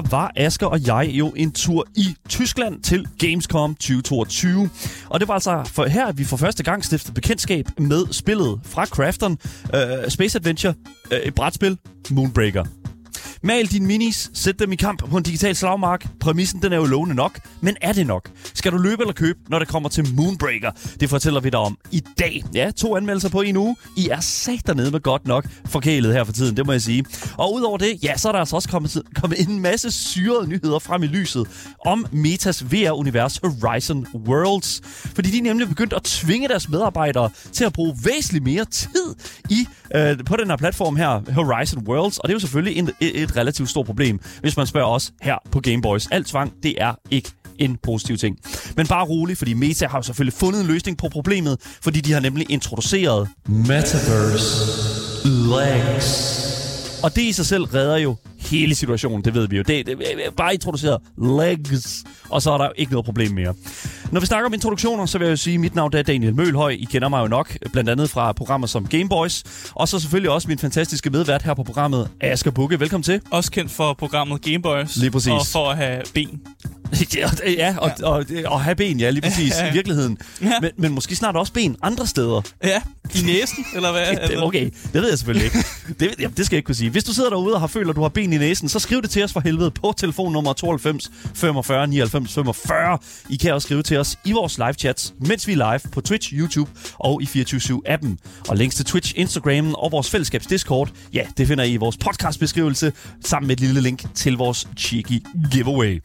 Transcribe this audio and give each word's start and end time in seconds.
der 0.00 0.08
var 0.10 0.32
Asker 0.36 0.66
og 0.66 0.86
jeg 0.86 1.10
jo 1.12 1.32
en 1.36 1.52
tur 1.52 1.86
i 1.96 2.14
Tyskland 2.28 2.82
til 2.82 3.06
Gamescom 3.18 3.74
2022. 3.74 4.70
Og 5.06 5.20
det 5.20 5.28
var 5.28 5.34
altså 5.34 5.64
for 5.72 5.86
her, 5.86 6.06
at 6.06 6.18
vi 6.18 6.24
for 6.24 6.36
første 6.36 6.62
gang 6.62 6.84
stiftede 6.84 7.14
bekendtskab 7.14 7.66
med 7.78 8.12
spillet 8.12 8.60
fra 8.64 8.86
Crafton, 8.86 9.38
uh, 9.74 9.80
øh, 9.80 10.08
Space 10.08 10.38
Adventure, 10.38 10.74
uh, 11.12 11.18
et 11.18 11.34
brætspil, 11.34 11.78
Moonbreaker. 12.10 12.79
Mal 13.42 13.66
dine 13.66 13.86
minis, 13.86 14.30
sæt 14.34 14.58
dem 14.58 14.72
i 14.72 14.76
kamp 14.76 15.10
på 15.10 15.16
en 15.16 15.22
digital 15.22 15.56
slagmark. 15.56 16.06
Præmissen 16.20 16.62
den 16.62 16.72
er 16.72 16.76
jo 16.76 16.84
lovende 16.84 17.14
nok, 17.14 17.40
men 17.60 17.76
er 17.80 17.92
det 17.92 18.06
nok? 18.06 18.30
Skal 18.54 18.72
du 18.72 18.76
løbe 18.76 19.02
eller 19.02 19.12
købe, 19.12 19.38
når 19.48 19.58
det 19.58 19.68
kommer 19.68 19.88
til 19.88 20.14
Moonbreaker? 20.14 20.70
Det 21.00 21.10
fortæller 21.10 21.40
vi 21.40 21.50
dig 21.50 21.60
om 21.60 21.78
i 21.90 22.02
dag. 22.18 22.44
Ja, 22.54 22.70
to 22.70 22.96
anmeldelser 22.96 23.28
på 23.28 23.40
en 23.40 23.56
uge. 23.56 23.76
I 23.96 24.08
er 24.08 24.20
sat 24.20 24.66
dernede 24.66 24.90
med 24.90 25.00
godt 25.00 25.26
nok 25.26 25.46
forkælet 25.66 26.12
her 26.12 26.24
for 26.24 26.32
tiden, 26.32 26.56
det 26.56 26.66
må 26.66 26.72
jeg 26.72 26.82
sige. 26.82 27.04
Og 27.38 27.54
udover 27.54 27.78
det, 27.78 28.04
ja, 28.04 28.16
så 28.16 28.28
er 28.28 28.32
der 28.32 28.38
altså 28.38 28.56
også 28.56 28.68
kommet, 28.68 29.02
kommet 29.20 29.48
en 29.48 29.60
masse 29.60 29.90
syrede 29.90 30.48
nyheder 30.48 30.78
frem 30.78 31.02
i 31.02 31.06
lyset 31.06 31.46
om 31.86 32.06
Metas 32.12 32.72
VR-univers 32.72 33.40
Horizon 33.44 34.06
Worlds. 34.14 34.80
Fordi 35.14 35.30
de 35.30 35.38
er 35.38 35.42
nemlig 35.42 35.68
begyndt 35.68 35.92
at 35.92 36.02
tvinge 36.02 36.48
deres 36.48 36.68
medarbejdere 36.68 37.30
til 37.52 37.64
at 37.64 37.72
bruge 37.72 37.96
væsentligt 38.04 38.44
mere 38.44 38.64
tid 38.64 39.14
i 39.50 39.66
øh, 39.94 40.24
på 40.26 40.36
den 40.36 40.50
her 40.50 40.56
platform 40.56 40.96
her, 40.96 41.32
Horizon 41.34 41.86
Worlds. 41.88 42.18
Og 42.18 42.28
det 42.28 42.32
er 42.32 42.36
jo 42.36 42.40
selvfølgelig 42.40 42.76
en, 42.76 42.90
et 43.00 43.29
relativt 43.36 43.70
stort 43.70 43.86
problem, 43.86 44.20
hvis 44.40 44.56
man 44.56 44.66
spørger 44.66 44.88
os 44.88 45.12
her 45.22 45.36
på 45.50 45.60
Gameboys. 45.60 46.06
Alt 46.06 46.26
tvang, 46.26 46.52
det 46.62 46.74
er 46.78 46.94
ikke 47.10 47.30
en 47.58 47.76
positiv 47.82 48.16
ting. 48.16 48.38
Men 48.76 48.86
bare 48.86 49.04
rolig, 49.04 49.36
fordi 49.38 49.54
Meta 49.54 49.86
har 49.86 49.98
jo 49.98 50.02
selvfølgelig 50.02 50.32
fundet 50.32 50.60
en 50.60 50.66
løsning 50.66 50.98
på 50.98 51.08
problemet, 51.08 51.58
fordi 51.82 52.00
de 52.00 52.12
har 52.12 52.20
nemlig 52.20 52.50
introduceret 52.50 53.28
Metaverse 53.46 54.48
Legs. 55.24 56.39
Og 57.02 57.16
det 57.16 57.22
i 57.22 57.32
sig 57.32 57.46
selv 57.46 57.64
redder 57.64 57.96
jo 57.96 58.16
hele 58.38 58.74
situationen, 58.74 59.24
det 59.24 59.34
ved 59.34 59.48
vi 59.48 59.56
jo. 59.56 59.62
Det, 59.62 59.86
det, 59.86 59.98
det 59.98 60.26
er 60.26 60.30
bare 60.30 60.54
introduceret 60.54 60.98
legs, 61.18 62.04
og 62.28 62.42
så 62.42 62.50
er 62.50 62.58
der 62.58 62.64
jo 62.64 62.72
ikke 62.76 62.92
noget 62.92 63.04
problem 63.04 63.32
mere. 63.32 63.54
Når 64.12 64.20
vi 64.20 64.26
snakker 64.26 64.46
om 64.46 64.54
introduktioner, 64.54 65.06
så 65.06 65.18
vil 65.18 65.24
jeg 65.24 65.30
jo 65.30 65.36
sige, 65.36 65.54
at 65.54 65.60
mit 65.60 65.74
navn 65.74 65.96
er 65.96 66.02
Daniel 66.02 66.34
Mølhøj. 66.34 66.70
I 66.70 66.84
kender 66.84 67.08
mig 67.08 67.22
jo 67.22 67.26
nok, 67.26 67.56
blandt 67.72 67.90
andet 67.90 68.10
fra 68.10 68.32
programmer 68.32 68.66
som 68.66 68.86
Gameboys. 68.86 69.44
Og 69.74 69.88
så 69.88 69.98
selvfølgelig 70.00 70.30
også 70.30 70.48
min 70.48 70.58
fantastiske 70.58 71.10
medvært 71.10 71.42
her 71.42 71.54
på 71.54 71.62
programmet, 71.62 72.08
Asger 72.20 72.50
Bukke. 72.50 72.80
Velkommen 72.80 73.04
til. 73.04 73.20
Også 73.30 73.50
kendt 73.50 73.70
for 73.70 73.92
programmet 73.94 74.42
Gameboys. 74.42 74.96
Lige 74.96 75.10
præcis. 75.10 75.32
Og 75.32 75.46
for 75.52 75.70
at 75.70 75.76
have 75.76 76.02
ben. 76.14 76.40
ja, 77.16 77.26
og, 77.26 77.32
ja. 77.46 77.76
Og, 77.78 77.90
og, 78.02 78.24
og 78.46 78.60
have 78.60 78.76
ben, 78.76 79.00
ja, 79.00 79.10
lige 79.10 79.22
præcis, 79.28 79.52
ja, 79.58 79.64
ja. 79.64 79.70
i 79.70 79.72
virkeligheden. 79.74 80.18
Ja. 80.42 80.52
Men, 80.60 80.70
men 80.76 80.92
måske 80.92 81.16
snart 81.16 81.36
også 81.36 81.52
ben 81.52 81.76
andre 81.82 82.06
steder. 82.06 82.42
Ja, 82.64 82.82
i 83.14 83.22
næsen, 83.22 83.64
eller 83.74 83.92
hvad? 83.92 84.28
det, 84.28 84.42
okay, 84.42 84.70
det 84.92 85.02
ved 85.02 85.08
jeg 85.08 85.18
selvfølgelig 85.18 85.44
ikke. 85.44 85.58
Det, 86.00 86.14
jamen, 86.18 86.36
det 86.36 86.46
skal 86.46 86.56
jeg 86.56 86.58
ikke 86.58 86.66
kunne 86.66 86.74
sige. 86.74 86.90
Hvis 86.90 87.04
du 87.04 87.14
sidder 87.14 87.30
derude 87.30 87.54
og 87.54 87.60
har 87.60 87.66
følt, 87.66 87.90
at 87.90 87.96
du 87.96 88.02
har 88.02 88.08
ben 88.08 88.32
i 88.32 88.38
næsen, 88.38 88.68
så 88.68 88.78
skriv 88.78 89.02
det 89.02 89.10
til 89.10 89.24
os 89.24 89.32
for 89.32 89.40
helvede 89.40 89.70
på 89.70 89.94
telefonnummer 89.96 90.52
92 90.52 91.10
45 91.34 91.86
99 91.86 92.34
45. 92.34 92.98
I 93.30 93.36
kan 93.36 93.54
også 93.54 93.66
skrive 93.66 93.82
til 93.82 93.96
os 93.96 94.18
i 94.24 94.32
vores 94.32 94.58
live 94.58 94.72
chats, 94.72 95.14
mens 95.20 95.46
vi 95.46 95.52
er 95.52 95.56
live 95.56 95.90
på 95.92 96.00
Twitch, 96.00 96.32
YouTube 96.32 96.70
og 96.98 97.22
i 97.22 97.24
24-7-appen. 97.24 98.08
Og 98.48 98.56
links 98.56 98.76
til 98.76 98.84
Twitch, 98.84 99.12
Instagram 99.16 99.74
og 99.74 99.92
vores 99.92 100.10
fællesskabs 100.10 100.46
Discord, 100.46 100.88
ja, 101.12 101.26
det 101.36 101.46
finder 101.46 101.64
I 101.64 101.72
i 101.72 101.76
vores 101.76 101.96
podcastbeskrivelse, 101.96 102.92
sammen 103.24 103.46
med 103.46 103.56
et 103.56 103.60
lille 103.60 103.80
link 103.80 104.14
til 104.14 104.36
vores 104.36 104.68
cheeky 104.76 105.22
giveaway. 105.52 106.02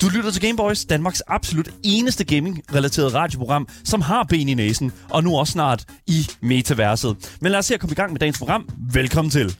Du 0.00 0.08
lytter 0.08 0.30
til 0.30 0.42
Gameboys, 0.42 0.84
Danmarks 0.84 1.22
absolut 1.26 1.68
eneste 1.82 2.24
gaming-relateret 2.24 3.14
radioprogram, 3.14 3.68
som 3.84 4.00
har 4.00 4.24
ben 4.24 4.48
i 4.48 4.54
næsen, 4.54 4.92
og 5.10 5.24
nu 5.24 5.38
også 5.38 5.52
snart 5.52 5.84
i 6.06 6.30
metaverset. 6.44 7.36
Men 7.40 7.52
lad 7.52 7.58
os 7.58 7.66
se 7.66 7.74
at 7.74 7.80
komme 7.80 7.92
i 7.92 7.94
gang 7.94 8.12
med 8.12 8.20
dagens 8.20 8.38
program. 8.38 8.68
Velkommen 8.92 9.30
til. 9.30 9.56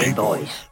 Gameboys. 0.00 0.68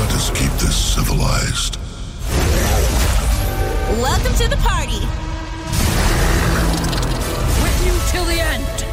Let 0.00 0.12
us 0.14 0.30
keep 0.30 0.52
this 0.58 0.76
civilized. 0.94 1.78
Welcome 4.02 4.34
to 4.34 4.48
the 4.48 4.56
party. 4.56 5.00
With 7.62 7.86
you 7.86 7.94
till 8.12 8.24
the 8.24 8.40
end. 8.40 8.87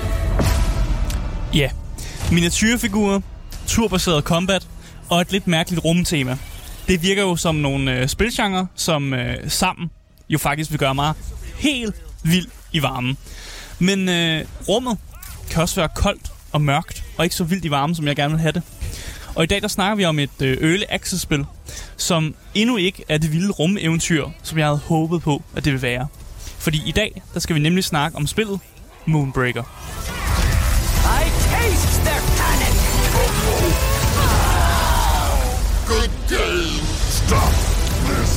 Ja, 1.55 1.69
miniatyrfigurer, 2.31 3.19
turbaseret 3.67 4.23
combat 4.23 4.67
og 5.09 5.21
et 5.21 5.31
lidt 5.31 5.47
mærkeligt 5.47 5.85
rumtema. 5.85 6.37
Det 6.87 7.01
virker 7.01 7.21
jo 7.21 7.35
som 7.35 7.55
nogle 7.55 7.99
øh, 7.99 8.07
spilgenre, 8.07 8.67
som 8.75 9.13
øh, 9.13 9.49
sammen 9.49 9.91
jo 10.29 10.37
faktisk 10.37 10.71
vil 10.71 10.79
gøre 10.79 10.95
mig 10.95 11.13
helt 11.55 11.95
vild 12.23 12.47
i 12.71 12.81
varmen. 12.81 13.17
Men 13.79 14.09
øh, 14.09 14.45
rummet 14.67 14.97
kan 15.51 15.61
også 15.61 15.75
være 15.75 15.89
koldt 15.95 16.31
og 16.51 16.61
mørkt, 16.61 17.03
og 17.17 17.25
ikke 17.25 17.35
så 17.35 17.43
vildt 17.43 17.65
i 17.65 17.71
varmen, 17.71 17.95
som 17.95 18.07
jeg 18.07 18.15
gerne 18.15 18.33
vil 18.33 18.41
have 18.41 18.51
det. 18.51 18.61
Og 19.35 19.43
i 19.43 19.47
dag 19.47 19.61
der 19.61 19.67
snakker 19.67 19.95
vi 19.95 20.05
om 20.05 20.19
et 20.19 20.29
øle 20.41 20.61
early 20.61 20.83
access-spil, 20.89 21.45
som 21.97 22.35
endnu 22.53 22.77
ikke 22.77 23.03
er 23.09 23.17
det 23.17 23.31
vilde 23.31 23.51
rumeventyr, 23.51 24.25
som 24.43 24.57
jeg 24.57 24.67
havde 24.67 24.79
håbet 24.85 25.21
på, 25.21 25.43
at 25.55 25.65
det 25.65 25.73
ville 25.73 25.87
være. 25.87 26.07
Fordi 26.59 26.81
i 26.85 26.91
dag, 26.91 27.21
der 27.33 27.39
skal 27.39 27.55
vi 27.55 27.59
nemlig 27.59 27.83
snakke 27.83 28.17
om 28.17 28.27
spillet 28.27 28.59
Moonbreaker. 29.05 29.63
I 31.05 31.44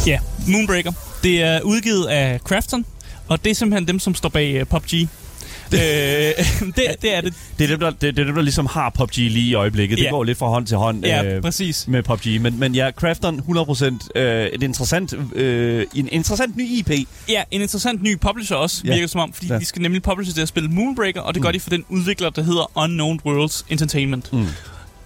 Ja, 0.07 0.19
Moonbreaker. 0.49 0.93
Det 1.23 1.43
er 1.43 1.61
udgivet 1.61 2.07
af 2.07 2.39
Crafton, 2.41 2.85
og 3.29 3.45
det 3.45 3.51
er 3.51 3.55
simpelthen 3.55 3.89
dem, 3.89 3.99
som 3.99 4.15
står 4.15 4.29
bag 4.29 4.61
uh, 4.61 4.67
PUBG. 4.69 4.95
øh, 4.95 5.79
det, 6.77 6.85
det 7.03 7.17
er 7.17 7.21
det. 7.21 7.35
Det 7.59 7.65
er 7.65 7.69
dem, 7.69 7.79
der, 7.81 7.91
det, 7.91 8.01
det 8.01 8.19
er 8.19 8.25
dem, 8.25 8.35
der 8.35 8.43
ligesom 8.43 8.67
har 8.67 8.91
PUBG 8.91 9.17
lige 9.17 9.49
i 9.51 9.55
øjeblikket. 9.55 9.99
Det 9.99 10.05
Ja. 10.05 10.11
går 10.11 10.25
lidt 10.25 10.39
fra 10.39 10.47
hånd 10.49 10.67
til 10.67 10.77
hånd 10.77 11.05
Ja, 11.05 11.25
øh, 11.25 11.43
præcis. 11.43 11.89
med 11.89 12.03
PUBG. 12.03 12.41
Men, 12.41 12.59
men 12.59 12.75
ja, 12.75 12.91
Crafton 12.91 13.41
100% 13.41 14.21
øh, 14.21 14.47
et 14.47 14.63
interessant, 14.63 15.15
øh, 15.35 15.87
en 15.95 16.09
interessant 16.13 16.57
ny 16.57 16.69
IP. 16.69 16.91
Ja, 17.29 17.43
en 17.51 17.61
interessant 17.61 18.03
ny 18.03 18.19
publisher 18.19 18.57
også, 18.57 18.83
Ja. 18.85 18.93
virker 18.95 19.07
som 19.07 19.21
om, 19.21 19.33
fordi 19.33 19.47
Ja. 19.53 19.59
de 19.59 19.65
skal 19.65 19.83
nemlig 19.83 20.03
publishe 20.03 20.35
det 20.35 20.43
at 20.43 20.49
spille 20.49 20.69
Moonbreaker, 20.69 21.21
og 21.21 21.35
det 21.35 21.43
gør 21.43 21.51
de 21.51 21.61
for 21.61 21.71
den 21.71 21.85
udvikler, 21.89 22.31
der 22.31 22.43
hedder 22.43 22.71
Unknown 22.79 23.21
Worlds 23.27 23.65
Entertainment. 23.69 24.33
Mm. 24.33 24.47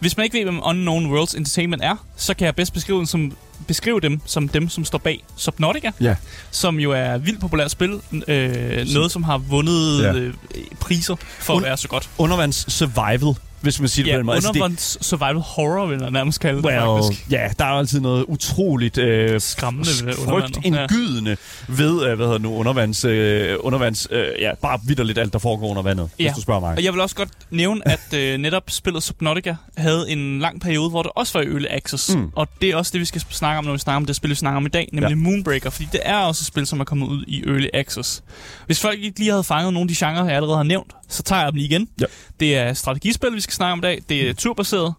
Hvis 0.03 0.17
man 0.17 0.25
ikke 0.25 0.37
ved, 0.39 0.45
hvem 0.45 0.61
Unknown 0.65 1.07
Worlds 1.13 1.35
Entertainment 1.35 1.83
er, 1.85 1.97
så 2.17 2.35
kan 2.35 2.45
jeg 2.47 2.55
bedst 2.57 2.73
beskrive, 2.73 2.99
den 2.99 3.07
som, 3.07 3.33
beskrive 3.67 4.01
dem 4.01 4.21
som 4.27 4.49
dem, 4.49 4.69
som 4.69 4.85
står 4.85 4.99
bag 4.99 5.25
Subnautica, 5.37 5.91
Ja. 6.01 6.17
som 6.51 6.81
jo 6.81 6.91
er 6.91 7.19
vildt 7.19 7.41
populært 7.41 7.71
spil. 7.71 8.01
Øh, 8.29 8.87
noget, 8.95 9.13
som 9.13 9.23
har 9.23 9.39
vundet 9.39 10.03
Ja. 10.03 10.13
øh, 10.13 10.35
priser 10.81 11.17
for 11.39 11.55
Und- 11.55 11.65
at 11.65 11.69
være 11.69 11.77
så 11.77 11.89
godt. 11.89 12.11
Undervands 12.19 12.73
survival, 12.73 13.35
hvis 13.63 13.81
man 13.81 13.89
siger 13.89 14.05
det 14.05 14.11
Ja, 14.11 14.17
på 14.17 14.19
den 14.19 14.27
måde. 14.27 14.35
Altså, 14.37 14.53
det- 14.53 14.61
undervands 14.61 15.07
survival 15.07 15.35
horror, 15.37 15.87
vil 15.87 15.99
jeg 16.01 16.11
nærmest 16.11 16.41
kalde 16.41 16.57
det, 16.57 16.65
Well, 16.67 16.79
faktisk. 16.81 17.31
ja, 17.31 17.49
der 17.59 17.65
er 17.65 17.69
altid 17.69 18.01
noget 18.01 18.25
utroligt 18.29 18.99
øh, 18.99 19.41
Skræmmende 19.41 19.91
frygtindgydende 20.27 21.37
ved, 21.69 22.07
øh, 22.07 22.17
hvad 22.17 22.27
hedder 22.27 22.33
det 22.33 22.43
nu, 22.43 22.55
undervands, 22.55 23.05
øh, 23.05 23.57
undervands 23.61 24.09
øh, 24.11 24.27
ja, 24.41 24.55
bare 24.63 24.79
vidderligt 24.87 25.19
alt, 25.19 25.33
der 25.33 25.39
foregår 25.39 25.69
under 25.69 25.83
vandet, 25.83 26.11
ja. 26.19 26.25
Ja. 26.25 26.31
hvis 26.31 26.37
du 26.37 26.43
spørger 26.43 26.61
mig. 26.61 26.77
Og 26.77 26.85
jeg 26.85 26.93
vil 26.93 27.01
også 27.01 27.17
godt 27.17 27.29
nævne, 27.51 27.89
at 27.89 28.15
øh, 28.15 28.39
netop 28.39 28.63
spillet 28.71 29.03
Subnautica 29.03 29.55
havde 29.77 30.11
en 30.11 30.39
lang 30.41 30.61
periode, 30.61 30.91
hvor 30.91 31.03
det 31.03 31.13
også 31.17 31.39
var 31.39 31.45
i 31.45 31.47
Early 31.49 31.67
Access. 31.71 32.15
Mm. 32.15 32.31
Og 32.37 32.49
det 32.61 32.71
er 32.71 32.77
også 32.77 32.91
det, 32.93 33.01
vi 33.01 33.05
skal 33.05 33.23
snakke 33.31 33.59
om, 33.59 33.65
når 33.65 33.73
vi 33.73 33.79
snakker 33.79 33.97
om 33.97 34.05
det 34.07 34.17
spil, 34.17 34.31
vi 34.31 34.35
snakker 34.35 34.57
om 34.57 34.67
i 34.67 34.69
dag, 34.69 34.89
nemlig 34.93 35.09
Ja. 35.11 35.17
ja. 35.17 35.23
Moonbreaker. 35.23 35.71
Fordi 35.71 35.89
det 35.93 36.01
er 36.05 36.17
også 36.17 36.43
et 36.43 36.47
spil, 36.47 36.67
som 36.67 36.81
er 36.81 36.85
kommet 36.85 37.07
ud 37.07 37.25
i 37.27 37.43
Early 37.47 37.67
Access. 37.75 38.23
Hvis 38.67 38.81
folk 38.81 38.99
ikke 39.01 39.19
lige 39.19 39.31
havde 39.31 39.45
fanget 39.45 39.73
nogle 39.73 39.85
af 39.85 39.89
de 39.97 40.07
genrer, 40.07 40.25
jeg 40.25 40.37
allerede 40.37 40.57
har 40.57 40.63
nævnt, 40.65 40.93
så 41.09 41.23
tager 41.23 41.43
jeg 41.43 41.53
dem 41.53 41.57
lige 41.57 41.69
igen. 41.69 41.89
Ja. 42.01 42.05
Det 42.41 42.57
er 42.57 42.73
strategispil, 42.75 43.35
vi 43.35 43.41
skal 43.41 43.52
snakke 43.55 43.73
om 43.73 43.79
i 43.79 43.83
dag. 43.83 44.03
Det 44.09 44.29
er 44.29 44.35
turbaseret. 44.35 44.95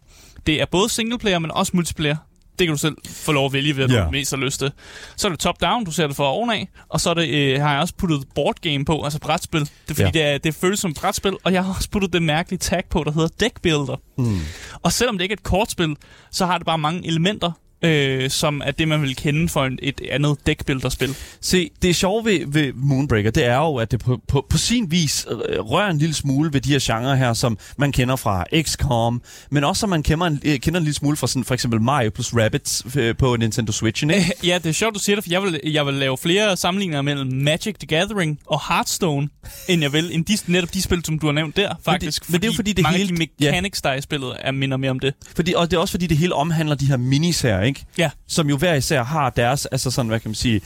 Det 0.48 0.62
er 0.62 0.66
både 0.72 0.90
singleplayer, 0.90 1.40
men 1.40 1.52
også 1.52 1.72
multiplayer. 1.76 2.16
Det 2.60 2.68
kan 2.68 2.74
du 2.74 2.80
selv 2.80 2.98
få 3.06 3.32
lov 3.32 3.46
at 3.46 3.54
vælge, 3.54 3.74
hvad 3.74 3.88
du 3.88 4.12
mest 4.12 4.32
har 4.32 4.38
lyst 4.38 4.60
til. 4.60 4.72
Så 5.16 5.28
er 5.28 5.32
det 5.32 5.40
top-down, 5.40 5.86
du 5.86 5.92
ser 5.92 6.08
det 6.08 6.16
for 6.16 6.28
ovenaf. 6.28 6.66
Og 6.90 7.02
så 7.02 7.10
er 7.10 7.14
det, 7.14 7.30
øh, 7.30 7.62
har 7.62 7.72
jeg 7.72 7.82
også 7.82 7.94
puttet 7.98 8.24
board 8.36 8.56
game 8.62 8.86
på, 8.86 9.04
altså 9.04 9.20
brætspil. 9.20 9.60
Det 9.62 9.70
er 9.90 9.94
fordi, 9.94 10.02
ja. 10.02 10.10
det, 10.10 10.22
er, 10.22 10.38
det 10.38 10.56
føles 10.56 10.80
som 10.80 10.92
et 10.92 10.98
brætspil. 10.98 11.38
Og 11.44 11.54
jeg 11.54 11.66
har 11.66 11.74
også 11.74 11.90
puttet 11.90 12.14
det 12.14 12.24
mærkelige 12.24 12.60
tag 12.60 12.84
på, 12.90 13.04
der 13.04 13.12
hedder 13.12 13.28
deck 13.40 13.62
builder. 13.62 13.96
Mm. 14.18 14.40
Og 14.82 14.92
selvom 14.92 15.18
det 15.18 15.24
ikke 15.24 15.34
er 15.34 15.38
et 15.38 15.44
kortspil, 15.44 15.96
så 16.32 16.46
har 16.46 16.58
det 16.58 16.66
bare 16.66 16.78
mange 16.78 17.08
elementer 17.08 17.52
øh, 17.84 18.30
som 18.30 18.62
er 18.66 18.72
det, 18.72 18.88
man 18.88 19.02
vil 19.02 19.16
kende 19.16 19.50
for 19.50 19.66
en, 19.66 19.80
et 19.82 20.02
andet 20.12 20.38
deckbuilder-spil. 20.48 21.16
Se, 21.42 21.70
det 21.82 21.96
sjove 21.96 22.26
ved, 22.26 22.40
ved 22.48 22.74
Moonbreaker, 22.76 23.32
det 23.32 23.46
er 23.46 23.56
jo, 23.58 23.76
at 23.76 23.92
det 23.92 24.00
på, 24.00 24.22
på, 24.28 24.46
på 24.50 24.58
sin 24.58 24.92
vis 24.92 25.26
øh, 25.50 25.60
rører 25.60 25.90
en 25.90 25.98
lille 25.98 26.14
smule 26.16 26.54
ved 26.54 26.62
de 26.62 26.70
her 26.70 26.80
genrer 26.82 27.16
her, 27.16 27.34
som 27.34 27.58
man 27.78 27.92
kender 27.92 28.16
fra 28.16 28.46
XCOM, 28.62 29.22
men 29.52 29.64
også 29.64 29.80
som 29.80 29.90
man 29.90 30.04
kender 30.04 30.26
en, 30.28 30.42
øh, 30.46 30.60
kender 30.60 30.80
en 30.80 30.84
lille 30.84 30.96
smule 30.96 31.18
fra 31.18 31.28
sådan, 31.28 31.44
for 31.44 31.54
eksempel 31.54 31.82
Mario 31.82 32.10
plus 32.10 32.34
Rabbids 32.34 32.84
øh, 32.96 33.16
på 33.18 33.36
Nintendo 33.36 33.72
Switch, 33.72 34.04
ikke? 34.04 34.32
Ja, 34.44 34.58
det 34.58 34.70
er 34.70 34.74
sjovt, 34.74 34.96
du 34.96 35.00
siger 35.00 35.16
det, 35.16 35.24
for 35.24 35.32
jeg 35.32 35.44
vil, 35.44 35.60
jeg 35.66 35.86
vil 35.86 35.94
lave 35.94 36.18
flere 36.18 36.58
sammenligninger 36.58 37.02
mellem 37.02 37.32
Magic 37.34 37.76
the 37.80 37.88
Gathering 37.88 38.40
og 38.46 38.62
Hearthstone, 38.70 39.30
end 39.68 39.82
jeg 39.82 39.94
vil 39.94 40.16
end 40.16 40.26
de, 40.26 40.38
netop 40.48 40.74
de 40.74 40.82
spil, 40.82 41.02
som 41.06 41.20
du 41.20 41.26
har 41.26 41.34
nævnt 41.34 41.56
der, 41.58 41.74
faktisk. 41.86 42.30
men 42.30 42.42
det 42.42 42.48
er 42.48 42.52
jo 42.52 42.56
fordi, 42.56 42.74
det 42.74 42.84
mange 42.84 42.98
hele- 42.98 43.12
af 43.22 43.28
de 43.28 43.46
mechanics, 43.46 43.82
der 43.82 43.90
er 43.90 43.96
i 43.96 44.02
spillet, 44.02 44.34
er 44.40 44.52
minder 44.52 44.78
mere 44.78 44.92
om 44.92 45.00
det. 45.00 45.14
Fordi, 45.36 45.54
og 45.58 45.72
det 45.72 45.78
er 45.78 45.82
også 45.82 45.92
fordi, 45.92 46.08
det 46.08 46.18
hele 46.18 46.36
omhandler 46.36 46.76
de 46.76 46.86
her 46.86 46.98
miniserier, 46.98 47.62
ikke? 47.62 47.73
Ja. 47.98 48.10
Som 48.28 48.50
jo 48.50 48.58
hver 48.58 48.74
især 48.74 49.04
har 49.04 49.30
deres, 49.30 49.66
altså 49.66 49.92
sådan, 49.92 50.10
hvad 50.10 50.20
kan 50.20 50.30
man 50.30 50.36
sige, 50.36 50.62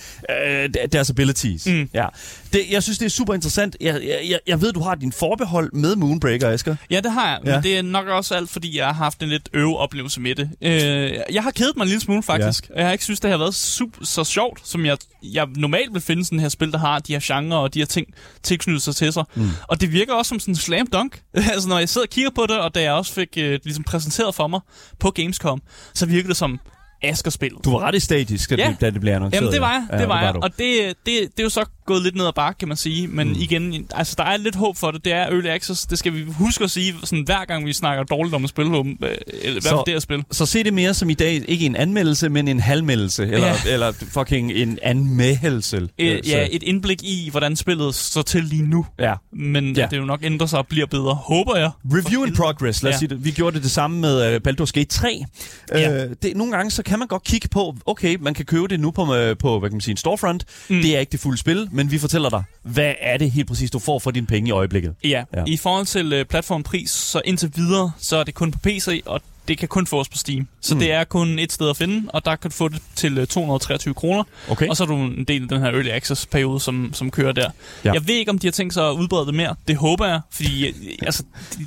øh, 0.47 0.69
deres 0.91 1.09
abilities. 1.09 1.65
Mm. 1.67 1.89
Ja. 1.93 2.05
Det, 2.53 2.61
jeg 2.71 2.83
synes, 2.83 2.97
det 2.97 3.05
er 3.05 3.09
super 3.09 3.33
interessant. 3.33 3.77
Jeg, 3.81 4.01
jeg, 4.29 4.39
jeg, 4.47 4.61
ved, 4.61 4.73
du 4.73 4.79
har 4.79 4.95
din 4.95 5.11
forbehold 5.11 5.71
med 5.73 5.95
Moonbreaker, 5.95 6.49
Asger. 6.49 6.75
Ja, 6.89 6.99
det 7.01 7.11
har 7.11 7.29
jeg, 7.29 7.39
Ja. 7.45 7.53
men 7.55 7.63
det 7.63 7.77
er 7.77 7.81
nok 7.81 8.07
også 8.07 8.35
alt, 8.35 8.49
fordi 8.49 8.77
jeg 8.77 8.85
har 8.85 8.93
haft 8.93 9.21
en 9.23 9.29
lidt 9.29 9.49
øve 9.53 9.77
oplevelse 9.77 10.21
med 10.21 10.35
det. 10.35 10.49
Øh, 10.61 11.19
jeg 11.31 11.43
har 11.43 11.51
kedet 11.51 11.77
mig 11.77 11.83
en 11.83 11.87
lille 11.89 12.01
smule, 12.01 12.23
faktisk. 12.23 12.69
Ja. 12.69 12.75
Jeg 12.75 12.85
har 12.85 12.91
ikke 12.91 13.03
synes, 13.03 13.19
det 13.19 13.29
har 13.31 13.37
været 13.37 13.55
super, 13.55 14.05
så 14.05 14.23
sjovt, 14.23 14.67
som 14.67 14.85
jeg, 14.85 14.97
jeg 15.23 15.47
normalt 15.55 15.93
vil 15.93 16.01
finde 16.01 16.25
sådan 16.25 16.39
her 16.39 16.49
spil, 16.49 16.71
der 16.71 16.77
har 16.77 16.99
de 16.99 17.13
her 17.13 17.19
genre 17.23 17.59
og 17.59 17.73
de 17.73 17.79
her 17.79 17.85
ting 17.85 18.07
tilknyttet 18.43 18.81
sig 18.83 18.95
til 18.95 19.13
sig. 19.13 19.23
Mm. 19.35 19.49
Og 19.67 19.81
det 19.81 19.91
virker 19.91 20.13
også 20.13 20.29
som 20.29 20.39
sådan 20.39 20.51
en 20.51 20.55
slam 20.55 20.87
dunk. 20.87 21.21
altså, 21.53 21.69
når 21.69 21.79
jeg 21.79 21.89
sidder 21.89 22.05
og 22.07 22.09
kigger 22.09 22.31
på 22.35 22.45
det, 22.49 22.59
og 22.59 22.75
da 22.75 22.81
jeg 22.81 22.91
også 22.93 23.13
fik 23.13 23.27
øh, 23.37 23.59
ligesom 23.63 23.83
præsenteret 23.83 24.35
for 24.35 24.47
mig 24.47 24.59
på 24.99 25.11
Gamescom, 25.11 25.61
så 25.93 26.05
virker 26.05 26.27
det 26.27 26.37
som 26.37 26.59
Asger-spillet. 27.01 27.65
Du 27.65 27.71
var 27.71 27.79
ret 27.87 28.01
statisk, 28.01 28.49
da, 28.49 28.55
Ja. 28.55 28.67
det, 28.69 28.81
da 28.81 28.89
det 28.89 29.01
blev 29.01 29.13
annonceret. 29.13 29.41
Jamen, 29.41 29.53
det 29.53 29.61
var 29.61 29.71
jeg. 29.71 29.87
ja. 29.91 29.97
det 29.97 30.07
var 30.09 30.21
jeg. 30.21 30.35
Og 30.35 30.49
det, 30.57 30.87
det, 30.87 30.95
det 31.05 31.39
er 31.39 31.43
jo 31.43 31.49
så 31.49 31.65
gået 31.87 32.03
lidt 32.03 32.15
ned 32.15 32.25
ad 32.27 32.33
bakke, 32.35 32.59
kan 32.59 32.67
man 32.67 32.77
sige. 32.77 33.07
Men 33.07 33.27
mm. 33.27 33.35
igen, 33.39 33.87
altså, 33.95 34.15
der 34.17 34.23
er 34.23 34.37
lidt 34.37 34.55
håb 34.55 34.77
for 34.77 34.91
det. 34.91 35.05
Det 35.05 35.13
er 35.13 35.23
Early 35.25 35.47
Access. 35.47 35.85
Det 35.85 35.99
skal 35.99 36.13
vi 36.13 36.23
huske 36.31 36.63
at 36.63 36.71
sige, 36.71 36.93
sådan, 37.03 37.23
hver 37.25 37.45
gang 37.45 37.65
vi 37.65 37.73
snakker 37.73 38.03
dårligt 38.03 38.35
om 38.35 38.43
et 38.43 38.49
spil. 38.49 38.65
Øh, 38.65 38.71
eller 38.71 39.51
hvert 39.51 39.63
Så- 39.63 39.83
det 39.85 39.93
her 39.93 39.99
spil. 39.99 40.23
Så 40.31 40.45
se 40.45 40.63
det 40.63 40.73
mere 40.73 40.93
som 40.93 41.09
i 41.09 41.13
dag, 41.13 41.43
ikke 41.47 41.65
en 41.65 41.75
anmeldelse, 41.75 42.29
men 42.29 42.47
en 42.47 42.59
halvmeldelse, 42.59 43.23
eller, 43.23 43.47
Ja. 43.47 43.53
eller 43.73 43.91
fucking 44.13 44.51
en 44.51 44.79
anmeldelse. 44.83 45.77
Øh, 45.99 46.19
Så- 46.23 46.29
ja, 46.29 46.47
et 46.51 46.63
indblik 46.63 47.03
i, 47.03 47.27
hvordan 47.31 47.55
spillet 47.55 47.95
står 47.95 48.21
til 48.21 48.43
lige 48.43 48.63
nu. 48.69 48.85
ja. 48.99 49.13
Men 49.33 49.75
Ja. 49.75 49.81
ja. 49.81 49.87
det 49.91 49.97
jo 49.97 50.05
nok 50.05 50.19
ændrer 50.23 50.47
sig 50.47 50.59
og 50.59 50.67
bliver 50.67 50.85
bedre. 50.85 51.13
Håber 51.15 51.55
jeg. 51.57 51.71
Review 51.85 52.23
in 52.23 52.35
progress, 52.35 52.83
lad 52.83 52.91
os 52.91 52.93
Ja. 52.95 52.99
sige 52.99 53.09
det. 53.09 53.25
Vi 53.25 53.31
gjorde 53.31 53.55
det 53.55 53.63
det 53.63 53.71
samme 53.71 53.99
med 53.99 54.35
uh, 54.35 54.41
Baldur's 54.51 54.71
Gate 54.71 54.85
3. 54.89 55.23
Ja. 55.71 56.05
Uh, 56.05 56.11
det, 56.23 56.37
nogle 56.37 56.51
gange 56.55 56.71
så 56.71 56.83
kan 56.83 56.99
man 56.99 57.07
godt 57.07 57.23
kigge 57.23 57.47
på, 57.47 57.75
okay, 57.85 58.17
man 58.21 58.33
kan 58.33 58.45
købe 58.45 58.67
det 58.67 58.79
nu 58.79 58.91
på, 58.91 59.01
uh, 59.01 59.37
på 59.39 59.59
hvad 59.59 59.69
kan 59.69 59.75
man 59.75 59.81
sige, 59.81 59.91
en 59.91 59.97
storefront. 59.97 60.45
Mm. 60.69 60.81
Det 60.81 60.95
er 60.95 60.99
ikke 60.99 61.11
det 61.11 61.19
fulde 61.19 61.37
spil, 61.37 61.67
men 61.77 61.91
vi 61.91 61.97
fortæller 61.97 62.29
dig, 62.29 62.43
hvad 62.63 62.93
er 63.01 63.17
det 63.17 63.31
helt 63.31 63.47
præcis, 63.47 63.71
du 63.71 63.79
får 63.79 63.99
for 63.99 64.11
dine 64.11 64.27
penge 64.27 64.47
i 64.47 64.51
øjeblikket. 64.51 64.95
Ja, 65.03 65.23
Ja. 65.35 65.43
i 65.47 65.57
forhold 65.57 65.85
til 65.85 66.19
uh, 66.19 66.25
platformpris, 66.25 66.91
så 66.91 67.21
indtil 67.25 67.51
videre, 67.55 67.91
så 67.97 68.17
er 68.17 68.23
det 68.23 68.33
kun 68.33 68.51
på 68.51 68.59
PC, 68.63 69.01
og 69.05 69.21
det 69.47 69.57
kan 69.57 69.67
kun 69.67 69.87
fås 69.87 70.09
på 70.09 70.17
Steam. 70.17 70.47
Så 70.61 70.73
Mm. 70.73 70.77
mm. 70.77 70.79
det 70.79 70.91
er 70.91 71.03
kun 71.03 71.39
et 71.39 71.51
sted 71.51 71.69
at 71.69 71.77
finde, 71.77 72.09
og 72.11 72.25
der 72.25 72.35
kan 72.35 72.51
du 72.51 72.55
få 72.55 72.67
det 72.67 72.81
til 72.95 73.19
uh, 73.21 73.25
223 73.25 73.93
kroner. 73.93 74.23
Okay. 74.49 74.67
Og 74.67 74.77
så 74.77 74.83
er 74.83 74.87
du 74.87 74.95
en 74.95 75.23
del 75.27 75.41
af 75.41 75.47
den 75.49 75.59
her 75.59 75.67
Early 75.67 75.89
Access-periode, 75.89 76.59
som, 76.59 76.89
som 76.93 77.11
kører 77.11 77.31
der. 77.31 77.49
Ja. 77.85 77.91
Jeg 77.93 78.07
ved 78.07 78.15
ikke, 78.15 78.31
om 78.31 78.39
de 78.39 78.47
har 78.47 78.51
tænkt 78.51 78.73
sig 78.73 78.87
at 78.89 78.93
udbrede 78.93 79.25
det 79.25 79.33
mere. 79.33 79.55
Det 79.67 79.75
håber 79.75 80.05
jeg, 80.07 80.19
fordi 80.31 80.67
øh, 80.67 80.73
altså, 81.01 81.23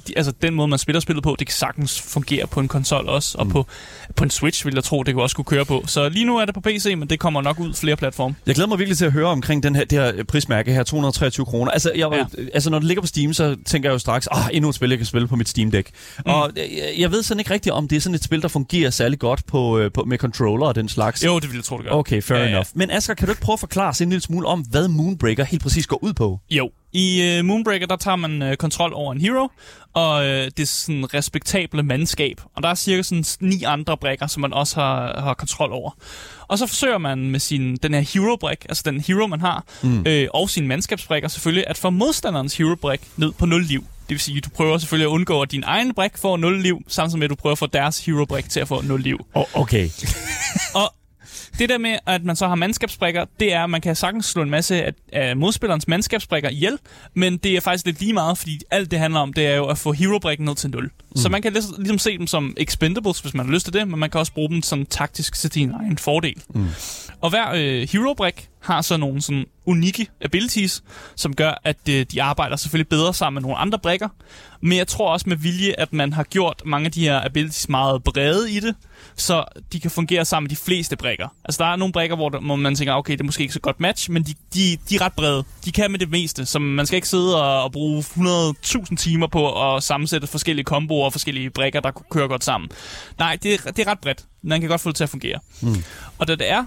de, 0.09 0.13
altså, 0.17 0.33
den 0.43 0.55
måde, 0.55 0.69
man 0.69 0.79
spiller 0.79 1.01
spillet 1.01 1.23
på, 1.23 1.37
det 1.39 1.47
kan 1.47 1.55
sagtens 1.55 2.01
fungere 2.01 2.47
på 2.47 2.61
en 2.61 2.69
konsol 2.69 3.09
også, 3.09 3.39
og 3.39 3.49
på, 3.49 3.67
på 4.17 4.25
en 4.25 4.31
Switch, 4.31 4.65
vil 4.67 4.75
jeg 4.75 4.85
tro, 4.85 5.03
det 5.03 5.15
kunne 5.15 5.23
også 5.23 5.37
kunne 5.37 5.45
køre 5.45 5.65
på. 5.65 5.85
Så 5.87 6.09
lige 6.09 6.25
nu 6.25 6.37
er 6.39 6.45
det 6.45 6.55
på 6.55 6.61
PC, 6.61 6.95
men 6.99 7.09
det 7.11 7.19
kommer 7.21 7.43
nok 7.43 7.61
ud 7.61 7.75
flere 7.75 7.97
platforme. 7.97 8.35
Jeg 8.47 8.55
glæder 8.55 8.69
mig 8.69 8.79
virkelig 8.79 8.99
til 8.99 9.05
at 9.05 9.13
høre 9.13 9.27
omkring 9.27 9.63
den 9.63 9.77
her, 9.77 9.85
det 9.85 9.99
her 9.99 10.25
prismærke 10.25 10.73
her, 10.73 10.83
223 10.83 11.47
kroner. 11.47 11.73
Altså, 11.73 11.93
jeg, 11.97 12.09
ja. 12.13 12.25
Altså, 12.55 12.71
når 12.71 12.79
det 12.79 12.87
ligger 12.87 13.01
på 13.01 13.07
Steam, 13.07 13.33
så 13.33 13.57
tænker 13.67 13.89
jeg 13.89 13.95
jo 13.95 13.99
straks, 13.99 14.27
ah, 14.33 14.45
endnu 14.53 14.69
et 14.69 14.75
spil, 14.75 14.89
jeg 14.89 14.99
kan 14.99 15.07
spille 15.07 15.29
på 15.29 15.37
mit 15.37 15.49
Steam 15.49 15.71
Deck. 15.71 15.91
Mm. 16.19 16.23
Og 16.33 16.51
jeg, 16.57 16.95
jeg 16.99 17.11
ved 17.13 17.23
sådan 17.23 17.39
ikke 17.41 17.51
rigtigt, 17.51 17.70
om 17.73 17.89
det 17.89 17.97
er 17.97 18.01
sådan 18.01 18.15
et 18.15 18.25
spil, 18.25 18.43
der 18.43 18.49
fungerer 18.49 18.91
særlig 18.91 19.19
godt 19.19 19.47
på, 19.47 19.79
øh, 19.79 19.93
på, 19.93 20.05
med 20.05 20.19
controller 20.19 20.67
og 20.67 20.75
den 20.75 20.89
slags. 20.89 21.25
Jo, 21.25 21.39
det 21.39 21.49
vil 21.51 21.57
jeg 21.57 21.65
tro, 21.65 21.77
det 21.77 21.85
gør. 21.85 21.91
Okay, 21.93 22.23
fair 22.23 22.39
Ja, 22.39 22.45
ja. 22.45 22.51
enough. 22.51 22.67
Men 22.75 22.91
Asger, 22.91 23.15
kan 23.15 23.27
du 23.27 23.33
ikke 23.33 23.43
prøve 23.43 23.55
at 23.55 23.61
forklare 23.61 23.89
os 23.89 24.01
en 24.01 24.09
lille 24.09 24.23
smule 24.23 24.47
om, 24.47 24.61
hvad 24.61 24.89
Moonbreaker 24.89 25.45
helt 25.45 25.63
præcis 25.63 25.87
går 25.87 25.99
ud 26.05 26.13
på? 26.13 26.41
Jo. 26.51 26.71
I 26.93 27.39
uh, 27.39 27.45
Moonbreaker, 27.45 27.87
der 27.87 27.97
tager 27.97 28.17
man 28.17 28.43
uh, 28.43 28.55
kontrol 28.55 28.93
over 28.95 29.13
en 29.13 29.21
hero, 29.21 29.49
og 29.95 30.17
uh, 30.21 30.27
det 30.27 30.61
er 30.61 30.67
sådan 30.67 31.15
respektable 31.15 31.83
mandskab. 31.83 32.41
Og 32.55 32.63
der 32.63 32.69
er 32.69 32.75
cirka 32.75 33.03
sådan 33.03 33.25
ni 33.41 33.63
andre 33.63 33.97
brækker, 33.97 34.27
som 34.27 34.41
man 34.41 34.53
også 34.53 34.81
har, 34.81 35.21
har 35.21 35.35
kontrol 35.35 35.73
over. 35.73 35.91
Og 36.49 36.59
så 36.59 36.67
forsøger 36.67 36.99
man 36.99 37.31
med 37.31 37.41
sin, 37.41 37.77
den 37.77 37.95
her 37.95 38.01
hero-brik, 38.01 38.67
altså 38.69 38.83
den 38.87 39.01
hero, 39.01 39.27
man 39.27 39.41
har, 39.41 39.65
mm. 39.83 40.07
øh, 40.07 40.29
og 40.35 40.51
sine 40.51 40.67
mandskabsbrikker 40.67 41.29
selvfølgelig, 41.29 41.65
at 41.67 41.79
få 41.79 41.91
modstanderens 41.91 42.57
hero-brik 42.57 43.01
ned 43.17 43.33
på 43.33 43.47
0 43.47 43.63
liv. 43.63 43.81
Det 43.81 44.15
vil 44.15 44.21
sige, 44.21 44.37
at 44.39 44.45
du 44.45 44.51
prøver 44.51 44.79
selvfølgelig 44.79 45.05
at 45.05 45.11
undgå, 45.11 45.43
at 45.43 45.51
din 45.51 45.63
egen 45.67 45.95
brik 45.95 46.19
får 46.19 46.37
0 46.37 46.63
liv, 46.63 46.83
samtidig 46.89 47.19
med, 47.19 47.25
at 47.25 47.31
du 47.31 47.35
prøver 47.35 47.53
at 47.53 47.59
få 47.59 47.67
deres 47.67 48.07
hero-brik 48.07 48.51
til 48.51 48.61
at 48.61 48.69
få 48.69 48.83
0 48.83 49.01
liv. 49.01 49.27
Oh, 49.35 49.45
okay. 49.55 49.89
Og 50.75 50.95
det 51.59 51.69
der 51.69 51.79
med, 51.79 51.97
at 52.07 52.25
man 52.25 52.37
så 52.37 52.49
har 52.49 52.55
mandskabsbrikker, 52.55 53.25
det 53.41 53.53
er, 53.53 53.65
at 53.65 53.71
man 53.71 53.81
kan 53.81 53.97
sagtens 53.97 54.27
slå 54.27 54.43
en 54.43 54.51
masse 54.51 54.85
af, 54.85 54.93
af 55.13 55.37
modspillerens 55.37 55.89
mandskabsbrikker 55.89 56.49
ihjel, 56.49 56.79
men 57.15 57.37
det 57.37 57.57
er 57.57 57.61
faktisk 57.61 57.87
lidt 57.87 58.01
lige 58.01 58.13
meget, 58.13 58.39
fordi 58.39 58.61
alt 58.71 58.91
det 58.91 58.99
handler 58.99 59.21
om, 59.21 59.33
det 59.33 59.47
er 59.47 59.57
jo 59.57 59.67
at 59.67 59.79
få 59.79 59.93
hero-brikken 59.93 60.45
ned 60.47 60.55
til 60.55 60.71
0. 60.71 60.85
Mm. 60.85 61.17
Så 61.17 61.29
man 61.29 61.43
kan 61.43 61.53
lis- 61.57 61.77
ligesom 61.79 61.99
se 61.99 62.19
dem 62.19 62.27
som 62.27 62.55
expendables, 62.57 63.21
hvis 63.21 63.35
man 63.35 63.47
har 63.47 63.53
lyst 63.53 63.65
til 63.65 63.73
det, 63.75 63.89
men 63.89 64.01
man 64.01 64.11
kan 64.11 64.19
også 64.19 64.33
bruge 64.33 64.49
dem 64.49 64.63
sådan 64.63 64.87
taktisk 64.87 65.35
til 65.41 65.55
din 65.55 65.71
egen 65.71 65.99
fordel. 65.99 66.43
Mm. 66.55 66.67
Og 67.21 67.31
hver 67.31 67.51
øh, 67.55 67.89
hero-brik 67.93 68.49
har 68.61 68.83
så 68.83 68.97
nogle 68.97 69.23
sådan 69.23 69.45
unikke 69.67 70.07
abilities, 70.25 70.83
som 71.17 71.35
gør, 71.37 71.61
at 71.65 71.77
øh, 71.91 72.07
de 72.13 72.23
arbejder 72.23 72.57
selvfølgelig 72.57 72.89
bedre 72.89 73.15
sammen 73.15 73.35
med 73.35 73.43
nogle 73.43 73.57
andre 73.57 73.79
brikker. 73.79 74.09
Men 74.61 74.79
jeg 74.79 74.87
tror 74.89 75.13
også 75.13 75.29
med 75.29 75.37
vilje, 75.37 75.75
at 75.79 75.93
man 75.93 76.13
har 76.13 76.23
gjort 76.23 76.63
mange 76.65 76.87
af 76.87 76.93
de 76.93 77.01
her 77.01 77.21
abilities 77.25 77.69
meget 77.69 78.05
brede 78.05 78.53
i 78.53 78.61
det, 78.61 78.75
så 79.21 79.45
de 79.73 79.81
kan 79.81 79.91
fungere 79.91 80.25
sammen 80.25 80.45
med 80.45 80.51
de 80.51 80.57
fleste 80.57 80.97
brikker. 80.97 81.29
Altså 81.45 81.65
der 81.65 81.71
er 81.73 81.77
nogle 81.77 81.93
brikker, 81.93 82.17
hvor, 82.17 82.29
der, 82.29 82.41
hvor 82.41 82.57
man 82.57 82.75
tænker, 82.75 82.95
okay, 82.95 83.13
det 83.13 83.21
er 83.21 83.25
måske 83.25 83.43
ikke 83.43 83.55
så 83.55 83.61
godt 83.61 83.81
match, 83.81 84.11
men 84.11 84.23
de, 84.23 84.35
de, 84.55 84.79
de 84.89 84.97
er 84.97 85.01
ret 85.01 85.13
brede. 85.13 85.45
De 85.65 85.73
kan 85.73 85.91
med 85.91 85.99
det 85.99 86.11
meste, 86.11 86.47
så 86.47 86.59
man 86.59 86.87
skal 86.87 86.97
ikke 86.97 87.09
sidde 87.09 87.43
og, 87.43 87.63
og 87.63 87.73
bruge 87.73 88.01
100.000 88.01 88.97
timer 88.97 89.27
på 89.27 89.75
at 89.75 89.83
sammensætte 89.83 90.27
forskellige 90.27 90.65
komboer 90.65 91.05
og 91.05 91.13
forskellige 91.13 91.51
brikker, 91.51 91.81
der 91.81 91.91
kunne 91.91 92.07
køre 92.11 92.29
godt 92.29 92.45
sammen. 92.45 92.71
Nej, 93.19 93.39
det 93.43 93.55
er, 93.55 93.71
det 93.71 93.87
er 93.87 93.91
ret 93.91 94.01
bredt. 94.01 94.25
Man 94.43 94.61
kan 94.61 94.71
godt 94.71 94.81
få 94.81 94.89
det 94.89 94.97
til 94.97 95.05
at 95.05 95.11
fungere. 95.11 95.39
Mm. 95.61 95.85
Og 96.19 96.29
da 96.29 96.35
det 96.35 96.51
er 96.51 96.65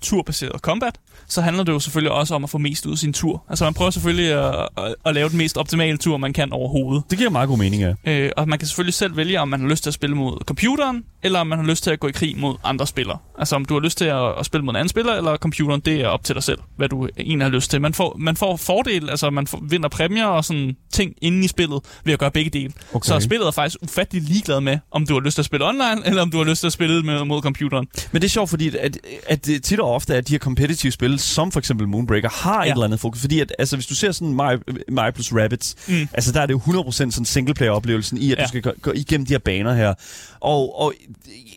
turbaseret 0.00 0.60
combat, 0.60 0.98
så 1.28 1.40
handler 1.40 1.64
det 1.64 1.72
jo 1.72 1.78
selvfølgelig 1.78 2.12
også 2.12 2.34
om 2.34 2.44
at 2.44 2.50
få 2.50 2.58
mest 2.58 2.86
ud 2.86 2.92
af 2.92 2.98
sin 2.98 3.12
tur. 3.12 3.44
Altså 3.48 3.64
man 3.64 3.74
prøver 3.74 3.90
selvfølgelig 3.90 4.32
at, 4.32 4.68
at, 4.78 4.94
at 5.06 5.14
lave 5.14 5.28
den 5.28 5.38
mest 5.38 5.56
optimale 5.56 5.98
tur, 5.98 6.16
man 6.16 6.32
kan 6.32 6.52
overhovedet. 6.52 7.02
Det 7.10 7.18
giver 7.18 7.30
meget 7.30 7.48
god 7.48 7.58
mening, 7.58 7.82
ja. 7.82 7.94
Øh, 8.12 8.30
og 8.36 8.48
man 8.48 8.58
kan 8.58 8.68
selvfølgelig 8.68 8.94
selv 8.94 9.16
vælge, 9.16 9.40
om 9.40 9.48
man 9.48 9.60
har 9.60 9.68
lyst 9.68 9.82
til 9.82 9.90
at 9.90 9.94
spille 9.94 10.16
mod 10.16 10.44
computeren, 10.46 11.04
eller 11.22 11.40
om 11.40 11.46
man 11.46 11.58
har 11.58 11.66
lyst 11.66 11.84
til 11.84 11.90
at 11.90 12.00
gå 12.00 12.08
i 12.08 12.12
krig 12.12 12.38
mod 12.38 12.54
andre 12.64 12.86
spillere. 12.86 13.18
Altså 13.38 13.56
om 13.56 13.64
du 13.64 13.74
har 13.74 13.80
lyst 13.80 13.98
til 13.98 14.04
at, 14.04 14.38
at 14.38 14.46
spille 14.46 14.64
mod 14.64 14.72
en 14.72 14.76
anden 14.76 14.88
spiller, 14.88 15.12
eller 15.14 15.36
computeren, 15.36 15.80
det 15.80 16.00
er 16.00 16.08
op 16.08 16.24
til 16.24 16.34
dig 16.34 16.42
selv, 16.42 16.58
hvad 16.76 16.88
du 16.88 17.08
egentlig 17.18 17.46
har 17.46 17.52
lyst 17.52 17.70
til. 17.70 17.80
Man 17.80 17.94
får, 17.94 18.16
man 18.18 18.36
får 18.36 18.56
fordel, 18.56 19.10
altså 19.10 19.30
man 19.30 19.46
får, 19.46 19.62
vinder 19.68 19.88
præmier 19.88 20.26
og 20.26 20.44
sådan 20.44 20.76
ting 20.92 21.14
inde 21.22 21.44
i 21.44 21.48
spillet 21.48 21.80
ved 22.04 22.12
at 22.12 22.18
gøre 22.18 22.30
begge 22.30 22.50
dele. 22.50 22.72
Okay. 22.92 23.06
Så 23.08 23.20
spillet 23.20 23.46
er 23.46 23.50
faktisk 23.50 23.76
ufattelig 23.82 24.22
ligeglad 24.22 24.60
med, 24.60 24.78
om 24.90 25.06
du 25.06 25.14
har 25.14 25.20
lyst 25.20 25.34
til 25.34 25.42
at 25.42 25.46
spille 25.46 25.68
online, 25.68 26.06
eller 26.06 26.22
om 26.22 26.30
du 26.30 26.36
har 26.36 26.44
lyst 26.44 26.60
til 26.60 26.66
at 26.66 26.72
spille 26.72 27.02
med, 27.02 27.24
mod 27.24 27.42
computeren. 27.42 27.86
Men 28.12 28.22
det 28.22 28.28
er 28.28 28.30
sjovt, 28.30 28.50
fordi 28.50 28.76
at, 28.76 28.98
at 29.26 29.46
det 29.46 29.62
tit 29.62 29.80
og 29.80 29.94
ofte 29.94 30.14
er, 30.14 30.18
at 30.18 30.28
de 30.28 30.32
her 30.32 30.38
competitive 30.38 30.92
spil, 30.92 31.03
som 31.18 31.52
for 31.52 31.58
eksempel 31.60 31.88
Moonbreaker, 31.88 32.28
har 32.28 32.64
ja. 32.64 32.70
et 32.70 32.72
eller 32.72 32.84
andet 32.84 33.00
fokus. 33.00 33.20
Fordi 33.20 33.40
at, 33.40 33.52
altså, 33.58 33.76
hvis 33.76 33.86
du 33.86 33.94
ser 33.94 34.12
sådan 34.12 34.34
Mario, 34.34 34.58
Mario 34.88 35.12
plus 35.12 35.32
Rabbids, 35.32 35.74
mm. 35.88 36.08
Altså 36.12 36.32
der 36.32 36.40
er 36.40 36.46
det 36.46 36.52
jo 36.54 36.58
100% 36.58 36.90
sådan 36.92 37.24
singleplayer-oplevelsen 37.24 38.18
i, 38.18 38.32
at 38.32 38.38
ja. 38.38 38.42
Du 38.42 38.48
skal 38.48 38.62
gå, 38.62 38.72
gå 38.82 38.92
igennem 38.94 39.26
de 39.26 39.32
her 39.34 39.38
baner 39.38 39.74
her. 39.74 39.94
Og, 40.40 40.80
og 40.80 40.94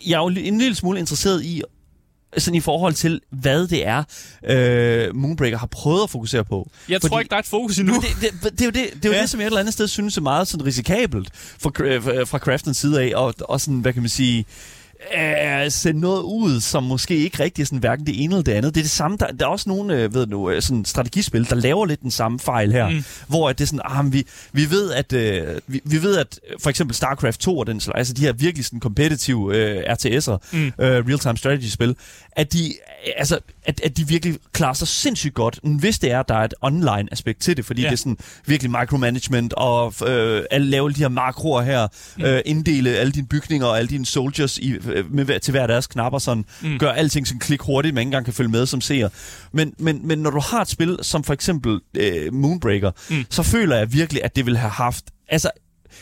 jeg 0.07 0.13
er 0.13 0.19
jo 0.19 0.27
en 0.27 0.57
lille 0.57 0.75
smule 0.75 0.99
interesseret 0.99 1.43
i, 1.45 1.61
sådan 2.37 2.55
i 2.55 2.59
forhold 2.59 2.93
til, 2.93 3.21
hvad 3.29 3.67
det 3.67 3.87
er, 3.87 4.03
øh, 4.49 5.15
Moonbreaker 5.15 5.57
har 5.57 5.67
prøvet 5.67 6.03
at 6.03 6.09
fokusere 6.09 6.43
på. 6.45 6.69
Jeg 6.89 7.01
Fordi- 7.01 7.09
tror 7.11 7.19
ikke, 7.19 7.29
der 7.29 7.35
er 7.35 7.39
et 7.39 7.45
fokus 7.45 7.77
endnu. 7.79 7.93
Men 7.93 8.01
det, 8.01 8.33
det, 8.43 8.51
det, 8.51 8.61
er 8.61 8.65
jo 8.65 8.71
det, 8.71 8.73
det, 8.73 9.05
er 9.05 9.09
jo 9.09 9.15
ja. 9.15 9.21
Det, 9.21 9.29
som 9.29 9.39
jeg 9.39 9.45
et 9.45 9.49
eller 9.49 9.59
andet 9.59 9.73
sted 9.73 9.87
synes 9.87 10.17
er 10.17 10.21
meget 10.21 10.47
sådan 10.47 10.65
risikabelt 10.65 11.29
fra, 11.33 11.69
fra 12.23 12.37
Craftens 12.37 12.77
side 12.77 13.01
af, 13.01 13.11
og, 13.15 13.33
og 13.39 13.61
sådan, 13.61 13.79
hvad 13.79 13.93
kan 13.93 14.01
man 14.01 14.09
sige, 14.09 14.45
øh, 15.15 15.71
sende 15.71 15.99
noget 15.99 16.21
ud, 16.21 16.61
som 16.61 16.83
måske 16.83 17.15
ikke 17.15 17.43
rigtig 17.43 17.61
er 17.61 17.65
sådan, 17.65 17.79
hverken 17.79 18.05
det 18.05 18.23
ene 18.23 18.35
eller 18.35 18.43
det 18.43 18.51
andet. 18.51 18.75
Det 18.75 18.81
er 18.81 18.83
det 18.83 18.91
samme. 18.91 19.17
Der, 19.17 19.27
der 19.27 19.45
er 19.45 19.49
også 19.49 19.69
nogle 19.69 19.95
øh, 19.95 20.13
ved 20.13 20.25
du, 20.25 20.49
øh, 20.49 20.61
sådan 20.61 20.85
strategispil, 20.85 21.49
der 21.49 21.55
laver 21.55 21.85
lidt 21.85 22.01
den 22.01 22.11
samme 22.11 22.39
fejl 22.39 22.71
her, 22.71 22.89
mm. 22.89 23.03
Hvor 23.27 23.49
at 23.49 23.57
det 23.57 23.63
er 23.63 23.67
sådan, 23.67 23.81
ah, 23.85 24.13
vi, 24.13 24.27
vi 24.51 24.69
ved, 24.69 24.91
at 24.91 25.13
øh, 25.13 25.61
vi, 25.67 25.81
vi 25.83 26.03
ved, 26.03 26.17
at 26.17 26.39
øh, 26.49 26.55
for 26.63 26.69
eksempel 26.69 26.95
StarCraft 26.95 27.39
2 27.39 27.57
og 27.57 27.67
den 27.67 27.79
slags, 27.79 27.97
altså 27.97 28.13
de 28.13 28.21
her 28.21 28.33
virkelig 28.33 28.65
sådan 28.65 28.79
competitive 28.79 29.55
øh, 29.55 29.83
RTS'er, 29.83 30.37
mm. 30.53 30.67
øh, 30.79 31.07
real-time 31.07 31.37
strategy-spil, 31.37 31.95
at 32.31 32.53
de, 32.53 32.73
altså, 33.17 33.39
at, 33.67 33.81
at 33.83 33.97
de 33.97 34.07
virkelig 34.07 34.37
klarer 34.53 34.73
sig 34.73 34.87
sindssygt 34.87 35.33
godt, 35.33 35.59
hvis 35.63 35.99
det 35.99 36.11
er, 36.11 36.19
at 36.19 36.29
der 36.29 36.35
er 36.35 36.43
et 36.43 36.53
online 36.61 37.07
aspekt 37.11 37.41
til 37.41 37.57
det, 37.57 37.65
fordi 37.65 37.81
Ja. 37.81 37.87
det 37.87 37.93
er 37.93 37.97
sådan 37.97 38.17
virkelig 38.45 38.71
micromanagement, 38.71 39.53
og 39.53 39.93
øh, 40.07 40.43
at 40.51 40.61
lave 40.61 40.85
alle 40.85 40.95
de 40.95 40.99
her 40.99 41.07
makroer 41.09 41.61
her, 41.61 41.87
mm. 42.17 42.23
øh, 42.23 42.41
inddele 42.45 42.89
alle 42.89 43.11
dine 43.11 43.27
bygninger 43.27 43.67
og 43.67 43.77
alle 43.77 43.89
dine 43.89 44.05
soldiers 44.05 44.57
i, 44.57 44.71
øh, 44.71 45.13
med, 45.13 45.39
til 45.39 45.51
hver 45.51 45.67
deres 45.67 45.87
knapper, 45.87 46.19
sådan, 46.19 46.45
mm. 46.61 46.77
gør 46.79 46.91
alting 46.91 47.27
sådan 47.27 47.39
klik 47.39 47.61
hurtigt, 47.61 47.93
man 47.95 48.01
ikke 48.01 48.07
engang 48.07 48.25
kan 48.25 48.33
følge 48.33 48.49
med 48.51 48.65
som 48.65 48.81
seer. 48.81 49.09
Men, 49.51 49.73
men, 49.79 50.07
men 50.07 50.19
når 50.19 50.29
du 50.29 50.39
har 50.39 50.61
et 50.61 50.67
spil, 50.67 50.97
som 51.01 51.23
for 51.23 51.33
eksempel 51.33 51.79
øh, 51.97 52.33
Moonbreaker, 52.33 52.91
mm. 53.09 53.25
så 53.29 53.43
føler 53.43 53.77
jeg 53.77 53.93
virkelig, 53.93 54.23
at 54.23 54.35
det 54.35 54.45
vil 54.45 54.57
have 54.57 54.71
haft, 54.71 55.05
altså 55.29 55.49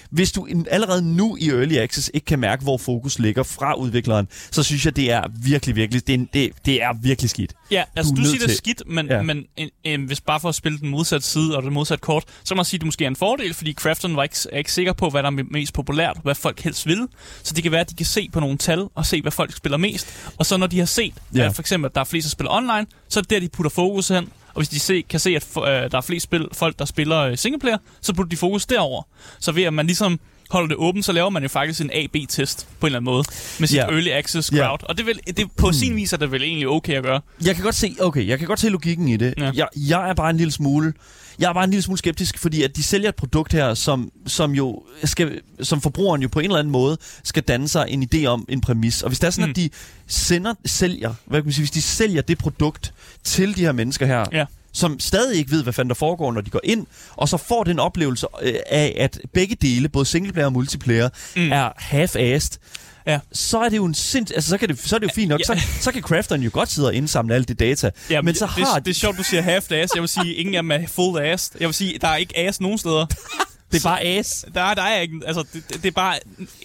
hvis 0.09 0.31
du 0.31 0.47
allerede 0.71 1.15
nu 1.15 1.37
i 1.39 1.49
Early 1.49 1.75
Access 1.77 2.11
ikke 2.13 2.25
kan 2.25 2.39
mærke, 2.39 2.63
hvor 2.63 2.77
fokus 2.77 3.19
ligger 3.19 3.43
fra 3.43 3.73
udvikleren, 3.73 4.27
så 4.51 4.63
synes 4.63 4.85
jeg, 4.85 4.95
det 4.95 5.11
er 5.11 5.21
virkelig, 5.43 5.75
virkelig, 5.75 6.07
det 6.07 6.13
er, 6.15 6.25
det, 6.33 6.51
det 6.65 6.83
er 6.83 6.93
virkelig 7.01 7.29
skidt. 7.29 7.53
Ja, 7.71 7.83
altså 7.95 8.13
Du 8.13 8.21
du, 8.21 8.21
er 8.21 8.25
siger 8.25 8.37
det 8.37 8.43
er 8.43 8.47
til- 8.47 8.57
skidt, 8.57 8.83
men, 8.87 9.07
Ja. 9.07 9.21
men 9.21 9.43
en, 9.57 9.69
en, 9.83 10.03
hvis 10.05 10.21
bare 10.21 10.39
for 10.39 10.49
at 10.49 10.55
spille 10.55 10.79
den 10.79 10.89
modsatte 10.89 11.27
side 11.27 11.57
og 11.57 11.63
det 11.63 11.71
modsatte 11.71 12.01
kort, 12.01 12.23
så 12.43 12.49
kan 12.53 12.57
man 12.57 12.65
sige, 12.65 12.77
at 12.77 12.81
det 12.81 12.85
måske 12.87 13.03
er 13.03 13.07
en 13.07 13.15
fordel, 13.15 13.53
fordi 13.53 13.73
Crafton 13.73 14.15
var 14.15 14.23
ikke, 14.23 14.35
er 14.51 14.57
ikke 14.57 14.71
sikker 14.73 14.93
på, 14.93 15.09
hvad 15.09 15.23
der 15.23 15.29
er 15.31 15.43
mest 15.51 15.73
populært, 15.73 16.17
hvad 16.23 16.35
folk 16.35 16.59
helst 16.61 16.85
vil. 16.87 17.07
Så 17.43 17.53
det 17.53 17.63
kan 17.63 17.71
være, 17.71 17.81
at 17.81 17.89
de 17.89 17.95
kan 17.95 18.05
se 18.05 18.29
på 18.33 18.39
nogle 18.39 18.57
tal 18.57 18.79
og 18.95 19.05
se, 19.05 19.21
hvad 19.21 19.31
folk 19.31 19.55
spiller 19.57 19.77
mest. 19.77 20.07
Og 20.37 20.45
så 20.45 20.57
når 20.57 20.67
de 20.67 20.79
har 20.79 20.85
set, 20.85 21.13
ja. 21.35 21.45
at 21.45 21.55
for 21.55 21.61
eksempel, 21.61 21.85
at 21.89 21.95
der 21.95 22.01
er 22.01 22.05
flest, 22.05 22.25
der 22.25 22.29
spiller 22.29 22.51
online, 22.51 22.85
så 23.09 23.19
er 23.19 23.21
det 23.21 23.29
der, 23.29 23.39
de 23.39 23.49
putter 23.49 23.69
fokus 23.69 24.07
hen. 24.07 24.29
Og 24.55 24.61
hvis 24.61 24.69
de 24.69 24.79
se, 24.79 25.01
kan 25.09 25.19
se, 25.19 25.29
at 25.35 25.47
øh, 25.57 25.63
der 25.65 25.97
er 25.97 26.01
flest 26.01 26.23
spil, 26.23 26.47
folk, 26.53 26.79
der 26.79 26.85
spiller 26.85 27.19
øh, 27.19 27.37
singleplayer, 27.37 27.77
så 28.01 28.13
putter 28.13 28.29
de 28.29 28.37
fokus 28.37 28.65
derover. 28.65 29.03
Så 29.39 29.51
ved 29.51 29.63
at 29.63 29.73
man 29.73 29.85
ligesom 29.85 30.19
holder 30.49 30.67
det 30.67 30.77
åbent, 30.77 31.05
så 31.05 31.11
laver 31.11 31.29
man 31.29 31.43
jo 31.43 31.49
faktisk 31.49 31.81
en 31.81 31.89
A-B-test 31.93 32.67
på 32.79 32.85
en 32.85 32.87
eller 32.87 32.99
anden 32.99 33.11
måde 33.13 33.23
med 33.59 33.67
sit 33.67 33.77
Ja. 33.77 33.83
early 33.85 34.09
access 34.09 34.49
crowd. 34.49 34.79
Og 34.83 34.97
det, 34.97 35.05
vil, 35.05 35.19
det 35.37 35.51
på 35.57 35.71
sin 35.71 35.95
vis 35.95 36.13
er 36.13 36.17
det 36.17 36.31
vel 36.31 36.43
egentlig 36.43 36.67
okay 36.67 36.93
at 36.93 37.03
gøre. 37.03 37.21
Jeg 37.45 37.55
kan 37.55 37.63
godt 37.63 37.75
se, 37.75 37.95
okay, 38.01 38.27
jeg 38.27 38.39
kan 38.39 38.47
godt 38.47 38.59
se 38.59 38.69
logikken 38.69 39.07
i 39.07 39.17
det. 39.17 39.33
Ja. 39.37 39.51
Jeg, 39.55 39.67
jeg 39.75 40.09
er 40.09 40.13
bare 40.13 40.29
en 40.29 40.37
lille 40.37 40.51
smule, 40.51 40.93
jeg 41.39 41.49
er 41.49 41.53
bare 41.53 41.63
en 41.63 41.69
lille 41.69 41.81
smule 41.83 41.97
skeptisk, 41.97 42.37
fordi 42.39 42.63
at 42.63 42.75
de 42.75 42.83
sælger 42.83 43.09
et 43.09 43.15
produkt 43.15 43.53
her, 43.53 43.73
som, 43.73 44.11
som 44.27 44.51
jo 44.51 44.83
skal, 45.03 45.41
som 45.61 45.81
forbrugeren 45.81 46.21
jo 46.21 46.27
på 46.27 46.39
en 46.39 46.45
eller 46.45 46.59
anden 46.59 46.71
måde 46.71 46.97
skal 47.23 47.43
danne 47.43 47.67
sig 47.67 47.85
en 47.89 48.09
idé 48.13 48.25
om 48.25 48.45
en 48.49 48.61
præmis. 48.61 49.01
Og 49.01 49.09
hvis 49.09 49.19
det 49.19 49.27
er 49.27 49.31
sådan, 49.31 49.45
Mm. 49.45 49.49
at 49.49 49.55
de 49.55 49.69
sender, 50.07 50.53
sælger, 50.65 51.13
hvad 51.25 51.39
kan 51.41 51.45
man 51.45 51.53
sige, 51.53 51.61
hvis 51.63 51.71
de 51.71 51.81
sælger 51.81 52.21
det 52.21 52.37
produkt 52.37 52.93
til 53.23 53.55
de 53.57 53.61
her 53.61 53.71
mennesker 53.71 54.05
her, 54.05 54.25
Ja. 54.31 54.45
som 54.73 54.99
stadig 54.99 55.37
ikke 55.37 55.51
ved, 55.51 55.63
hvad 55.63 55.73
fanden 55.73 55.89
der 55.89 55.95
foregår, 55.95 56.31
når 56.31 56.41
de 56.41 56.49
går 56.49 56.61
ind, 56.63 56.85
og 57.15 57.29
så 57.29 57.37
får 57.37 57.63
den 57.63 57.79
oplevelse 57.79 58.27
øh, 58.41 58.53
af, 58.69 58.95
at 58.99 59.19
begge 59.33 59.55
dele, 59.61 59.89
både 59.89 60.05
singleplayer 60.05 60.45
og 60.45 60.53
multiplayer, 60.53 61.09
mm. 61.35 61.51
er 61.51 61.69
half-assed, 61.77 62.57
Ja. 63.07 63.19
så 63.31 63.59
er 63.59 63.69
det 63.69 63.77
jo 63.77 63.85
en 63.85 63.93
sind... 63.93 64.31
Altså, 64.35 64.49
så, 64.49 64.57
kan 64.57 64.69
det, 64.69 64.79
så 64.79 64.95
er 64.95 64.99
det 64.99 65.07
jo 65.07 65.13
fint 65.15 65.29
nok. 65.29 65.39
Ja. 65.39 65.45
Så, 65.45 65.61
så 65.81 65.91
kan 65.91 66.01
crafteren 66.01 66.41
jo 66.41 66.49
godt 66.53 66.71
sidde 66.71 66.87
og 66.87 66.93
indsamle 66.93 67.35
alt 67.35 67.47
det 67.47 67.59
data. 67.59 67.91
Ja, 68.09 68.21
men 68.21 68.35
så 68.35 68.45
det, 68.55 68.65
har 68.65 68.75
det, 68.75 68.85
det 68.85 68.91
er 68.91 68.95
sjovt, 68.95 69.17
du 69.17 69.23
siger 69.23 69.41
half 69.41 69.71
ass. 69.71 69.93
Jeg 69.95 70.01
vil 70.01 70.09
sige, 70.09 70.33
ingen 70.33 70.55
af 70.55 70.63
dem 70.63 70.71
er 70.71 70.87
full 70.87 71.21
ass. 71.23 71.51
Jeg 71.59 71.67
vil 71.67 71.73
sige, 71.73 71.97
der 72.01 72.07
er 72.07 72.15
ikke 72.15 72.37
ass 72.37 72.61
nogen 72.61 72.77
steder. 72.77 73.05
det 73.71 73.79
er 73.85 73.89
bare 73.89 74.01
ass. 74.03 74.45
Der, 74.55 74.61
er- 74.61 74.73
der 74.73 74.81
er 74.81 75.01
ikke, 75.01 75.19
altså, 75.25 75.43
det, 75.53 75.63
det, 75.69 75.85
er 75.85 75.91
bare, 75.91 76.15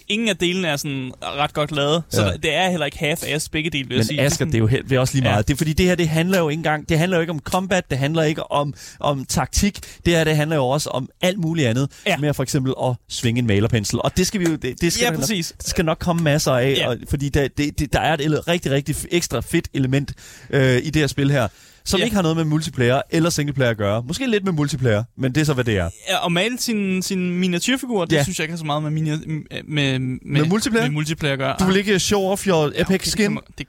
ingen 0.07 0.29
af 0.29 0.37
delene 0.37 0.67
er 0.67 0.77
sådan 0.77 1.11
ret 1.23 1.53
godt 1.53 1.71
lavet. 1.71 2.03
Så 2.09 2.21
Ja. 2.25 2.31
det 2.33 2.53
er 2.55 2.69
heller 2.69 2.85
ikke 2.85 2.97
half 2.99 3.23
ass 3.27 3.49
begge 3.49 3.69
dele, 3.69 3.87
vil 3.87 3.95
jeg 3.95 3.99
Men 3.99 4.05
sige. 4.07 4.21
Asger, 4.21 4.45
det 4.45 4.55
er 4.55 4.59
jo 4.59 4.67
he- 4.67 4.83
det 4.89 4.91
er 4.91 4.99
også 4.99 5.13
lige 5.13 5.23
Ja. 5.25 5.31
meget. 5.31 5.47
Det 5.47 5.53
er 5.53 5.57
fordi, 5.57 5.73
det 5.73 5.85
her, 5.85 5.95
det 5.95 6.09
handler 6.09 6.39
jo 6.39 6.49
ikke 6.49 6.59
engang, 6.59 6.89
det 6.89 6.97
handler 6.99 7.17
jo 7.17 7.21
ikke 7.21 7.31
om 7.31 7.39
combat, 7.39 7.89
det 7.89 7.97
handler 7.97 8.23
ikke 8.23 8.51
om, 8.51 8.73
om 8.99 9.25
taktik. 9.25 9.79
Det 10.05 10.13
her, 10.15 10.23
det 10.23 10.35
handler 10.35 10.55
jo 10.55 10.67
også 10.67 10.89
om 10.89 11.09
alt 11.21 11.39
muligt 11.39 11.67
andet. 11.67 11.89
Ja. 12.05 12.17
Med 12.17 12.33
for 12.33 12.43
eksempel 12.43 12.73
at 12.83 12.95
svinge 13.09 13.39
en 13.39 13.47
malerpensel. 13.47 13.99
Og 14.03 14.17
det 14.17 14.27
skal 14.27 14.39
vi 14.39 14.45
jo, 14.45 14.55
det, 14.55 14.81
det 14.81 14.93
skal 14.93 15.03
Ja, 15.03 15.11
nok- 15.11 15.27
det 15.27 15.53
skal 15.59 15.85
nok 15.85 15.97
komme 15.99 16.23
masser 16.23 16.51
af, 16.51 16.73
Ja. 16.77 16.89
og, 16.89 16.97
fordi 17.09 17.29
der, 17.29 17.47
det, 17.57 17.79
det, 17.79 17.93
der 17.93 17.99
er 17.99 18.13
et 18.13 18.47
rigtig, 18.47 18.71
rigtig 18.71 18.95
ekstra 19.11 19.39
fedt 19.39 19.67
element 19.73 20.13
øh, 20.49 20.77
i 20.77 20.89
det 20.89 20.95
her 20.95 21.07
spil 21.07 21.31
her, 21.31 21.47
som 21.85 21.97
Ja. 21.99 22.03
ikke 22.03 22.15
har 22.15 22.21
noget 22.21 22.37
med 22.37 22.43
multiplayer 22.45 23.01
eller 23.09 23.29
singleplayer 23.29 23.71
at 23.71 23.77
gøre. 23.77 24.03
Måske 24.07 24.27
lidt 24.27 24.43
med 24.43 24.51
multiplayer, 24.53 25.03
men 25.17 25.35
det 25.35 25.41
er 25.41 25.45
så, 25.45 25.53
hvad 25.53 25.63
det 25.63 25.77
er. 25.77 25.89
Ja, 26.09 26.25
at 26.25 26.31
male 26.31 26.59
sin, 26.59 27.01
sin 27.01 27.39
miniatyrfigur, 27.39 28.05
det 28.05 28.15
Ja. 28.15 28.23
synes 28.23 28.39
jeg 28.39 28.43
ikke 28.43 28.51
har 28.51 28.57
så 28.57 28.65
meget 28.65 28.83
med, 28.83 28.91
mini, 28.91 29.09
med, 29.09 29.63
med, 29.67 29.99
Med 29.99 30.45
multiplayer? 30.45 30.85
med 30.85 30.91
multiplayer 30.93 31.33
at 31.33 31.39
gøre. 31.39 31.55
Du 31.59 31.65
vil 31.65 31.75
ikke 31.75 31.99
show 31.99 32.21
off 32.23 32.47
your 32.47 32.65
epic 32.75 32.85
okay, 32.85 32.97
skin? 32.99 33.37
Det, 33.57 33.67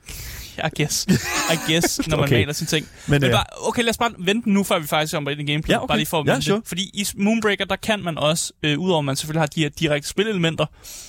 I 0.58 0.60
guess. 0.82 1.06
I 1.52 1.72
guess, 1.72 2.00
når 2.08 2.16
man 2.16 2.24
Okay. 2.24 2.36
maler 2.36 2.52
sine 2.52 2.66
ting. 2.68 2.86
Men, 3.06 3.20
Men 3.20 3.24
øh, 3.24 3.30
bare, 3.34 3.44
okay, 3.68 3.82
lad 3.82 3.90
os 3.90 3.98
bare 3.98 4.10
vente 4.18 4.50
nu, 4.50 4.64
før 4.64 4.78
vi 4.78 4.86
faktisk 4.86 5.14
kommer 5.14 5.30
ind 5.30 5.40
i 5.40 5.52
gameplay. 5.52 5.74
Ja, 5.74 5.78
okay. 5.82 5.88
Bare 5.88 5.98
lige 5.98 6.06
for 6.06 6.24
Ja, 6.26 6.40
sure. 6.40 6.62
Fordi 6.66 6.82
i 6.94 7.06
Moonbreaker, 7.16 7.64
der 7.64 7.76
kan 7.76 8.02
man 8.04 8.18
også, 8.18 8.52
øh, 8.62 8.78
udover 8.78 8.98
at 8.98 9.04
man 9.04 9.16
selvfølgelig 9.16 9.40
har 9.40 9.46
de 9.46 9.60
her 9.62 9.68
direkte 9.68 10.08
spilelementer, 10.08 10.66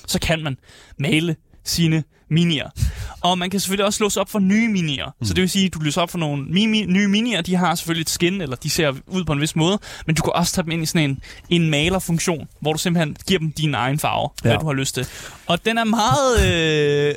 så 0.08 0.20
kan 0.20 0.44
man 0.44 0.58
male 1.00 1.36
sine 1.66 2.04
minier. 2.34 2.70
Og 3.22 3.38
man 3.38 3.50
kan 3.50 3.60
selvfølgelig 3.60 3.86
også 3.86 4.04
låse 4.04 4.22
op 4.22 4.30
for 4.30 4.40
nye 4.40 4.68
minier. 4.68 5.06
Mm. 5.20 5.26
Så 5.28 5.34
det 5.34 5.42
vil 5.42 5.50
sige, 5.50 5.66
at 5.66 5.74
du 5.74 5.80
løser 5.80 6.02
op 6.02 6.12
for 6.12 6.18
nogle 6.18 6.44
mi- 6.44 6.86
nye 6.92 7.08
minier. 7.08 7.42
De 7.42 7.56
har 7.56 7.76
selvfølgelig 7.76 8.02
et 8.02 8.10
skin, 8.10 8.42
eller 8.42 8.56
de 8.56 8.70
ser 8.70 8.94
ud 9.08 9.24
på 9.24 9.34
en 9.34 9.42
vis 9.42 9.56
måde. 9.56 9.80
Men 10.06 10.16
du 10.16 10.22
kan 10.24 10.34
også 10.36 10.54
tage 10.54 10.64
dem 10.64 10.72
ind 10.72 10.84
i 10.84 10.86
sådan 10.86 11.10
en, 11.10 11.22
en 11.50 11.70
malerfunktion, 11.70 12.48
hvor 12.60 12.74
du 12.74 12.80
simpelthen 12.80 13.18
giver 13.28 13.40
dem 13.40 13.52
din 13.52 13.74
egen 13.76 14.00
farve, 14.00 14.30
ja. 14.44 14.50
hvad 14.50 14.60
du 14.60 14.66
har 14.66 14.74
lyst 14.74 14.96
til. 14.96 15.08
Og 15.48 15.66
den 15.66 15.78
er 15.78 15.84
meget... 15.84 17.10
Øh, 17.10 17.16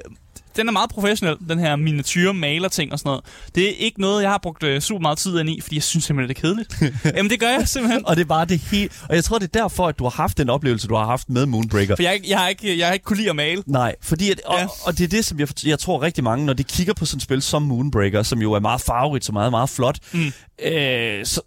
den 0.56 0.68
er 0.68 0.72
meget 0.72 0.90
professionel, 0.90 1.36
den 1.48 1.58
her 1.58 1.76
miniatyr 1.76 2.32
maler 2.32 2.68
ting 2.68 2.92
og 2.92 2.98
sådan 2.98 3.08
noget. 3.08 3.25
Det 3.54 3.68
er 3.68 3.72
ikke 3.78 4.00
noget, 4.00 4.22
jeg 4.22 4.30
har 4.30 4.38
brugt 4.42 4.62
øh, 4.62 4.80
super 4.80 5.00
meget 5.00 5.18
tid 5.18 5.38
ind 5.40 5.48
i, 5.50 5.60
fordi 5.60 5.76
jeg 5.76 5.82
synes 5.82 6.04
simpelthen, 6.04 6.28
det 6.36 6.36
er 6.36 6.40
kedeligt. 6.40 6.94
Jamen, 7.16 7.30
det 7.30 7.40
gør 7.40 7.48
jeg 7.48 7.68
simpelthen. 7.68 8.06
Og 8.06 8.16
det 8.16 8.22
er 8.22 8.26
bare 8.26 8.44
det 8.44 8.58
hele... 8.58 8.88
Og 9.08 9.14
jeg 9.14 9.25
tror, 9.25 9.38
det 9.38 9.46
er 9.56 9.60
derfor, 9.60 9.88
at 9.88 9.98
du 9.98 10.04
har 10.04 10.10
haft 10.10 10.38
den 10.38 10.50
oplevelse, 10.50 10.88
du 10.88 10.94
har 10.94 11.04
haft 11.06 11.30
med 11.30 11.46
Moonbreaker. 11.46 11.96
For 11.96 12.02
jeg, 12.02 12.20
jeg, 12.28 12.38
har 12.38 12.48
ikke, 12.48 12.78
jeg 12.78 12.86
har 12.86 12.92
ikke 12.94 13.04
kunne 13.04 13.16
lide 13.16 13.30
at 13.30 13.36
male. 13.36 13.62
Nej, 13.66 13.94
fordi 14.02 14.30
at, 14.30 14.40
og, 14.44 14.58
Ja. 14.58 14.66
og 14.84 14.98
det 14.98 15.04
er 15.04 15.08
det, 15.08 15.25
som 15.25 15.40
jeg, 15.40 15.48
jeg 15.66 15.78
tror 15.78 16.02
rigtig 16.02 16.25
mange, 16.25 16.46
når 16.46 16.52
de 16.52 16.64
kigger 16.64 16.94
på 16.94 17.04
sådan 17.06 17.16
et 17.16 17.22
spil 17.22 17.42
som 17.42 17.62
Moonbreaker, 17.62 18.22
som 18.22 18.42
jo 18.42 18.52
er 18.52 18.60
meget 18.60 18.80
farverigt, 18.80 19.25
så 19.25 19.32
meget, 19.32 19.50
meget 19.50 19.70
flot, 19.70 19.98
Mm. 20.12 20.32
øh, 20.64 21.25
så, 21.26 21.40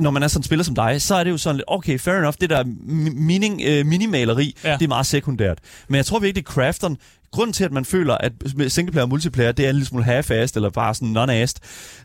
når 0.00 0.10
man 0.10 0.22
er 0.22 0.28
sådan 0.28 0.38
en 0.40 0.44
spiller 0.44 0.64
som 0.64 0.74
dig, 0.74 1.02
så 1.02 1.14
er 1.14 1.24
det 1.24 1.30
jo 1.30 1.38
sådan 1.38 1.56
lidt, 1.56 1.64
okay, 1.68 1.98
fair 1.98 2.14
enough, 2.14 2.34
det 2.40 2.50
der 2.50 2.64
mi- 2.64 3.20
meaning, 3.20 3.62
øh, 3.64 3.86
minimaleri, 3.86 4.56
ja. 4.64 4.72
det 4.72 4.82
er 4.84 4.88
meget 4.88 5.06
sekundært. 5.06 5.58
Men 5.88 5.96
jeg 5.96 6.06
tror 6.06 6.18
virkelig, 6.18 6.42
at 6.42 6.46
crafteren, 6.54 6.96
grunden 7.32 7.52
til, 7.52 7.64
at 7.64 7.72
man 7.72 7.84
føler, 7.84 8.14
at 8.14 8.32
singleplayer 8.68 9.02
og 9.02 9.08
multiplayer, 9.08 9.52
det 9.52 9.64
er 9.64 9.68
en 9.70 9.74
lille 9.74 9.86
smule 9.86 10.04
half-assed, 10.04 10.52
eller 10.56 10.70
bare 10.70 10.94
sådan 10.94 11.16
non-assed, 11.16 11.54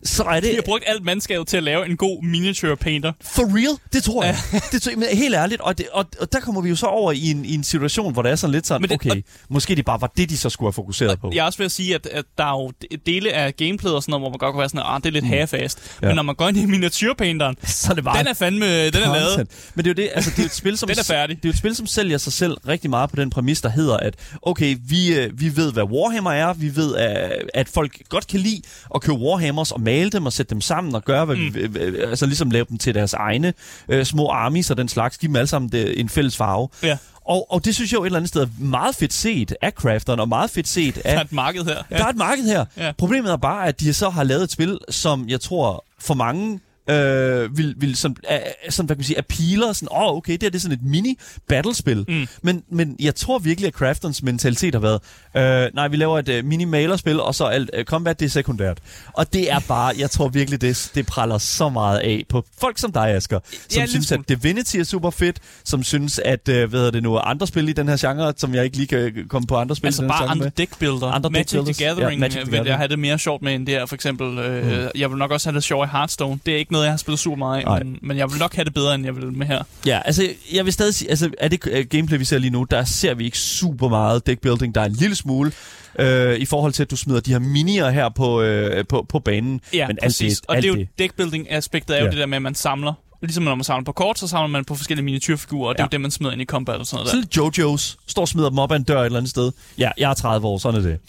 så 0.03 0.23
er 0.23 0.39
det... 0.39 0.43
De 0.49 0.55
har 0.55 0.61
brugt 0.65 0.83
alt 0.87 1.03
mandskabet 1.05 1.47
til 1.47 1.57
at 1.57 1.63
lave 1.63 1.85
en 1.89 1.97
god 1.97 2.23
miniature 2.23 2.77
painter. 2.77 3.11
For 3.21 3.43
real? 3.43 3.77
Det 3.93 4.03
tror 4.03 4.23
jeg. 4.23 4.37
det 4.71 4.81
tror 4.81 4.91
jeg 4.91 5.17
helt 5.17 5.35
ærligt. 5.35 5.61
Og, 5.61 5.77
det, 5.77 5.85
og, 5.93 6.05
og 6.21 6.33
der 6.33 6.39
kommer 6.39 6.61
vi 6.61 6.69
jo 6.69 6.75
så 6.75 6.85
over 6.85 7.11
i 7.11 7.31
en, 7.31 7.45
i 7.45 7.53
en 7.53 7.63
situation, 7.63 8.13
hvor 8.13 8.21
det 8.21 8.31
er 8.31 8.35
sådan 8.35 8.51
lidt 8.51 8.67
sådan, 8.67 8.81
det- 8.81 8.91
okay, 8.91 9.21
måske 9.49 9.75
det 9.75 9.85
bare 9.85 10.01
var 10.01 10.11
det, 10.17 10.29
de 10.29 10.37
så 10.37 10.49
skulle 10.49 10.67
have 10.67 10.73
fokuseret 10.73 11.19
på. 11.19 11.31
Jeg 11.33 11.39
er 11.41 11.45
også 11.45 11.57
ved 11.57 11.65
at 11.65 11.71
sige, 11.71 11.95
at, 11.95 12.05
at 12.05 12.25
der 12.37 12.43
er 12.43 12.49
jo 12.63 12.71
de- 12.81 12.97
dele 13.05 13.33
af 13.33 13.55
gameplayet 13.55 13.95
og 13.95 14.03
sådan 14.03 14.11
noget, 14.11 14.21
hvor 14.21 14.29
man 14.29 14.37
godt 14.37 14.53
kan 14.53 14.59
være 14.59 14.69
sådan, 14.69 14.81
ah, 14.85 15.01
det 15.03 15.05
er 15.05 15.11
lidt 15.21 15.25
half-assed. 15.25 15.77
Mm. 15.79 15.99
Ja. 16.01 16.07
Men 16.07 16.15
når 16.15 16.23
man 16.23 16.35
går 16.35 16.47
ind 16.47 16.57
i 16.57 16.65
miniatyrpainteren, 16.65 17.55
Så 17.63 17.87
er 17.91 17.95
det 17.95 18.03
bare 18.03 18.19
den 18.19 18.27
er 18.27 18.33
fandme, 18.33 18.65
den 18.85 18.95
er 19.03 19.13
lavet. 19.13 19.47
Men 19.75 19.85
det 19.85 19.91
er 19.99 20.03
jo 20.03 20.07
det, 20.07 20.11
altså 20.15 20.31
det 20.35 20.39
er 20.41 20.45
et 20.45 20.53
spil, 20.55 20.77
som 20.77 20.87
Den 20.97 20.99
er 20.99 21.03
færdig. 21.03 21.37
Det 21.43 21.45
er 21.49 21.53
et 21.53 21.57
spil, 21.59 21.75
som 21.75 21.87
sælger 21.87 22.17
sig 22.17 22.33
selv 22.33 22.53
rigtig 22.67 22.89
meget 22.89 23.09
på 23.09 23.15
den 23.15 23.29
præmis, 23.29 23.61
der 23.61 23.69
hedder, 23.69 23.97
at 23.97 24.13
okay, 24.41 24.77
vi, 24.89 25.16
øh, 25.17 25.39
vi 25.39 25.55
ved, 25.55 25.73
hvad 25.73 25.83
Warhammer 25.83 26.31
er, 26.31 26.53
vi 26.53 26.75
ved, 26.75 26.95
at, 26.95 27.31
at 27.53 27.69
folk 27.69 28.01
godt 28.09 28.27
kan 28.27 28.39
lide 28.39 28.61
at 28.95 29.01
købe 29.01 29.17
Warhammers 29.17 29.71
og 29.71 29.81
male 29.81 30.09
dem 30.09 30.25
og 30.25 30.33
sætte 30.33 30.49
dem 30.49 30.61
sammen 30.61 30.95
og 30.95 31.05
gøre, 31.05 31.25
hvad 31.25 31.35
mm. 31.35 31.55
vi, 31.55 31.59
øh, 31.79 32.09
altså 32.09 32.25
ligesom 32.25 32.51
lave 32.51 32.65
dem 32.69 32.77
til 32.77 32.95
deres 32.95 33.13
egne 33.13 33.53
øh, 33.89 34.05
små 34.05 34.29
armies 34.29 34.71
og 34.71 34.77
den 34.77 34.87
slags, 34.89 35.17
give 35.17 35.27
dem 35.27 35.35
alle 35.35 35.47
sammen 35.47 35.71
det, 35.71 35.99
en 35.99 36.09
fælles 36.09 36.37
farve. 36.37 36.69
Ja. 36.83 36.97
Og, 37.25 37.51
og 37.51 37.65
det 37.65 37.75
synes 37.75 37.91
jeg 37.91 37.97
jo 37.97 38.03
et 38.03 38.05
eller 38.07 38.17
andet 38.19 38.29
sted 38.29 38.41
er 38.41 38.47
meget 38.59 38.95
fedt 38.95 39.13
set 39.13 39.53
af 39.61 39.71
crafteren, 39.71 40.19
og 40.19 40.29
meget 40.29 40.49
fedt 40.49 40.67
set 40.67 40.95
Der 40.95 41.01
af 41.05 41.15
er 41.15 41.21
et 41.21 41.31
marked 41.31 41.63
her. 41.63 41.83
der 41.89 42.05
er 42.05 42.09
et 42.09 42.15
marked 42.15 42.43
her. 42.45 42.65
Ja. 42.77 42.85
Ja. 42.85 42.91
Problemet 42.97 43.31
er 43.31 43.37
bare, 43.37 43.67
at 43.67 43.79
de 43.79 43.93
så 43.93 44.09
har 44.09 44.23
lavet 44.23 44.43
et 44.43 44.51
spil, 44.51 44.79
som 44.89 45.29
jeg 45.29 45.41
tror 45.41 45.85
for 45.99 46.13
mange 46.13 46.59
øh, 46.89 47.57
vil, 47.57 47.75
vil 47.77 47.95
sådan, 47.95 48.17
øh, 48.31 48.37
sådan, 48.69 48.85
hvad 48.85 48.95
kan 48.95 48.99
man 48.99 49.03
sige, 49.05 49.17
appealer, 49.17 49.73
sådan, 49.73 49.87
åh, 49.91 50.01
oh, 50.11 50.17
okay, 50.17 50.33
det 50.33 50.43
her 50.43 50.49
det 50.49 50.55
er 50.55 50.59
sådan 50.61 50.77
et 50.77 50.83
mini-battlespil. 50.83 52.05
Mm. 52.07 52.27
Men, 52.41 52.63
men 52.71 52.95
jeg 52.99 53.15
tror 53.15 53.39
virkelig, 53.39 53.67
at 53.67 53.73
Crafterens 53.73 54.23
mentalitet 54.23 54.75
har 54.75 54.81
været, 54.81 54.99
øh, 55.37 55.75
nej, 55.75 55.87
vi 55.87 55.97
laver 55.97 56.19
et 56.19 56.29
øh, 56.29 56.43
mini-malerspil, 56.45 57.19
og 57.21 57.35
så 57.35 57.45
alt 57.45 57.69
øh, 57.73 57.85
combat, 57.85 58.19
det 58.19 58.25
er 58.25 58.29
sekundært. 58.29 58.77
Og 59.13 59.33
det 59.33 59.51
er 59.51 59.59
bare, 59.67 59.93
jeg 59.97 60.11
tror 60.11 60.27
virkelig, 60.27 60.61
det, 60.61 60.91
det 60.95 61.05
praller 61.05 61.37
så 61.37 61.69
meget 61.69 61.99
af 61.99 62.23
på 62.29 62.43
folk 62.59 62.77
som 62.77 62.91
dig, 62.91 63.07
Asger, 63.09 63.39
som 63.69 63.79
lidt 63.81 63.89
synes, 63.89 64.11
at 64.11 64.19
Divinity 64.29 64.77
er 64.77 64.83
super 64.83 65.09
fedt, 65.09 65.37
som 65.65 65.83
synes, 65.83 66.19
at, 66.25 66.49
øh, 66.49 66.69
hvad 66.69 66.79
hedder 66.79 66.91
det 66.91 67.03
nu, 67.03 67.17
andre 67.17 67.47
spil 67.47 67.69
i 67.69 67.73
den 67.73 67.87
her 67.89 67.97
genre, 67.97 68.33
som 68.37 68.55
jeg 68.55 68.65
ikke 68.65 68.77
lige 68.77 68.87
kan 68.87 69.25
komme 69.29 69.47
på 69.47 69.55
andre 69.55 69.75
spil 69.75 69.87
Altså 69.87 70.07
bare 70.07 70.27
andre 70.27 70.43
med. 70.43 70.51
deck 70.57 70.79
builder. 70.79 71.07
Andre 71.07 71.29
Magic 71.29 71.51
deck 71.65 71.77
the 71.77 71.85
Gathering 71.85 72.13
Ja, 72.13 72.19
Magic 72.19 72.33
the 72.35 72.45
vil 72.45 72.53
jeg 72.53 72.59
Gathering. 72.63 72.77
have 72.79 72.87
det 72.87 72.99
mere 72.99 73.19
sjovt 73.19 73.41
med 73.41 73.55
end 73.55 73.67
det 73.67 73.75
her, 73.75 73.85
for 73.85 73.95
eksempel. 73.95 74.37
Øh, 74.37 74.81
mm. 74.83 74.87
Jeg 74.95 75.09
vil 75.09 75.17
nok 75.17 75.31
også 75.31 75.49
have 75.49 75.55
det 75.55 75.63
sjovt 75.63 75.87
i 75.87 75.89
Hearthstone. 75.91 76.39
Det 76.45 76.53
er 76.53 76.57
ikke 76.57 76.73
noget, 76.77 76.85
jeg 76.85 76.91
har 76.93 76.97
spillet 76.97 77.19
super 77.19 77.37
meget 77.37 77.65
Nej. 77.65 77.79
af, 77.79 77.85
men, 77.85 77.97
men 78.01 78.17
jeg 78.17 78.31
vil 78.31 78.39
nok 78.39 78.55
have 78.55 78.65
det 78.65 78.73
bedre, 78.73 78.95
end 78.95 79.05
jeg 79.05 79.15
vil 79.15 79.33
med 79.33 79.47
her. 79.47 79.63
Ja, 79.85 79.99
altså, 80.05 80.27
jeg 80.53 80.65
vil 80.65 80.73
stadig 80.73 80.93
sige, 80.93 81.09
altså, 81.09 81.29
er 81.37 81.47
det 81.47 81.67
øh, 81.71 81.85
gameplay, 81.89 82.17
vi 82.17 82.25
ser 82.25 82.37
lige 82.37 82.51
nu, 82.51 82.63
der 82.63 82.83
ser 82.83 83.13
vi 83.13 83.25
ikke 83.25 83.37
super 83.39 83.89
meget 83.89 84.27
deckbuilding. 84.27 84.75
Der 84.75 84.81
er 84.81 84.85
en 84.85 84.91
lille 84.93 85.15
smule 85.15 85.51
øh, 85.99 86.35
i 86.37 86.45
forhold 86.45 86.73
til, 86.73 86.83
at 86.83 86.91
du 86.91 86.95
smider 86.95 87.19
de 87.19 87.31
her 87.31 87.39
minier 87.39 87.89
her 87.89 88.09
på, 88.09 88.41
øh, 88.41 88.85
på, 88.85 89.05
på 89.09 89.19
banen. 89.19 89.61
Ja, 89.73 89.87
Men 89.87 89.97
alt 90.01 90.09
præcis. 90.11 90.37
det- 90.39 90.45
og 90.49 90.55
alt 90.55 90.63
det 90.63 90.71
er 90.73 90.77
jo 90.79 90.85
deckbuilding-aspektet 90.99 91.95
er 91.95 91.99
jo 91.99 92.05
Ja. 92.05 92.11
det 92.11 92.19
der 92.19 92.25
med, 92.25 92.35
at 92.35 92.41
man 92.41 92.55
samler. 92.55 92.93
Ligesom 93.21 93.43
når 93.43 93.55
man 93.55 93.63
samler 93.63 93.83
på 93.85 93.91
kort, 93.91 94.19
så 94.19 94.27
samler 94.27 94.47
man 94.47 94.65
på 94.65 94.75
forskellige 94.75 95.05
miniatyrfigurer, 95.05 95.69
og 95.69 95.75
det 95.75 95.79
er 95.79 95.83
Ja. 95.83 95.85
jo 95.85 95.89
det, 95.91 96.01
man 96.01 96.11
smider 96.11 96.33
ind 96.33 96.41
i 96.41 96.45
combat 96.45 96.75
og 96.75 96.85
sådan 96.87 96.95
noget 97.13 97.27
Sådan 97.31 97.51
lidt 97.51 97.57
Jojo's. 97.97 97.97
Står 98.07 98.21
og 98.21 98.27
smider 98.27 98.49
dem 98.49 98.59
op 98.59 98.71
ad 98.71 98.75
en 98.75 98.83
dør 98.83 99.01
et 99.01 99.05
eller 99.05 99.17
andet 99.17 99.29
sted. 99.29 99.51
Ja, 99.77 99.89
jeg 99.97 100.09
er 100.09 100.13
30 100.13 100.47
år, 100.47 100.57
sådan 100.57 100.79
er 100.79 100.83
det. 100.83 100.99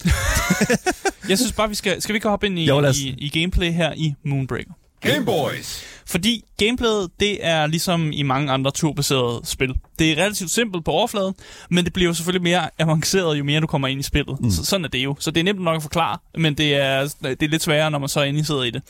Jeg 1.28 1.38
synes 1.38 1.52
bare, 1.52 1.68
vi 1.68 1.74
skal... 1.74 2.02
Skal 2.02 2.12
vi 2.12 2.16
ikke 2.16 2.28
hoppe 2.28 2.46
ind 2.46 2.58
i, 2.58 2.64
Jo, 2.64 2.76
os. 2.78 2.98
i, 3.00 3.08
i 3.18 3.28
gameplay 3.40 3.72
her 3.72 3.92
i 3.96 4.14
Moonbreaker? 4.24 4.70
Game 5.00 5.24
Boys. 5.24 5.97
Fordi 6.08 6.44
gameplayet, 6.58 7.10
det 7.20 7.46
er 7.46 7.66
ligesom 7.66 8.12
i 8.12 8.22
mange 8.22 8.52
andre 8.52 8.70
turbaserede 8.70 9.40
spil. 9.44 9.74
Det 9.98 10.12
er 10.12 10.22
relativt 10.22 10.50
simpelt 10.50 10.84
på 10.84 10.90
overfladen, 10.90 11.34
men 11.70 11.84
det 11.84 11.92
bliver 11.92 12.12
selvfølgelig 12.12 12.42
mere 12.42 12.70
avanceret, 12.78 13.38
jo 13.38 13.44
mere 13.44 13.60
du 13.60 13.66
kommer 13.66 13.88
ind 13.88 14.00
i 14.00 14.02
spillet. 14.02 14.40
Mm. 14.40 14.50
Så, 14.50 14.64
sådan 14.64 14.84
er 14.84 14.88
det 14.88 15.04
jo. 15.04 15.16
Så 15.18 15.30
det 15.30 15.40
er 15.40 15.44
nemt 15.44 15.60
nok 15.60 15.76
at 15.76 15.82
forklare, 15.82 16.18
men 16.38 16.54
det 16.54 16.74
er, 16.74 17.14
det 17.22 17.42
er 17.42 17.48
lidt 17.48 17.62
sværere, 17.62 17.90
når 17.90 17.98
man 17.98 18.08
så 18.08 18.22
i 18.22 18.42
sidder 18.42 18.62
i 18.62 18.70
det. 18.70 18.82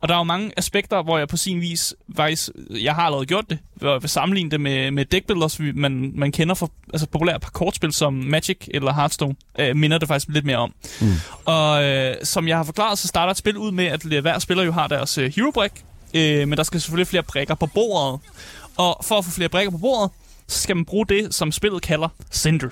Og 0.00 0.08
der 0.08 0.14
er 0.14 0.18
jo 0.18 0.24
mange 0.24 0.52
aspekter, 0.56 1.02
hvor 1.02 1.18
jeg 1.18 1.28
på 1.28 1.36
sin 1.36 1.60
vis, 1.60 1.94
faktisk, 2.16 2.48
jeg 2.70 2.94
har 2.94 3.02
allerede 3.02 3.26
gjort 3.26 3.44
det, 3.50 3.58
hvor 3.74 3.92
jeg 3.92 4.02
vil 4.02 4.10
sammenligne 4.10 4.50
det 4.50 4.60
med, 4.60 4.90
med 4.90 5.04
deckbuilders, 5.04 5.60
man, 5.74 6.12
man 6.14 6.32
kender 6.32 6.54
fra 6.54 6.68
altså 6.92 7.06
populære 7.06 7.40
kortspil 7.52 7.92
som 7.92 8.14
Magic 8.14 8.56
eller 8.68 8.92
Hearthstone, 8.92 9.34
øh, 9.58 9.76
minder 9.76 9.98
det 9.98 10.08
faktisk 10.08 10.28
lidt 10.28 10.44
mere 10.44 10.56
om. 10.56 10.74
Mm. 11.00 11.12
Og 11.44 11.84
øh, 11.84 12.14
som 12.24 12.48
jeg 12.48 12.56
har 12.56 12.64
forklaret, 12.64 12.98
så 12.98 13.08
starter 13.08 13.30
et 13.30 13.36
spil 13.36 13.56
ud 13.56 13.72
med, 13.72 13.84
at 13.84 14.02
hver 14.02 14.38
spiller 14.38 14.64
jo 14.64 14.72
har 14.72 14.88
deres 14.88 15.18
øh, 15.18 15.32
hero-brik, 15.36 15.72
øh, 16.14 16.48
men 16.48 16.56
der 16.56 16.62
skal 16.62 16.80
selvfølgelig 16.80 17.06
flere 17.06 17.22
brikker 17.22 17.54
på 17.54 17.66
bordet. 17.66 18.20
Og 18.76 19.00
for 19.04 19.18
at 19.18 19.24
få 19.24 19.30
flere 19.30 19.48
brikker 19.48 19.70
på 19.70 19.78
bordet, 19.78 20.10
så 20.46 20.58
skal 20.62 20.76
man 20.76 20.84
bruge 20.84 21.06
det, 21.06 21.34
som 21.34 21.52
spillet 21.52 21.82
kalder 21.82 22.08
Cinder. 22.32 22.68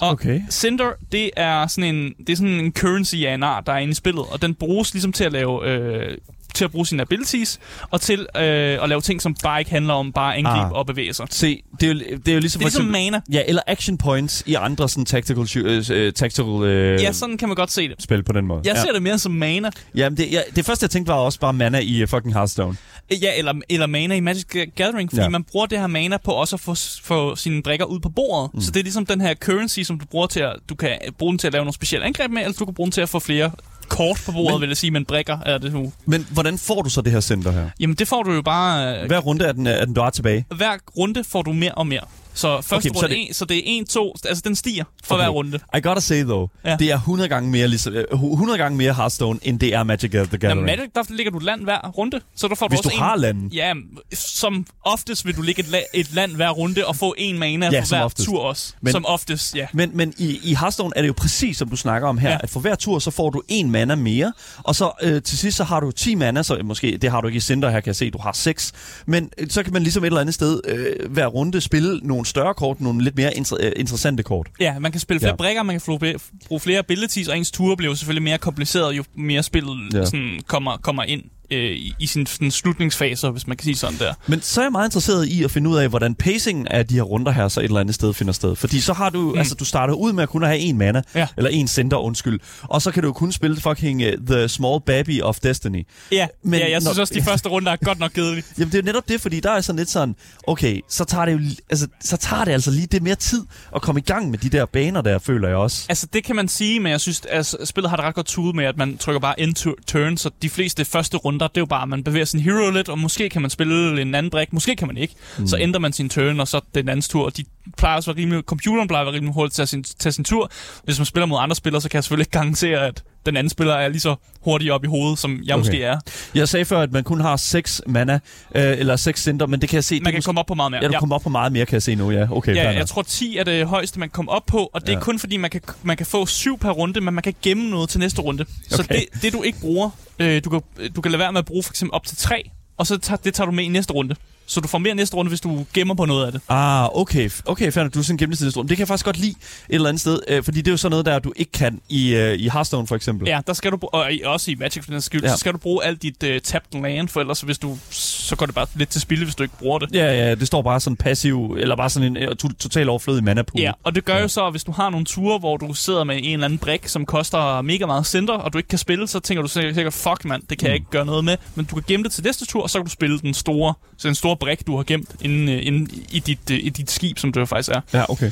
Og 0.00 0.08
Okay. 0.10 0.40
Cinder, 0.50 0.90
det 1.12 1.30
er 1.36 1.66
sådan 1.66 1.94
en, 1.94 2.14
det 2.18 2.28
er 2.30 2.36
sådan 2.36 2.60
en 2.60 2.72
currency 2.72 3.14
af 3.14 3.34
en 3.34 3.42
art, 3.42 3.66
der 3.66 3.72
er 3.72 3.78
inde 3.78 3.90
i 3.90 3.94
spillet, 3.94 4.24
og 4.30 4.42
den 4.42 4.54
bruges 4.54 4.94
ligesom 4.94 5.12
til 5.12 5.24
at 5.24 5.32
lave... 5.32 5.68
Øh, 5.68 6.18
til 6.56 6.64
at 6.64 6.70
bruge 6.70 6.86
sine 6.86 7.02
abilities, 7.02 7.58
og 7.90 8.00
til 8.00 8.20
øh, 8.36 8.42
at 8.82 8.88
lave 8.88 9.00
ting, 9.00 9.22
som 9.22 9.34
bare 9.42 9.60
ikke 9.60 9.70
handler 9.70 9.94
om 9.94 10.12
bare 10.12 10.32
at 10.34 10.38
angribe 10.38 10.56
Ah. 10.66 10.72
og 10.72 10.86
bevæge 10.86 11.14
sig. 11.14 11.26
Se, 11.30 11.62
det 11.80 11.88
er 11.90 11.92
jo, 11.94 11.98
det 12.00 12.28
er 12.28 12.34
jo 12.34 12.40
ligesom... 12.40 12.58
Det 12.58 12.64
er 12.66 12.68
ligesom 12.68 12.84
mana. 12.84 13.20
Ja, 13.32 13.42
eller 13.46 13.62
action 13.66 13.98
points 13.98 14.42
i 14.46 14.54
andre 14.54 14.88
sådan 14.88 15.04
tactical, 15.04 15.42
shoo- 15.42 15.92
øh, 15.92 16.12
tactical 16.12 16.62
øh, 16.62 17.02
Ja, 17.02 17.12
sådan 17.12 17.38
kan 17.38 17.48
man 17.48 17.56
godt 17.56 17.70
se 17.72 17.88
det. 17.88 18.02
spil 18.02 18.22
på 18.22 18.32
den 18.32 18.46
måde. 18.46 18.60
Jeg 18.64 18.74
ja. 18.74 18.80
ser 18.82 18.92
det 18.92 19.02
mere 19.02 19.18
som 19.18 19.32
mana. 19.32 19.70
Jamen, 19.94 20.16
det, 20.16 20.32
ja, 20.32 20.40
det 20.56 20.64
første, 20.66 20.84
jeg 20.84 20.90
tænkte, 20.90 21.10
var 21.12 21.18
også 21.18 21.40
bare 21.40 21.52
mana 21.52 21.78
i 21.78 22.02
uh, 22.02 22.08
fucking 22.08 22.34
Hearthstone. 22.34 22.76
Ja, 23.22 23.38
eller, 23.38 23.52
eller 23.68 23.86
mana 23.86 24.14
i 24.14 24.20
Magic 24.20 24.44
Gathering, 24.74 25.10
fordi 25.10 25.22
ja. 25.22 25.28
man 25.28 25.44
bruger 25.44 25.66
det 25.66 25.78
her 25.78 25.86
mana 25.86 26.16
på 26.16 26.30
også 26.32 26.56
at 26.56 26.60
få, 26.60 26.74
få 27.04 27.36
sine 27.36 27.62
brikker 27.62 27.84
ud 27.84 28.00
på 28.00 28.08
bordet. 28.08 28.50
Mm. 28.54 28.60
Så 28.60 28.70
det 28.70 28.80
er 28.80 28.84
ligesom 28.84 29.06
den 29.06 29.20
her 29.20 29.34
currency, 29.34 29.80
som 29.80 29.98
du 30.00 30.06
bruger 30.06 30.26
til 30.26 30.40
at, 30.40 30.56
du 30.68 30.74
kan 30.74 30.98
bruge 31.18 31.32
den 31.32 31.38
til 31.38 31.46
at 31.46 31.52
lave 31.52 31.64
nogle 31.64 31.74
specielle 31.74 32.06
angreb 32.06 32.30
med, 32.30 32.42
eller 32.42 32.52
du 32.58 32.64
kan 32.64 32.74
bruge 32.74 32.86
den 32.86 32.92
til 32.92 33.00
at 33.00 33.08
få 33.08 33.18
flere 33.18 33.50
kort 33.88 34.22
på 34.26 34.32
bordet, 34.32 34.54
Men- 34.54 34.60
vil 34.60 34.68
jeg 34.68 34.76
sige, 34.76 34.90
men 34.90 35.04
brikker 35.04 35.38
er 35.46 35.58
det 35.58 35.72
nu. 35.72 35.92
Men 36.06 36.26
hvordan 36.30 36.58
får 36.58 36.82
du 36.82 36.90
så 36.90 37.00
det 37.00 37.12
her 37.12 37.20
center 37.20 37.50
her? 37.52 37.70
Jamen, 37.80 37.96
det 37.96 38.08
får 38.08 38.22
du 38.22 38.32
jo 38.32 38.42
bare... 38.42 39.00
øh, 39.00 39.06
Hver 39.06 39.18
runde 39.18 39.44
er 39.44 39.52
den, 39.52 39.66
er 39.66 39.84
den 39.84 39.94
bare 39.94 40.10
tilbage. 40.10 40.44
Hver 40.56 40.76
runde 40.98 41.24
får 41.24 41.42
du 41.42 41.52
mere 41.52 41.72
og 41.72 41.86
mere. 41.86 42.00
Så 42.36 42.60
første 42.60 42.74
Okay, 42.74 42.88
okay, 42.90 42.98
så 42.98 43.02
runde, 43.04 43.14
det-. 43.14 43.28
En, 43.28 43.34
så 43.34 43.44
det 43.44 43.56
er 43.76 43.80
1, 43.82 43.88
2, 43.88 44.14
altså 44.24 44.42
den 44.46 44.56
stiger 44.56 44.84
for 45.04 45.14
Okay. 45.14 45.24
hver 45.24 45.28
runde. 45.30 45.58
I 45.76 45.80
gotta 45.82 46.00
say 46.00 46.22
though, 46.22 46.48
ja. 46.64 46.76
Det 46.76 46.90
er 46.90 46.94
100 46.96 47.28
gange 47.28 47.50
mere, 47.50 47.68
ligesom, 47.68 47.92
øh, 47.94 48.04
100 48.12 48.58
gange 48.58 48.78
mere 48.78 48.94
Hearthstone, 48.94 49.38
end 49.42 49.60
det 49.60 49.74
er 49.74 49.82
Magic 49.82 50.10
the 50.10 50.20
Gathering. 50.24 50.62
Magic, 50.62 50.90
der 50.94 51.02
ligger 51.08 51.32
du 51.32 51.38
land 51.38 51.62
hver 51.64 51.88
runde, 51.98 52.20
så 52.36 52.48
der 52.48 52.54
får 52.54 52.68
Hvis 52.68 52.80
du 52.80 52.82
du 52.82 52.88
også 52.88 52.98
har 52.98 53.14
en, 53.14 53.20
landen. 53.20 53.48
Ja, 53.52 53.72
som 54.14 54.66
oftest 54.84 55.26
vil 55.26 55.36
du 55.36 55.42
ligge 55.42 55.60
et, 55.62 55.66
la- 55.66 55.90
et 55.94 56.14
land 56.14 56.36
hver 56.36 56.50
runde 56.50 56.86
og 56.86 56.96
få 56.96 57.14
en 57.18 57.38
mana 57.38 57.68
Ja, 57.72 57.80
for 57.80 57.86
hver 57.88 58.02
oftest. 58.04 58.26
tur 58.28 58.40
også. 58.42 58.74
Men- 58.80 58.92
som 58.92 59.06
oftest, 59.06 59.56
ja. 59.56 59.66
Men, 59.72 59.90
men 59.94 60.14
i, 60.18 60.40
i 60.42 60.54
Hearthstone 60.54 60.92
er 60.96 61.00
det 61.00 61.08
jo 61.08 61.14
præcis, 61.16 61.56
som 61.56 61.68
du 61.68 61.76
snakker 61.76 62.08
om 62.08 62.18
her. 62.18 62.30
Ja. 62.30 62.38
at 62.42 62.50
for 62.50 62.60
hver 62.60 62.74
tur, 62.74 62.98
så 62.98 63.10
får 63.10 63.30
du 63.30 63.42
en 63.48 63.70
mana 63.70 63.94
mere, 63.94 64.32
og 64.64 64.74
så 64.74 64.90
øh, 65.02 65.22
til 65.22 65.38
sidst, 65.38 65.56
så 65.56 65.64
har 65.64 65.80
du 65.80 65.90
10 65.90 66.14
mana, 66.14 66.42
så 66.42 66.58
måske, 66.64 66.98
det 67.02 67.10
har 67.10 67.20
du 67.20 67.26
ikke 67.28 67.36
i 67.36 67.40
Cinder 67.40 67.70
her, 67.70 67.80
kan 67.80 67.86
jeg 67.86 67.96
se, 67.96 68.10
du 68.10 68.18
har 68.18 68.32
6. 68.32 68.72
Men 69.06 69.30
øh, 69.38 69.46
så 69.50 69.62
kan 69.62 69.72
man 69.72 69.82
ligesom 69.82 70.02
et 70.04 70.06
eller 70.06 70.20
andet 70.20 70.34
sted 70.34 70.60
øh, 70.68 71.12
hver 71.12 71.26
runde 71.26 71.60
spille 71.60 72.00
nogle 72.02 72.25
større 72.26 72.54
kort, 72.54 72.80
nogle 72.80 73.04
lidt 73.04 73.16
mere 73.16 73.30
inter- 73.36 73.56
øh, 73.66 73.72
interessante 73.76 74.22
kort. 74.22 74.48
Ja, 74.60 74.78
man 74.78 74.92
kan 74.92 75.00
spille 75.00 75.20
flere 75.20 75.30
Ja. 75.32 75.36
brikker, 75.36 75.62
man 75.62 75.80
kan 75.80 76.18
bruge 76.48 76.60
flere 76.60 76.78
abilities, 76.78 77.28
og 77.28 77.38
ens 77.38 77.50
ture 77.50 77.76
bliver 77.76 77.94
selvfølgelig 77.94 78.22
mere 78.22 78.38
kompliceret, 78.38 78.96
jo 78.96 79.04
mere 79.14 79.42
spillet 79.42 79.76
ja. 79.94 80.04
sådan, 80.04 80.40
kommer, 80.46 80.76
kommer 80.76 81.02
ind 81.02 81.22
øh, 81.50 81.70
i, 81.76 81.92
i 82.00 82.06
sin 82.06 82.26
sådan, 82.26 82.50
slutningsfaser, 82.50 83.30
hvis 83.30 83.46
man 83.46 83.56
kan 83.56 83.64
sige 83.64 83.76
sådan 83.76 83.98
der. 83.98 84.14
Men 84.26 84.42
så 84.42 84.60
er 84.60 84.64
jeg 84.64 84.72
meget 84.72 84.86
interesseret 84.86 85.26
i 85.28 85.44
at 85.44 85.50
finde 85.50 85.70
ud 85.70 85.76
af, 85.76 85.88
hvordan 85.88 86.14
pacingen 86.14 86.68
af 86.68 86.86
de 86.86 86.94
her 86.94 87.02
runder 87.02 87.32
her 87.32 87.48
så 87.48 87.60
et 87.60 87.64
eller 87.64 87.80
andet 87.80 87.94
sted 87.94 88.14
finder 88.14 88.32
sted. 88.32 88.56
Fordi 88.56 88.80
så 88.80 88.92
har 88.92 89.10
du, 89.10 89.20
mm. 89.32 89.38
altså 89.38 89.54
du 89.54 89.64
starter 89.64 89.94
ud 89.94 90.12
med 90.12 90.22
at 90.22 90.28
kun 90.28 90.42
have 90.42 90.58
en 90.58 90.78
mana, 90.78 91.02
Ja. 91.14 91.26
eller 91.36 91.50
en 91.50 91.68
center, 91.68 91.96
undskyld. 91.96 92.40
Og 92.62 92.82
så 92.82 92.90
kan 92.90 93.02
du 93.02 93.08
jo 93.08 93.12
kun 93.12 93.32
spille 93.32 93.60
fucking 93.60 94.02
uh, 94.06 94.12
The 94.26 94.48
Small 94.48 94.80
Baby 94.86 95.22
of 95.22 95.38
Destiny. 95.40 95.86
Ja, 96.12 96.26
Men 96.44 96.60
ja 96.60 96.70
jeg 96.70 96.82
synes 96.82 96.96
når- 96.96 97.00
også, 97.02 97.14
de 97.14 97.22
første 97.30 97.48
runder 97.48 97.72
er 97.72 97.76
godt 97.76 97.98
nok 97.98 98.10
kedelige. 98.14 98.44
Jamen 98.58 98.72
det 98.72 98.78
er 98.78 98.82
jo 98.82 98.86
netop 98.86 99.08
det, 99.08 99.20
fordi 99.20 99.40
der 99.40 99.50
er 99.50 99.60
sådan 99.60 99.78
lidt 99.78 99.90
sådan, 99.90 100.14
okay, 100.46 100.80
så 100.88 101.04
tager 101.04 101.24
det 101.24 101.32
jo, 101.32 101.38
altså, 101.70 101.86
så 102.00 102.16
tager 102.16 102.44
det 102.44 102.52
altså 102.52 102.70
lige 102.70 102.86
det 102.86 103.02
mere 103.02 103.14
tid 103.14 103.42
at 103.74 103.82
komme 103.82 104.00
i 104.00 104.04
gang 104.04 104.30
med 104.30 104.38
de 104.38 104.48
der 104.48 104.64
baner 104.66 105.00
der, 105.00 105.18
føler 105.18 105.48
jeg 105.48 105.56
også. 105.56 105.86
Altså, 105.88 106.06
det 106.12 106.24
kan 106.24 106.36
man 106.36 106.48
sige, 106.48 106.80
men 106.80 106.92
jeg 106.92 107.00
synes, 107.00 107.20
at 107.20 107.36
altså, 107.36 107.56
spillet 107.64 107.90
har 107.90 107.96
det 107.96 108.04
ret 108.04 108.14
godt 108.14 108.26
tude 108.26 108.56
med, 108.56 108.64
at 108.64 108.76
man 108.76 108.98
trykker 108.98 109.20
bare 109.20 109.40
end 109.40 109.54
turn, 109.86 110.16
så 110.16 110.30
de 110.42 110.50
fleste 110.50 110.84
første 110.84 111.16
runder, 111.16 111.35
det 111.44 111.56
er 111.56 111.60
jo 111.60 111.66
bare, 111.66 111.82
at 111.82 111.88
man 111.88 112.04
bevæger 112.04 112.24
sin 112.24 112.40
hero 112.40 112.70
lidt, 112.70 112.88
og 112.88 112.98
måske 112.98 113.28
kan 113.28 113.42
man 113.42 113.50
spille 113.50 114.02
en 114.02 114.14
anden 114.14 114.30
brik, 114.30 114.52
måske 114.52 114.76
kan 114.76 114.86
man 114.86 114.96
ikke. 114.96 115.14
Mm. 115.38 115.46
Så 115.46 115.58
ændrer 115.60 115.80
man 115.80 115.92
sin 115.92 116.08
turn, 116.08 116.40
og 116.40 116.48
så 116.48 116.60
den 116.74 116.88
andens 116.88 117.08
tur, 117.08 117.24
og 117.24 117.36
de 117.36 117.44
plejer 117.76 117.96
også 117.96 118.10
at 118.10 118.16
være 118.16 118.22
rimelig, 118.22 118.42
computeren 118.44 118.88
plejer 118.88 119.02
at 119.02 119.06
være 119.06 119.14
rimelig 119.14 119.34
hurtigt 119.34 119.54
til 119.54 119.62
at 119.62 119.68
tage 119.68 119.84
sin, 119.84 119.96
tage 119.98 120.12
sin 120.12 120.24
tur. 120.24 120.50
Hvis 120.84 120.98
man 120.98 121.06
spiller 121.06 121.26
mod 121.26 121.38
andre 121.40 121.56
spillere, 121.56 121.82
så 121.82 121.88
kan 121.88 121.96
jeg 121.96 122.04
selvfølgelig 122.04 122.22
ikke 122.22 122.32
garantere, 122.32 122.86
at 122.86 123.02
den 123.26 123.36
anden 123.36 123.50
spiller 123.50 123.74
er 123.74 123.88
lige 123.88 124.00
så 124.00 124.14
hurtig 124.44 124.72
op 124.72 124.84
i 124.84 124.86
hovedet, 124.86 125.18
som 125.18 125.40
jeg 125.44 125.54
Okay. 125.54 125.60
måske 125.60 125.82
er. 125.82 125.98
Jeg 126.34 126.48
sagde 126.48 126.64
før, 126.64 126.80
at 126.80 126.92
man 126.92 127.04
kun 127.04 127.20
har 127.20 127.36
6 127.36 127.82
mana, 127.86 128.12
øh, 128.54 128.62
eller 128.78 128.96
6 128.96 129.22
center, 129.22 129.46
men 129.46 129.60
det 129.60 129.68
kan 129.68 129.76
jeg 129.76 129.84
se... 129.84 130.00
Man 130.00 130.12
kan 130.12 130.18
måske- 130.18 130.24
komme 130.26 130.40
op 130.40 130.46
på 130.46 130.54
meget 130.54 130.70
mere. 130.70 130.80
Ja, 130.82 130.88
du 130.88 130.98
kommer 130.98 131.14
op 131.14 131.22
på 131.22 131.28
meget 131.28 131.52
mere, 131.52 131.66
kan 131.66 131.72
jeg 131.74 131.82
se 131.82 131.94
nu, 131.94 132.10
ja. 132.10 132.26
Okay, 132.32 132.54
Ja, 132.54 132.70
jeg 132.70 132.86
tror 132.86 133.02
10 133.02 133.36
er 133.36 133.44
det 133.44 133.66
højeste, 133.66 133.98
man 133.98 134.08
kan 134.08 134.12
komme 134.14 134.30
op 134.30 134.46
på, 134.46 134.70
og 134.72 134.80
det 134.80 134.88
er 134.88 134.92
Ja. 134.92 135.00
kun 135.00 135.18
fordi, 135.18 135.36
man 135.36 135.50
kan, 135.50 135.60
man 135.82 135.96
kan 135.96 136.06
få 136.06 136.26
7 136.26 136.58
per 136.58 136.70
runde, 136.70 137.00
men 137.00 137.14
man 137.14 137.22
kan 137.22 137.34
gemme 137.42 137.70
noget 137.70 137.88
til 137.88 138.00
næste 138.00 138.20
runde. 138.22 138.44
Så 138.68 138.82
Okay. 138.82 138.94
det, 139.14 139.22
det 139.22 139.32
du 139.32 139.42
ikke 139.42 139.60
bruger, 139.60 139.90
øh, 140.18 140.44
du, 140.44 140.50
kan, 140.50 140.60
du 140.96 141.00
kan 141.00 141.12
lade 141.12 141.18
være 141.18 141.32
med 141.32 141.38
at 141.38 141.44
bruge 141.44 141.62
for 141.62 141.72
eksempel 141.72 141.94
op 141.94 142.06
til 142.06 142.16
3, 142.16 142.50
og 142.78 142.86
så 142.86 142.98
tager, 142.98 143.16
det 143.16 143.34
tager 143.34 143.46
du 143.46 143.52
med 143.52 143.64
i 143.64 143.68
næste 143.68 143.92
runde. 143.92 144.14
Så 144.46 144.60
du 144.60 144.68
får 144.68 144.78
mere 144.78 144.94
næste 144.94 145.16
runde, 145.16 145.28
hvis 145.28 145.40
du 145.40 145.66
gemmer 145.74 145.94
på 145.94 146.04
noget 146.04 146.26
af 146.26 146.32
det. 146.32 146.40
Ah, 146.48 146.88
okay. 146.96 147.30
Okay, 147.44 147.72
nok. 147.76 147.94
Du 147.94 147.98
er 147.98 148.02
sådan 148.02 148.14
en 148.14 148.18
gennemsnitsrum. 148.18 148.68
Det 148.68 148.76
kan 148.76 148.82
jeg 148.82 148.88
faktisk 148.88 149.04
godt 149.04 149.18
lide 149.18 149.30
et 149.30 149.74
eller 149.74 149.88
andet 149.88 150.00
sted, 150.00 150.18
øh, 150.28 150.42
fordi 150.44 150.58
det 150.58 150.66
er 150.66 150.72
jo 150.72 150.76
sådan 150.76 150.90
noget, 150.90 151.06
der 151.06 151.18
du 151.18 151.32
ikke 151.36 151.52
kan 151.52 151.80
i, 151.88 152.14
øh, 152.14 152.38
i 152.38 152.48
Hearthstone 152.48 152.86
for 152.86 152.96
eksempel. 152.96 153.28
Ja, 153.28 153.40
der 153.46 153.52
skal 153.52 153.70
du, 153.72 153.78
og 153.82 154.10
også 154.24 154.50
i 154.50 154.54
Magic 154.54 154.84
for 154.84 154.90
den 154.90 155.00
skyld, 155.00 155.22
Ja. 155.22 155.28
så 155.30 155.36
skal 155.36 155.52
du 155.52 155.58
bruge 155.58 155.84
alt 155.84 156.02
dit 156.02 156.22
uh, 156.22 156.28
tapped 156.44 156.80
land, 156.82 157.08
for 157.08 157.20
ellers 157.20 157.40
hvis 157.40 157.58
du, 157.58 157.78
så 157.90 158.36
går 158.36 158.46
det 158.46 158.54
bare 158.54 158.66
lidt 158.74 158.88
til 158.88 159.00
spilde, 159.00 159.24
hvis 159.24 159.34
du 159.34 159.42
ikke 159.42 159.58
bruger 159.58 159.78
det. 159.78 159.94
Ja, 159.94 160.04
ja, 160.12 160.34
det 160.34 160.46
står 160.46 160.62
bare 160.62 160.80
sådan 160.80 160.96
passiv, 160.96 161.56
eller 161.60 161.76
bare 161.76 161.90
sådan 161.90 162.16
en 162.16 162.22
øh, 162.22 162.36
to- 162.36 162.48
total 162.58 162.88
overflødig 162.88 163.24
mana 163.24 163.42
pool. 163.42 163.60
Ja, 163.60 163.72
og 163.84 163.94
det 163.94 164.04
gør 164.04 164.14
Ja. 164.14 164.20
jo 164.22 164.28
så, 164.28 164.46
at 164.46 164.52
hvis 164.52 164.64
du 164.64 164.72
har 164.72 164.90
nogle 164.90 165.06
ture, 165.06 165.38
hvor 165.38 165.56
du 165.56 165.74
sidder 165.74 166.04
med 166.04 166.16
en 166.22 166.24
eller 166.32 166.44
anden 166.44 166.58
brik, 166.58 166.88
som 166.88 167.06
koster 167.06 167.62
mega 167.62 167.86
meget 167.86 168.06
center, 168.06 168.34
og 168.34 168.52
du 168.52 168.58
ikke 168.58 168.68
kan 168.68 168.78
spille, 168.78 169.08
så 169.08 169.20
tænker 169.20 169.42
du 169.42 169.48
sikkert, 169.48 169.92
fuck 169.92 170.24
mand, 170.24 170.42
det 170.50 170.58
kan 170.58 170.66
jeg 170.68 170.74
ikke 170.74 170.90
gøre 170.90 171.06
noget 171.06 171.24
med. 171.24 171.36
Men 171.54 171.64
du 171.64 171.74
kan 171.74 171.84
gemme 171.88 172.04
det 172.04 172.12
til 172.12 172.24
næste 172.24 172.46
tur, 172.46 172.62
og 172.62 172.70
så 172.70 172.78
kan 172.78 172.84
du 172.86 172.90
spille 172.90 173.18
den 173.18 173.34
store, 173.34 173.74
så 173.98 174.08
den 174.08 174.14
store 174.14 174.35
brik, 174.36 174.66
du 174.66 174.76
har 174.76 174.84
gemt 174.84 175.10
inde, 175.20 175.52
øh, 175.52 175.66
inde 175.66 175.90
i, 176.10 176.18
dit, 176.18 176.50
øh, 176.50 176.58
i 176.62 176.68
dit 176.68 176.90
skib, 176.90 177.18
som 177.18 177.32
det 177.32 177.40
jo 177.40 177.46
faktisk 177.46 177.68
er. 177.68 177.80
Ja, 177.92 178.10
okay. 178.10 178.30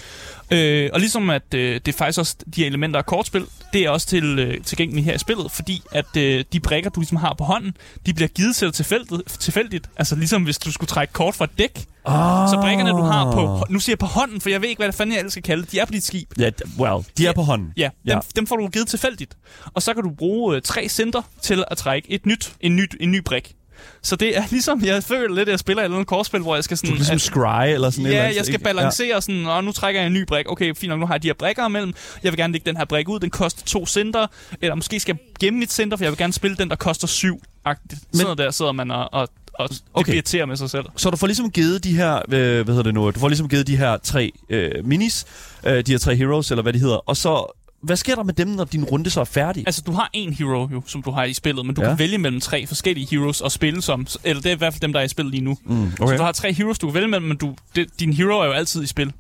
Øh, 0.50 0.90
og 0.92 1.00
ligesom 1.00 1.30
at 1.30 1.54
øh, 1.54 1.74
det 1.74 1.88
er 1.88 1.96
faktisk 1.98 2.18
også 2.18 2.36
de 2.56 2.60
her 2.60 2.66
elementer 2.66 2.98
af 2.98 3.06
kortspil, 3.06 3.44
det 3.72 3.80
er 3.80 3.90
også 3.90 4.06
til, 4.06 4.38
øh, 4.38 4.64
tilgængeligt 4.64 5.04
her 5.04 5.14
i 5.14 5.18
spillet, 5.18 5.50
fordi 5.50 5.82
at 5.92 6.16
øh, 6.16 6.44
de 6.52 6.60
brikker, 6.60 6.90
du 6.90 7.00
ligesom 7.00 7.16
har 7.16 7.34
på 7.38 7.44
hånden, 7.44 7.76
de 8.06 8.14
bliver 8.14 8.28
givet 8.28 8.56
til 8.56 8.66
dig 8.66 8.74
tilfældigt, 8.74 9.40
tilfældigt. 9.40 9.90
Altså 9.96 10.16
ligesom 10.16 10.42
hvis 10.42 10.58
du 10.58 10.72
skulle 10.72 10.88
trække 10.88 11.12
kort 11.12 11.34
fra 11.34 11.44
et 11.44 11.58
dæk. 11.58 11.84
Ah. 12.06 12.48
Så 12.48 12.60
brikkerne, 12.62 12.90
du 12.90 13.02
har 13.02 13.32
på... 13.32 13.64
Nu 13.70 13.78
siger 13.80 13.92
jeg 13.92 13.98
på 13.98 14.06
hånden, 14.06 14.40
for 14.40 14.50
jeg 14.50 14.62
ved 14.62 14.68
ikke, 14.68 14.78
hvad 14.78 14.86
det 14.86 14.94
fanden 14.94 15.12
jeg 15.12 15.18
ellers 15.18 15.32
skal 15.32 15.42
kalde 15.42 15.62
det. 15.62 15.72
De 15.72 15.78
er 15.78 15.84
på 15.84 15.92
dit 15.92 16.04
skib. 16.04 16.28
Ja, 16.38 16.50
d- 16.62 16.80
well, 16.80 17.04
de 17.18 17.26
er 17.26 17.32
på 17.32 17.42
hånden. 17.42 17.72
Ja, 17.76 17.82
dem, 17.82 18.12
ja. 18.12 18.18
dem 18.36 18.46
får 18.46 18.56
du 18.56 18.68
givet 18.68 18.88
tilfældigt. 18.88 19.36
Og 19.74 19.82
så 19.82 19.94
kan 19.94 20.02
du 20.02 20.10
bruge 20.10 20.56
øh, 20.56 20.62
tre 20.62 20.88
center 20.88 21.22
til 21.42 21.64
at 21.70 21.76
trække 21.76 22.12
et 22.12 22.26
nyt, 22.26 22.52
en, 22.60 22.76
nyt, 22.76 22.96
en 23.00 23.10
ny 23.10 23.18
brik. 23.24 23.54
Så 24.02 24.16
det 24.16 24.36
er 24.38 24.42
ligesom, 24.50 24.84
jeg 24.84 25.04
føler 25.04 25.34
lidt, 25.34 25.48
at 25.48 25.52
jeg 25.52 25.58
spiller 25.58 25.80
et 25.82 25.84
eller 25.84 25.96
andet 25.96 26.08
kortspil, 26.08 26.40
hvor 26.40 26.54
jeg 26.54 26.64
skal 26.64 26.74
Du 26.74 26.78
sådan... 26.78 26.92
er 26.92 26.96
ligesom 26.96 27.14
at- 27.14 27.20
Scry 27.20 27.68
eller 27.74 27.90
sådan 27.90 28.04
et 28.06 28.08
eller 28.08 28.18
Ja, 28.20 28.24
andet, 28.24 28.36
jeg 28.36 28.44
skal 28.44 28.54
ikke? 28.54 28.64
balancere 28.64 29.22
sådan, 29.22 29.46
og 29.46 29.64
nu 29.64 29.72
trækker 29.72 30.00
jeg 30.00 30.06
en 30.06 30.12
ny 30.12 30.24
brik. 30.26 30.50
Okay, 30.52 30.74
fint 30.74 30.90
nok, 30.90 31.00
nu 31.00 31.06
har 31.06 31.14
jeg 31.14 31.22
de 31.22 31.28
her 31.28 31.34
brikker 31.34 31.66
imellem. 31.66 31.94
Jeg 32.22 32.32
vil 32.32 32.38
gerne 32.38 32.52
lægge 32.52 32.66
den 32.70 32.76
her 32.76 32.84
brik 32.84 33.08
ud, 33.08 33.20
den 33.20 33.30
koster 33.30 33.62
to 33.66 33.86
center. 33.86 34.26
Eller 34.60 34.74
måske 34.74 35.00
skal 35.00 35.12
jeg 35.24 35.34
gemme 35.40 35.58
mit 35.58 35.72
center, 35.72 35.96
for 35.96 36.04
jeg 36.04 36.10
vil 36.12 36.18
gerne 36.18 36.32
spille 36.32 36.56
den, 36.56 36.68
der 36.70 36.76
koster 36.76 37.06
syv. 37.06 37.42
Agtigt. 37.64 38.00
Men- 38.12 38.20
Sådan 38.20 38.36
der 38.38 38.50
sidder 38.50 38.72
man 38.72 38.90
og, 38.90 39.08
og, 39.14 39.28
og 39.58 39.68
Okay. 39.94 40.14
irriterer 40.14 40.46
med 40.46 40.56
sig 40.56 40.70
selv. 40.70 40.84
Så 40.96 41.10
du 41.10 41.16
får 41.16 41.26
ligesom 41.26 41.50
givet 41.50 41.84
de 41.84 41.96
her, 41.96 42.14
øh, 42.16 42.22
hvad 42.30 42.64
hedder 42.64 42.82
det 42.82 42.94
nu, 42.94 43.10
du 43.10 43.20
får 43.20 43.28
ligesom 43.28 43.48
givet 43.48 43.66
de 43.66 43.76
her 43.76 43.96
tre 43.96 44.32
øh, 44.50 44.70
minis, 44.84 45.24
øh, 45.66 45.86
de 45.86 45.92
her 45.92 45.98
tre 45.98 46.16
heroes, 46.16 46.50
eller 46.50 46.62
hvad 46.62 46.72
de 46.72 46.78
hedder, 46.78 46.96
og 46.96 47.16
så, 47.16 47.52
hvad 47.84 47.96
sker 47.96 48.14
der 48.14 48.22
med 48.22 48.34
dem, 48.34 48.48
når 48.48 48.64
din 48.64 48.84
runde 48.84 49.10
så 49.10 49.20
er 49.20 49.24
færdig? 49.24 49.62
Altså, 49.66 49.82
du 49.86 49.92
har 49.92 50.10
en 50.12 50.32
hero, 50.32 50.68
jo, 50.72 50.82
som 50.86 51.02
du 51.02 51.10
har 51.10 51.24
i 51.24 51.34
spillet, 51.34 51.66
men 51.66 51.74
du 51.74 51.82
Ja. 51.82 51.88
kan 51.88 51.98
vælge 51.98 52.18
mellem 52.18 52.40
tre 52.40 52.66
forskellige 52.66 53.06
heroes 53.10 53.42
at 53.42 53.52
spille 53.52 53.82
som. 53.82 54.06
Eller 54.24 54.42
det 54.42 54.50
er 54.50 54.54
i 54.54 54.58
hvert 54.58 54.72
fald 54.72 54.80
dem, 54.80 54.92
der 54.92 55.00
er 55.00 55.04
i 55.04 55.08
spillet 55.08 55.30
lige 55.34 55.44
nu. 55.44 55.58
Mm, 55.64 55.90
Så 55.96 56.16
du 56.16 56.22
har 56.22 56.32
tre 56.32 56.52
heroes, 56.52 56.78
du 56.78 56.86
kan 56.86 56.94
vælge 56.94 57.08
mellem, 57.08 57.28
men 57.28 57.36
du, 57.36 57.54
det, 57.76 57.86
din 58.00 58.12
hero 58.12 58.40
er 58.40 58.44
jo 58.46 58.52
altid 58.52 58.82
i 58.82 58.86
spil. 58.86 59.12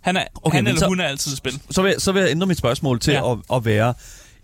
Han, 0.00 0.16
er, 0.16 0.20
Okay, 0.20 0.30
okay, 0.42 0.56
han 0.56 0.66
eller 0.66 0.78
så- 0.80 0.86
hun 0.86 1.00
er 1.00 1.04
altid 1.04 1.32
i 1.32 1.36
spil. 1.36 1.60
så, 1.70 1.82
vil, 1.82 1.94
så 1.98 2.12
vil 2.12 2.20
jeg 2.20 2.30
ændre 2.30 2.46
mit 2.46 2.58
spørgsmål 2.58 3.00
til 3.00 3.12
ja. 3.12 3.26
Ja. 3.28 3.32
at, 3.32 3.38
at 3.54 3.64
være, 3.64 3.94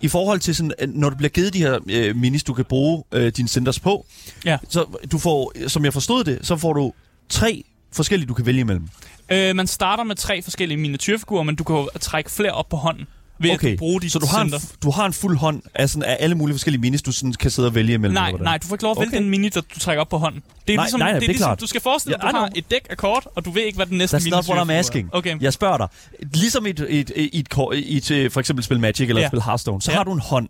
i 0.01 0.09
forhold 0.09 0.41
til 0.41 0.55
sådan, 0.55 0.73
øh, 0.81 0.89
når 0.95 1.11
du 1.11 1.17
bliver 1.17 1.29
givet 1.31 1.55
de 1.55 1.59
her 1.59 1.79
øh, 1.91 2.17
minis, 2.17 2.45
du 2.45 2.53
kan 2.55 2.65
bruge 2.65 3.05
øh, 3.13 3.33
dine 3.37 3.49
centers 3.49 3.81
på, 3.81 4.07
Ja. 4.45 4.59
så 4.69 4.85
du 5.13 5.19
får, 5.19 5.53
som 5.69 5.85
jeg 5.85 5.93
forstod 5.93 6.25
det, 6.25 6.39
så 6.43 6.57
får 6.57 6.73
du 6.73 6.93
tre 7.29 7.65
forskellige, 7.93 8.29
du 8.29 8.35
kan 8.35 8.47
vælge 8.47 8.61
imellem. 8.61 8.89
Øh, 9.33 9.57
man 9.57 9.67
starter 9.67 10.05
med 10.05 10.17
tre 10.17 10.43
forskellige 10.43 10.79
miniatyrfigurer, 10.79 11.43
men 11.43 11.57
du 11.57 11.65
kan 11.65 11.77
jo 11.77 11.89
trække 12.01 12.31
flere 12.31 12.53
op 12.53 12.69
på 12.69 12.77
hånden. 12.77 13.07
Ved 13.41 13.51
Okay, 13.51 13.73
at 13.73 13.79
bruge 13.79 14.01
dit 14.01 14.13
så 14.13 14.19
du 14.19 14.27
har, 14.27 14.41
en, 14.43 14.51
center. 14.51 14.67
f- 14.67 14.77
du 14.83 14.91
har 14.91 15.07
en 15.07 15.13
fuld 15.13 15.37
hånd 15.39 15.63
af, 15.75 15.91
sådan, 15.91 16.03
af 16.03 16.17
alle 16.21 16.35
mulige 16.35 16.55
forskellige 16.55 16.81
minis, 16.81 17.03
du 17.03 17.13
sådan 17.13 17.33
kan 17.33 17.51
sidde 17.51 17.69
og 17.69 17.75
vælge 17.75 17.95
imellem? 17.95 18.15
Nej, 18.15 18.33
nej, 18.33 18.59
du 18.59 18.67
får 18.67 18.75
ikke 18.75 18.83
lov 18.83 18.91
at 18.93 18.99
vælge 19.01 19.09
Okay. 19.09 19.19
den 19.23 19.31
mini, 19.31 19.49
der 19.49 19.61
du 19.61 19.79
trækker 19.81 20.01
op 20.01 20.09
på 20.09 20.19
hånden. 20.19 20.43
Det 20.67 20.73
er 20.73 20.77
Nej, 20.77 20.85
ligesom, 20.85 21.01
nej, 21.01 21.11
nej, 21.11 21.13
det 21.13 21.21
det 21.21 21.27
er 21.27 21.29
er 21.29 21.33
ligesom 21.33 21.49
klart. 21.49 21.61
du 21.61 21.67
skal 21.67 21.81
forestille 21.81 22.17
dig, 22.17 22.25
Ja, 22.25 22.31
du 22.31 22.37
har 22.37 22.51
et 22.57 22.71
dæk 22.71 22.87
af 22.91 22.97
kort, 22.97 23.29
og 23.37 23.45
du 23.45 23.51
ved 23.51 23.63
ikke, 23.63 23.77
hvad 23.77 23.87
den 23.87 23.99
næste 23.99 24.17
That's 24.17 24.25
miniature 24.25 24.75
er. 24.75 24.79
asking. 24.79 25.09
Okay. 25.13 25.37
Jeg 25.41 25.53
spørger 25.53 25.77
dig. 25.77 25.89
Ligesom 26.35 26.67
i 26.67 26.71
et, 26.71 26.81
et, 26.89 27.13
et, 27.17 27.31
et, 27.33 27.97
et, 27.97 28.11
øh, 28.11 28.31
for 28.31 28.41
eksempel 28.41 28.65
spil 28.65 28.81
Magic 28.81 29.09
eller 29.09 29.23
Ja. 29.23 29.29
spil 29.29 29.43
Hearthstone, 29.43 29.83
så 29.83 29.91
Ja. 29.91 29.97
har 29.97 30.05
du 30.05 30.13
en 30.13 30.21
hånd 30.21 30.49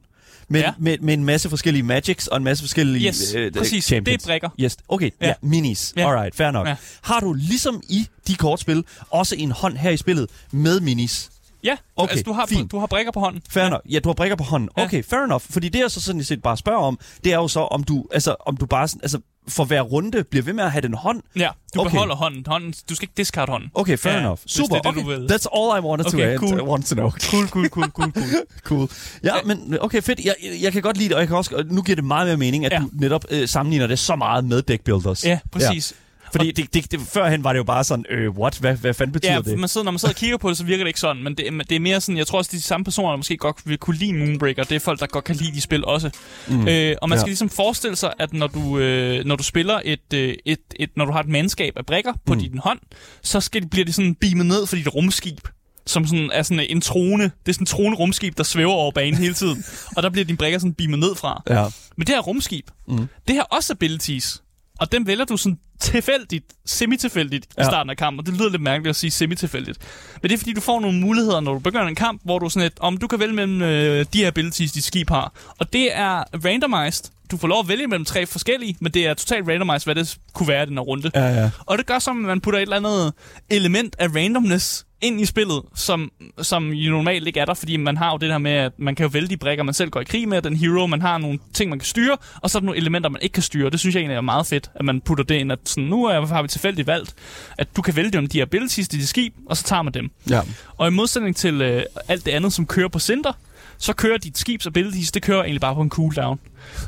med, 0.51 0.61
Ja. 0.61 0.71
med, 0.79 0.99
med 0.99 1.15
en 1.15 1.25
masse 1.25 1.49
forskellige 1.49 1.83
Magics 1.83 2.27
og 2.27 2.37
en 2.37 2.45
masse 2.45 2.63
forskellige 2.65 3.09
Yes, 3.09 3.35
øh, 3.35 3.53
præcis. 3.53 3.85
champions. 3.85 4.23
Det 4.23 4.29
er 4.29 4.33
brikker. 4.33 4.49
Yes. 4.61 4.77
Okay, 4.89 5.11
Ja. 5.21 5.27
ja. 5.27 5.29
ja, 5.43 5.49
minis. 5.49 5.93
Ja. 5.97 6.09
Alright, 6.11 6.35
fair 6.37 6.51
nok. 6.51 6.69
Ja. 6.69 6.77
Har 7.03 7.21
du 7.21 7.33
ligesom 7.33 7.83
i 7.89 8.07
de 8.29 8.35
kortspil 8.35 8.85
også 9.11 9.35
en 9.39 9.51
hånd 9.51 9.77
her 9.77 9.91
i 9.91 9.97
spillet 9.97 10.27
med 10.53 10.81
minis? 10.81 11.31
Ja, 11.65 11.77
Okay, 11.97 12.11
altså 12.11 12.23
du 12.25 12.33
har, 12.33 12.47
fint. 12.47 12.71
du 12.73 12.79
har 12.79 12.87
brikker 12.87 13.13
på 13.13 13.21
hånden. 13.21 13.43
Fair 13.51 13.63
ja. 13.65 13.71
nok. 13.71 13.81
Ja, 13.91 13.99
du 13.99 14.09
har 14.09 14.15
brikker 14.15 14.37
på 14.37 14.45
hånden. 14.45 14.69
Ja. 14.77 14.85
Okay, 14.85 15.05
fair 15.05 15.21
enough. 15.21 15.43
Fordi 15.51 15.69
det, 15.69 15.79
jeg 15.81 15.91
så 15.91 16.01
sådan 16.01 16.25
set 16.25 16.43
bare 16.43 16.57
spørger 16.57 16.81
om, 16.81 16.99
det 17.25 17.33
er 17.33 17.37
jo 17.37 17.49
så, 17.49 17.61
om 17.61 17.85
du, 17.85 18.05
altså, 18.13 18.37
om 18.47 18.57
du 18.57 18.67
bare 18.67 18.89
sådan, 18.89 19.01
altså, 19.03 19.19
for 19.49 19.65
hver 19.65 19.81
runde 19.81 20.25
bliver 20.25 20.43
ved 20.43 20.53
med 20.53 20.65
at 20.65 20.73
have 20.73 20.83
den 20.83 20.95
hånd. 20.95 21.23
Ja, 21.37 21.49
du 21.75 21.81
Okay. 21.81 21.91
beholder 21.91 22.15
hånden. 22.15 22.45
hånden. 22.47 22.75
Du 22.89 22.95
skal 22.95 23.05
ikke 23.05 23.15
discard 23.17 23.49
hånden. 23.49 23.71
Okay, 23.75 23.99
fair 23.99 24.13
Ja, 24.13 24.19
enough. 24.21 24.39
Super. 24.47 24.75
det 24.77 24.85
det, 24.85 24.91
okay. 25.05 25.05
vil. 25.19 25.27
That's 25.33 25.47
all 25.57 25.83
I 25.83 25.87
wanted 25.87 26.05
to 26.05 26.17
Okay, 26.17 26.27
add. 26.27 26.39
cool. 26.39 26.59
I 26.59 26.63
want 26.63 26.87
to 26.87 26.95
know. 26.95 27.11
Cool, 27.11 27.49
cool, 27.49 27.69
cool, 27.69 27.89
cool, 27.91 28.11
cool. 28.13 28.25
Cool. 28.65 28.89
Ja, 29.25 29.33
men 29.45 29.79
okay, 29.81 30.03
fedt. 30.03 30.21
Jeg, 30.25 30.35
jeg 30.63 30.73
kan 30.73 30.83
godt 30.83 30.97
lide 30.97 31.09
det, 31.09 31.15
og 31.15 31.21
jeg 31.21 31.29
kan 31.29 31.37
også, 31.37 31.57
og 31.57 31.65
nu 31.67 31.83
giver 31.83 31.97
det 31.97 32.05
meget 32.05 32.27
mere 32.27 32.37
mening, 32.37 32.65
at 32.67 32.73
Ja. 32.73 32.77
ja. 32.77 32.83
du 32.83 32.89
netop 32.93 33.25
øh, 33.31 33.49
sammenligner 33.49 33.87
det 33.87 33.99
så 33.99 34.17
meget 34.17 34.45
med 34.45 34.63
deck 34.63 34.85
builders. 34.85 35.25
Ja, 35.25 35.39
præcis. 35.53 35.95
Fordi 36.33 36.51
det, 36.53 36.75
det, 36.75 36.93
det, 36.93 37.01
førhen 37.01 37.45
var 37.45 37.53
det 37.53 37.59
jo 37.59 37.65
bare 37.65 37.85
sådan, 37.85 38.05
øh, 38.11 38.31
what? 38.31 38.59
Hvad, 38.59 38.77
hvad 38.77 38.95
fanden 38.95 39.13
betyder 39.13 39.33
Ja, 39.33 39.41
det? 39.41 39.59
man 39.59 39.69
sidder, 39.69 39.85
når 39.85 39.91
man 39.93 39.99
sidder 39.99 40.13
og 40.15 40.19
kigger 40.19 40.37
på 40.37 40.49
det, 40.49 40.57
så 40.57 40.65
virker 40.65 40.85
det 40.85 40.89
ikke 40.89 41.01
sådan, 41.01 41.23
men 41.23 41.35
det, 41.35 41.47
det 41.71 41.77
er 41.77 41.81
mere 41.81 42.01
sådan, 42.01 42.17
jeg 42.19 42.27
tror 42.27 42.39
også, 42.39 42.51
de 42.53 42.63
samme 42.63 42.85
personer, 42.85 43.09
der 43.09 43.17
måske 43.17 43.37
godt 43.37 43.57
vil 43.65 43.79
kunne 43.79 43.97
lide 43.97 44.13
Moonbreaker, 44.13 44.65
det 44.65 44.75
er 44.77 44.81
folk, 44.81 45.01
der 45.01 45.07
godt 45.07 45.25
kan 45.25 45.37
lide 45.37 45.53
de 45.55 45.61
spil 45.61 45.85
også. 45.85 46.11
Mm. 46.49 46.69
Øh, 46.69 46.97
og 47.03 47.09
man 47.09 47.19
skal 47.19 47.27
Ja. 47.27 47.31
ligesom 47.31 47.49
forestille 47.49 47.97
sig, 47.97 48.13
at 48.19 48.33
når 48.33 48.47
du, 48.47 48.79
øh, 48.79 49.25
når 49.25 49.37
du 49.37 49.43
spiller 49.43 49.81
et, 49.85 50.13
øh, 50.15 50.35
et, 50.45 50.59
et, 50.77 50.91
når 50.97 51.05
du 51.05 51.13
har 51.13 51.21
et 51.21 51.29
mandskab 51.29 51.73
af 51.77 51.87
brikker 51.87 52.13
på 52.27 52.35
mm. 52.35 52.41
din 52.41 52.59
hånd, 52.59 52.79
så 53.23 53.41
skal 53.41 53.69
bliver 53.69 53.85
de 53.85 53.93
sådan 53.93 54.15
beamet 54.15 54.47
ned 54.47 54.67
for 54.67 54.77
dit 54.77 54.95
rumskib 54.95 55.39
som 55.87 56.07
sådan 56.07 56.31
er 56.33 56.43
sådan 56.43 56.67
en 56.69 56.81
trone. 56.81 57.23
Det 57.25 57.31
er 57.49 57.53
sådan 57.53 57.63
en 57.63 57.67
trone 57.67 57.97
rumskib, 57.97 58.37
der 58.37 58.43
svæver 58.43 58.73
over 58.73 58.91
banen 58.93 59.15
hele 59.15 59.35
tiden. 59.35 59.65
og 59.97 60.03
der 60.03 60.11
bliver 60.11 60.25
dine 60.25 60.39
brikker 60.39 60.59
sådan 60.59 60.75
beamet 60.75 60.99
ned 60.99 61.15
fra. 61.15 61.43
Ja. 61.51 61.65
Men 61.97 62.07
det 62.07 62.15
her 62.15 62.21
rumskib, 62.21 62.71
mm. 62.89 63.09
det 63.29 63.37
har 63.37 63.43
også 63.43 63.73
abilities. 63.73 64.43
Og 64.79 64.93
dem 64.93 65.07
vælger 65.07 65.25
du 65.25 65.37
sådan 65.37 65.59
tilfældigt, 65.81 66.45
semi-tilfældigt 66.67 67.47
ja. 67.57 67.63
i 67.63 67.65
starten 67.65 67.91
af 67.91 67.97
kampen. 67.97 68.21
Og 68.21 68.27
det 68.27 68.35
lyder 68.35 68.51
lidt 68.51 68.63
mærkeligt 68.63 68.91
at 68.91 68.97
sige 68.97 69.11
semi-tilfældigt. 69.11 69.79
Men 70.23 70.29
det 70.29 70.35
er 70.35 70.39
fordi, 70.39 70.53
du 70.53 70.61
får 70.61 70.81
nogle 70.81 71.01
muligheder, 71.01 71.41
når 71.41 71.53
du 71.53 71.59
begynder 71.59 71.87
en 71.87 71.95
kamp, 71.95 72.21
hvor 72.25 72.39
du 72.39 72.49
sådan 72.49 72.67
et, 72.67 72.73
om 72.81 72.97
du 72.97 73.07
kan 73.07 73.21
vælge 73.21 73.35
mellem 73.35 73.63
øh, 73.63 74.07
de 74.13 74.27
abilities, 74.27 74.73
dit 74.73 74.85
skib 74.85 75.11
har. 75.11 75.33
Og 75.59 75.73
det 75.73 75.97
er 75.97 76.25
randomized. 76.45 77.05
Du 77.31 77.37
får 77.37 77.49
lov 77.49 77.61
at 77.61 77.69
vælge 77.69 77.87
mellem 77.87 78.05
tre 78.05 78.27
forskellige, 78.27 78.77
men 78.81 78.93
det 78.93 79.07
er 79.07 79.15
totalt 79.15 79.49
randomized, 79.49 79.85
hvad 79.87 79.95
det 79.95 80.17
kunne 80.35 80.49
være 80.49 80.63
i 80.63 80.67
den 80.67 80.75
her 80.75 80.81
runde. 80.83 81.11
Ja, 81.15 81.27
ja. 81.29 81.51
Og 81.67 81.79
det 81.79 81.87
gør 81.87 81.99
så, 81.99 82.11
at 82.11 82.17
man 82.17 82.41
putter 82.41 82.59
et 82.59 82.63
eller 82.63 82.77
andet 82.77 83.13
element 83.51 83.97
af 83.99 84.09
randomness 84.15 84.85
ind 85.01 85.21
i 85.21 85.25
spillet, 85.27 85.63
som, 85.75 86.13
som 86.43 86.73
jo 86.73 86.91
normalt 86.91 87.27
ikke 87.27 87.41
er 87.41 87.45
der, 87.45 87.55
fordi 87.55 87.77
man 87.77 87.97
har 87.97 88.11
jo 88.13 88.17
det 88.19 88.29
her 88.31 88.39
med, 88.39 88.53
at 88.53 88.73
man 88.79 88.95
kan 88.95 89.05
jo 89.05 89.11
vælge 89.13 89.29
de 89.29 89.37
brækker, 89.37 89.65
man 89.65 89.75
selv 89.75 89.91
går 89.91 90.01
i 90.01 90.05
krig 90.05 90.29
med, 90.29 90.43
den 90.43 90.57
hero, 90.57 90.87
man 90.87 91.03
har 91.03 91.19
nogle 91.19 91.39
ting, 91.55 91.71
man 91.71 91.79
kan 91.79 91.87
styre, 91.87 92.17
og 92.43 92.51
så 92.51 92.59
er 92.59 92.61
der 92.61 92.67
nogle 92.67 92.79
elementer, 92.81 93.09
man 93.11 93.23
ikke 93.23 93.33
kan 93.33 93.43
styre. 93.43 93.71
Det 93.71 93.81
synes 93.81 93.95
jeg 93.95 94.01
egentlig 94.01 94.17
er 94.17 94.21
meget 94.21 94.47
fedt, 94.47 94.71
at 94.75 94.85
man 94.85 95.01
putter 95.01 95.25
det 95.25 95.35
ind, 95.35 95.53
at 95.53 95.59
sådan, 95.65 95.85
nu 95.85 96.05
er- 96.05 96.27
har 96.27 96.43
vi 96.43 96.49
tilfældigt 96.49 96.87
valgt, 96.87 97.15
at 97.59 97.77
du 97.77 97.83
kan 97.83 97.97
vælge 97.97 98.11
dem 98.11 98.27
de 98.27 98.43
abilities 98.43 98.89
dit 98.89 99.09
skib, 99.09 99.35
og 99.47 99.57
så 99.57 99.65
tager 99.65 99.83
man 99.83 99.95
dem. 99.95 100.11
ja. 100.31 100.41
Og 100.77 100.89
i 100.89 100.91
modsætning 100.91 101.37
til 101.37 101.63
øh, 101.63 101.83
alt 102.09 102.27
det 102.27 102.33
andet, 102.33 102.53
som 102.53 102.67
kører 102.67 102.89
på 102.89 102.99
Cinder, 102.99 103.33
så 103.79 103.93
kører 103.93 104.19
dit 104.19 104.39
skibs 104.39 104.67
abilities, 104.67 105.13
det 105.13 105.23
kører 105.23 105.43
egentlig 105.43 105.61
bare 105.61 105.75
på 105.75 105.81
en 105.81 105.91
cooldown. 105.91 106.39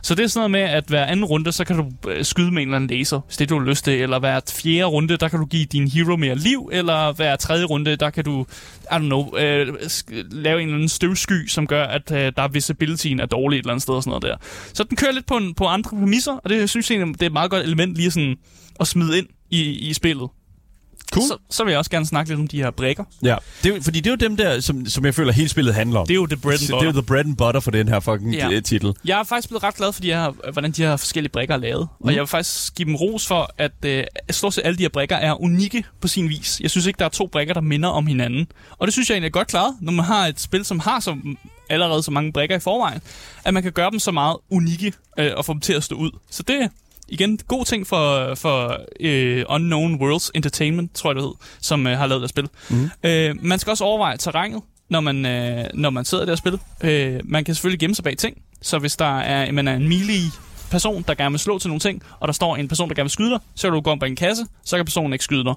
Så 0.03 0.14
det 0.14 0.22
er 0.22 0.26
sådan 0.26 0.50
noget 0.50 0.50
med, 0.50 0.76
at 0.76 0.85
hver 0.88 1.05
anden 1.05 1.24
runde, 1.24 1.53
så 1.53 1.64
kan 1.64 1.76
du 1.76 2.09
øh, 2.09 2.24
skyde 2.24 2.50
med 2.50 2.62
en 2.62 2.68
eller 2.68 2.76
anden 2.76 2.98
laser, 2.98 3.20
hvis 3.26 3.37
det 3.37 3.48
du 3.48 3.59
har 3.59 3.66
lyst 3.66 3.85
til. 3.85 4.03
Eller 4.03 4.18
hver 4.18 4.40
fjerde 4.62 4.85
runde, 4.85 5.16
der 5.16 5.29
kan 5.29 5.38
du 5.38 5.46
give 5.46 5.64
din 5.64 5.88
hero 5.88 6.16
mere 6.16 6.35
liv. 6.35 6.70
Eller 6.72 7.12
hver 7.12 7.37
tredje 7.37 7.64
runde, 7.64 7.96
der 7.96 8.11
kan 8.11 8.24
du, 8.24 8.46
I 8.83 8.94
don't 8.94 8.98
know, 8.98 9.37
øh, 9.37 9.74
lave 10.31 10.62
en 10.62 10.68
eller 10.68 10.74
anden 10.74 10.88
støvsky, 10.88 11.46
som 11.46 11.66
gør, 11.66 11.85
at 11.85 12.12
øh, 12.12 12.33
der 12.37 12.42
er 12.42 12.48
visibilityen 12.48 13.20
er 13.20 13.26
dårlig 13.26 13.57
et 13.57 13.62
eller 13.62 13.72
andet 13.72 13.83
sted 13.83 13.94
og 13.94 14.03
sådan 14.03 14.11
noget 14.11 14.22
der. 14.22 14.37
Så 14.72 14.85
den 14.85 14.96
kører 14.96 15.12
lidt 15.12 15.26
på, 15.26 15.37
en, 15.37 15.55
på 15.55 15.64
andre 15.64 15.90
præmisser, 15.90 16.33
og 16.33 16.50
det 16.50 16.70
synes 16.70 16.90
jeg 16.90 17.07
det 17.07 17.22
er 17.22 17.26
et 17.26 17.33
meget 17.33 17.50
godt 17.50 17.64
element 17.64 17.94
lige 17.94 18.11
sådan 18.11 18.37
at 18.81 18.87
smide 18.87 19.18
ind 19.18 19.26
i, 19.50 19.62
i 19.62 19.92
spillet. 19.92 20.29
Cool. 21.12 21.26
Så, 21.28 21.36
så 21.50 21.64
vil 21.64 21.70
jeg 21.70 21.78
også 21.78 21.90
gerne 21.90 22.06
snakke 22.06 22.30
lidt 22.30 22.40
om 22.40 22.48
de 22.48 22.56
her 22.62 22.70
brækker. 22.70 23.04
ja. 23.22 23.36
Det 23.62 23.76
er, 23.76 23.80
fordi 23.82 24.00
det 24.00 24.06
er 24.06 24.10
jo 24.10 24.16
dem 24.16 24.36
der, 24.36 24.60
som, 24.60 24.86
som 24.86 25.04
jeg 25.04 25.14
føler, 25.14 25.32
hele 25.32 25.48
spillet 25.48 25.74
handler 25.74 26.00
om. 26.00 26.06
Det 26.06 26.14
er 26.14 26.16
jo 26.16 26.26
the 26.26 26.36
bread 26.36 26.58
and 26.60 26.68
butter. 26.68 26.78
det 26.78 26.82
er 26.82 26.92
jo 26.94 27.00
the 27.00 27.06
bread 27.06 27.24
and 27.24 27.36
butter 27.36 27.60
for 27.60 27.70
den 27.70 27.88
her 27.88 28.00
fucking 28.00 28.34
Ja. 28.34 28.48
ja. 28.48 28.60
titel. 28.60 28.94
Jeg 29.04 29.20
er 29.20 29.24
faktisk 29.24 29.48
blevet 29.48 29.62
ret 29.62 29.74
glad 29.74 29.92
for, 29.92 30.00
de 30.02 30.08
her, 30.08 30.52
hvordan 30.52 30.72
de 30.72 30.82
her 30.82 30.96
forskellige 30.96 31.32
brikker 31.32 31.54
er 31.54 31.58
lavet. 31.58 31.88
Mm. 32.00 32.06
Og 32.06 32.12
jeg 32.14 32.20
vil 32.20 32.26
faktisk 32.26 32.74
give 32.74 32.86
dem 32.86 32.94
ros 32.94 33.26
for, 33.26 33.50
at 33.58 33.72
øh, 33.84 34.04
stort 34.30 34.54
set 34.54 34.62
alle 34.64 34.78
de 34.78 34.82
her 34.82 34.88
brikker 34.88 35.16
er 35.16 35.42
unikke 35.42 35.84
på 36.00 36.08
sin 36.08 36.28
vis. 36.28 36.60
Jeg 36.60 36.70
synes 36.70 36.86
ikke, 36.86 36.98
der 36.98 37.04
er 37.04 37.08
to 37.08 37.26
brikker, 37.26 37.54
der 37.54 37.60
minder 37.60 37.88
om 37.88 38.06
hinanden. 38.06 38.46
Og 38.78 38.86
det 38.86 38.92
synes 38.92 39.08
jeg 39.10 39.14
egentlig 39.14 39.28
er 39.28 39.32
godt 39.32 39.48
klaret, 39.48 39.74
når 39.80 39.92
man 39.92 40.04
har 40.04 40.26
et 40.26 40.40
spil, 40.40 40.64
som 40.64 40.78
har 40.78 41.00
så, 41.00 41.16
allerede 41.70 42.02
så 42.02 42.10
mange 42.10 42.32
brikker 42.32 42.56
i 42.56 42.60
forvejen, 42.60 43.00
at 43.44 43.54
man 43.54 43.62
kan 43.62 43.72
gøre 43.72 43.90
dem 43.90 43.98
så 43.98 44.10
meget 44.10 44.36
unikke 44.50 44.92
øh, 45.18 45.30
og 45.36 45.44
få 45.44 45.52
dem 45.52 45.60
til 45.60 45.72
at 45.72 45.84
stå 45.84 45.96
ud. 45.96 46.10
Så 46.30 46.42
det 46.42 46.70
igen 47.11 47.38
god 47.49 47.64
ting 47.64 47.87
for, 47.87 48.35
for 48.35 48.81
øh, 49.01 49.44
Unknown 49.49 49.94
Worlds 50.03 50.31
Entertainment, 50.35 50.94
tror 50.94 51.11
jeg 51.11 51.16
det 51.16 51.25
hed, 51.25 51.33
som 51.61 51.87
øh, 51.87 51.99
har 51.99 52.07
lavet 52.07 52.23
det 52.23 52.31
spil. 52.31 52.49
Mm. 52.70 52.90
Øh, 53.05 53.35
man 53.42 53.59
skal 53.59 53.70
også 53.70 53.85
overveje 53.85 54.16
terrænet, 54.16 54.62
når 54.88 55.01
man, 55.01 55.27
øh, 55.27 55.64
når 55.75 55.90
man 55.90 56.05
sidder 56.05 56.25
der 56.25 56.33
og 56.33 56.38
spiller. 56.38 56.59
Øh, 56.85 57.20
man 57.25 57.44
kan 57.44 57.55
selvfølgelig 57.55 57.81
gemme 57.81 57.94
sig 57.94 58.05
bag 58.05 58.16
ting, 58.16 58.42
så 58.62 58.79
hvis 58.79 58.96
der 58.96 59.18
er, 59.18 59.53
man 59.53 59.68
er 59.68 59.75
en 59.75 59.88
melee 59.88 60.31
person, 60.70 61.05
der 61.09 61.14
gerne 61.14 61.33
vil 61.33 61.40
slå 61.40 61.59
til 61.59 61.68
nogle 61.68 61.81
ting, 61.81 62.03
og 62.20 62.29
der 62.29 62.33
står 62.33 62.57
en 62.57 62.68
person, 62.68 62.88
der 62.88 62.94
gerne 62.94 63.05
vil 63.05 63.11
skyde 63.11 63.31
dig, 63.31 63.38
så 63.55 63.66
kan 63.66 63.73
du 63.73 63.81
gå 63.81 63.90
om 63.90 63.99
bag 63.99 64.09
en 64.09 64.16
kasse, 64.16 64.46
så 64.64 64.77
kan 64.77 64.85
personen 64.85 65.12
ikke 65.12 65.25
skyde 65.25 65.44
dig. 65.44 65.55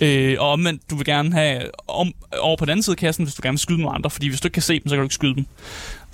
Øh, 0.00 0.36
og 0.40 0.50
omvendt, 0.50 0.90
du 0.90 0.96
vil 0.96 1.04
gerne 1.04 1.32
have 1.32 1.62
om, 1.88 2.12
over 2.40 2.56
på 2.56 2.64
den 2.64 2.70
anden 2.70 2.82
side 2.82 2.94
af 2.94 2.98
kassen, 2.98 3.24
hvis 3.24 3.34
du 3.34 3.42
gerne 3.42 3.52
vil 3.52 3.58
skyde 3.58 3.80
nogle 3.80 3.94
andre, 3.94 4.10
fordi 4.10 4.28
hvis 4.28 4.40
du 4.40 4.46
ikke 4.46 4.54
kan 4.54 4.62
se 4.62 4.74
dem, 4.74 4.88
så 4.88 4.94
kan 4.94 4.98
du 4.98 5.04
ikke 5.04 5.14
skyde 5.14 5.34
dem. 5.34 5.46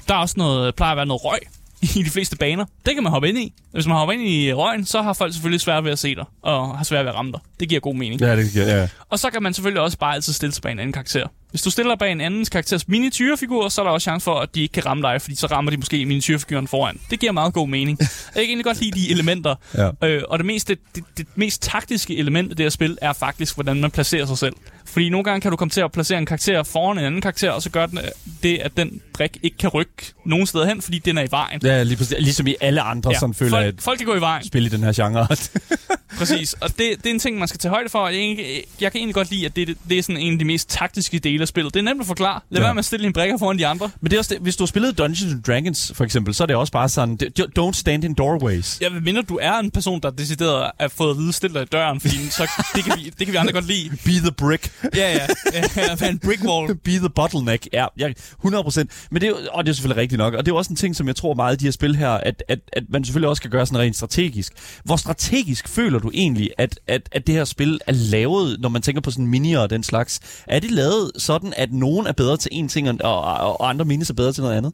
Der 0.08 0.14
er 0.14 0.18
også 0.18 0.34
noget, 0.38 0.74
plejer 0.74 0.92
at 0.92 0.96
være 0.96 1.06
noget 1.06 1.24
røg 1.24 1.38
i 1.82 2.02
de 2.02 2.10
fleste 2.10 2.36
baner. 2.36 2.64
Det 2.86 2.94
kan 2.94 3.02
man 3.02 3.12
hoppe 3.12 3.28
ind 3.28 3.38
i. 3.38 3.52
Hvis 3.72 3.86
man 3.86 3.96
hopper 3.96 4.12
ind 4.12 4.22
i 4.22 4.52
røgen, 4.52 4.86
så 4.86 5.02
har 5.02 5.12
folk 5.12 5.32
selvfølgelig 5.32 5.60
svært 5.60 5.84
ved 5.84 5.92
at 5.92 5.98
se 5.98 6.14
dig, 6.14 6.24
og 6.42 6.76
har 6.76 6.84
svært 6.84 7.04
ved 7.04 7.10
at 7.10 7.16
ramme 7.16 7.32
dig. 7.32 7.40
Det 7.60 7.68
giver 7.68 7.80
god 7.80 7.94
mening. 7.94 8.20
Ja, 8.20 8.36
det 8.36 8.56
ja. 8.56 8.88
Og 9.08 9.18
så 9.18 9.30
kan 9.30 9.42
man 9.42 9.54
selvfølgelig 9.54 9.82
også 9.82 9.98
bare 9.98 10.14
altid 10.14 10.32
stille 10.32 10.52
sig 10.52 10.62
bag 10.62 10.72
en 10.72 10.78
anden 10.78 10.92
karakter. 10.92 11.26
Hvis 11.50 11.62
du 11.62 11.70
stiller 11.70 11.96
bag 11.96 12.12
en 12.12 12.20
anden 12.20 12.44
karakters 12.44 12.88
miniatyrfigur, 12.88 13.68
så 13.68 13.80
er 13.80 13.84
der 13.84 13.92
også 13.92 14.04
chance 14.04 14.24
for, 14.24 14.40
at 14.40 14.54
de 14.54 14.62
ikke 14.62 14.72
kan 14.72 14.86
ramme 14.86 15.02
dig, 15.02 15.22
fordi 15.22 15.36
så 15.36 15.46
rammer 15.46 15.70
de 15.70 15.76
måske 15.76 16.06
miniatyrfiguren 16.06 16.68
foran. 16.68 17.00
Det 17.10 17.20
giver 17.20 17.32
meget 17.32 17.54
god 17.54 17.68
mening. 17.68 17.98
Jeg 18.00 18.08
kan 18.34 18.42
egentlig 18.42 18.64
godt 18.64 18.80
lide 18.80 19.00
de 19.00 19.10
elementer. 19.10 19.54
Ja. 19.74 19.90
Øh, 20.08 20.22
og 20.28 20.38
det 20.38 20.46
mest, 20.46 20.68
det, 20.68 20.78
det, 20.94 21.04
det 21.16 21.26
mest 21.34 21.62
taktiske 21.62 22.16
element 22.16 22.50
af 22.50 22.56
det 22.56 22.64
her 22.64 22.70
spil 22.70 22.98
er 23.02 23.12
faktisk, 23.12 23.54
hvordan 23.54 23.80
man 23.80 23.90
placerer 23.90 24.26
sig 24.26 24.38
selv. 24.38 24.54
Fordi 24.92 25.08
nogle 25.08 25.24
gange 25.24 25.40
kan 25.40 25.50
du 25.50 25.56
komme 25.56 25.70
til 25.70 25.80
at 25.80 25.92
placere 25.92 26.18
en 26.18 26.26
karakter 26.26 26.62
foran 26.62 26.98
en 26.98 27.04
anden 27.04 27.20
karakter, 27.20 27.50
og 27.50 27.62
så 27.62 27.70
gør 27.70 27.86
den, 27.86 27.98
øh, 27.98 28.04
det, 28.42 28.58
at 28.58 28.76
den 28.76 29.00
brik 29.14 29.36
ikke 29.42 29.56
kan 29.56 29.68
rykke 29.70 29.92
nogen 30.26 30.46
steder 30.46 30.66
hen, 30.66 30.82
fordi 30.82 30.98
den 30.98 31.18
er 31.18 31.22
i 31.22 31.28
vejen. 31.30 31.60
Ja, 31.64 31.82
lige 31.82 31.96
præcis. 31.96 32.16
Ligesom 32.20 32.46
i 32.46 32.54
alle 32.60 32.80
andre, 32.80 33.10
ja. 33.10 33.18
sådan 33.18 33.34
føler 33.34 33.50
folk, 33.50 33.80
folk 33.82 33.98
kan 33.98 34.06
gå 34.06 34.14
i 34.14 34.20
vejen. 34.20 34.44
spil 34.46 34.66
i 34.66 34.68
den 34.68 34.82
her 34.82 34.92
genre. 34.92 35.26
Præcis, 36.18 36.52
og 36.52 36.68
det, 36.68 36.78
det 36.78 37.06
er 37.06 37.10
en 37.10 37.18
ting, 37.18 37.38
man 37.38 37.48
skal 37.48 37.58
tage 37.60 37.70
højde 37.72 37.88
for. 37.88 38.08
Jeg, 38.08 38.36
jeg 38.80 38.92
kan 38.92 38.98
egentlig 38.98 39.14
godt 39.14 39.30
lide, 39.30 39.46
at 39.46 39.56
det, 39.56 39.76
det 39.88 39.98
er 39.98 40.02
sådan 40.02 40.16
en 40.20 40.32
af 40.32 40.38
de 40.38 40.44
mest 40.44 40.70
taktiske 40.70 41.18
dele 41.18 41.42
af 41.42 41.48
spillet. 41.48 41.74
Det 41.74 41.80
er 41.80 41.84
nemt 41.84 42.00
at 42.00 42.06
forklare. 42.06 42.40
Lad 42.50 42.60
Ja. 42.60 42.66
være 42.66 42.74
med 42.74 42.78
at 42.78 42.84
stille 42.84 43.02
dine 43.02 43.12
brækker 43.12 43.38
foran 43.38 43.58
de 43.58 43.66
andre. 43.66 43.90
Men 44.00 44.10
det 44.10 44.16
er 44.16 44.20
også 44.20 44.34
det, 44.34 44.42
hvis 44.42 44.56
du 44.56 44.62
har 44.62 44.66
spillet 44.66 44.98
Dungeons 44.98 45.32
and 45.32 45.42
Dragons, 45.42 45.92
for 45.94 46.04
eksempel, 46.04 46.34
så 46.34 46.42
er 46.44 46.46
det 46.46 46.56
også 46.56 46.72
bare 46.72 46.88
sådan, 46.88 47.18
don't 47.58 47.72
stand 47.72 48.04
in 48.04 48.14
doorways. 48.14 48.78
Jeg 48.80 48.92
vil 48.92 49.02
minde, 49.02 49.22
du 49.22 49.38
er 49.42 49.52
en 49.58 49.70
person, 49.70 50.00
der 50.00 50.10
decideret 50.10 50.70
er 50.78 50.88
fået 50.88 51.10
at 51.10 51.16
vide, 51.18 51.32
stille 51.32 51.54
dig 51.54 51.62
i 51.62 51.66
døren, 51.72 52.00
fordi 52.00 52.16
så, 52.30 52.50
det, 52.74 52.84
kan 52.84 52.92
vi, 52.98 53.04
det 53.04 53.26
kan 53.26 53.32
vi 53.32 53.36
andre 53.36 53.52
godt 53.52 53.66
lide. 53.66 53.90
Be 54.04 54.10
the 54.10 54.32
brick. 54.32 54.70
Ja, 54.96 55.12
ja. 55.12 55.26
ja, 55.52 55.96
ja 56.00 56.08
en 56.08 56.18
brick 56.18 56.44
wall. 56.44 56.74
Be 56.84 56.90
the 56.90 57.10
bottleneck. 57.10 57.68
Ja, 57.72 57.86
jeg, 57.96 58.14
100%. 58.44 59.08
Men 59.10 59.20
det 59.20 59.28
er 59.28 59.34
og 59.52 59.64
det 59.64 59.70
er 59.70 59.74
selvfølgelig 59.74 60.02
rigtigt 60.02 60.18
nok. 60.18 60.34
Og 60.34 60.46
det 60.46 60.52
er 60.52 60.56
også 60.56 60.70
en 60.70 60.76
ting, 60.76 60.96
som 60.96 61.06
jeg 61.06 61.16
tror 61.16 61.34
meget 61.34 61.52
af 61.52 61.58
de 61.58 61.64
her 61.64 61.72
spil 61.72 61.96
her, 61.96 62.10
at, 62.10 62.44
at, 62.48 62.58
at 62.72 62.82
man 62.88 63.04
selvfølgelig 63.04 63.28
også 63.28 63.40
skal 63.40 63.50
gøre 63.50 63.66
sådan 63.66 63.78
rent 63.78 63.96
strategisk. 63.96 64.52
Hvor 64.84 64.96
strategisk 64.96 65.68
føler 65.68 65.98
du 65.98 66.10
egentlig, 66.14 66.50
at, 66.58 66.80
at, 66.86 67.08
at 67.12 67.26
det 67.26 67.34
her 67.34 67.44
spil 67.44 67.80
er 67.86 67.92
lavet, 67.92 68.60
når 68.60 68.68
man 68.68 68.82
tænker 68.82 69.00
på 69.00 69.10
sådan 69.10 69.26
minier 69.26 69.58
og 69.58 69.70
den 69.70 69.82
slags? 69.82 70.20
Er 70.46 70.60
det 70.60 70.70
lavet 70.70 71.10
sådan, 71.16 71.52
at 71.56 71.72
nogen 71.72 72.06
er 72.06 72.12
bedre 72.12 72.36
til 72.36 72.48
en 72.52 72.68
ting, 72.68 73.02
og, 73.04 73.20
og, 73.22 73.60
og 73.60 73.68
andre 73.68 73.84
minis 73.84 74.10
er 74.10 74.14
bedre 74.14 74.32
til 74.32 74.42
noget 74.42 74.56
andet? 74.56 74.72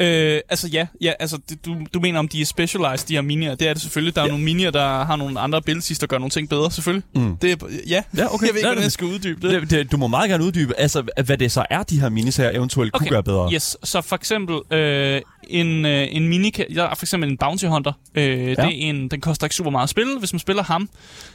Øh, 0.00 0.40
altså 0.48 0.68
ja, 0.68 0.86
ja 1.00 1.12
altså, 1.18 1.38
det, 1.48 1.64
du, 1.64 1.76
du 1.94 2.00
mener 2.00 2.18
om 2.18 2.28
de 2.28 2.40
er 2.40 2.44
specialized, 2.44 3.08
de 3.08 3.14
her 3.14 3.20
minier. 3.20 3.54
Det 3.54 3.68
er 3.68 3.72
det 3.72 3.82
selvfølgelig. 3.82 4.14
Der 4.14 4.20
er 4.20 4.26
ja. 4.26 4.30
nogle 4.30 4.44
minier, 4.44 4.70
der 4.70 5.04
har 5.04 5.16
nogle 5.16 5.40
andre 5.40 5.56
abilities, 5.56 5.98
der 5.98 6.06
gør 6.06 6.18
nogle 6.18 6.30
ting 6.30 6.48
bedre, 6.48 6.70
selvfølgelig. 6.70 7.04
Mm. 7.14 7.36
Det 7.36 7.52
er, 7.52 7.56
ja. 7.88 8.02
Ja, 8.16 8.34
okay. 8.34 8.46
Jeg 8.46 8.54
ved 8.54 8.58
ikke, 8.58 8.58
Ja, 8.58 8.66
hvordan 8.66 8.82
jeg 8.82 8.92
skal 8.92 9.06
uddybe 9.06 9.40
det. 9.40 9.47
Det, 9.50 9.70
det, 9.70 9.92
du 9.92 9.96
må 9.96 10.06
meget 10.06 10.30
gerne 10.30 10.44
uddybe, 10.44 10.80
altså, 10.80 11.02
hvad 11.24 11.38
det 11.38 11.52
så 11.52 11.66
er, 11.70 11.82
de 11.82 12.00
her 12.00 12.08
minis 12.08 12.36
her 12.36 12.50
eventuelt 12.50 12.94
okay. 12.94 13.04
kunne 13.04 13.10
gøre 13.10 13.22
bedre. 13.22 13.52
Yes, 13.52 13.76
så 13.82 14.00
for 14.00 14.16
eksempel, 14.16 14.76
øh, 14.78 15.20
en, 15.48 15.86
øh, 15.86 16.08
en 16.10 16.28
mini... 16.28 16.50
Der 16.50 16.82
er 16.84 16.94
for 16.94 17.04
eksempel 17.04 17.30
en 17.30 17.36
Bounty 17.36 17.64
Hunter. 17.64 17.92
Øh, 18.14 18.24
ja. 18.24 18.48
Det 18.48 18.58
er 18.58 18.64
en, 18.64 19.08
den 19.08 19.20
koster 19.20 19.46
ikke 19.46 19.54
super 19.54 19.70
meget 19.70 19.82
at 19.82 19.88
spille. 19.90 20.18
Hvis 20.18 20.32
man 20.32 20.40
spiller 20.40 20.62
ham, 20.62 20.88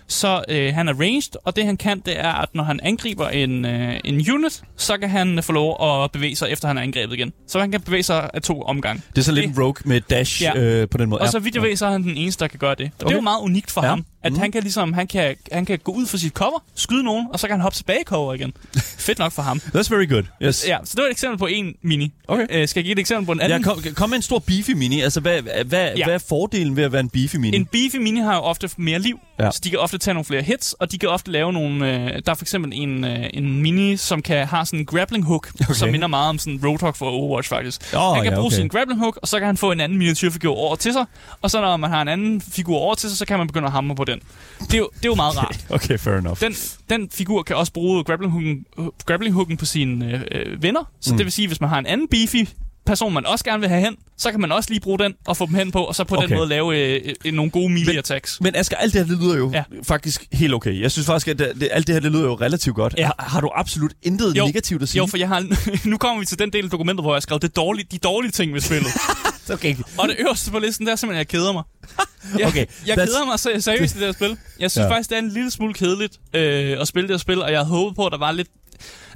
så 0.08 0.44
øh, 0.50 0.74
han 0.74 0.88
er 0.88 0.94
ranged, 0.94 1.32
og 1.46 1.56
det 1.56 1.66
han 1.66 1.78
kan, 1.78 2.00
det 2.00 2.20
er, 2.20 2.32
at 2.34 2.50
når 2.56 2.64
han 2.64 2.80
angriber 2.84 3.30
en, 3.30 3.66
øh, 3.66 4.00
en 4.04 4.32
unit, 4.32 4.64
så 4.78 4.98
kan 4.98 5.10
han 5.10 5.38
øh, 5.38 5.44
få 5.44 5.52
lov 5.52 6.04
at 6.04 6.12
bevæge 6.12 6.36
sig, 6.36 6.50
efter 6.52 6.68
han 6.68 6.78
er 6.78 6.82
angrebet 6.82 7.16
igen. 7.16 7.34
Så 7.48 7.60
han 7.60 7.72
kan 7.72 7.82
bevæge 7.82 8.04
sig 8.04 8.30
af 8.34 8.42
to 8.42 8.62
omgange. 8.62 9.02
Det 9.10 9.18
er 9.18 9.26
så 9.26 9.32
lidt 9.32 9.46
en 9.46 9.56
rogue 9.64 9.76
med 9.86 10.02
dash 10.02 10.42
Ja. 10.42 10.58
øh, 10.58 10.90
på 10.90 10.98
den 10.98 11.10
måde. 11.10 11.22
Og 11.22 11.28
så 11.30 11.40
vidt 11.40 11.56
jeg 11.56 11.64
ved, 11.64 11.76
så 11.76 11.86
er 11.86 11.92
han 11.92 12.04
den 12.04 12.18
eneste, 12.18 12.40
der 12.40 12.48
kan 12.48 12.60
gøre 12.60 12.76
det. 12.76 12.86
Og 12.86 12.92
okay. 13.00 13.06
det 13.08 13.12
er 13.12 13.16
jo 13.18 13.22
meget 13.22 13.40
unikt 13.42 13.72
for 13.72 13.82
Ja. 13.82 13.86
ja. 13.88 13.90
ham, 13.90 14.06
at 14.24 14.32
mm. 14.32 14.40
han 14.40 14.52
kan 14.52 14.62
ligesom, 14.64 14.94
han 14.94 15.08
kan, 15.08 15.36
han 15.52 15.66
kan 15.66 15.80
gå 15.84 15.92
ud 15.92 16.06
for 16.06 16.18
sit 16.18 16.34
cover, 16.34 16.64
skyde 16.76 17.04
nogen, 17.04 17.28
og 17.34 17.40
så 17.40 17.48
kan 17.48 17.54
han 17.54 17.62
hoppe 17.62 17.76
tilbage 17.78 18.00
i 18.02 18.04
cover 18.06 18.34
igen. 18.34 18.54
Fedt 19.06 19.20
nok 19.20 19.32
for 19.32 19.42
ham. 19.42 19.62
That's 19.76 19.96
very 19.96 20.10
good. 20.10 20.24
Yes. 20.44 20.68
Ja, 20.68 20.78
så 20.84 20.92
det 20.96 21.02
var 21.02 21.08
et 21.08 21.12
eksempel 21.12 21.38
på 21.40 21.46
en 21.48 21.76
mini. 21.82 22.12
Okay. 22.28 22.46
Øh, 22.50 22.68
skal 22.68 22.80
jeg 22.80 22.86
give 22.86 22.92
et 22.94 23.00
eksempel 23.00 23.26
på 23.26 23.32
en 23.32 23.40
anden? 23.42 23.62
Ja, 23.62 23.64
kom, 23.64 23.82
kom 23.96 24.10
med 24.10 24.16
en 24.18 24.22
stor 24.22 24.40
beefy 24.40 24.72
mini. 24.72 25.02
Altså, 25.02 25.20
hvad, 25.20 25.42
hvad, 25.42 25.92
Ja. 25.98 26.06
hvad 26.06 26.14
er 26.14 26.18
fordelen 26.30 26.76
ved 26.76 26.84
at 26.84 26.92
være 26.92 27.00
en 27.02 27.10
beefy 27.10 27.36
mini? 27.36 27.58
En 27.58 27.66
beefy 27.66 27.96
mini 27.96 28.20
har 28.20 28.36
jo 28.36 28.42
ofte 28.42 28.70
mere 28.78 29.00
liv, 29.00 29.20
Ja. 29.40 29.52
så 29.52 29.60
de 29.64 29.70
kan 29.70 29.80
ofte 29.80 29.98
tage 29.98 30.14
nogle 30.14 30.26
flere 30.26 30.42
hits, 30.42 30.74
og 30.74 30.92
de 30.92 30.98
kan 30.98 31.10
ofte 31.10 31.32
lave 31.32 31.54
nogle... 31.54 31.94
Øh, 31.94 32.22
der 32.26 32.32
er 32.32 32.34
for 32.36 32.44
eksempel 32.44 32.72
en, 32.76 33.04
øh, 33.04 33.26
en 33.34 33.62
mini, 33.62 33.98
som 33.98 34.22
kan 34.22 34.48
have 34.48 34.66
sådan 34.66 34.80
en 34.80 34.86
grappling 34.86 35.26
hook, 35.26 35.50
Okay. 35.62 35.74
som 35.74 35.90
minder 35.90 36.08
meget 36.08 36.30
om 36.30 36.40
sådan 36.40 36.54
en 36.54 36.66
Roadhog 36.66 36.96
for 36.96 37.06
Overwatch 37.06 37.50
faktisk. 37.50 37.94
Åh, 37.96 38.14
han 38.16 38.24
kan 38.24 38.32
ja, 38.34 38.36
bruge 38.38 38.48
okay. 38.48 38.56
sin 38.56 38.68
grappling 38.68 39.00
hook, 39.00 39.20
og 39.22 39.28
så 39.28 39.40
kan 39.40 39.46
han 39.46 39.58
få 39.58 39.72
en 39.72 39.80
anden 39.80 39.98
miniatyrfigur 39.98 40.56
over 40.56 40.76
til 40.76 40.94
sig, 40.94 41.06
og 41.42 41.52
så 41.52 41.62
når 41.62 41.78
man 41.78 41.90
har 41.90 42.02
en 42.02 42.08
anden 42.08 42.42
figur 42.42 42.78
over 42.78 42.96
til 42.96 43.10
sig, 43.10 43.18
så 43.18 43.26
kan 43.26 43.38
man 43.38 43.48
begynde 43.48 43.66
at 43.66 43.72
hamre 43.72 43.96
på 43.96 44.04
den. 44.04 44.20
Det 44.60 44.74
er 44.74 44.78
jo, 44.78 44.90
det 44.98 45.06
er 45.06 45.10
jo 45.10 45.16
meget 45.16 45.38
rart. 45.38 45.66
Okay, 45.70 45.98
fair 46.00 46.14
enough. 46.18 46.40
Den, 46.42 46.54
den 46.90 47.10
figur 47.12 47.44
kan 47.44 47.56
også 47.56 47.74
bruge 47.74 48.04
grappling 48.04 48.32
hooken, 48.32 48.66
øh, 48.80 48.86
grappling 49.06 49.34
hooken 49.36 49.58
på 49.58 49.66
sine 49.66 50.06
øh, 50.14 50.22
øh, 50.52 50.64
venner. 50.64 50.84
Så 51.02 51.12
mm. 51.14 51.18
det 51.18 51.24
vil 51.26 51.32
sige, 51.34 51.48
hvis 51.48 51.62
man 51.62 51.70
har 51.70 51.80
en 51.80 51.86
anden 51.86 52.08
beefy 52.08 52.36
person, 52.86 53.14
man 53.14 53.26
også 53.26 53.46
gerne 53.46 53.60
vil 53.60 53.70
have 53.70 53.82
hen, 53.82 53.96
så 54.18 54.32
kan 54.32 54.42
man 54.42 54.52
også 54.52 54.70
lige 54.70 54.80
bruge 54.80 55.00
den 55.00 55.14
og 55.28 55.38
få 55.38 55.46
dem 55.46 55.54
hen 55.54 55.72
på, 55.72 55.84
og 55.84 55.96
så 55.96 56.04
på 56.04 56.16
Okay. 56.16 56.28
den 56.28 56.38
måde 56.38 56.50
lave 56.50 56.78
øh, 56.78 57.14
øh, 57.26 57.34
nogle 57.34 57.52
gode 57.52 57.70
melee 57.70 57.98
attacks. 57.98 58.38
Men 58.42 58.56
Asger, 58.56 58.78
alt 58.78 58.94
det 58.94 59.02
her, 59.08 59.16
det 59.16 59.24
lyder 59.24 59.38
jo 59.38 59.52
ja. 59.54 59.64
Faktisk 59.84 60.26
helt 60.32 60.54
okay. 60.54 60.82
Jeg 60.82 60.92
synes 60.92 61.06
faktisk, 61.06 61.28
at 61.28 61.40
det, 61.40 61.52
det, 61.60 61.70
alt 61.72 61.88
det 61.88 61.96
her, 61.96 62.00
det 62.00 62.12
lyder 62.12 62.24
jo 62.24 62.34
relativt 62.36 62.76
godt. 62.76 62.94
Ja. 62.98 63.06
Har, 63.06 63.16
har 63.20 63.42
du 63.42 63.52
absolut 63.56 63.94
intet 64.04 64.38
Jo. 64.38 64.46
negativt 64.46 64.82
at 64.82 64.90
sige? 64.90 64.98
Jo, 64.98 65.06
for 65.06 65.18
jeg 65.18 65.28
har, 65.28 65.46
nu 65.90 65.98
kommer 65.98 66.20
vi 66.20 66.26
til 66.26 66.40
den 66.40 66.54
del 66.54 66.64
af 66.66 66.70
dokumentet, 66.72 67.04
hvor 67.04 67.12
jeg 67.12 67.16
har 67.16 67.20
skrevet 67.22 67.42
det 67.42 67.56
dårlige, 67.56 67.88
de 67.92 67.98
dårlige 67.98 68.32
ting 68.32 68.54
ved 68.54 68.62
spillet. 68.62 68.92
okay. 69.54 69.76
og 69.98 70.08
det 70.08 70.16
øverste 70.20 70.52
på 70.52 70.60
listen, 70.60 70.86
der 70.86 70.92
er 70.92 70.96
simpelthen, 70.96 71.20
at 71.22 71.34
jeg 71.34 71.40
keder 71.40 71.54
mig. 71.54 71.64
Jeg, 72.40 72.48
Okay, 72.48 72.66
jeg 72.88 72.98
that's- 72.98 73.06
keder 73.06 73.26
mig 73.26 73.40
så 73.40 73.50
seriøst 73.60 73.96
i 73.96 74.00
det 74.00 74.06
her 74.08 74.14
spil. 74.14 74.38
Jeg 74.60 74.72
synes 74.72 74.84
Ja. 74.86 74.92
faktisk, 74.92 75.10
det 75.10 75.16
er 75.16 75.20
en 75.22 75.30
lille 75.30 75.52
smule 75.52 75.74
kedeligt 75.74 76.20
øh, 76.34 76.78
at 76.82 76.88
spille 76.88 77.08
det 77.08 77.14
her 77.14 77.20
spil, 77.20 77.42
og 77.42 77.52
jeg 77.52 77.60
havde 77.60 77.70
håbet 77.70 77.96
på, 77.96 78.06
at 78.06 78.12
der 78.12 78.18
var 78.18 78.32
lidt... 78.32 78.48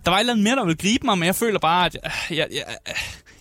Der 0.05 0.11
var 0.11 0.17
et 0.17 0.19
eller 0.19 0.33
andet 0.33 0.43
mere, 0.43 0.55
der 0.55 0.65
ville 0.65 0.77
gribe 0.77 1.05
mig, 1.05 1.17
men 1.17 1.25
jeg 1.25 1.35
føler 1.35 1.59
bare, 1.59 1.85
at 1.85 1.93
jeg, 2.29 2.37
jeg, 2.37 2.47
jeg, 2.51 2.63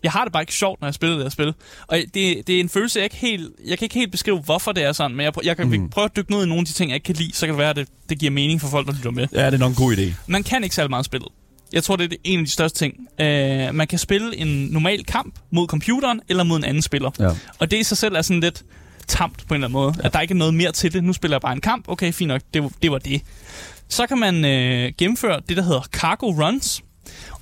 jeg 0.07 0.13
har 0.13 0.25
det 0.25 0.33
bare 0.33 0.43
ikke 0.43 0.55
sjovt, 0.55 0.81
når 0.81 0.89
jeg 0.89 0.95
spiller 0.95 1.17
det 1.17 1.25
her 1.25 1.31
spil. 1.31 1.55
Og 1.87 1.99
det, 2.15 2.47
det 2.47 2.51
er 2.57 2.61
en 2.61 2.69
følelse, 2.69 2.99
jeg 2.99 3.05
ikke 3.05 3.17
helt... 3.17 3.51
Jeg 3.67 3.79
kan 3.79 3.85
ikke 3.87 3.95
helt 3.95 4.11
beskrive, 4.13 4.39
hvorfor 4.41 4.73
det 4.73 4.85
er 4.85 4.93
sådan, 4.93 5.17
men 5.17 5.25
jeg, 5.25 5.33
jeg 5.45 5.57
kan 5.57 5.69
Mm. 5.69 5.91
prøve 5.91 6.05
at 6.05 6.17
dykke 6.17 6.31
ned 6.31 6.43
i 6.45 6.47
nogle 6.49 6.61
af 6.61 6.67
de 6.67 6.73
ting, 6.73 6.91
jeg 6.91 6.95
ikke 6.95 7.05
kan 7.05 7.15
lide, 7.17 7.33
så 7.35 7.47
kan 7.47 7.53
det 7.53 7.59
være, 7.59 7.71
at 7.71 7.77
det, 7.77 7.89
det 8.09 8.19
giver 8.19 8.31
mening 8.33 8.61
for 8.61 8.69
folk, 8.69 8.87
der 8.87 8.93
lytter 8.93 9.11
med. 9.11 9.27
Ja, 9.33 9.47
det 9.47 9.55
er 9.55 9.59
nok 9.59 9.71
en 9.71 9.77
god 9.77 9.97
idé. 9.97 10.13
Man 10.27 10.43
kan 10.43 10.65
ikke 10.65 10.77
særlig 10.77 10.91
meget 10.91 11.05
spillet. 11.07 11.29
Jeg 11.73 11.85
tror, 11.85 11.97
det 11.97 12.13
er 12.13 12.17
en 12.25 12.39
af 12.39 12.45
de 12.45 12.51
største 12.53 12.79
ting. 12.79 12.95
Uh, 13.21 13.75
man 13.75 13.87
kan 13.87 13.99
spille 13.99 14.37
en 14.37 14.67
normal 14.67 15.05
kamp 15.05 15.35
mod 15.51 15.67
computeren 15.67 16.21
eller 16.29 16.45
mod 16.45 16.57
en 16.57 16.65
anden 16.65 16.83
spiller. 16.83 17.11
Ja. 17.19 17.31
Og 17.59 17.71
det 17.71 17.77
i 17.79 17.83
sig 17.83 17.99
selv 17.99 18.15
er 18.17 18.23
sådan 18.23 18.41
lidt 18.41 18.63
tamt 19.07 19.39
på 19.49 19.55
en 19.55 19.55
eller 19.55 19.67
anden 19.67 19.73
måde. 19.73 19.95
Ja. 19.99 20.07
At 20.07 20.13
der 20.13 20.21
ikke 20.21 20.33
er 20.33 20.37
noget 20.37 20.55
mere 20.55 20.73
til 20.73 20.93
det. 20.93 21.05
Nu 21.05 21.13
spiller 21.13 21.35
jeg 21.37 21.41
bare 21.41 21.53
en 21.53 21.61
kamp. 21.61 21.85
Okay, 21.89 22.13
fint 22.13 22.29
nok. 22.29 22.41
Det, 22.55 22.65
det 22.83 22.91
var 22.91 22.99
det. 22.99 23.23
Så 23.89 24.07
kan 24.07 24.19
man 24.19 24.45
øh, 24.45 24.93
gennemføre 24.99 25.41
det, 25.49 25.57
der 25.57 25.63
hedder 25.63 25.81
cargo 25.93 26.27
runs. 26.31 26.83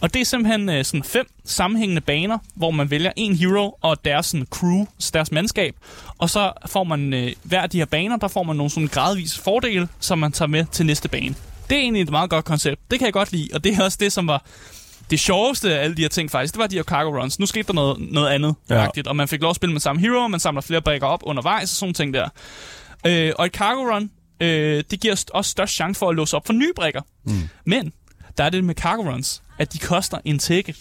Og 0.01 0.15
det 0.15 0.21
er 0.21 0.25
simpelthen 0.25 0.69
øh, 0.69 0.85
sådan 0.85 1.03
fem 1.03 1.27
sammenhængende 1.45 2.01
baner, 2.01 2.39
hvor 2.55 2.71
man 2.71 2.91
vælger 2.91 3.13
en 3.17 3.37
hero 3.37 3.79
og 3.83 4.05
deres 4.05 4.27
sådan, 4.27 4.47
crew, 4.51 4.87
deres 5.13 5.33
mandskab. 5.33 5.75
Og 6.19 6.31
så 6.31 6.53
får 6.67 6.85
man 6.85 7.15
øh, 7.15 7.33
hver 7.43 7.61
af 7.63 7.71
de 7.71 7.79
her 7.79 7.85
baner, 7.85 8.17
der 8.17 8.29
får 8.29 8.43
man 8.43 8.57
nogle 8.57 8.71
sådan 8.71 8.89
gradvise 8.89 9.41
fordele, 9.43 9.89
som 10.01 10.19
man 10.19 10.33
tager 10.33 10.49
med 10.49 10.65
til 10.73 10.87
næste 10.87 11.09
bane. 11.09 11.35
Det 11.71 11.77
er 11.77 11.81
egentlig 11.81 12.03
et 12.03 12.11
meget 12.11 12.31
godt 12.31 12.45
koncept. 12.45 12.81
Det 12.91 12.99
kan 12.99 13.07
jeg 13.07 13.13
godt 13.13 13.33
lide, 13.33 13.49
og 13.55 13.65
det 13.65 13.75
er 13.79 13.85
også 13.85 13.99
det, 14.01 14.13
som 14.13 14.27
var 14.27 14.45
det 15.11 15.21
sjoveste 15.21 15.79
af 15.79 15.83
alle 15.85 15.97
de 15.97 16.03
her 16.03 16.09
ting 16.09 16.31
faktisk, 16.31 16.55
det 16.55 16.61
var 16.61 16.67
de 16.67 16.77
her 16.77 16.83
cargo 16.83 17.21
runs. 17.23 17.39
Nu 17.39 17.47
skete 17.47 17.67
der 17.67 17.73
noget, 17.73 17.97
noget 18.13 18.29
andet, 18.29 18.55
Ja. 18.71 18.87
og 19.07 19.17
man 19.17 19.29
fik 19.29 19.41
lov 19.41 19.51
at 19.51 19.57
spille 19.57 19.73
med 19.73 19.81
samme 19.81 20.01
hero, 20.03 20.29
man 20.29 20.41
samler 20.41 20.61
flere 20.63 20.83
brækker 20.83 21.07
op 21.07 21.21
undervejs 21.23 21.63
og 21.73 21.77
sådan 21.77 21.95
ting 21.95 22.15
der. 22.15 22.29
Øh, 23.07 23.33
og 23.39 23.47
et 23.47 23.53
cargo 23.53 23.81
run, 23.95 24.11
øh, 24.41 24.85
det 24.91 25.01
giver 25.01 25.25
også 25.35 25.51
størst 25.51 25.75
chance 25.75 25.99
for 25.99 26.09
at 26.11 26.17
låse 26.17 26.37
op 26.37 26.47
for 26.47 26.53
nye 26.53 26.73
brækker. 26.77 27.01
Mm. 27.27 27.49
Men 27.67 27.93
der 28.39 28.45
er 28.45 28.51
det 28.51 28.65
med 28.65 28.75
cargo 28.75 29.03
runs, 29.03 29.43
at 29.59 29.73
de 29.73 29.79
koster 29.79 30.19
en 30.25 30.39
ticket. 30.39 30.77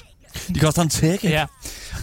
De 0.53 0.59
koster 0.59 0.81
en 0.81 0.89
ticket. 0.89 1.29
Ja. 1.29 1.45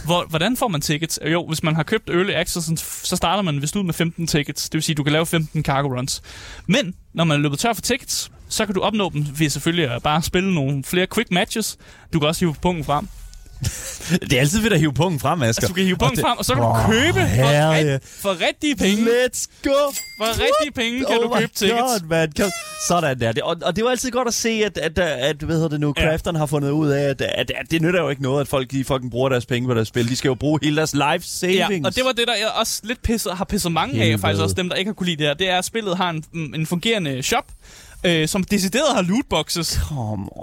Hvor, 0.05 0.25
hvordan 0.29 0.57
får 0.57 0.67
man 0.67 0.81
tickets? 0.81 1.19
Jo, 1.31 1.47
hvis 1.47 1.63
man 1.63 1.75
har 1.75 1.83
købt 1.83 2.09
early 2.09 2.31
access, 2.31 2.69
så 3.07 3.15
starter 3.15 3.43
man 3.43 3.61
vist 3.61 3.75
ud 3.75 3.83
med 3.83 3.93
15 3.93 4.27
tickets. 4.27 4.69
Det 4.69 4.73
vil 4.73 4.83
sige, 4.83 4.93
at 4.93 4.97
du 4.97 5.03
kan 5.03 5.13
lave 5.13 5.25
15 5.25 5.63
cargo 5.63 5.87
runs. 5.97 6.21
Men 6.67 6.93
når 7.13 7.23
man 7.23 7.37
er 7.37 7.41
løbet 7.41 7.59
tør 7.59 7.73
for 7.73 7.81
tickets, 7.81 8.31
så 8.49 8.65
kan 8.65 8.75
du 8.75 8.81
opnå 8.81 9.09
dem 9.09 9.27
ved 9.39 9.49
selvfølgelig 9.49 9.91
at 9.91 10.03
bare 10.03 10.21
spille 10.21 10.53
nogle 10.53 10.83
flere 10.83 11.07
quick 11.13 11.31
matches. 11.31 11.77
Du 12.13 12.19
kan 12.19 12.27
også 12.27 12.45
hive 12.45 12.55
punkten 12.61 12.85
frem. 12.85 13.07
Det 14.29 14.33
er 14.33 14.39
altid 14.39 14.59
ved 14.61 14.71
at 14.71 14.79
hive 14.79 14.93
punkten 14.93 15.19
frem, 15.19 15.41
Asger. 15.41 15.47
Altså, 15.47 15.67
du 15.67 15.73
kan 15.73 15.83
hive 15.83 15.97
det- 15.99 16.19
frem, 16.19 16.37
og 16.37 16.45
så 16.45 16.53
kan 16.55 16.63
Åh, 16.63 16.77
du 16.85 16.91
købe 16.91 17.13
for, 17.13 17.19
herre. 17.19 17.93
rig- 17.93 17.99
for 18.03 18.37
rigtige 18.47 18.75
penge. 18.75 19.05
Let's 19.05 19.47
go! 19.63 19.69
For 20.17 20.25
rigtige 20.29 20.71
penge 20.75 20.99
kan 20.99 21.17
oh 21.17 21.23
du 21.23 21.29
my 21.35 21.39
købe 21.39 21.51
tickets. 21.55 21.81
God, 21.81 22.07
man. 22.07 22.31
Kom. 22.39 22.51
Sådan 22.87 23.19
der. 23.19 23.31
Det, 23.31 23.43
og, 23.43 23.55
og 23.65 23.75
det 23.75 23.81
jo 23.81 23.87
altid 23.87 24.11
godt 24.11 24.27
at 24.27 24.33
se, 24.33 24.49
at, 24.49 24.77
at, 24.77 24.99
at, 24.99 25.35
hvad 25.35 25.55
hedder 25.55 25.69
det 25.69 25.79
nu, 25.79 25.93
Ja. 25.97 26.03
crafterne 26.09 26.39
har 26.39 26.45
fundet 26.45 26.69
ud 26.71 26.89
af, 26.89 27.01
at, 27.09 27.21
at, 27.21 27.51
at 27.55 27.71
det 27.71 27.81
nytter 27.81 28.01
jo 28.01 28.09
ikke 28.09 28.21
noget, 28.21 28.41
at 28.41 28.47
folk 28.47 28.71
de 28.71 28.83
fucking 28.83 29.11
bruger 29.11 29.29
deres 29.29 29.45
penge 29.45 29.67
på 29.67 29.73
deres 29.73 29.87
spil. 29.87 30.09
De 30.09 30.15
skal 30.15 30.27
jo 30.29 30.35
bruge 30.35 30.59
hele 30.63 30.75
deres 30.77 30.93
life 30.93 31.27
savings. 31.27 31.57
Ja, 31.69 31.79
og 31.85 31.95
det 31.95 32.05
var 32.05 32.11
det, 32.11 32.27
der 32.27 32.35
jeg 32.35 32.47
også 32.55 32.81
lidt 32.83 33.01
pisset, 33.01 33.31
har 33.37 33.45
pisset 33.45 33.71
mange 33.71 33.93
Helvede. 33.95 34.13
af, 34.13 34.19
faktisk 34.19 34.43
også 34.43 34.55
dem, 34.55 34.69
der 34.69 34.75
ikke 34.75 34.89
har 34.89 34.93
kunne 34.93 35.07
lide 35.07 35.17
det 35.17 35.27
her. 35.27 35.33
Det 35.33 35.49
er, 35.49 35.57
at 35.57 35.65
spillet 35.65 35.97
har 35.97 36.09
en, 36.09 36.23
en 36.33 36.65
fungerende 36.65 37.23
shop, 37.23 37.45
øh, 38.05 38.27
som 38.27 38.43
decideret 38.43 38.95
har 38.95 39.01
lootboxes, 39.01 39.79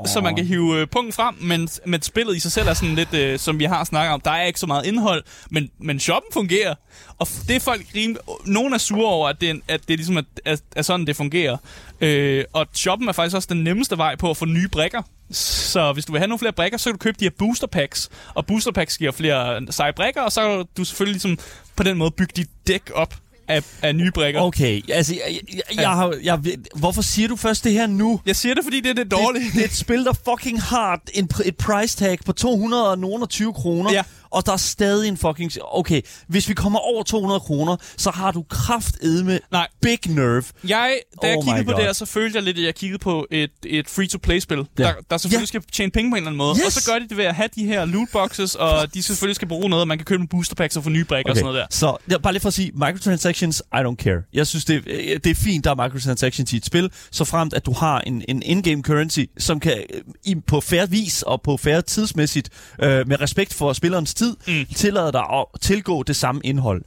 så 0.06 0.20
man 0.22 0.36
kan 0.36 0.46
hive 0.46 0.80
øh, 0.80 0.86
punkten 0.86 1.12
frem, 1.12 1.34
men, 1.40 1.68
men 1.86 2.02
spillet 2.02 2.36
i 2.36 2.40
sig 2.40 2.52
selv 2.52 2.68
er 2.68 2.74
sådan 2.74 2.94
lidt, 2.94 3.14
øh, 3.14 3.38
som 3.38 3.58
vi 3.58 3.64
har 3.64 3.84
snakket 3.84 4.12
om, 4.12 4.20
der 4.20 4.30
er 4.30 4.44
ikke 4.44 4.60
så 4.60 4.66
meget 4.66 4.86
indhold, 4.86 5.24
men, 5.50 5.70
men 5.78 6.00
shoppen 6.00 6.32
fungerer. 6.32 6.74
Og 7.18 7.28
det 7.48 7.56
er 7.56 7.60
folk 7.60 7.86
rim, 7.94 8.16
nogen 8.46 8.72
er 8.72 8.78
sure 8.78 9.08
over, 9.08 9.28
at 9.28 9.40
det, 9.40 9.50
er, 9.50 9.54
at 9.68 9.80
det 9.88 9.94
er 9.94 9.96
ligesom, 9.96 10.16
at, 10.16 10.24
at, 10.44 10.62
at 10.76 10.84
sådan 10.84 11.06
det 11.06 11.16
fungerer. 11.16 11.56
Øh, 12.00 12.44
og 12.52 12.66
shoppen 12.74 13.08
er 13.08 13.12
faktisk 13.12 13.36
også 13.36 13.48
den 13.50 13.64
nemmeste 13.64 13.98
vej 13.98 14.16
på 14.16 14.30
at 14.30 14.36
få 14.36 14.44
nye 14.44 14.68
brækker. 14.68 15.02
Så 15.30 15.92
hvis 15.92 16.04
du 16.04 16.12
vil 16.12 16.18
have 16.18 16.28
nogle 16.28 16.38
flere 16.38 16.52
brækker, 16.52 16.78
så 16.78 16.84
kan 16.84 16.92
du 16.92 16.98
købe 16.98 17.16
de 17.20 17.24
her 17.24 17.30
booster 17.38 17.66
packs. 17.66 18.08
Og 18.34 18.46
booster 18.46 18.72
packs 18.72 18.98
giver 18.98 19.12
flere 19.12 19.66
seje 19.70 19.92
brækker, 19.92 20.22
og 20.22 20.32
så 20.32 20.40
kan 20.40 20.66
du 20.76 20.84
selvfølgelig 20.84 21.12
ligesom 21.12 21.38
på 21.76 21.82
den 21.82 21.98
måde 21.98 22.10
bygge 22.10 22.32
dit 22.36 22.48
dæk 22.66 22.90
op 22.94 23.14
af, 23.48 23.64
af 23.82 23.94
nye 23.94 24.10
brækker. 24.10 24.40
Okay, 24.40 24.82
altså, 24.92 25.14
jeg, 25.14 25.22
jeg, 25.28 25.64
jeg, 25.70 25.80
jeg, 25.80 25.90
har, 25.90 26.14
jeg, 26.22 26.38
hvorfor 26.76 27.02
siger 27.02 27.28
du 27.28 27.36
først 27.36 27.64
det 27.64 27.72
her 27.72 27.86
nu? 27.86 28.20
Jeg 28.26 28.36
siger 28.36 28.54
det, 28.54 28.64
fordi 28.64 28.80
det 28.80 28.90
er 28.90 28.94
det 28.94 29.10
dårlige. 29.10 29.44
Det, 29.44 29.52
det 29.52 29.60
er 29.60 29.64
et 29.64 29.76
spil, 29.76 30.04
der 30.04 30.12
fucking 30.12 30.62
har 30.62 31.00
en, 31.14 31.30
et 31.44 31.56
price 31.56 31.96
tag 31.96 32.18
på 32.26 32.32
220 32.32 33.52
kroner. 33.52 33.92
Ja. 33.92 34.02
Og 34.30 34.46
der 34.46 34.52
er 34.52 34.56
stadig 34.56 35.08
en 35.08 35.16
fucking... 35.16 35.52
Okay, 35.72 36.00
hvis 36.28 36.48
vi 36.48 36.54
kommer 36.54 36.78
over 36.78 37.02
200 37.02 37.40
kroner, 37.40 37.76
så 37.96 38.10
har 38.10 38.30
du 38.30 38.44
kraftedme 38.50 39.38
Nej. 39.52 39.66
big 39.82 39.98
nerve. 40.06 40.42
Jeg, 40.68 40.98
da 41.22 41.28
jeg 41.28 41.36
Oh 41.38 41.44
kiggede 41.44 41.64
på 41.64 41.70
God. 41.70 41.76
det 41.78 41.84
her, 41.86 41.92
så 41.92 42.06
følte 42.06 42.36
jeg 42.36 42.42
lidt, 42.44 42.58
at 42.58 42.64
jeg 42.64 42.74
kiggede 42.74 42.98
på 42.98 43.26
et, 43.30 43.50
et 43.66 43.88
free-to-play-spil, 43.88 44.58
Ja. 44.78 44.82
der, 44.84 44.92
der 45.10 45.16
selvfølgelig 45.16 45.42
Ja. 45.42 45.46
skal 45.46 45.62
tjene 45.72 45.90
penge 45.92 46.10
på 46.10 46.14
en 46.14 46.16
eller 46.16 46.26
anden 46.26 46.38
måde. 46.38 46.54
Yes. 46.58 46.66
Og 46.66 46.72
så 46.72 46.90
gør 46.92 46.98
de 46.98 47.08
det 47.08 47.16
ved 47.16 47.24
at 47.24 47.34
have 47.34 47.48
de 47.54 47.64
her 47.64 47.84
lootboxes, 47.84 48.54
og 48.54 48.94
de 48.94 49.02
selvfølgelig 49.02 49.36
skal 49.36 49.48
bruge 49.48 49.68
noget, 49.70 49.88
man 49.88 49.98
kan 49.98 50.04
købe 50.04 50.20
en 50.22 50.28
booster 50.28 50.54
packs 50.54 50.76
og 50.76 50.82
få 50.84 50.90
nye 50.90 51.04
brækker 51.04 51.30
og 51.30 51.36
sådan 51.36 51.44
noget 51.46 51.58
der. 51.60 51.66
Så 51.76 51.96
ja, 52.10 52.18
bare 52.18 52.32
lige 52.32 52.40
for 52.40 52.48
at 52.48 52.54
sige, 52.54 52.70
microtransactions, 52.74 53.62
I 53.74 53.76
don't 53.76 53.94
care. 53.96 54.22
Jeg 54.32 54.46
synes, 54.46 54.64
det, 54.64 54.82
øh, 54.86 55.20
det 55.24 55.26
er 55.26 55.34
fint, 55.34 55.64
der 55.64 55.70
er 55.70 55.74
microtransactions 55.84 56.52
i 56.52 56.56
et 56.56 56.66
spil, 56.66 56.90
så 57.10 57.24
fremt 57.24 57.54
at 57.54 57.66
du 57.66 57.72
har 57.72 58.00
en, 58.00 58.24
en 58.28 58.42
in-game 58.42 58.82
currency, 58.82 59.20
som 59.38 59.60
kan 59.60 59.72
øh, 59.94 60.00
i, 60.24 60.34
på 60.46 60.60
færre 60.60 60.90
vis 60.90 61.22
og 61.22 61.42
på 61.42 61.56
færre 61.56 61.82
tidsmæssigt, 61.82 62.50
øh, 62.82 63.08
med 63.08 63.20
respekt 63.20 63.54
for 63.54 63.72
spillerens 63.72 64.14
tid, 64.18 64.36
mm. 64.48 64.64
tillade 64.76 65.12
dig 65.12 65.24
at 65.32 65.44
tilgå 65.60 66.02
det 66.02 66.16
samme 66.16 66.40
indhold. 66.44 66.82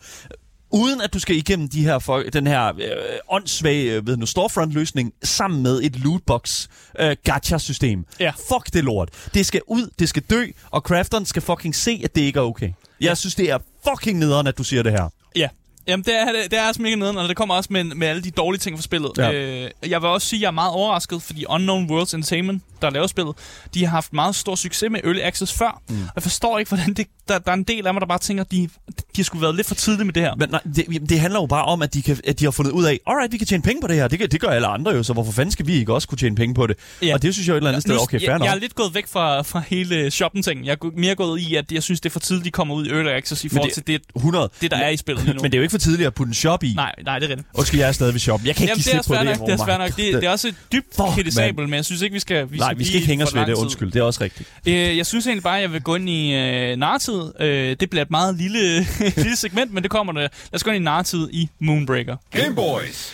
Uden 0.74 1.02
at 1.02 1.14
du 1.14 1.20
skal 1.20 1.36
igennem 1.36 1.70
de 1.70 1.84
her 1.84 2.00
folk, 2.00 2.34
den 2.34 2.48
her 2.48 2.68
øh, 2.68 2.92
åndssvage 3.30 3.96
øh, 3.96 4.08
ved 4.08 4.18
nu, 4.18 4.26
storefront-løsning 4.26 5.14
sammen 5.24 5.64
med 5.64 5.82
et 5.84 5.96
lootbox 6.00 6.68
øh, 7.00 7.16
gacha-system. 7.24 8.06
Ja. 8.20 8.32
Fuck 8.50 8.74
det 8.74 8.84
lort. 8.84 9.10
Det 9.34 9.46
skal 9.46 9.62
ud, 9.68 9.90
det 10.00 10.10
skal 10.10 10.24
dø, 10.30 10.46
og 10.72 10.82
crafteren 10.82 11.26
skal 11.26 11.42
fucking 11.42 11.76
se, 11.76 12.02
at 12.04 12.16
det 12.16 12.22
ikke 12.22 12.40
er 12.40 12.44
okay. 12.44 12.66
Jeg 12.68 12.74
Ja. 13.02 13.16
synes, 13.16 13.36
det 13.36 13.50
er 13.50 13.58
fucking 13.90 14.20
nederen, 14.20 14.48
at 14.48 14.58
du 14.58 14.64
siger 14.64 14.84
det 14.84 14.92
her. 14.92 15.10
Ja, 15.36 15.50
Jamen, 15.88 16.04
det 16.04 16.20
er, 16.22 16.26
det 16.52 16.60
er 16.60 16.68
også 16.68 16.82
mega 16.82 16.96
nederen, 16.96 17.18
og 17.18 17.30
det 17.30 17.38
kommer 17.38 17.56
også 17.56 17.68
med, 17.74 17.84
med 17.84 18.08
alle 18.08 18.22
de 18.24 18.32
dårlige 18.32 18.60
ting 18.60 18.78
fra 18.78 18.82
spillet. 18.82 19.12
Ja. 19.18 19.32
Øh, 19.32 19.70
jeg 19.88 20.02
vil 20.02 20.10
også 20.10 20.28
sige, 20.28 20.38
at 20.38 20.42
jeg 20.42 20.48
er 20.48 20.52
meget 20.52 20.72
overrasket, 20.72 21.22
fordi 21.22 21.46
Unknown 21.50 21.90
Worlds 21.92 22.14
Entertainment, 22.14 22.64
der 22.82 22.90
laver 22.90 23.08
spillet, 23.08 23.36
de 23.74 23.84
har 23.86 23.92
haft 23.92 24.14
meget 24.14 24.36
stor 24.36 24.56
succes 24.56 24.92
med 24.92 25.00
Early 25.04 25.20
Access 25.20 25.54
før. 25.54 25.82
Mm. 25.90 26.02
Og 26.04 26.12
jeg 26.16 26.24
forstår 26.24 26.60
ikke, 26.60 26.70
hvordan 26.70 26.94
det, 26.94 27.08
der, 27.28 27.40
der 27.40 27.52
er 27.52 27.56
en 27.56 27.64
del 27.64 27.88
af 27.88 27.94
mig, 27.94 28.02
der 28.02 28.08
bare 28.08 28.20
tænker, 28.20 28.44
at 28.44 28.52
de, 28.52 28.58
de 28.88 29.02
har 29.16 29.24
skulle 29.24 29.42
været 29.42 29.56
lidt 29.56 29.68
for 29.68 29.76
tidlige 29.76 30.06
med 30.06 30.14
det 30.14 30.24
her. 30.24 30.36
Men 30.36 30.50
nej, 30.50 30.62
det, 30.76 31.10
det 31.10 31.20
handler 31.20 31.40
jo 31.40 31.46
bare 31.46 31.66
om, 31.66 31.82
at 31.82 31.94
de, 31.94 32.02
kan, 32.02 32.18
at 32.28 32.40
de 32.40 32.44
har 32.44 32.52
fundet 32.52 32.72
ud 32.72 32.86
af, 32.86 33.00
alright, 33.08 33.32
vi 33.34 33.38
kan 33.38 33.48
tjene 33.48 33.64
penge 33.64 33.82
på 33.82 33.88
det 33.88 33.96
her. 33.96 34.08
Det, 34.08 34.20
kan, 34.20 34.30
det 34.30 34.42
gør 34.42 34.48
alle 34.48 34.68
andre 34.68 34.92
jo, 34.92 35.04
så 35.04 35.14
hvorfor 35.14 35.32
fanden 35.32 35.52
skal 35.52 35.68
vi 35.68 35.74
ikke 35.74 35.94
også 35.94 36.08
kunne 36.08 36.18
tjene 36.18 36.36
penge 36.36 36.56
på 36.56 36.68
det? 36.68 36.78
Ja. 37.02 37.14
Og 37.14 37.22
det 37.22 37.34
synes 37.34 37.48
jeg 37.48 37.52
jo 37.54 37.56
et 37.56 37.58
eller 37.58 37.70
andet 37.70 37.82
sted, 37.82 37.94
Nu- 37.96 38.02
okay, 38.02 38.20
fair 38.20 38.30
jeg, 38.30 38.40
nok. 38.40 38.46
jeg 38.46 38.56
er 38.56 38.60
lidt 38.60 38.76
gået 38.76 38.96
væk 38.96 39.08
fra, 39.08 39.42
fra 39.42 39.62
hele 39.68 40.12
shoppen-ting. 40.12 40.66
Jeg 40.66 40.72
er 40.82 40.90
mere 40.98 41.16
gået 41.16 41.40
i, 41.42 41.56
at 41.56 41.72
jeg 41.72 41.84
synes, 41.84 42.02
det 42.02 42.10
er 42.10 42.14
for 42.14 42.20
tidligt, 42.20 42.46
de 42.46 42.52
kommer 42.52 42.76
ud 42.76 42.86
i 42.86 42.90
Early 42.90 43.10
Access 43.10 43.44
i 43.44 43.50
forhold 43.50 43.70
det- 43.70 43.74
til 43.74 43.88
det, 43.88 44.02
100. 44.16 44.50
det, 44.62 44.72
der 44.72 44.78
er 44.78 44.90
i 44.90 44.98
spillet 44.98 45.24
lige 45.26 45.34
nu. 45.36 45.42
Men 45.42 45.52
det 45.52 45.58
er 45.58 45.60
jo 45.60 45.64
ikke 45.64 45.71
for 45.72 45.78
tidligt 45.78 46.08
at 46.08 46.14
putte 46.14 46.30
en 46.30 46.34
shop 46.34 46.64
i. 46.64 46.74
Nej, 46.74 46.96
nej, 47.06 47.20
det 47.20 47.26
er 47.26 47.30
rigtigt. 47.30 47.48
Undskyld, 47.54 47.80
jeg 47.80 47.88
er 47.88 47.92
stadig 47.92 48.14
ved 48.14 48.20
shoppen. 48.20 48.48
Jeg 48.48 48.56
kan 48.56 48.64
ikke 48.64 48.72
Jamen, 48.72 48.84
give 48.84 48.92
det 48.94 49.00
er 49.00 49.04
slip 49.04 49.18
på 49.18 49.24
det. 49.26 49.40
nok, 49.40 49.48
det 49.48 49.54
er 49.60 49.66
svært 49.66 49.80
nok. 49.80 49.90
Det, 49.90 50.14
det 50.14 50.24
er 50.24 50.30
også 50.30 50.54
dybt 50.72 50.96
Fuck, 50.96 51.08
kritisabelt, 51.08 51.70
men 51.70 51.74
jeg 51.78 51.86
synes 51.86 52.02
ikke, 52.02 52.14
vi 52.14 52.20
skal 52.20 52.52
vi 52.52 52.58
Nej, 52.58 52.74
vi 52.74 52.84
skal 52.84 52.96
ikke 52.96 53.08
hænge 53.08 53.24
os 53.24 53.36
ved 53.36 53.46
det. 53.46 53.54
Undskyld, 53.54 53.92
det 53.92 54.00
er 54.00 54.04
også 54.04 54.22
rigtigt. 54.24 54.50
Øh, 54.66 54.98
jeg 54.98 55.06
synes 55.06 55.28
egentlig 55.28 55.44
bare, 55.44 55.56
at 55.56 55.62
jeg 55.62 55.74
vil 55.74 55.82
gå 55.82 55.96
ind 55.96 56.10
i 56.10 56.34
øh, 56.34 56.78
narratid. 56.78 57.42
Øh, 57.42 57.76
det 57.80 57.90
bliver 57.90 58.02
et 58.02 58.12
meget 58.12 58.36
lille, 58.36 58.80
lille 59.24 59.36
segment, 59.36 59.74
men 59.74 59.84
det 59.84 59.92
kommer 59.92 60.14
der. 60.14 60.20
Lad 60.22 60.30
os 60.54 60.64
gå 60.64 60.72
ind 60.72 60.82
i 60.82 60.84
narratid 60.84 61.30
i 61.32 61.50
Moonbreaker. 61.60 62.16
Game 62.32 62.56
Boys. 62.56 63.14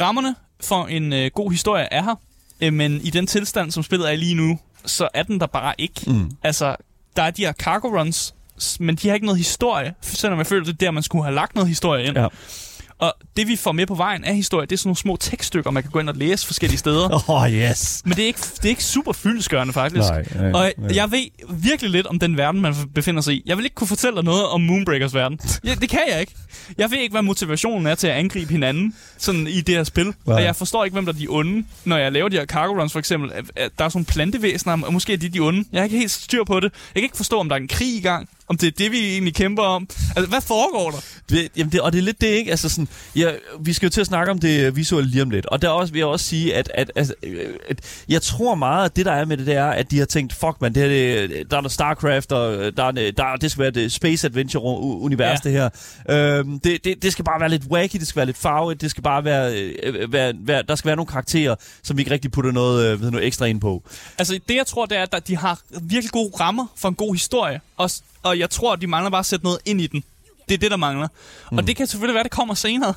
Rammerne 0.00 0.34
for 0.60 0.86
en 0.86 1.12
øh, 1.12 1.30
god 1.34 1.50
historie 1.50 1.88
er 1.90 2.02
her, 2.02 2.14
øh, 2.60 2.72
men 2.72 3.00
i 3.00 3.10
den 3.10 3.26
tilstand, 3.26 3.70
som 3.70 3.82
spillet 3.82 4.12
er 4.12 4.16
lige 4.16 4.34
nu, 4.34 4.58
så 4.86 5.08
er 5.14 5.22
den 5.22 5.40
der 5.40 5.46
bare 5.46 5.74
ikke. 5.78 6.00
Mm. 6.06 6.30
Altså, 6.42 6.76
der 7.16 7.22
er 7.22 7.30
de 7.30 7.42
her 7.44 7.52
cargo 7.52 7.88
runs, 8.00 8.34
men 8.80 8.96
de 8.96 9.08
har 9.08 9.14
ikke 9.14 9.26
noget 9.26 9.38
historie, 9.38 9.94
selvom 10.02 10.38
jeg 10.38 10.46
føler, 10.46 10.64
det 10.64 10.72
er 10.72 10.76
der, 10.76 10.90
man 10.90 11.02
skulle 11.02 11.24
have 11.24 11.34
lagt 11.34 11.54
noget 11.54 11.68
historie 11.68 12.04
ind. 12.04 12.18
Ja. 12.18 12.26
Og 13.00 13.14
det, 13.36 13.48
vi 13.48 13.56
får 13.56 13.72
med 13.72 13.86
på 13.86 13.94
vejen 13.94 14.24
af 14.24 14.34
historie, 14.34 14.66
det 14.66 14.72
er 14.72 14.76
sådan 14.76 14.88
nogle 14.88 14.96
små 14.96 15.16
tekststykker, 15.16 15.70
man 15.70 15.82
kan 15.82 15.92
gå 15.92 15.98
ind 15.98 16.08
og 16.08 16.14
læse 16.16 16.46
forskellige 16.46 16.78
steder. 16.78 17.14
Åh, 17.14 17.30
oh, 17.30 17.52
yes. 17.52 18.02
Men 18.04 18.12
det 18.16 18.22
er 18.22 18.26
ikke, 18.26 18.40
det 18.40 18.64
er 18.64 18.68
ikke 18.68 18.84
super 18.84 19.12
fyldesgørende, 19.12 19.72
faktisk. 19.72 20.08
Nej, 20.08 20.24
nej, 20.34 20.52
og 20.52 20.72
nej. 20.78 20.96
jeg 20.96 21.10
ved 21.10 21.24
virkelig 21.50 21.90
lidt 21.90 22.06
om 22.06 22.18
den 22.18 22.36
verden, 22.36 22.60
man 22.60 22.74
befinder 22.94 23.20
sig 23.20 23.34
i. 23.34 23.42
Jeg 23.46 23.56
vil 23.56 23.64
ikke 23.64 23.74
kunne 23.74 23.88
fortælle 23.88 24.16
dig 24.16 24.24
noget 24.24 24.46
om 24.46 24.60
Moonbreakers 24.60 25.14
verden. 25.14 25.40
Ja, 25.64 25.74
det 25.74 25.88
kan 25.88 26.00
jeg 26.10 26.20
ikke. 26.20 26.34
Jeg 26.78 26.90
ved 26.90 26.98
ikke, 26.98 27.12
hvad 27.12 27.22
motivationen 27.22 27.86
er 27.86 27.94
til 27.94 28.06
at 28.06 28.14
angribe 28.14 28.52
hinanden 28.52 28.94
sådan 29.18 29.46
i 29.46 29.60
det 29.60 29.74
her 29.74 29.84
spil. 29.84 30.06
Nej. 30.06 30.14
Og 30.36 30.42
jeg 30.42 30.56
forstår 30.56 30.84
ikke, 30.84 30.94
hvem 30.94 31.06
der 31.06 31.12
er 31.12 31.18
de 31.18 31.26
onde. 31.28 31.64
Når 31.84 31.96
jeg 31.96 32.12
laver 32.12 32.28
de 32.28 32.36
her 32.36 32.46
cargo 32.46 32.80
runs, 32.80 32.92
for 32.92 32.98
eksempel, 32.98 33.30
der 33.30 33.34
er 33.62 33.68
sådan 33.68 33.90
nogle 33.94 34.04
plantevæsener, 34.04 34.86
og 34.86 34.92
måske 34.92 35.12
er 35.12 35.16
de 35.16 35.28
de 35.28 35.40
onde. 35.40 35.64
Jeg 35.72 35.80
har 35.80 35.84
ikke 35.84 35.98
helt 35.98 36.10
styr 36.10 36.44
på 36.44 36.60
det. 36.60 36.72
Jeg 36.72 37.00
kan 37.00 37.02
ikke 37.02 37.16
forstå, 37.16 37.40
om 37.40 37.48
der 37.48 37.56
er 37.56 37.60
en 37.60 37.68
krig 37.68 37.96
i 37.96 38.00
gang. 38.00 38.28
Om 38.50 38.56
det 38.56 38.66
er 38.66 38.70
det, 38.70 38.92
vi 38.92 39.12
egentlig 39.12 39.34
kæmper 39.34 39.62
om. 39.62 39.88
Altså, 40.16 40.28
hvad 40.30 40.40
foregår 40.40 40.90
der? 40.90 40.98
Det, 41.28 41.48
jamen 41.56 41.72
det, 41.72 41.80
og 41.80 41.92
det 41.92 41.98
er 41.98 42.02
lidt 42.02 42.20
det, 42.20 42.26
ikke? 42.26 42.50
Altså 42.50 42.68
sådan, 42.68 42.88
ja, 43.16 43.30
vi 43.60 43.72
skal 43.72 43.86
jo 43.86 43.90
til 43.90 44.00
at 44.00 44.06
snakke 44.06 44.30
om 44.30 44.38
det 44.38 44.76
visuelle 44.76 45.10
lige 45.10 45.22
om 45.22 45.30
lidt. 45.30 45.46
Og 45.46 45.62
der 45.62 45.68
er 45.68 45.72
også, 45.72 45.92
vil 45.92 45.98
jeg 45.98 46.06
også 46.06 46.26
sige, 46.26 46.54
at, 46.54 46.70
at, 46.74 46.92
at, 46.96 47.14
at 47.68 48.04
jeg 48.08 48.22
tror 48.22 48.54
meget, 48.54 48.84
at 48.84 48.96
det 48.96 49.06
der 49.06 49.12
er 49.12 49.24
med 49.24 49.36
det, 49.36 49.46
det 49.46 49.54
er, 49.54 49.66
at 49.66 49.90
de 49.90 49.98
har 49.98 50.06
tænkt, 50.06 50.32
fuck 50.32 50.56
man, 50.60 50.74
det 50.74 50.82
her, 50.90 51.26
det, 51.26 51.50
der 51.50 51.56
er 51.56 51.60
noget 51.60 51.72
StarCraft, 51.72 52.32
og 52.32 52.76
der 52.76 52.84
er, 52.84 52.90
der, 52.90 53.36
det 53.40 53.50
skal 53.50 53.62
være 53.62 53.70
det 53.70 53.92
Space 53.92 54.26
Adventure-univers, 54.26 55.38
Ja. 55.44 55.50
det 55.50 55.52
her. 55.52 55.68
Øhm, 56.38 56.60
det, 56.60 56.84
det, 56.84 57.02
det 57.02 57.12
skal 57.12 57.24
bare 57.24 57.40
være 57.40 57.48
lidt 57.50 57.64
wacky, 57.70 57.96
det 57.96 58.06
skal 58.06 58.16
være 58.16 58.26
lidt 58.26 58.38
farvet, 58.38 58.80
det 58.80 58.90
skal 58.90 59.02
bare 59.02 59.24
være, 59.24 59.54
øh, 59.82 60.12
være, 60.12 60.32
være, 60.38 60.62
der 60.68 60.74
skal 60.74 60.86
være 60.88 60.96
nogle 60.96 61.10
karakterer, 61.10 61.54
som 61.82 61.96
vi 61.96 62.00
ikke 62.02 62.10
rigtig 62.10 62.30
putter 62.32 62.52
noget, 62.52 62.86
øh, 62.92 63.02
ved 63.02 63.10
noget 63.10 63.26
ekstra 63.26 63.44
ind 63.46 63.60
på. 63.60 63.82
Altså, 64.18 64.38
det 64.48 64.54
jeg 64.56 64.66
tror, 64.66 64.86
det 64.86 64.98
er, 64.98 65.06
at 65.12 65.28
de 65.28 65.36
har 65.36 65.60
virkelig 65.82 66.10
gode 66.12 66.30
rammer 66.40 66.66
for 66.76 66.88
en 66.88 66.94
god 66.94 67.14
historie. 67.14 67.60
Og, 67.76 67.90
s- 67.90 68.02
og 68.22 68.38
jeg 68.38 68.50
tror, 68.50 68.76
de 68.76 68.86
mangler 68.86 69.10
bare 69.10 69.18
at 69.18 69.26
sætte 69.26 69.44
noget 69.44 69.58
ind 69.64 69.80
i 69.80 69.86
den. 69.86 70.04
Det 70.48 70.54
er 70.54 70.58
det, 70.58 70.70
der 70.70 70.76
mangler. 70.76 71.08
Mm. 71.52 71.58
Og 71.58 71.66
det 71.66 71.76
kan 71.76 71.86
selvfølgelig 71.86 72.14
være, 72.14 72.24
det 72.24 72.32
kommer 72.32 72.54
senere. 72.54 72.94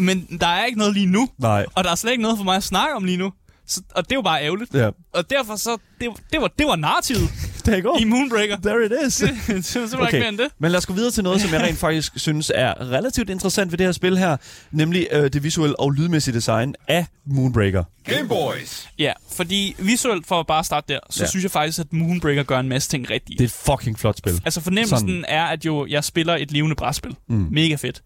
Men 0.00 0.38
der 0.40 0.46
er 0.46 0.64
ikke 0.64 0.78
noget 0.78 0.94
lige 0.94 1.06
nu. 1.06 1.28
Nej. 1.38 1.66
Og 1.74 1.84
der 1.84 1.90
er 1.90 1.94
slet 1.94 2.10
ikke 2.10 2.22
noget 2.22 2.36
for 2.38 2.44
mig 2.44 2.56
at 2.56 2.62
snakke 2.64 2.94
om 2.94 3.04
lige 3.04 3.16
nu. 3.16 3.32
Så, 3.66 3.82
og 3.94 4.04
det 4.04 4.12
er 4.12 4.16
jo 4.16 4.22
bare 4.22 4.42
ærgerligt. 4.44 4.74
Ja. 4.74 4.90
Og 5.12 5.30
derfor 5.30 5.56
så, 5.56 5.76
det, 6.00 6.10
det, 6.32 6.40
var, 6.40 6.48
det 6.58 6.66
var 6.66 6.76
narrativet 6.76 7.30
Der 7.66 7.80
går. 7.80 7.98
i 8.00 8.04
Moonbreaker. 8.04 8.56
There 8.56 8.86
it 8.86 8.92
is. 9.06 9.16
det 9.16 9.28
er 9.30 9.60
simpelthen 9.62 10.06
ikke 10.06 10.18
mere 10.18 10.28
end 10.28 10.38
det. 10.38 10.46
Men 10.58 10.70
lad 10.70 10.78
os 10.78 10.86
gå 10.86 10.92
videre 10.94 11.10
til 11.10 11.24
noget, 11.24 11.40
som 11.40 11.52
jeg 11.52 11.60
rent 11.60 11.78
faktisk 11.88 12.12
synes 12.16 12.52
er 12.54 12.74
relativt 12.90 13.30
interessant 13.30 13.70
ved 13.72 13.78
det 13.78 13.86
her 13.86 13.92
spil 13.92 14.18
her, 14.18 14.36
nemlig 14.72 15.06
øh, 15.12 15.22
det 15.32 15.42
visuelle 15.42 15.80
og 15.80 15.90
lydmæssige 15.90 16.34
design 16.34 16.74
af 16.88 17.06
Moonbreaker. 17.26 17.84
Game 18.04 18.28
Boys. 18.28 18.88
Ja, 18.98 19.12
fordi 19.32 19.76
visuelt, 19.78 20.26
for 20.26 20.40
at 20.40 20.46
bare 20.46 20.64
starte 20.64 20.92
der, 20.94 21.00
så 21.10 21.22
Ja. 21.24 21.28
synes 21.28 21.42
jeg 21.42 21.50
faktisk, 21.50 21.78
at 21.78 21.92
Moonbreaker 21.92 22.42
gør 22.42 22.60
en 22.60 22.68
masse 22.68 22.90
ting 22.90 23.10
rigtigt. 23.10 23.38
Det 23.38 23.44
er 23.44 23.48
et 23.48 23.76
fucking 23.78 23.98
flot 23.98 24.18
spil. 24.18 24.40
Altså 24.44 24.60
fornemmelsen. 24.60 24.98
Sådan. 24.98 25.24
er, 25.28 25.44
at 25.44 25.64
jo 25.66 25.86
jeg 25.86 26.04
spiller 26.04 26.34
et 26.36 26.52
levende 26.52 26.76
brætspil. 26.76 27.16
Mm. 27.28 27.48
Mega 27.52 27.74
fedt. 27.74 28.02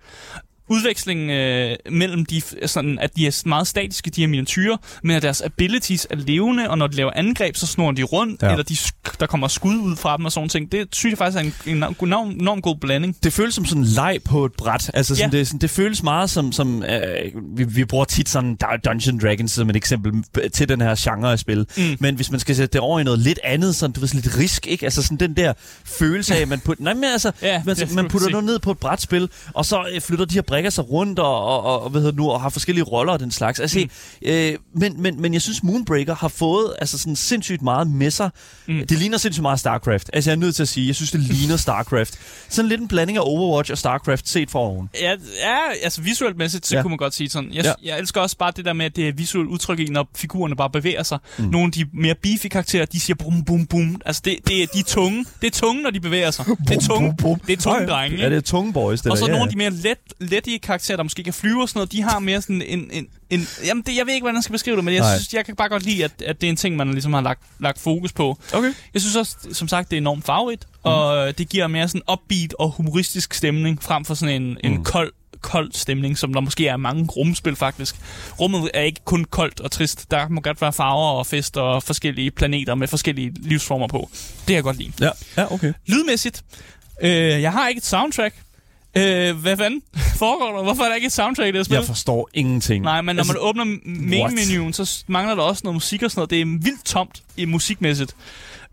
Udvekslingen 0.68 1.30
øh, 1.30 1.76
mellem 1.90 2.26
de, 2.26 2.42
sådan, 2.66 2.98
at 2.98 3.16
de 3.16 3.26
er 3.26 3.42
meget 3.46 3.66
statiske, 3.66 4.10
de 4.10 4.20
her 4.20 4.28
miniatyrer, 4.28 4.76
men 5.02 5.16
at 5.16 5.22
deres 5.22 5.40
abilities 5.40 6.06
er 6.10 6.16
levende, 6.16 6.70
og 6.70 6.78
når 6.78 6.86
de 6.86 6.96
laver 6.96 7.10
angreb, 7.14 7.56
så 7.56 7.66
snor 7.66 7.92
de 7.92 8.02
rundt, 8.02 8.42
Ja. 8.42 8.50
eller 8.50 8.62
de, 8.62 8.76
der 9.20 9.26
kommer 9.26 9.48
skud 9.48 9.74
ud 9.76 9.96
fra 9.96 10.16
dem 10.16 10.24
og 10.24 10.32
sådan 10.32 10.48
ting. 10.48 10.72
Det 10.72 10.88
synes 10.92 11.10
jeg 11.10 11.18
faktisk 11.18 11.44
er 11.66 11.72
en, 11.72 11.76
en 11.76 11.84
enorm, 12.02 12.28
enorm 12.30 12.60
god 12.62 12.76
blanding. 12.76 13.16
Det 13.22 13.32
føles 13.32 13.54
som 13.54 13.64
sådan 13.66 13.82
en 13.82 13.88
leg 13.88 14.18
på 14.24 14.44
et 14.44 14.52
bræt. 14.52 14.90
Altså 14.94 15.14
sådan, 15.16 15.32
Ja. 15.32 15.38
det, 15.38 15.46
sådan, 15.46 15.60
det 15.60 15.70
føles 15.70 16.02
meget 16.02 16.30
som... 16.30 16.52
som 16.52 16.82
øh, 16.82 17.32
vi, 17.56 17.64
vi 17.64 17.84
bruger 17.84 18.04
tit 18.04 18.28
sådan 18.28 18.56
Dun- 18.64 18.80
Dungeon 18.84 19.18
Dragons 19.18 19.52
som 19.52 19.70
et 19.70 19.76
eksempel 19.76 20.12
b- 20.32 20.38
til 20.52 20.68
den 20.68 20.80
her 20.80 20.94
genre 20.98 21.32
af 21.32 21.38
spil. 21.38 21.66
Mm. 21.76 21.96
Men 22.00 22.14
hvis 22.14 22.30
man 22.30 22.40
skal 22.40 22.56
sætte 22.56 22.72
det 22.72 22.80
over 22.80 23.00
i 23.00 23.04
noget 23.04 23.18
lidt 23.18 23.38
andet, 23.44 23.74
sådan, 23.76 23.92
du 23.92 24.00
ved, 24.00 24.08
sådan 24.08 24.20
lidt 24.20 24.38
risk, 24.38 24.66
ikke? 24.66 24.84
Altså 24.86 25.02
sådan 25.02 25.16
den 25.16 25.36
der 25.36 25.52
følelse 25.84 26.34
af, 26.36 26.40
at 26.40 26.48
man 26.48 26.60
putter... 26.60 26.84
Nej, 26.84 26.94
men 26.94 27.04
altså, 27.04 27.32
Ja, 27.42 27.62
man, 27.66 27.76
man 27.94 28.08
putter 28.08 28.28
noget 28.28 28.44
ned 28.44 28.58
på 28.58 28.70
et 28.70 28.78
brætspil, 28.78 29.28
og 29.54 29.64
så 29.64 29.84
øh, 29.94 30.00
flytter 30.00 30.24
de 30.24 30.34
her 30.34 30.42
brikker 30.58 30.70
sig 30.70 30.90
rundt, 30.90 31.18
og, 31.18 31.44
og, 31.44 31.82
og, 31.82 31.90
hvad 31.90 32.00
hedder 32.00 32.16
nu, 32.16 32.30
og 32.30 32.40
har 32.40 32.48
forskellige 32.48 32.84
roller 32.84 33.12
og 33.12 33.20
den 33.20 33.30
slags. 33.30 33.60
Altså, 33.60 33.78
mm. 33.78 34.28
øh, 34.28 34.54
men, 34.74 35.02
men, 35.02 35.20
men 35.22 35.32
jeg 35.32 35.42
synes, 35.42 35.62
Moonbreaker 35.62 36.14
har 36.14 36.28
fået 36.28 36.74
altså 36.78 36.98
sådan 36.98 37.16
sindssygt 37.16 37.62
meget 37.62 37.90
med 37.90 38.10
sig. 38.10 38.30
Mm. 38.66 38.86
Det 38.86 38.98
ligner 38.98 39.18
sindssygt 39.18 39.42
meget 39.42 39.60
StarCraft. 39.60 40.10
Altså, 40.12 40.30
jeg 40.30 40.36
er 40.36 40.40
nødt 40.40 40.54
til 40.54 40.62
at 40.62 40.68
sige, 40.68 40.86
jeg 40.86 40.94
synes, 40.94 41.10
det 41.10 41.20
ligner 41.20 41.56
StarCraft. 41.56 42.14
Sådan 42.48 42.68
lidt 42.68 42.80
en 42.80 42.88
blanding 42.88 43.18
af 43.18 43.22
Overwatch 43.24 43.72
og 43.72 43.78
StarCraft 43.78 44.28
set 44.28 44.50
for 44.50 44.58
oven. 44.58 44.90
Ja, 45.00 45.10
ja 45.10 45.56
altså 45.82 46.00
visuelt 46.02 46.36
mæssigt, 46.36 46.66
så 46.66 46.76
Ja. 46.76 46.82
kunne 46.82 46.90
man 46.90 46.98
godt 46.98 47.14
sige 47.14 47.30
sådan. 47.30 47.50
Jeg, 47.52 47.64
Ja. 47.64 47.72
jeg 47.84 47.98
elsker 47.98 48.20
også 48.20 48.36
bare 48.36 48.52
det 48.56 48.64
der 48.64 48.72
med, 48.72 48.86
at 48.86 48.96
det 48.96 49.08
er 49.08 49.12
visuelt 49.12 49.48
udtryk 49.48 49.78
i, 49.78 49.84
når 49.84 50.08
figurerne 50.16 50.56
bare 50.56 50.70
bevæger 50.70 51.02
sig. 51.02 51.18
Mm. 51.38 51.44
Nogle 51.44 51.66
af 51.66 51.72
de 51.72 51.86
mere 51.94 52.14
beefy 52.22 52.46
karakterer, 52.46 52.84
de 52.86 53.00
siger 53.00 53.16
bum, 53.16 53.44
bum, 53.44 53.66
bum. 53.66 54.00
Altså, 54.06 54.22
det, 54.24 54.36
det 54.48 54.62
er, 54.62 54.66
de 54.66 54.78
er 54.78 54.84
tunge. 54.84 55.24
Det 55.40 55.46
er 55.46 55.50
tunge, 55.60 55.82
når 55.82 55.90
de 55.90 56.00
bevæger 56.00 56.30
sig. 56.30 56.44
det 56.68 56.76
er 56.76 56.80
tunge, 56.80 57.14
det 57.46 57.52
er 57.52 57.56
tunge 57.62 57.86
drenge. 57.86 58.18
Ja, 58.18 58.28
det 58.30 58.36
er 58.36 58.40
tunge 58.40 58.72
boys, 58.72 59.00
det 59.00 59.12
og 59.12 59.18
så 59.18 59.24
der. 59.24 59.30
nogle 59.30 59.42
ja, 59.42 59.46
af 59.46 59.50
de 59.50 59.58
mere 59.58 59.70
let, 59.70 59.98
lettige 60.48 60.66
karakterer, 60.66 60.96
der 60.96 61.02
måske 61.02 61.22
kan 61.22 61.32
flyve 61.32 61.62
og 61.62 61.68
sådan 61.68 61.78
noget, 61.78 61.92
de 61.92 62.02
har 62.02 62.18
mere 62.18 62.42
sådan 62.42 62.62
en... 62.62 62.90
en, 62.92 63.06
en 63.30 63.48
jamen, 63.64 63.82
det, 63.82 63.96
jeg 63.96 64.06
ved 64.06 64.14
ikke, 64.14 64.24
hvordan 64.24 64.36
jeg 64.36 64.42
skal 64.42 64.52
beskrive 64.52 64.76
det, 64.76 64.84
men 64.84 64.94
jeg, 64.94 65.00
Nej. 65.00 65.16
synes, 65.16 65.34
jeg 65.34 65.44
kan 65.44 65.56
bare 65.56 65.68
godt 65.68 65.82
lide, 65.82 66.04
at, 66.04 66.22
at 66.26 66.40
det 66.40 66.46
er 66.46 66.50
en 66.50 66.56
ting, 66.56 66.76
man 66.76 66.90
ligesom 66.90 67.12
har 67.12 67.20
lagt, 67.20 67.42
lagt 67.60 67.80
fokus 67.80 68.12
på. 68.12 68.38
Okay. 68.52 68.72
Jeg 68.94 69.02
synes 69.02 69.16
også, 69.16 69.36
som 69.52 69.68
sagt, 69.68 69.90
det 69.90 69.96
er 69.96 70.00
enormt 70.00 70.24
farverigt, 70.24 70.66
mm. 70.70 70.90
og 70.90 71.38
det 71.38 71.48
giver 71.48 71.66
mere 71.66 71.88
sådan 71.88 72.02
upbeat 72.12 72.54
og 72.58 72.70
humoristisk 72.70 73.34
stemning, 73.34 73.82
frem 73.82 74.04
for 74.04 74.14
sådan 74.14 74.42
en, 74.42 74.56
en 74.64 74.84
kold, 74.84 75.12
kold 75.40 75.72
stemning, 75.72 76.18
som 76.18 76.32
der 76.32 76.40
måske 76.40 76.66
er 76.66 76.76
mange 76.76 77.04
rumspil 77.04 77.56
faktisk. 77.56 77.96
Rummet 78.40 78.70
er 78.74 78.82
ikke 78.82 79.00
kun 79.04 79.24
koldt 79.24 79.60
og 79.60 79.70
trist. 79.70 80.10
Der 80.10 80.28
må 80.28 80.40
godt 80.40 80.60
være 80.60 80.72
farver 80.72 81.10
og 81.10 81.26
fest 81.26 81.56
og 81.56 81.82
forskellige 81.82 82.30
planeter 82.30 82.74
med 82.74 82.88
forskellige 82.88 83.32
livsformer 83.36 83.86
på. 83.86 84.08
Det 84.12 84.46
kan 84.46 84.54
jeg 84.54 84.62
godt 84.62 84.76
lide. 84.76 84.92
Ja, 85.00 85.10
ja 85.36 85.52
okay. 85.52 85.72
Lydmæssigt, 85.86 86.42
øh, 87.02 87.10
jeg 87.42 87.52
har 87.52 87.68
ikke 87.68 87.78
et 87.78 87.84
soundtrack. 87.84 88.34
Øh, 88.96 89.36
hvad 89.36 89.56
fanden 89.56 89.82
foregår 90.16 90.56
der? 90.56 90.62
Hvorfor 90.62 90.82
er 90.82 90.88
der 90.88 90.94
ikke 90.94 91.06
et 91.06 91.12
soundtrack 91.12 91.44
i 91.48 91.52
det 91.52 91.56
her 91.58 91.62
spil? 91.64 91.74
Jeg 91.74 91.84
forstår 91.84 92.28
ingenting. 92.34 92.84
Nej, 92.84 93.00
men 93.00 93.16
når 93.16 93.20
Altså, 93.20 93.32
man 93.32 93.42
åbner 93.42 93.64
main-menuen, 93.84 94.72
så 94.72 95.04
mangler 95.06 95.34
der 95.34 95.42
også 95.42 95.60
noget 95.64 95.74
musik 95.74 96.02
og 96.02 96.10
sådan 96.10 96.18
noget. 96.20 96.30
Det 96.30 96.40
er 96.40 96.44
vildt 96.44 96.84
tomt 96.84 97.22
i 97.36 97.44
musikmæssigt. 97.44 98.16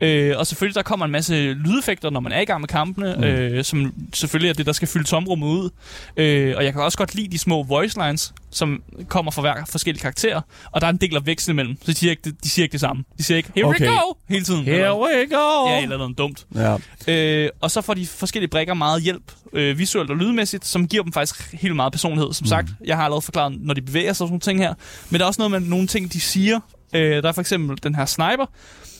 Øh, 0.01 0.37
og 0.37 0.47
selvfølgelig, 0.47 0.75
der 0.75 0.81
kommer 0.81 1.05
en 1.05 1.11
masse 1.11 1.33
lydeffekter, 1.53 2.09
når 2.09 2.19
man 2.19 2.31
er 2.31 2.39
i 2.39 2.45
gang 2.45 2.61
med 2.61 2.67
kampene, 2.67 3.15
mm. 3.17 3.23
øh, 3.23 3.63
som 3.63 3.93
selvfølgelig 4.13 4.49
er 4.49 4.53
det, 4.53 4.65
der 4.65 4.71
skal 4.71 4.87
fylde 4.87 5.05
tomrummet 5.07 5.47
ud. 5.47 5.69
Øh, 6.17 6.53
og 6.57 6.65
jeg 6.65 6.73
kan 6.73 6.81
også 6.81 6.97
godt 6.97 7.15
lide 7.15 7.27
de 7.31 7.39
små 7.39 7.63
voice 7.63 7.99
lines, 8.05 8.33
som 8.51 8.83
kommer 9.07 9.31
fra 9.31 9.41
hver 9.41 9.53
forskellige 9.69 10.01
karakterer. 10.01 10.41
Og 10.71 10.81
der 10.81 10.87
er 10.87 10.91
en 10.91 10.97
del 10.97 11.15
af 11.15 11.25
veksel 11.25 11.51
imellem, 11.51 11.77
så 11.81 11.91
de 11.91 11.97
siger 11.97 12.11
ikke 12.11 12.31
de 12.43 12.49
siger 12.49 12.63
ikke 12.63 12.71
det 12.71 12.79
samme. 12.79 13.03
De 13.17 13.23
siger 13.23 13.37
ikke, 13.37 13.49
here 13.55 13.65
Okay. 13.65 13.87
we 13.87 13.91
go, 13.91 14.13
hele 14.29 14.45
tiden. 14.45 14.63
Here 14.63 14.99
we 14.99 15.35
go! 15.35 15.69
Ja, 15.69 15.81
eller 15.83 15.97
noget 15.97 16.17
dumt. 16.17 16.45
Ja. 16.55 16.77
Øh, 17.07 17.49
og 17.61 17.71
så 17.71 17.81
får 17.81 17.93
de 17.93 18.07
forskellige 18.07 18.49
brækker 18.49 18.73
meget 18.73 19.01
hjælp, 19.01 19.31
øh, 19.53 19.77
visuelt 19.77 20.09
og 20.09 20.17
lydmæssigt, 20.17 20.65
som 20.65 20.87
giver 20.87 21.03
dem 21.03 21.13
faktisk 21.13 21.53
helt 21.53 21.75
meget 21.75 21.91
personlighed. 21.91 22.33
Som 22.33 22.47
sagt, 22.47 22.67
jeg 22.85 22.95
har 22.95 23.03
allerede 23.03 23.21
forklaret, 23.21 23.53
når 23.61 23.73
de 23.73 23.81
bevæger 23.81 24.13
sig 24.13 24.23
og 24.23 24.27
sådan 24.27 24.31
nogle 24.31 24.39
ting 24.41 24.59
her. 24.59 24.73
Men 25.09 25.19
der 25.19 25.25
er 25.25 25.27
også 25.27 25.41
noget 25.41 25.51
med 25.51 25.69
nogle 25.69 25.87
ting, 25.87 26.13
de 26.13 26.19
siger. 26.19 26.59
Øh, 26.93 27.23
der 27.23 27.29
er 27.29 27.33
for 27.33 27.41
eksempel 27.41 27.77
den 27.83 27.95
her 27.95 28.05
sniper, 28.05 28.45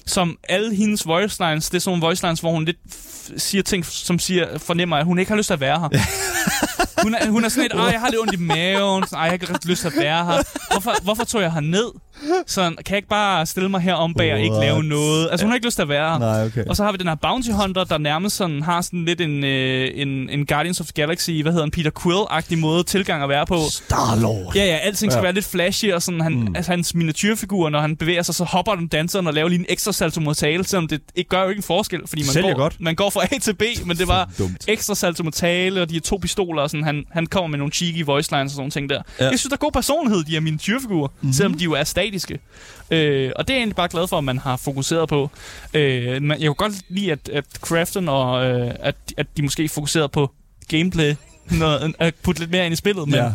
som 0.07 0.37
alle 0.49 0.75
hendes 0.75 1.07
voice 1.07 1.43
lines, 1.43 1.69
det 1.69 1.77
er 1.77 1.81
sådan 1.81 1.91
nogle 1.91 2.05
voice 2.07 2.23
lines, 2.23 2.39
hvor 2.39 2.51
hun 2.51 2.65
lidt 2.65 2.77
siger 3.37 3.61
ting, 3.63 3.85
som 3.85 4.19
siger, 4.19 4.57
fornemmer, 4.57 4.97
at 4.97 5.05
hun 5.05 5.19
ikke 5.19 5.31
har 5.31 5.37
lyst 5.37 5.47
til 5.47 5.53
at 5.53 5.59
være 5.59 5.79
her. 5.79 5.89
Hun 7.03 7.15
er, 7.15 7.29
hun 7.29 7.43
er 7.45 7.49
sådan 7.49 7.63
lidt, 7.63 7.73
ej, 7.73 7.85
jeg 7.85 7.99
har 7.99 8.09
lidt 8.09 8.21
ondt 8.21 8.33
i 8.33 8.37
maven. 8.37 9.03
Sådan, 9.03 9.17
ej, 9.17 9.21
jeg 9.21 9.29
har 9.29 9.33
ikke 9.33 9.53
rigtig 9.53 9.69
lyst 9.69 9.81
til 9.81 9.87
at 9.87 9.97
være 9.97 10.25
her. 10.25 10.43
Hvorfor, 10.71 11.03
hvorfor 11.03 11.23
tog 11.23 11.41
jeg 11.41 11.53
her 11.53 11.59
ned? 11.59 11.91
Sådan, 12.47 12.75
kan 12.75 12.83
jeg 12.89 12.97
ikke 12.97 13.07
bare 13.09 13.45
stille 13.45 13.69
mig 13.69 13.81
her 13.81 13.93
om 13.93 14.13
bag 14.13 14.33
og 14.33 14.39
ikke 14.41 14.55
lave 14.59 14.83
noget? 14.83 15.27
Altså, 15.31 15.45
hun 15.45 15.51
har 15.51 15.55
ikke 15.55 15.67
lyst 15.67 15.75
til 15.75 15.81
at 15.81 15.89
være 15.89 16.11
her. 16.11 16.19
Nej, 16.19 16.45
okay. 16.45 16.65
Og 16.65 16.75
så 16.75 16.83
har 16.83 16.91
vi 16.91 16.97
den 16.97 17.07
her 17.07 17.15
Bounty 17.15 17.49
Hunter, 17.49 17.83
der 17.83 17.97
nærmest 17.97 18.35
sådan, 18.35 18.61
har 18.63 18.81
sådan 18.81 19.05
lidt 19.05 19.21
en, 19.21 19.43
øh, 19.43 19.89
en, 19.95 20.29
en 20.29 20.45
Guardians 20.45 20.79
of 20.81 20.85
the 20.85 20.93
Galaxy, 21.01 21.31
hvad 21.41 21.51
hedder 21.51 21.65
en 21.65 21.71
Peter 21.71 21.91
Quill-agtig 21.99 22.57
måde 22.57 22.83
tilgang 22.83 23.23
at 23.23 23.29
være 23.29 23.45
på. 23.45 23.55
Star-Lord. 23.71 24.55
Ja, 24.55 24.65
ja, 24.65 24.75
alting 24.75 25.11
skal 25.11 25.19
Ja. 25.19 25.23
være 25.23 25.33
lidt 25.33 25.45
flashy, 25.45 25.91
og 25.93 26.01
sådan, 26.01 26.21
han, 26.21 26.33
mm. 26.33 26.55
altså, 26.55 26.71
hans 26.71 26.95
miniatyrfigur, 26.95 27.69
når 27.69 27.79
han 27.81 27.95
bevæger 27.95 28.21
sig, 28.23 28.35
så 28.35 28.43
hopper 28.43 28.75
den 28.75 28.87
danseren 28.87 29.27
og 29.27 29.33
laver 29.33 29.49
lige 29.49 29.59
en 29.59 29.65
ekstra 29.69 29.91
salto 29.91 30.21
mortale, 30.21 30.63
selvom 30.63 30.87
det 30.87 31.01
ikke 31.15 31.29
gør 31.29 31.43
jo 31.43 31.49
ikke 31.49 31.59
en 31.59 31.63
forskel, 31.63 32.01
fordi 32.07 32.21
man 32.21 32.27
Sælger 32.33 32.49
går, 32.53 32.59
godt. 32.59 32.75
man 32.79 32.95
går 32.95 33.09
fra 33.09 33.23
A 33.23 33.39
til 33.41 33.53
B, 33.55 33.61
men 33.85 33.97
det 33.97 34.07
var 34.07 34.29
dumt. 34.37 34.65
ekstra 34.67 34.95
salto 34.95 35.23
mortale, 35.23 35.81
og 35.81 35.89
de 35.89 35.93
har 35.95 36.01
to 36.01 36.17
pistoler, 36.21 36.61
og 36.61 36.69
sådan, 36.69 36.83
han, 36.83 37.03
han 37.11 37.25
kommer 37.25 37.47
med 37.47 37.57
nogle 37.57 37.71
cheeky 37.73 38.05
voice 38.05 38.31
lines 38.37 38.51
og 38.51 38.55
sådan 38.55 38.71
ting 38.71 38.89
der. 38.89 39.01
Ja. 39.19 39.29
Jeg 39.29 39.39
synes, 39.39 39.49
der 39.49 39.55
er 39.55 39.57
god 39.57 39.71
personlighed, 39.71 40.23
de 40.23 40.31
her 40.31 40.39
miniatyrfigurer, 40.39 41.07
mm-hmm. 41.07 41.33
selvom 41.33 41.53
de 41.53 41.63
jo 41.63 41.71
er 41.73 41.83
statiske. 42.19 42.39
Øh, 42.91 43.31
og 43.35 43.47
det 43.47 43.53
er 43.53 43.57
jeg 43.57 43.61
egentlig 43.61 43.75
bare 43.75 43.87
glad 43.87 44.07
for, 44.07 44.17
at 44.17 44.23
man 44.23 44.37
har 44.37 44.57
fokuseret 44.57 45.09
på. 45.09 45.29
Øh, 45.73 46.21
men 46.21 46.31
jeg 46.31 46.47
kunne 46.47 46.55
godt 46.55 46.73
lide, 46.89 47.11
at, 47.11 47.29
at 47.29 47.45
Crafton 47.61 48.09
og 48.09 48.45
øh, 48.45 48.71
at, 48.79 48.95
at 49.17 49.27
de 49.37 49.41
måske 49.41 49.69
fokuserede 49.69 50.09
på 50.09 50.31
gameplay, 50.67 51.15
noget, 51.51 51.95
at 51.99 52.15
putte 52.23 52.41
lidt 52.41 52.51
mere 52.51 52.65
ind 52.65 52.73
i 52.73 52.75
spillet, 52.75 53.07
men, 53.07 53.15
Ja. 53.15 53.23
ja. 53.23 53.29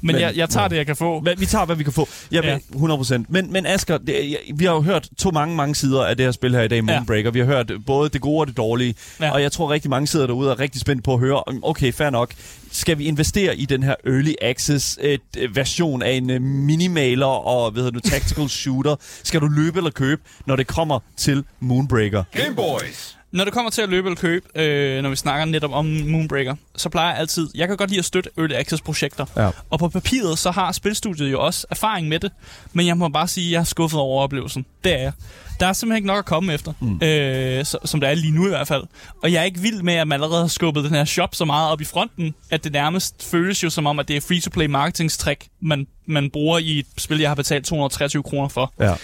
men, 0.00 0.12
Men- 0.14 0.20
jeg, 0.22 0.36
jeg 0.36 0.48
tager 0.50 0.64
ja. 0.64 0.68
det, 0.68 0.76
jeg 0.76 0.86
kan 0.86 0.96
få. 0.96 1.20
Men 1.20 1.40
vi 1.40 1.46
tager, 1.46 1.64
hvad 1.64 1.76
vi 1.76 1.84
kan 1.84 1.92
få. 1.92 2.08
Ja, 2.32 2.40
Ja. 2.44 2.58
100%. 2.74 3.24
Men, 3.28 3.52
men 3.52 3.66
Asger, 3.66 3.98
det, 3.98 4.14
jeg, 4.30 4.38
vi 4.54 4.64
har 4.64 4.72
jo 4.72 4.80
hørt 4.80 5.08
to 5.18 5.30
mange, 5.30 5.56
mange 5.56 5.74
sider 5.74 6.04
af 6.04 6.16
det 6.16 6.26
her 6.26 6.32
spil 6.32 6.54
her 6.54 6.62
i 6.62 6.68
dag, 6.68 6.84
Moonbreaker. 6.84 7.30
Vi 7.30 7.38
har 7.38 7.46
hørt 7.46 7.72
både 7.86 8.08
det 8.08 8.20
gode 8.20 8.40
og 8.40 8.46
det 8.46 8.56
dårlige. 8.56 8.94
Ja. 9.20 9.30
Og 9.32 9.42
jeg 9.42 9.52
tror 9.52 9.70
rigtig 9.70 9.90
mange 9.90 10.06
sidder 10.06 10.26
derude 10.26 10.48
og 10.50 10.56
er 10.56 10.60
rigtig 10.60 10.80
spændt 10.80 11.04
på 11.04 11.14
at 11.14 11.20
høre, 11.20 11.42
om, 11.42 11.60
okay, 11.64 11.92
fair 11.92 12.10
nok. 12.10 12.30
Skal 12.74 12.98
vi 12.98 13.04
investere 13.04 13.56
i 13.56 13.64
den 13.64 13.82
her 13.82 13.94
early 14.06 14.32
access 14.42 14.98
et, 15.02 15.20
øh, 15.38 15.56
version 15.56 16.02
af 16.02 16.10
en 16.12 16.30
øh, 16.30 16.42
minimaler 16.42 17.26
og 17.26 17.70
hvad 17.70 17.82
hedder 17.82 17.94
nu, 17.94 18.00
tactical 18.00 18.48
shooter? 18.48 18.96
Skal 19.00 19.40
du 19.40 19.46
løbe 19.46 19.76
eller 19.78 19.90
købe, 19.90 20.22
når 20.46 20.56
det 20.56 20.66
kommer 20.66 20.98
til 21.16 21.44
Moonbreaker? 21.60 22.24
Game 22.32 22.54
Boys. 22.56 23.13
Når 23.34 23.44
det 23.44 23.52
kommer 23.52 23.70
til 23.70 23.82
at 23.82 23.88
løbe 23.88 24.08
eller 24.08 24.20
købe, 24.20 24.60
øh, 24.60 25.02
når 25.02 25.10
vi 25.10 25.16
snakker 25.16 25.44
netop 25.44 25.72
om 25.72 25.86
Moonbreaker, 25.86 26.54
så 26.76 26.88
plejer 26.88 27.10
jeg 27.10 27.18
altid... 27.18 27.48
Jeg 27.54 27.68
kan 27.68 27.76
godt 27.76 27.90
lide 27.90 27.98
at 27.98 28.04
støtte 28.04 28.30
Early 28.38 28.54
Access-projekter. 28.54 29.26
Ja. 29.36 29.50
Og 29.70 29.78
på 29.78 29.88
papiret, 29.88 30.38
så 30.38 30.50
har 30.50 30.72
Spilstudiet 30.72 31.32
jo 31.32 31.40
også 31.40 31.66
erfaring 31.70 32.08
med 32.08 32.20
det. 32.20 32.32
Men 32.72 32.86
jeg 32.86 32.96
må 32.96 33.08
bare 33.08 33.28
sige, 33.28 33.46
at 33.46 33.52
jeg 33.52 33.60
er 33.60 33.64
skuffet 33.64 34.00
over 34.00 34.22
oplevelsen. 34.22 34.66
Det 34.84 34.92
er 34.92 34.98
jeg. 34.98 35.12
Der 35.60 35.66
er 35.66 35.72
simpelthen 35.72 35.96
ikke 35.96 36.06
nok 36.06 36.18
at 36.18 36.24
komme 36.24 36.52
efter. 36.52 36.72
Mm. 36.80 37.02
Øh, 37.02 37.64
så, 37.64 37.78
som 37.84 38.00
der 38.00 38.08
er 38.08 38.14
lige 38.14 38.32
nu 38.34 38.46
i 38.46 38.48
hvert 38.48 38.68
fald. 38.68 38.82
Og 39.22 39.32
jeg 39.32 39.40
er 39.40 39.44
ikke 39.44 39.60
vild 39.60 39.82
med, 39.82 39.94
at 39.94 40.08
man 40.08 40.22
allerede 40.22 40.40
har 40.40 40.48
skubbet 40.48 40.84
den 40.84 40.94
her 40.94 41.04
shop 41.04 41.34
så 41.34 41.44
meget 41.44 41.70
op 41.72 41.80
i 41.80 41.84
fronten, 41.84 42.34
at 42.50 42.64
det 42.64 42.72
nærmest 42.72 43.30
føles 43.30 43.62
jo 43.62 43.70
som 43.70 43.86
om, 43.86 43.98
at 43.98 44.08
det 44.08 44.16
er 44.16 44.20
free-to-play 44.20 44.66
marketingstrik, 44.66 45.48
man, 45.60 45.86
man 46.06 46.30
bruger 46.30 46.58
i 46.58 46.78
et 46.78 46.86
spil, 46.98 47.20
jeg 47.20 47.30
har 47.30 47.34
betalt 47.34 47.66
223 47.66 48.22
kroner 48.22 48.48
for. 48.48 48.72
Ja. 48.80 48.94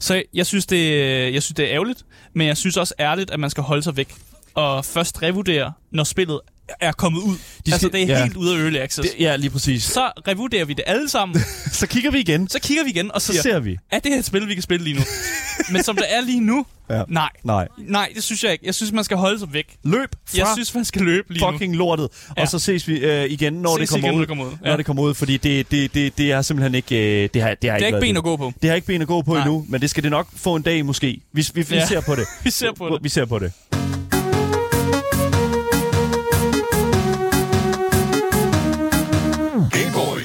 Så 0.00 0.22
jeg 0.34 0.46
synes, 0.46 0.66
det, 0.66 0.92
jeg 1.34 1.42
synes, 1.42 1.56
det 1.56 1.64
er 1.64 1.72
ærgerligt, 1.74 2.04
men 2.34 2.46
jeg 2.46 2.56
synes 2.56 2.76
også 2.76 2.94
ærligt, 3.00 3.30
at 3.30 3.40
man 3.40 3.50
skal 3.50 3.62
holde 3.62 3.82
sig 3.82 3.96
væk 3.96 4.14
og 4.54 4.84
først 4.84 5.22
revurdere, 5.22 5.72
når 5.90 6.04
spillet 6.04 6.40
er 6.80 6.92
kommet 6.92 7.20
ud. 7.22 7.32
De 7.34 7.38
De 7.66 7.72
altså, 7.72 7.78
skal- 7.78 7.92
det 7.92 8.02
er 8.02 8.06
ja. 8.18 8.22
helt 8.24 8.36
ude 8.36 8.56
af 8.56 8.62
early 8.62 8.76
access. 8.78 9.10
Det, 9.10 9.20
ja, 9.20 9.36
lige 9.36 9.50
præcis. 9.50 9.82
Så, 9.84 9.92
Så 9.92 10.10
revurderer 10.28 10.64
vi 10.64 10.72
det 10.72 10.84
alle 10.86 11.08
sammen, 11.08 11.40
så 11.72 11.86
kigger 11.86 12.10
vi 12.10 12.18
igen. 12.18 12.48
så 12.48 12.58
kigger 12.60 12.84
vi 12.84 12.90
igen 12.90 13.10
og 13.14 13.22
Så 13.22 13.26
siger, 13.32 13.42
ser 13.42 13.60
vi. 13.60 13.76
er 13.90 13.98
det 13.98 14.12
her 14.12 14.18
et 14.18 14.24
spil, 14.24 14.48
vi 14.48 14.54
kan 14.54 14.62
spille 14.62 14.84
lige 14.84 14.96
nu? 14.96 15.02
men 15.72 15.82
som 15.82 15.96
det 15.96 16.04
er 16.08 16.20
lige 16.20 16.40
nu, 16.40 16.66
Ja. 16.90 17.02
nej. 17.08 17.28
Nej. 17.44 17.68
Nej, 17.78 18.08
det 18.14 18.22
synes 18.24 18.44
jeg 18.44 18.52
ikke. 18.52 18.66
Jeg 18.66 18.74
synes, 18.74 18.92
man 18.92 19.04
skal 19.04 19.16
holde 19.16 19.38
sig 19.38 19.52
væk. 19.52 19.64
Løb 19.84 20.08
fra 20.26 20.38
Jeg 20.38 20.46
synes, 20.54 20.74
man 20.74 20.84
skal 20.84 21.02
løbe 21.02 21.32
lige 21.32 21.44
nu. 21.46 21.52
fucking 21.52 21.76
lortet. 21.76 22.08
Ja. 22.28 22.32
Ja. 22.36 22.42
Og 22.42 22.48
så 22.48 22.58
ses 22.58 22.88
vi 22.88 22.98
øh, 22.98 23.30
igen, 23.30 23.52
når 23.52 23.76
Ses 23.76 23.80
det 23.80 23.88
kommer 23.90 24.08
igen, 24.08 24.14
ud. 24.14 24.18
når 24.18 24.20
det 24.20 24.28
kommer 24.28 24.44
ud. 24.44 24.50
Når 24.62 24.70
Ja. 24.70 24.76
det 24.76 24.86
kommer 24.86 25.02
ud, 25.02 25.14
fordi 25.14 25.36
det, 25.36 25.70
det, 25.70 25.94
det, 25.94 26.18
det 26.18 26.32
er 26.32 26.42
simpelthen 26.42 26.74
ikke... 26.74 27.22
Øh, 27.24 27.28
det 27.34 27.42
har, 27.42 27.54
det 27.54 27.70
har 27.70 27.76
Det 27.78 27.82
er 27.82 27.86
ikke 27.86 27.92
været 27.92 28.00
ben 28.02 28.16
at 28.16 28.22
gå 28.22 28.36
på. 28.36 28.52
Det 28.62 28.70
har 28.70 28.74
ikke 28.74 28.86
ben 28.86 29.02
at 29.02 29.08
gå 29.08 29.22
på 29.22 29.32
Nej. 29.34 29.42
endnu, 29.42 29.66
men 29.68 29.80
det 29.80 29.90
skal 29.90 30.02
det 30.02 30.10
nok 30.10 30.28
få 30.36 30.54
en 30.54 30.62
dag 30.62 30.84
måske. 30.84 31.20
Vi, 31.32 31.46
vi, 31.54 31.62
vi 31.62 31.74
Ja. 31.74 31.86
ser 31.86 32.00
på 32.00 32.14
det. 32.14 32.24
Vi 32.44 32.50
ser 32.50 32.72
på 32.78 32.88
det. 32.88 32.98
Vi 33.02 33.08
ser 33.08 33.24
på 33.24 33.38
det. 33.38 33.52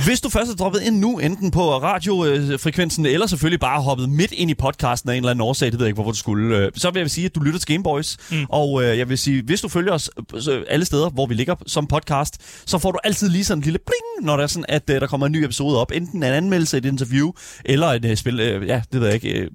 Hvis 0.06 0.22
du 0.22 0.30
først 0.30 0.52
er 0.52 0.56
droppet 0.56 0.82
ind 0.82 1.00
nu, 1.00 1.18
enten 1.20 1.52
på 1.52 1.78
radiofrekvensen, 1.78 3.06
eller 3.06 3.28
selvfølgelig 3.28 3.60
bare 3.60 3.82
hoppet 3.82 4.10
midt 4.10 4.32
ind 4.32 4.52
i 4.52 4.54
podcasten 4.54 5.10
af 5.10 5.14
en 5.14 5.18
eller 5.18 5.32
anden 5.32 5.42
årsag, 5.42 5.72
det 5.72 5.80
ved 5.80 5.86
jeg 5.86 5.90
ikke, 5.90 5.96
hvorfor 5.96 6.12
du 6.12 6.18
skulle, 6.18 6.58
øh, 6.58 6.72
så 6.76 6.92
vil 6.92 7.00
jeg 7.00 7.12
sige, 7.12 7.26
at 7.26 7.36
du 7.36 7.40
lytter 7.40 7.60
til 7.60 7.68
Gameboys. 7.68 8.18
Mm. 8.32 8.46
Og 8.50 8.84
øh, 8.84 8.98
jeg 8.98 9.10
vil 9.10 9.18
sige, 9.18 9.42
hvis 9.44 9.62
du 9.62 9.68
følger 9.70 9.94
os 9.94 10.10
øh, 10.50 10.62
alle 10.70 10.86
steder, 10.86 11.10
hvor 11.10 11.26
vi 11.26 11.34
ligger 11.34 11.56
som 11.68 11.88
podcast, 11.88 12.42
så 12.66 12.78
får 12.78 12.92
du 12.92 12.98
altid 13.04 13.30
lige 13.30 13.44
sådan 13.46 13.60
en 13.60 13.64
lille 13.64 13.80
bling, 13.80 14.28
når 14.28 14.36
der 14.36 14.44
er 14.44 14.48
sådan, 14.48 14.66
at 14.70 14.90
øh, 14.90 15.02
der 15.02 15.08
kommer 15.08 15.28
en 15.28 15.32
ny 15.34 15.44
episode 15.44 15.82
op. 15.82 15.92
Enten 15.94 16.18
en 16.24 16.24
anmeldelse, 16.24 16.78
et 16.78 16.86
interview, 16.86 17.32
eller 17.66 17.88
et 17.88 18.06
øh, 18.06 18.18
spil, 18.18 18.40
øh, 18.40 18.68
ja, 18.68 18.82
det 18.94 19.02
ved 19.02 19.08
jeg 19.08 19.16
ikke, 19.16 19.40
øh, 19.40 19.48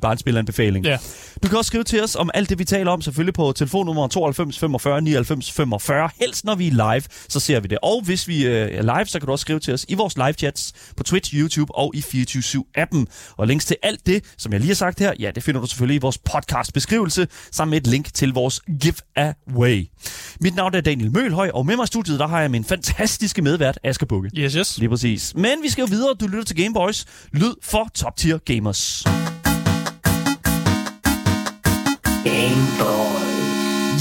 bare- 0.00 0.12
en 0.12 0.18
spilanbefaling. 0.18 0.84
Ja. 0.86 0.98
Du 1.42 1.48
kan 1.48 1.58
også 1.58 1.68
skrive 1.68 1.84
til 1.84 2.02
os 2.02 2.16
om 2.16 2.30
alt 2.34 2.48
det, 2.50 2.58
vi 2.58 2.64
taler 2.64 2.90
om, 2.90 3.02
selvfølgelig 3.02 3.34
på 3.34 3.52
telefonnummer 3.56 4.08
92 4.08 4.58
45 4.58 5.00
99 5.02 5.52
45. 5.52 6.10
Helst 6.20 6.44
når 6.44 6.54
vi 6.54 6.66
er 6.68 6.70
live, 6.92 7.02
så 7.28 7.40
ser 7.40 7.60
vi 7.60 7.68
det. 7.68 7.78
Og 7.82 8.02
hvis 8.04 8.28
vi 8.28 8.46
øh, 8.46 8.68
er 8.72 8.82
live, 8.82 9.06
så 9.06 9.18
kan 9.18 9.26
du 9.26 9.32
også 9.32 9.42
skrive 9.42 9.60
til 9.60 9.74
os 9.74 9.86
i 9.90 9.94
vores 9.94 10.16
live 10.16 10.32
chats 10.32 10.72
på 10.96 11.02
Twitch, 11.02 11.34
YouTube 11.34 11.74
og 11.74 11.92
i 11.94 11.98
24-7-appen. 11.98 13.04
Og 13.36 13.46
links 13.46 13.64
til 13.64 13.76
alt 13.82 14.06
det, 14.06 14.24
som 14.38 14.52
jeg 14.52 14.60
lige 14.60 14.68
har 14.68 14.74
sagt 14.74 14.98
her, 14.98 15.12
ja, 15.18 15.30
det 15.34 15.42
finder 15.42 15.60
du 15.60 15.66
selvfølgelig 15.66 15.96
i 15.96 16.00
vores 16.00 16.18
podcast 16.18 16.72
beskrivelse, 16.72 17.28
sammen 17.52 17.70
med 17.70 17.80
et 17.80 17.86
link 17.86 18.14
til 18.14 18.32
vores 18.32 18.60
giveaway. 18.80 19.86
Mit 20.40 20.54
navn 20.54 20.74
er 20.74 20.80
Daniel 20.80 21.12
Mølhøj, 21.12 21.50
og 21.54 21.66
med 21.66 21.76
mig 21.76 21.84
i 21.84 21.86
studiet, 21.86 22.18
der 22.18 22.26
har 22.26 22.40
jeg 22.40 22.50
min 22.50 22.64
fantastiske 22.64 23.42
medvært, 23.42 23.78
Asger 23.84 24.06
Bukke. 24.06 24.30
Yes, 24.36 24.52
yes. 24.52 24.78
Lige 24.78 24.88
præcis. 24.88 25.34
Men 25.34 25.62
vi 25.62 25.68
skal 25.68 25.82
jo 25.82 25.88
videre. 25.90 26.14
Du 26.20 26.26
lytter 26.26 26.44
til 26.44 26.56
Gameboys. 26.56 27.06
Lyd 27.32 27.54
for 27.62 27.90
top 27.94 28.16
tier 28.16 28.38
gamers. 28.38 29.04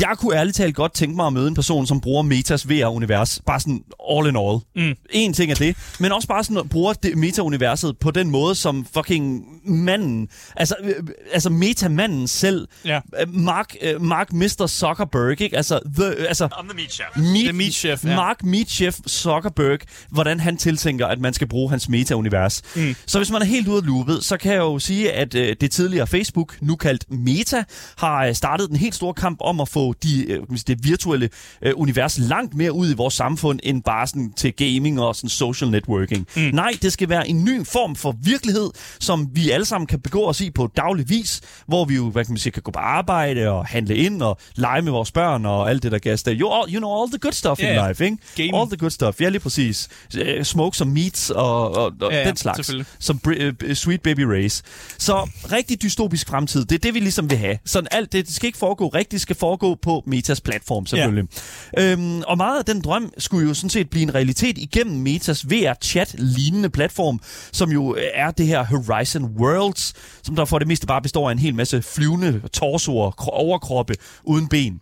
Jeg 0.01 0.17
kunne 0.17 0.35
ærligt 0.37 0.55
talt 0.55 0.75
godt 0.75 0.93
tænke 0.93 1.15
mig 1.15 1.27
at 1.27 1.33
møde 1.33 1.47
en 1.47 1.55
person, 1.55 1.87
som 1.87 2.01
bruger 2.01 2.23
Metas 2.23 2.69
VR-univers. 2.69 3.41
Bare 3.45 3.59
sådan 3.59 3.83
all 4.11 4.27
in 4.27 4.37
all. 4.37 4.59
Mm. 4.75 4.95
En 5.09 5.33
ting 5.33 5.51
er 5.51 5.55
det. 5.55 5.77
Men 5.99 6.11
også 6.11 6.27
bare 6.27 6.43
sådan 6.43 6.57
at 6.57 6.69
bruge 6.69 6.95
det 7.03 7.17
Meta-universet 7.17 7.97
på 7.97 8.11
den 8.11 8.31
måde, 8.31 8.55
som 8.55 8.85
fucking 8.93 9.45
manden, 9.69 10.27
altså, 10.55 10.75
øh, 10.83 10.93
altså 11.33 11.49
Meta-manden 11.49 12.27
selv, 12.27 12.67
Ja. 12.85 12.99
øh, 13.21 13.33
Mark, 13.33 13.75
øh, 13.81 14.01
Mark 14.01 14.33
Mr. 14.33 14.67
Zuckerberg, 14.67 15.41
ikke? 15.41 15.57
Altså, 15.57 15.79
the, 15.97 16.27
altså 16.27 16.45
I'm 16.45 16.63
the 16.67 16.75
meat 16.75 16.91
chef. 16.91 17.05
Meat, 17.17 17.43
The 17.43 17.53
Meat 17.53 17.73
Chef, 17.73 18.05
ja. 18.05 18.15
Mark 18.15 18.43
Meat 18.43 18.69
Chef 18.69 18.99
Zuckerberg, 19.07 19.79
hvordan 20.09 20.39
han 20.39 20.57
tiltænker, 20.57 21.07
at 21.07 21.19
man 21.19 21.33
skal 21.33 21.47
bruge 21.47 21.69
hans 21.69 21.89
meta-univers. 21.89 22.61
Mm. 22.75 22.95
Så 23.05 23.19
hvis 23.19 23.31
man 23.31 23.41
er 23.41 23.45
helt 23.45 23.67
ude 23.67 23.77
af 23.77 23.85
loopet, 23.85 24.23
så 24.23 24.37
kan 24.37 24.51
jeg 24.51 24.59
jo 24.59 24.79
sige, 24.79 25.11
at 25.11 25.35
øh, 25.35 25.55
det 25.61 25.71
tidligere 25.71 26.07
Facebook, 26.07 26.55
nu 26.61 26.75
kaldt 26.75 27.05
Meta, 27.11 27.63
har 27.97 28.25
øh, 28.25 28.35
startet 28.35 28.69
en 28.69 28.75
helt 28.75 28.95
stor 28.95 29.13
kamp 29.13 29.37
om 29.41 29.59
at 29.61 29.69
få 29.69 29.93
de, 30.03 30.25
øh, 30.31 30.39
det 30.67 30.83
virtuelle 30.83 31.29
øh, 31.61 31.73
univers 31.75 32.17
langt 32.17 32.53
mere 32.53 32.71
ud 32.73 32.89
i 32.91 32.93
vores 32.93 33.13
samfund, 33.13 33.59
end 33.63 33.83
bare 33.83 34.07
sådan 34.07 34.33
til 34.37 34.53
gaming 34.53 35.01
og 35.01 35.15
sådan 35.15 35.29
social 35.29 35.71
networking. 35.71 36.27
Mm. 36.35 36.41
Nej, 36.53 36.71
det 36.81 36.93
skal 36.93 37.09
være 37.09 37.27
en 37.29 37.43
ny 37.43 37.65
form 37.65 37.95
for 37.95 38.15
virkelighed, 38.23 38.69
som 38.99 39.27
vi 39.33 39.49
alle 39.49 39.58
sammen 39.65 39.87
kan 39.87 39.99
begå 39.99 40.25
os 40.25 40.41
i 40.41 40.49
på 40.51 40.69
daglig 40.77 41.09
vis, 41.09 41.41
hvor 41.67 41.85
vi 41.85 41.95
jo, 41.95 42.09
hvad 42.09 42.25
kan 42.25 42.31
man 42.33 42.37
sige, 42.39 42.51
kan 42.51 42.63
gå 42.63 42.71
på 42.71 42.79
arbejde 42.79 43.49
og 43.49 43.65
handle 43.65 43.95
ind 43.95 44.21
og 44.21 44.37
lege 44.55 44.81
med 44.81 44.91
vores 44.91 45.11
børn 45.11 45.45
og 45.45 45.69
alt 45.69 45.83
det, 45.83 45.91
der 45.91 45.99
gas 45.99 46.23
der. 46.23 46.33
You, 46.39 46.53
all, 46.53 46.73
you 46.73 46.79
know 46.79 47.01
all 47.01 47.11
the 47.11 47.19
good 47.19 47.31
stuff 47.31 47.59
Ja, 47.61 47.83
in 47.83 47.89
life, 47.89 48.05
ikke? 48.05 48.17
Game. 48.35 48.57
All 48.61 48.69
the 48.69 48.77
good 48.77 48.89
stuff. 48.89 49.21
Ja, 49.21 49.29
lige 49.29 49.39
præcis. 49.39 49.89
Øh, 50.17 50.43
Smoke 50.43 50.77
som 50.77 50.87
meats 50.87 51.29
og, 51.29 51.75
og, 51.75 51.91
og 52.01 52.11
Ja, 52.11 52.27
den 52.27 52.35
slags. 52.37 52.71
Som 52.99 53.19
br- 53.27 53.41
øh, 53.63 53.75
Sweet 53.75 54.01
Baby 54.01 54.19
Race. 54.21 54.63
Så 54.97 55.29
rigtig 55.51 55.81
dystopisk 55.81 56.29
fremtid, 56.29 56.65
det 56.65 56.75
er 56.75 56.79
det, 56.79 56.93
vi 56.93 56.99
ligesom 56.99 57.29
vil 57.29 57.37
have. 57.37 57.57
Sådan 57.65 57.87
alt 57.91 58.11
det, 58.11 58.25
det 58.25 58.35
skal 58.35 58.47
ikke 58.47 58.57
foregå 58.57 58.87
rigtigt, 58.87 59.11
det 59.11 59.21
skal 59.21 59.35
foregå 59.35 59.75
på 59.81 60.03
Metas 60.07 60.41
platform, 60.41 60.85
selvfølgelig. 60.85 61.23
Ja. 61.77 61.91
Øhm, 61.91 62.21
og 62.27 62.37
meget 62.37 62.59
af 62.59 62.65
den 62.65 62.81
drøm 62.81 63.11
skulle 63.17 63.47
jo 63.47 63.53
sådan 63.53 63.69
set 63.69 63.89
blive 63.89 64.03
en 64.03 64.15
realitet 64.15 64.57
igennem 64.57 64.95
Metas 65.01 65.45
VR-chat-lignende 65.49 66.69
platform, 66.69 67.19
som 67.51 67.71
jo 67.71 67.97
er 68.13 68.31
det 68.31 68.47
her 68.47 68.63
Horizon 68.65 69.38
Worlds, 69.39 69.93
som 70.23 70.35
der 70.35 70.45
for 70.45 70.59
det 70.59 70.67
meste 70.67 70.87
bare 70.87 71.01
består 71.01 71.27
af 71.29 71.31
en 71.33 71.39
hel 71.39 71.55
masse 71.55 71.81
flyvende 71.81 72.41
torsoer, 72.53 73.11
kro- 73.11 73.29
overkroppe 73.31 73.93
uden 74.23 74.47
ben. 74.47 74.79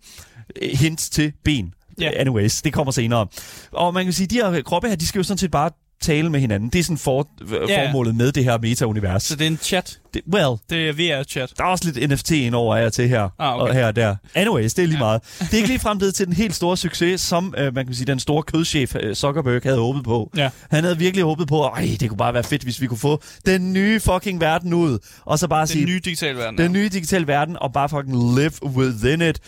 Øh, 0.61 0.69
Hint 0.77 0.99
til 0.99 1.33
ben. 1.43 1.73
Ja. 2.01 2.09
Anyways, 2.15 2.61
det 2.61 2.73
kommer 2.73 2.91
senere. 2.91 3.27
Og 3.71 3.93
man 3.93 4.03
kan 4.03 4.13
sige, 4.13 4.27
de 4.27 4.35
her 4.35 4.61
kroppe 4.61 4.87
her, 4.89 4.95
de 4.95 5.07
skal 5.07 5.19
jo 5.19 5.23
sådan 5.23 5.37
set 5.37 5.51
bare 5.51 5.71
tale 6.01 6.29
med 6.29 6.39
hinanden. 6.39 6.69
Det 6.69 6.79
er 6.79 6.83
sådan 6.83 6.97
for, 6.97 7.27
Ja. 7.69 7.87
formålet 7.87 8.15
med 8.15 8.31
det 8.31 8.43
her 8.43 8.57
meta-univers. 8.57 9.23
Så 9.23 9.35
det 9.35 9.47
er 9.47 9.51
en 9.51 9.57
chat. 9.57 9.99
Det 10.25 10.33
well, 10.33 10.57
Det 10.69 10.89
er 10.89 10.93
VR-chat. 11.19 11.53
der 11.57 11.63
er 11.63 11.67
også 11.67 11.91
lidt 11.91 12.09
NFT 12.11 12.31
ind 12.31 12.55
over 12.55 12.75
af 12.75 12.91
til 12.91 13.09
her, 13.09 13.29
Ah, 13.39 13.55
okay. 13.55 13.69
og 13.69 13.73
her 13.73 13.87
og 13.87 13.95
der. 13.95 14.15
Anyways, 14.35 14.73
det 14.73 14.83
er 14.83 14.87
lige 14.87 14.97
ja. 14.97 15.03
meget. 15.03 15.21
Det 15.39 15.53
er 15.53 15.57
ikke 15.57 15.67
lige 15.67 15.79
frem 15.79 15.97
blevet 15.97 16.15
til 16.15 16.25
den 16.25 16.33
helt 16.33 16.55
store 16.55 16.77
succes, 16.77 17.21
som 17.21 17.53
øh, 17.57 17.75
man 17.75 17.85
kan 17.85 17.95
sige, 17.95 18.05
den 18.05 18.19
store 18.19 18.43
kødchef 18.43 18.95
øh, 18.99 19.15
Zuckerberg 19.15 19.61
havde 19.63 19.77
håbet 19.77 20.03
på. 20.03 20.31
Ja. 20.37 20.49
Han 20.71 20.83
havde 20.83 20.97
virkelig 20.97 21.23
håbet 21.25 21.47
på, 21.47 21.67
at 21.67 21.83
det 21.99 22.09
kunne 22.09 22.17
bare 22.17 22.33
være 22.33 22.43
fedt, 22.43 22.63
hvis 22.63 22.81
vi 22.81 22.87
kunne 22.87 22.97
få 22.97 23.21
den 23.45 23.73
nye 23.73 23.99
fucking 23.99 24.41
verden 24.41 24.73
ud. 24.73 24.97
Og 25.25 25.39
så 25.39 25.47
bare 25.47 25.59
Den 25.61 25.67
sige, 25.67 25.85
nye 25.85 25.99
digitale 26.05 26.37
verden. 26.37 26.57
den 26.57 26.71
nye 26.71 26.89
digitale 26.89 27.27
verden, 27.27 27.57
og 27.61 27.73
bare 27.73 27.89
fucking 27.89 28.35
live 28.39 28.51
within 28.63 29.21
it. 29.21 29.39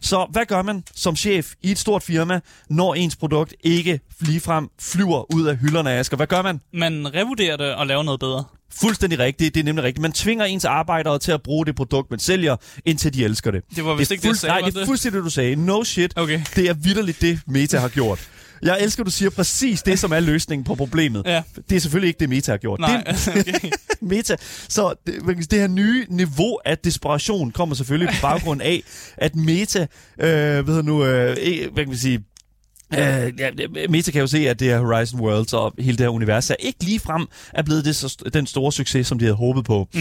Så 0.00 0.26
hvad 0.32 0.46
gør 0.46 0.62
man 0.62 0.82
som 0.94 1.16
chef 1.16 1.52
i 1.62 1.70
et 1.70 1.78
stort 1.78 2.02
firma, 2.02 2.40
når 2.70 2.94
ens 2.94 3.16
produkt 3.16 3.54
ikke 3.64 4.00
ligefrem 4.20 4.68
flyver 4.80 5.34
ud 5.34 5.46
af 5.46 5.56
hylderne 5.56 5.90
af 5.90 5.98
Asger? 5.98 6.16
Hvad 6.16 6.26
gør 6.26 6.42
man? 6.42 6.60
Man 6.72 7.14
revurderer 7.14 7.56
det 7.56 7.74
og 7.74 7.86
laver 7.86 8.02
noget 8.02 8.20
bedre. 8.20 8.44
Fuldstændig 8.74 9.18
rigtigt. 9.18 9.54
Det 9.54 9.60
er 9.60 9.64
nemlig 9.64 9.84
rigtigt. 9.84 10.02
Man 10.02 10.12
tvinger 10.12 10.44
ens 10.44 10.64
arbejdere 10.64 11.18
til 11.18 11.32
at 11.32 11.42
bruge 11.42 11.66
det 11.66 11.76
produkt, 11.76 12.10
man 12.10 12.18
sælger, 12.20 12.56
indtil 12.84 13.14
de 13.14 13.24
elsker 13.24 13.50
det. 13.50 13.62
Det 13.76 13.84
var 13.84 13.94
vist 13.94 14.10
er 14.10 14.12
ikke 14.14 14.22
det, 14.22 14.28
jeg 14.28 14.36
sagde, 14.36 14.52
Nej, 14.52 14.60
det 14.68 14.74
er 14.76 14.78
det? 14.80 14.86
fuldstændig 14.86 15.16
det, 15.18 15.24
du 15.24 15.30
sagde. 15.30 15.56
No 15.56 15.84
shit. 15.84 16.12
Okay. 16.16 16.40
Det 16.56 16.68
er 16.68 16.74
vidderligt 16.74 17.20
det, 17.20 17.40
Meta 17.46 17.78
har 17.78 17.88
gjort. 17.88 18.28
Jeg 18.62 18.78
elsker, 18.82 19.02
at 19.02 19.06
du 19.06 19.10
siger 19.10 19.30
præcis 19.30 19.82
det, 19.82 19.98
som 19.98 20.12
er 20.12 20.20
løsningen 20.20 20.64
på 20.64 20.74
problemet. 20.74 21.22
Ja. 21.26 21.42
Det 21.70 21.76
er 21.76 21.80
selvfølgelig 21.80 22.08
ikke 22.08 22.20
det, 22.20 22.28
Meta 22.28 22.50
har 22.52 22.58
gjort. 22.58 22.80
Nej, 22.80 23.02
Det, 23.06 23.28
okay. 23.54 23.70
Meta. 24.00 24.36
Så 24.68 24.94
det, 25.06 25.26
man 25.26 25.36
det 25.36 25.58
her 25.60 25.66
nye 25.68 26.06
niveau 26.08 26.58
af 26.64 26.78
desperation 26.78 27.50
kommer 27.50 27.74
selvfølgelig 27.74 28.14
på 28.14 28.20
baggrund 28.22 28.62
af, 28.62 28.82
at 29.16 29.36
Meta, 29.36 29.86
øh, 30.20 30.66
ved 30.66 30.82
nu, 30.82 31.04
øh, 31.04 31.36
ikke- 31.36 31.68
hvad 31.74 31.84
kan 31.84 31.92
vi 31.92 31.98
sige, 31.98 32.24
Øh, 32.94 33.32
ja, 33.38 33.50
Meta 33.88 34.10
kan 34.10 34.20
jo 34.20 34.26
se, 34.26 34.48
at 34.48 34.60
det 34.60 34.68
her 34.68 34.78
Horizon 34.78 35.20
Worlds 35.20 35.52
og 35.52 35.74
hele 35.78 35.96
det 35.96 36.04
her 36.04 36.08
univers 36.08 36.50
er 36.50 36.54
ikke 36.58 36.84
lige 36.84 37.00
frem 37.00 37.26
er 37.54 37.62
blevet 37.62 37.84
det, 37.84 37.96
så, 37.96 38.16
den 38.32 38.46
store 38.46 38.72
succes, 38.72 39.06
som 39.06 39.18
de 39.18 39.24
havde 39.24 39.36
håbet 39.36 39.64
på. 39.64 39.88
Mm. 39.94 40.00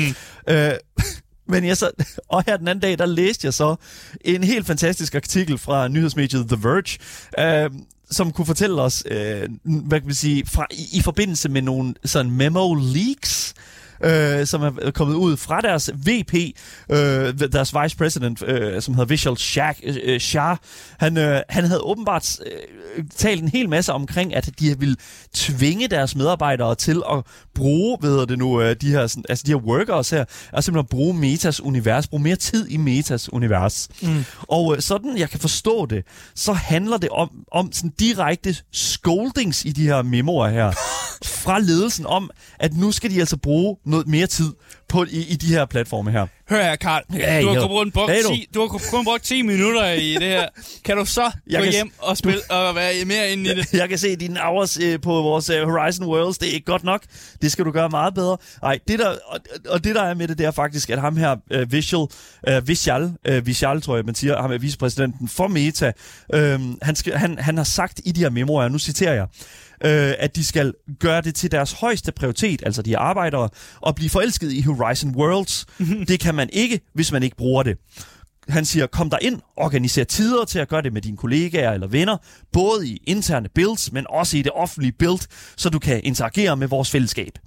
Øh, 0.50 0.72
men 1.52 1.66
jeg 1.66 1.78
så, 1.78 1.92
og 2.30 2.44
her 2.48 2.58
den 2.58 2.68
anden 2.68 2.82
dag, 2.82 2.98
der 2.98 3.06
læste 3.06 3.46
jeg 3.46 3.54
så 3.54 3.76
en 4.22 4.44
helt 4.44 4.68
fantastisk 4.68 5.16
artikel 5.16 5.58
fra 5.58 5.88
nyhedsmediet 5.88 6.48
The 6.48 6.58
Verge, 6.62 7.00
øh, 7.40 7.72
som 8.12 8.32
kunne 8.32 8.46
fortælle 8.46 8.82
os, 8.82 9.04
øh, 9.12 9.50
hvad 9.64 10.00
kan 10.00 10.10
vi 10.10 10.14
sige, 10.14 10.46
fra, 10.46 10.68
i, 10.72 10.88
i 10.94 11.02
forbindelse 11.02 11.50
med 11.50 11.62
nogle 11.62 11.94
sådan 12.06 12.32
memo 12.32 12.74
leaks, 12.74 13.54
øh, 14.04 14.48
som 14.48 14.62
er 14.62 14.92
kommet 14.92 15.16
ud 15.16 15.38
fra 15.38 15.62
deres 15.62 15.92
VP, 15.96 16.34
øh, 16.90 17.52
deres 17.52 17.74
vice 17.82 17.98
president, 17.98 18.44
øh, 18.48 18.82
som 18.82 18.94
hedder 18.94 19.08
Vishal 19.08 19.38
Shah. 19.38 19.76
Øh, 19.84 20.20
Shah. 20.20 20.58
Han, 21.00 21.18
øh, 21.18 21.42
han 21.50 21.64
havde 21.64 21.82
åbenbart 21.82 22.40
øh, 22.46 23.04
talt 23.16 23.42
en 23.42 23.50
hel 23.50 23.70
masse 23.70 23.94
omkring, 23.94 24.36
at 24.36 24.50
de 24.60 24.80
ville 24.80 24.96
tvinge 25.34 25.88
deres 25.88 26.16
medarbejdere 26.16 26.76
til 26.76 27.02
at 27.12 27.24
bruge, 27.56 27.98
hedder 28.02 28.26
det 28.26 28.38
nu, 28.38 28.62
øh, 28.62 28.76
de 28.82 28.92
her, 28.92 29.08
sådan, 29.08 29.24
altså 29.30 29.44
de 29.48 29.52
her 29.52 29.60
workers 29.60 30.10
her, 30.10 30.26
og 30.52 30.64
simpelthen 30.64 30.88
bruge 30.88 31.14
Metas 31.14 31.62
univers, 31.62 32.08
bruge 32.08 32.24
mere 32.24 32.36
tid 32.36 32.68
i 32.68 32.78
Metas 32.78 33.34
univers. 33.34 33.90
Mm. 34.02 34.26
Og 34.42 34.76
øh, 34.76 34.82
sådan, 34.82 35.18
jeg 35.18 35.30
kan 35.30 35.40
forstå 35.40 35.86
det, 35.86 36.04
så 36.36 36.54
handler 36.54 36.98
det 36.98 37.10
om, 37.10 37.30
om 37.52 37.72
sådan 37.72 37.94
direkte 38.00 38.56
scoldings 38.72 39.66
i 39.66 39.72
de 39.72 39.84
her 39.84 40.02
memoer 40.02 40.48
her, 40.48 40.72
fra 41.44 41.60
ledelsen 41.60 42.06
om, 42.06 42.30
at 42.60 42.78
nu 42.78 42.92
skal 42.92 43.12
de 43.12 43.20
altså 43.20 43.38
bruge 43.38 43.78
noget 43.86 44.08
mere 44.08 44.28
tid 44.28 44.54
på, 44.88 45.04
i, 45.04 45.26
i 45.30 45.36
de 45.36 45.48
her 45.48 45.66
platforme 45.66 46.12
her. 46.12 46.28
Hør 46.50 46.64
her, 46.64 46.76
Karl. 46.76 47.04
Ja, 47.14 47.42
du, 47.42 47.48
har 47.48 47.60
kun 47.60 47.68
brugt, 47.68 47.94
brugt 47.94 48.12
Hey, 48.12 48.24
du. 48.24 48.28
10, 48.28 48.48
du 48.54 48.62
har 48.62 48.68
kun 48.68 49.06
brugt 49.06 49.24
10 49.24 49.42
minutter 49.42 49.92
i 49.92 50.14
det 50.14 50.22
her. 50.22 50.48
Kan 50.84 50.98
du 50.98 51.06
så 51.06 51.32
Jeg 51.50 51.64
gå 51.64 51.70
hjem 51.72 51.92
og 52.00 52.18
spille 52.18 52.40
og 52.50 52.76
være 52.76 53.06
mere 53.06 53.32
inde 53.32 53.52
i 53.52 53.56
det? 53.56 53.74
Jeg 53.74 53.90
kan 53.90 53.98
se 53.98 54.16
dine 54.16 54.40
hours 54.40 54.78
øh, 54.78 55.02
på 55.02 55.12
vores 55.12 55.50
øh, 55.50 55.64
Horizon 55.64 56.08
Worlds, 56.08 56.38
det 56.38 56.50
er 56.50 56.54
ikke 56.54 56.66
godt 56.66 56.84
nok. 56.84 57.02
Det 57.42 57.52
skal 57.52 57.66
du 57.66 57.72
gøre 57.72 57.90
meget 57.90 58.14
bedre. 58.14 58.38
Nej, 58.62 58.80
det 58.88 59.00
der, 59.00 59.16
og, 59.28 59.40
og 59.70 59.84
det 59.84 59.96
der 59.96 60.04
er 60.04 60.14
med 60.14 60.28
det, 60.28 60.38
det 60.38 60.46
er 60.46 60.52
faktisk, 60.52 60.90
at 60.90 61.02
ham 61.02 61.18
her, 61.18 61.36
øh, 61.52 61.72
Vishal, 61.72 62.08
øh, 62.48 62.68
Vishal, 62.68 63.14
øh, 63.28 63.48
Vishal, 63.48 63.82
tror 63.82 63.96
jeg, 63.96 64.06
man 64.06 64.16
siger, 64.16 64.42
ham 64.42 64.52
er 64.52 64.58
vicepræsidenten 64.58 65.28
for 65.28 65.48
Meta, 65.48 65.92
øh, 66.34 66.60
han, 66.82 66.96
skal, 66.96 67.14
han, 67.14 67.38
han 67.40 67.58
har 67.58 67.64
sagt 67.64 68.02
i 68.06 68.12
de 68.12 68.22
her 68.22 68.30
memoer, 68.30 68.68
nu 68.68 68.80
citerer 68.80 69.14
jeg, 69.14 69.28
øh, 69.84 70.14
at 70.20 70.36
de 70.36 70.44
skal 70.44 70.74
gøre 71.00 71.22
det 71.22 71.36
til 71.36 71.52
deres 71.52 71.72
højeste 71.72 72.12
prioritet, 72.12 72.64
altså 72.66 72.82
de 72.82 72.98
arbejdere, 72.98 73.50
og 73.82 73.96
blive 73.96 74.10
forelsket 74.10 74.52
i 74.52 74.62
Horizon 74.62 75.16
Worlds. 75.16 75.66
det 76.08 76.20
kan 76.20 76.35
man 76.36 76.50
ikke, 76.54 76.82
hvis 76.94 77.12
man 77.12 77.24
ikke 77.24 77.36
bruger 77.36 77.64
det. 77.64 77.78
Han 78.50 78.66
siger, 78.66 78.88
kom 78.88 79.10
der 79.10 79.18
ind, 79.22 79.42
organiser 79.58 80.04
tider 80.04 80.46
til 80.46 80.60
at 80.60 80.68
gøre 80.68 80.82
det 80.82 80.94
med 80.94 81.02
dine 81.02 81.18
kollegaer 81.18 81.72
eller 81.72 81.88
venner, 81.88 82.18
både 82.54 82.88
i 82.88 83.02
interne 83.08 83.50
builds, 83.56 83.92
men 83.92 84.06
også 84.10 84.38
i 84.38 84.42
det 84.42 84.52
offentlige 84.52 84.92
build, 84.92 85.28
så 85.58 85.70
du 85.70 85.80
kan 85.80 86.02
interagere 86.04 86.58
med 86.58 86.68
vores 86.68 86.92
fællesskab. 86.92 87.38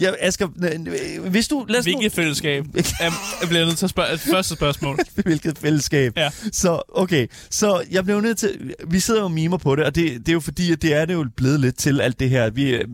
Ja, 0.00 0.10
Asger, 0.20 0.48
øh, 0.62 1.24
hvis 1.30 1.48
du... 1.48 1.64
Lad 1.68 1.78
os 1.80 1.86
nu- 1.86 1.92
Hvilket 1.92 2.12
fællesskab? 2.12 2.64
Jeg, 3.00 3.12
bliver 3.48 3.64
nødt 3.64 3.78
til 3.78 3.86
at 3.86 3.90
spørge 3.90 4.12
et 4.14 4.20
første 4.20 4.54
spørgsmål. 4.54 4.98
hvilket 5.24 5.58
fællesskab. 5.58 6.12
Ja. 6.16 6.30
Så, 6.52 6.82
okay. 6.94 7.26
Så 7.50 7.82
jeg 7.90 8.04
blev 8.04 8.20
nødt 8.20 8.38
til... 8.38 8.72
Vi 8.88 9.00
sidder 9.00 9.20
jo 9.20 9.24
og 9.24 9.30
mimer 9.32 9.56
på 9.56 9.76
det, 9.76 9.84
og 9.84 9.94
det, 9.94 10.18
det 10.18 10.28
er 10.28 10.32
jo 10.32 10.40
fordi, 10.40 10.72
at 10.72 10.82
det 10.82 10.94
er 10.94 11.04
det 11.04 11.14
jo 11.14 11.26
blevet 11.36 11.60
lidt 11.60 11.76
til 11.78 12.00
alt 12.00 12.20
det 12.20 12.30
her. 12.30 12.50
Vi, 12.50 12.70
øh, 12.70 12.84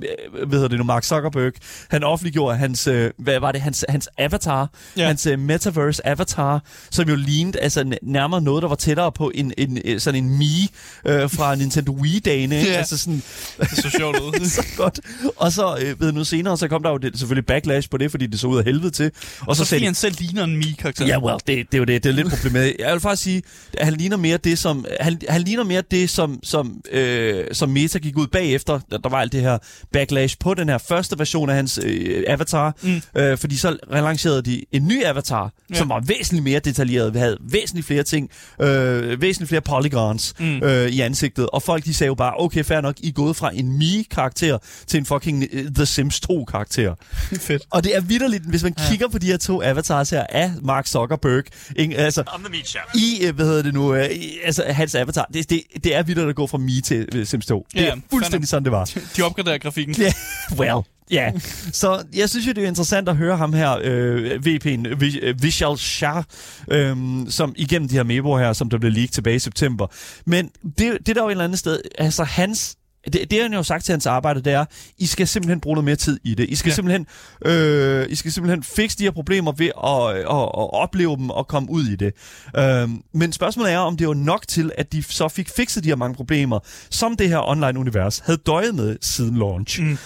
hvad 0.46 0.52
hedder 0.58 0.68
det 0.68 0.78
nu, 0.78 0.84
Mark 0.84 1.04
Zuckerberg, 1.04 1.52
han 1.90 2.04
offentliggjorde 2.04 2.56
hans, 2.58 2.86
øh, 2.86 3.10
hvad 3.18 3.40
var 3.40 3.52
det, 3.52 3.60
hans, 3.60 3.84
hans 3.88 4.08
avatar, 4.18 4.70
Ja. 4.96 5.06
hans 5.06 5.26
øh, 5.26 5.38
metaverse 5.38 6.06
avatar, 6.06 6.62
som 6.90 7.08
jo 7.08 7.14
lignede 7.16 7.60
altså 7.60 7.96
nærmere 8.02 8.42
noget, 8.42 8.62
der 8.62 8.68
var 8.68 8.76
tættere 8.76 9.12
på 9.12 9.30
en, 9.34 9.52
en, 9.58 9.78
øh, 9.84 10.00
sådan 10.00 10.24
en 10.24 10.38
Mii 10.38 10.68
øh, 11.06 11.30
fra 11.30 11.54
Nintendo 11.60 11.92
Wii-dagene. 11.92 12.54
Ja. 12.56 12.72
Altså 12.72 12.98
sådan, 12.98 13.22
Det 13.60 13.68
så 13.70 13.90
sjovt 13.98 14.18
ud. 14.20 14.44
så 14.48 14.66
godt. 14.76 15.00
Og 15.36 15.52
så, 15.52 15.78
øh, 15.82 16.00
ved 16.00 16.12
nu 16.12 16.24
senere, 16.24 16.56
så 16.58 16.68
kom 16.68 16.82
der 16.82 16.87
jo 16.90 16.96
det, 16.96 17.18
selvfølgelig 17.18 17.46
backlash 17.46 17.90
på 17.90 17.96
det, 17.96 18.10
fordi 18.10 18.26
det 18.26 18.40
så 18.40 18.46
ud 18.46 18.58
af 18.58 18.64
helvede 18.64 18.90
til. 18.90 19.10
Og 19.40 19.56
Så 19.56 19.64
sagde 19.64 19.78
fordi 19.78 19.84
han 19.84 19.94
selv 19.94 20.14
ligner 20.18 20.44
en 20.44 20.56
Mii-karakter. 20.56 21.06
Ja, 21.06 21.18
well, 21.22 21.38
det, 21.46 21.46
det 21.46 21.74
er 21.74 21.78
jo 21.78 21.84
det. 21.84 22.04
Det 22.04 22.10
er 22.10 22.14
lidt 22.14 22.28
problematisk. 22.30 22.76
Jeg 22.78 22.92
vil 22.92 23.00
faktisk 23.00 23.22
sige, 23.22 23.42
at 23.78 23.84
han 23.84 23.94
ligner 23.94 24.16
mere 24.16 24.36
det, 24.36 24.58
som, 24.58 24.84
han, 25.00 25.20
han 25.28 25.42
ligner 25.42 25.64
mere 25.64 25.82
det, 25.90 26.10
som, 26.10 26.38
som, 26.42 26.80
øh, 26.92 27.44
som 27.52 27.68
Meta 27.70 27.98
gik 27.98 28.16
ud 28.18 28.26
bagefter. 28.26 28.80
Der 29.02 29.08
var 29.08 29.18
alt 29.20 29.32
det 29.32 29.40
her 29.40 29.58
backlash 29.92 30.36
på 30.40 30.54
den 30.54 30.68
her 30.68 30.78
første 30.78 31.18
version 31.18 31.48
af 31.50 31.56
hans 31.56 31.80
øh, 31.84 32.24
avatar. 32.26 32.76
Mm. 32.82 33.00
Øh, 33.16 33.38
fordi 33.38 33.56
så 33.56 33.76
relancerede 33.92 34.42
de 34.42 34.64
en 34.72 34.86
ny 34.88 35.04
avatar, 35.04 35.52
Ja. 35.70 35.74
som 35.74 35.88
var 35.88 36.00
væsentligt 36.06 36.44
mere 36.44 36.58
detaljeret. 36.60 37.14
Vi 37.14 37.18
havde 37.18 37.36
væsentligt 37.40 37.86
flere 37.86 38.02
ting, 38.02 38.30
øh, 38.60 39.20
væsentligt 39.22 39.48
flere 39.48 39.60
polygons 39.60 40.34
mm. 40.40 40.62
øh, 40.62 40.88
i 40.88 41.00
ansigtet. 41.00 41.48
Og 41.50 41.62
folk 41.62 41.84
de 41.84 41.94
sagde 41.94 42.08
jo 42.08 42.14
bare, 42.14 42.32
okay, 42.38 42.64
fair 42.64 42.80
nok, 42.80 42.94
I 43.00 43.08
er 43.08 43.12
gået 43.12 43.36
fra 43.36 43.50
en 43.54 43.78
Mii-karakter 43.78 44.58
til 44.86 44.98
en 44.98 45.06
fucking 45.06 45.44
uh, 45.54 45.60
The 45.74 45.86
Sims 45.86 46.20
2-karakter. 46.30 46.77
Fedt. 47.40 47.62
Og 47.70 47.84
det 47.84 47.96
er 47.96 48.00
vidderligt, 48.00 48.44
hvis 48.44 48.62
man 48.62 48.74
ja. 48.78 48.82
kigger 48.90 49.08
på 49.08 49.18
de 49.18 49.26
her 49.26 49.36
to 49.36 49.62
avatars 49.62 50.10
her 50.10 50.26
af 50.28 50.52
Mark 50.62 50.86
Zuckerberg, 50.86 51.44
ikke? 51.76 51.96
altså 51.98 52.22
I'm 52.28 52.38
the 52.44 52.48
meat 52.50 52.68
chef. 52.68 52.82
i, 52.94 53.26
øh, 53.26 53.34
hvad 53.34 53.46
hedder 53.46 53.62
det 53.62 53.74
nu, 53.74 53.94
øh, 53.94 54.10
i, 54.10 54.38
altså 54.44 54.64
hans 54.68 54.94
avatar, 54.94 55.28
det, 55.34 55.50
det, 55.50 55.62
det 55.84 55.94
er 55.94 56.02
vidderligt 56.02 56.30
at 56.30 56.36
gå 56.36 56.46
fra 56.46 56.58
Me 56.58 56.80
til 56.80 57.08
øh, 57.14 57.26
Sims 57.26 57.46
2. 57.46 57.66
Det 57.74 57.80
Ja, 57.80 57.86
er 57.86 57.94
fuldstændig 58.10 58.32
fandme. 58.32 58.46
sådan, 58.46 58.64
det 58.64 58.72
var. 58.72 58.90
De 59.16 59.22
opgraderer 59.22 59.58
grafikken. 59.58 59.94
Ja, 59.98 60.12
well, 60.56 60.70
ja. 61.10 61.30
Yeah. 61.32 61.40
Så 61.72 62.02
jeg 62.14 62.28
synes 62.30 62.46
jo, 62.46 62.52
det 62.52 62.64
er 62.64 62.68
interessant 62.68 63.08
at 63.08 63.16
høre 63.16 63.36
ham 63.36 63.52
her, 63.52 63.78
øh, 63.82 64.30
VP'en, 64.46 64.86
øh, 65.22 65.42
Vishal 65.42 65.78
Shah, 65.78 66.24
øh, 66.70 66.96
som 67.28 67.52
igennem 67.56 67.88
de 67.88 67.94
her 67.94 68.02
memoer 68.02 68.38
her, 68.38 68.52
som 68.52 68.70
der 68.70 68.78
blev 68.78 68.92
leaked 68.92 69.08
tilbage 69.12 69.36
i 69.36 69.38
september. 69.38 69.86
Men 70.26 70.50
det, 70.78 70.98
det 71.06 71.06
der 71.06 71.14
er 71.14 71.24
jo 71.24 71.28
et 71.28 71.30
eller 71.30 71.44
andet 71.44 71.58
sted, 71.58 71.80
altså 71.98 72.24
hans 72.24 72.76
det, 73.04 73.30
det 73.30 73.42
han 73.42 73.52
jo 73.52 73.62
sagt 73.62 73.84
til 73.84 73.92
hans 73.92 74.06
arbejde, 74.06 74.42
det 74.42 74.52
er, 74.52 74.64
I 74.98 75.06
skal 75.06 75.26
simpelthen 75.28 75.60
bruge 75.60 75.74
noget 75.74 75.84
mere 75.84 75.96
tid 75.96 76.20
i 76.24 76.34
det. 76.34 76.48
I 76.48 76.54
skal, 76.54 76.70
ja. 76.70 76.74
simpelthen, 76.74 77.06
øh, 77.44 78.06
I 78.08 78.14
skal 78.14 78.32
simpelthen 78.32 78.62
fikse 78.62 78.98
de 78.98 79.04
her 79.04 79.10
problemer 79.10 79.52
ved 79.52 79.66
at, 79.66 80.16
at, 80.16 80.42
at 80.42 80.74
opleve 80.74 81.16
dem 81.16 81.30
og 81.30 81.48
komme 81.48 81.70
ud 81.70 81.84
i 81.84 81.96
det. 81.96 82.12
Øh, 82.56 82.88
men 83.14 83.32
spørgsmålet 83.32 83.72
er, 83.72 83.78
om 83.78 83.96
det 83.96 84.08
var 84.08 84.14
nok 84.14 84.48
til, 84.48 84.72
at 84.78 84.92
de 84.92 85.02
så 85.02 85.28
fik 85.28 85.48
fikset 85.48 85.84
de 85.84 85.88
her 85.88 85.96
mange 85.96 86.14
problemer, 86.14 86.58
som 86.90 87.16
det 87.16 87.28
her 87.28 87.48
online-univers 87.48 88.18
havde 88.18 88.38
døjet 88.46 88.74
med 88.74 88.96
siden 89.00 89.38
launch. 89.38 89.82
Mm. 89.82 89.98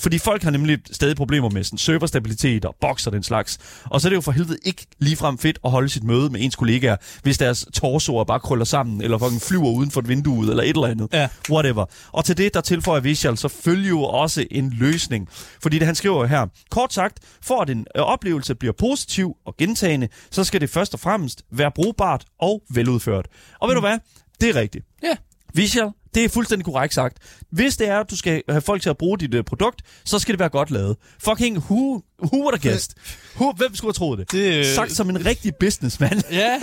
Fordi 0.00 0.18
folk 0.18 0.42
har 0.42 0.50
nemlig 0.50 0.78
stadig 0.92 1.16
problemer 1.16 1.48
med 1.48 1.64
sådan 1.64 1.78
serverstabilitet 1.78 2.64
og 2.64 2.76
box 2.80 3.06
og 3.06 3.12
den 3.12 3.22
slags. 3.22 3.58
Og 3.84 4.00
så 4.00 4.08
er 4.08 4.10
det 4.10 4.16
jo 4.16 4.20
for 4.20 4.32
helvede 4.32 4.58
ikke 4.64 4.86
ligefrem 4.98 5.38
fedt 5.38 5.58
at 5.64 5.70
holde 5.70 5.88
sit 5.88 6.04
møde 6.04 6.30
med 6.30 6.40
ens 6.40 6.56
kollegaer, 6.56 6.96
hvis 7.22 7.38
deres 7.38 7.66
torsoer 7.74 8.24
bare 8.24 8.40
krøller 8.40 8.64
sammen, 8.64 9.02
eller 9.02 9.18
fucking 9.18 9.42
flyver 9.42 9.70
uden 9.70 9.90
for 9.90 10.00
et 10.00 10.08
vindue, 10.08 10.50
eller 10.50 10.62
et 10.62 10.68
eller 10.68 10.86
andet. 10.86 11.08
Ja. 11.12 11.28
Whatever. 11.50 11.84
Og 12.12 12.24
til 12.24 12.36
det, 12.36 12.54
der 12.54 12.60
tilføjer 12.60 13.00
Vishal 13.00 13.36
selvfølgelig 13.36 13.90
jo 13.90 14.02
også 14.02 14.46
en 14.50 14.70
løsning. 14.70 15.28
Fordi 15.62 15.78
det 15.78 15.86
han 15.86 15.94
skriver 15.94 16.26
her, 16.26 16.46
kort 16.70 16.92
sagt, 16.92 17.18
for 17.42 17.62
at 17.62 17.70
en 17.70 17.86
øh, 17.96 18.02
oplevelse 18.02 18.54
bliver 18.54 18.72
positiv 18.78 19.36
og 19.46 19.56
gentagende, 19.56 20.08
så 20.30 20.44
skal 20.44 20.60
det 20.60 20.70
først 20.70 20.94
og 20.94 21.00
fremmest 21.00 21.42
være 21.52 21.70
brugbart 21.70 22.24
og 22.40 22.62
veludført. 22.70 23.28
Og 23.60 23.68
ved 23.68 23.74
du 23.74 23.80
hvad? 23.80 23.98
Det 24.40 24.48
er 24.48 24.54
rigtigt. 24.60 24.84
Ja. 25.02 25.16
Visual, 25.54 25.90
Det 26.14 26.24
er 26.24 26.28
fuldstændig 26.28 26.64
korrekt 26.64 26.94
sagt. 26.94 27.16
Hvis 27.52 27.76
det 27.76 27.88
er, 27.88 28.00
at 28.00 28.10
du 28.10 28.16
skal 28.16 28.42
have 28.48 28.60
folk 28.60 28.82
til 28.82 28.90
at 28.90 28.98
bruge 28.98 29.18
dit 29.18 29.34
uh, 29.34 29.44
produkt, 29.44 29.82
så 30.04 30.18
skal 30.18 30.32
det 30.32 30.38
være 30.40 30.48
godt 30.48 30.70
lavet. 30.70 30.96
Fucking 31.18 31.56
who, 31.58 32.02
who 32.22 32.38
would 32.42 32.58
have 32.60 32.70
guessed? 32.70 32.94
Who, 33.36 33.52
hvem 33.52 33.74
skulle 33.74 33.88
have 33.88 33.92
troet 33.94 34.18
det? 34.18 34.32
Det, 34.32 34.54
øh, 34.54 34.64
Sagt 34.64 34.92
som 34.92 35.10
en 35.10 35.26
rigtig 35.26 35.54
businessman. 35.60 36.22
Ja, 36.32 36.60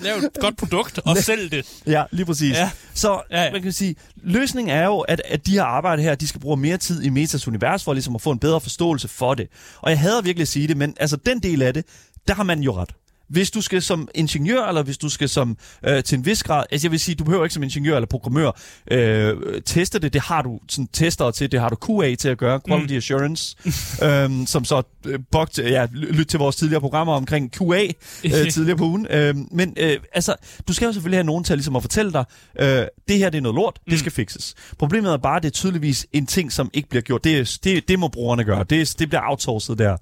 lav 0.00 0.16
et 0.16 0.28
godt 0.40 0.56
produkt 0.56 0.98
og 0.98 1.16
sælg 1.28 1.52
det. 1.52 1.66
Ja, 1.86 2.04
lige 2.10 2.26
præcis. 2.26 2.52
Ja. 2.56 2.70
Så 2.94 3.22
Ja, 3.30 3.42
ja. 3.44 3.52
man 3.52 3.62
kan 3.62 3.72
sige, 3.72 3.94
løsningen 4.22 4.76
er 4.76 4.84
jo, 4.84 4.98
at, 5.00 5.22
at 5.24 5.46
de 5.46 5.52
her 5.52 5.62
arbejde 5.64 6.02
her, 6.02 6.14
de 6.14 6.28
skal 6.28 6.40
bruge 6.40 6.56
mere 6.56 6.76
tid 6.76 7.02
i 7.02 7.08
Metas 7.08 7.48
univers, 7.48 7.84
for 7.84 7.92
ligesom 7.92 8.14
at 8.14 8.20
få 8.22 8.30
en 8.30 8.38
bedre 8.38 8.60
forståelse 8.60 9.08
for 9.08 9.34
det. 9.34 9.46
Og 9.80 9.90
jeg 9.90 9.98
hader 10.00 10.22
virkelig 10.22 10.42
at 10.42 10.48
sige 10.48 10.68
det, 10.68 10.76
men 10.76 10.94
altså 11.00 11.16
den 11.16 11.38
del 11.38 11.62
af 11.62 11.74
det, 11.74 11.84
der 12.28 12.34
har 12.34 12.42
man 12.42 12.60
jo 12.60 12.72
ret. 12.76 12.90
Hvis 13.30 13.50
du 13.50 13.60
skal 13.60 13.82
som 13.82 14.08
ingeniør, 14.14 14.64
eller 14.66 14.82
hvis 14.82 14.98
du 14.98 15.08
skal 15.08 15.28
som 15.28 15.56
øh, 15.86 16.04
til 16.04 16.18
en 16.18 16.26
vis 16.26 16.42
grad, 16.42 16.64
altså 16.70 16.86
jeg 16.86 16.92
vil 16.92 17.00
sige, 17.00 17.14
du 17.14 17.24
behøver 17.24 17.44
ikke 17.44 17.54
som 17.54 17.62
ingeniør 17.62 17.94
eller 17.94 18.06
programmør 18.06 18.50
øh, 18.90 19.36
teste 19.64 19.98
det, 19.98 20.12
det 20.12 20.20
har 20.20 20.42
du 20.42 20.60
sådan 20.68 20.88
tester 20.92 21.30
til, 21.30 21.52
det 21.52 21.60
har 21.60 21.68
du 21.68 21.76
QA 21.86 22.14
til 22.14 22.28
at 22.28 22.38
gøre, 22.38 22.60
Quality 22.68 22.92
mm. 22.92 22.96
Assurance, 22.96 23.56
øhm, 24.06 24.46
som 24.46 24.64
så 24.64 24.82
øh, 25.06 25.18
bogt, 25.30 25.58
ja, 25.58 25.86
lyt 25.92 26.26
til 26.26 26.38
vores 26.38 26.56
tidligere 26.56 26.80
programmer 26.80 27.14
omkring 27.14 27.52
QA 27.52 27.86
øh, 28.24 28.50
tidligere 28.52 28.76
på 28.78 28.84
ugen. 28.84 29.06
Øh, 29.10 29.34
men 29.50 29.74
øh, 29.76 29.96
altså, 30.12 30.34
du 30.68 30.72
skal 30.72 30.86
jo 30.86 30.92
selvfølgelig 30.92 31.18
have 31.18 31.26
nogen 31.26 31.44
til 31.44 31.56
ligesom 31.56 31.76
at 31.76 31.82
fortælle 31.82 32.12
dig, 32.12 32.24
øh, 32.60 32.86
det 33.08 33.18
her 33.18 33.30
det 33.30 33.38
er 33.38 33.42
noget 33.42 33.54
lort, 33.54 33.80
det 33.90 33.98
skal 33.98 34.12
fixes. 34.12 34.54
Problemet 34.78 35.12
er 35.12 35.16
bare, 35.16 35.36
at 35.36 35.42
det 35.42 35.48
er 35.48 35.52
tydeligvis 35.52 36.06
en 36.12 36.26
ting, 36.26 36.52
som 36.52 36.70
ikke 36.72 36.88
bliver 36.88 37.02
gjort. 37.02 37.24
Det, 37.24 37.58
det, 37.64 37.88
det 37.88 37.98
må 37.98 38.08
brugerne 38.08 38.44
gøre. 38.44 38.64
Det, 38.64 38.94
det 38.98 39.08
bliver 39.08 39.22
outsourcet 39.24 39.78
der. 39.78 39.96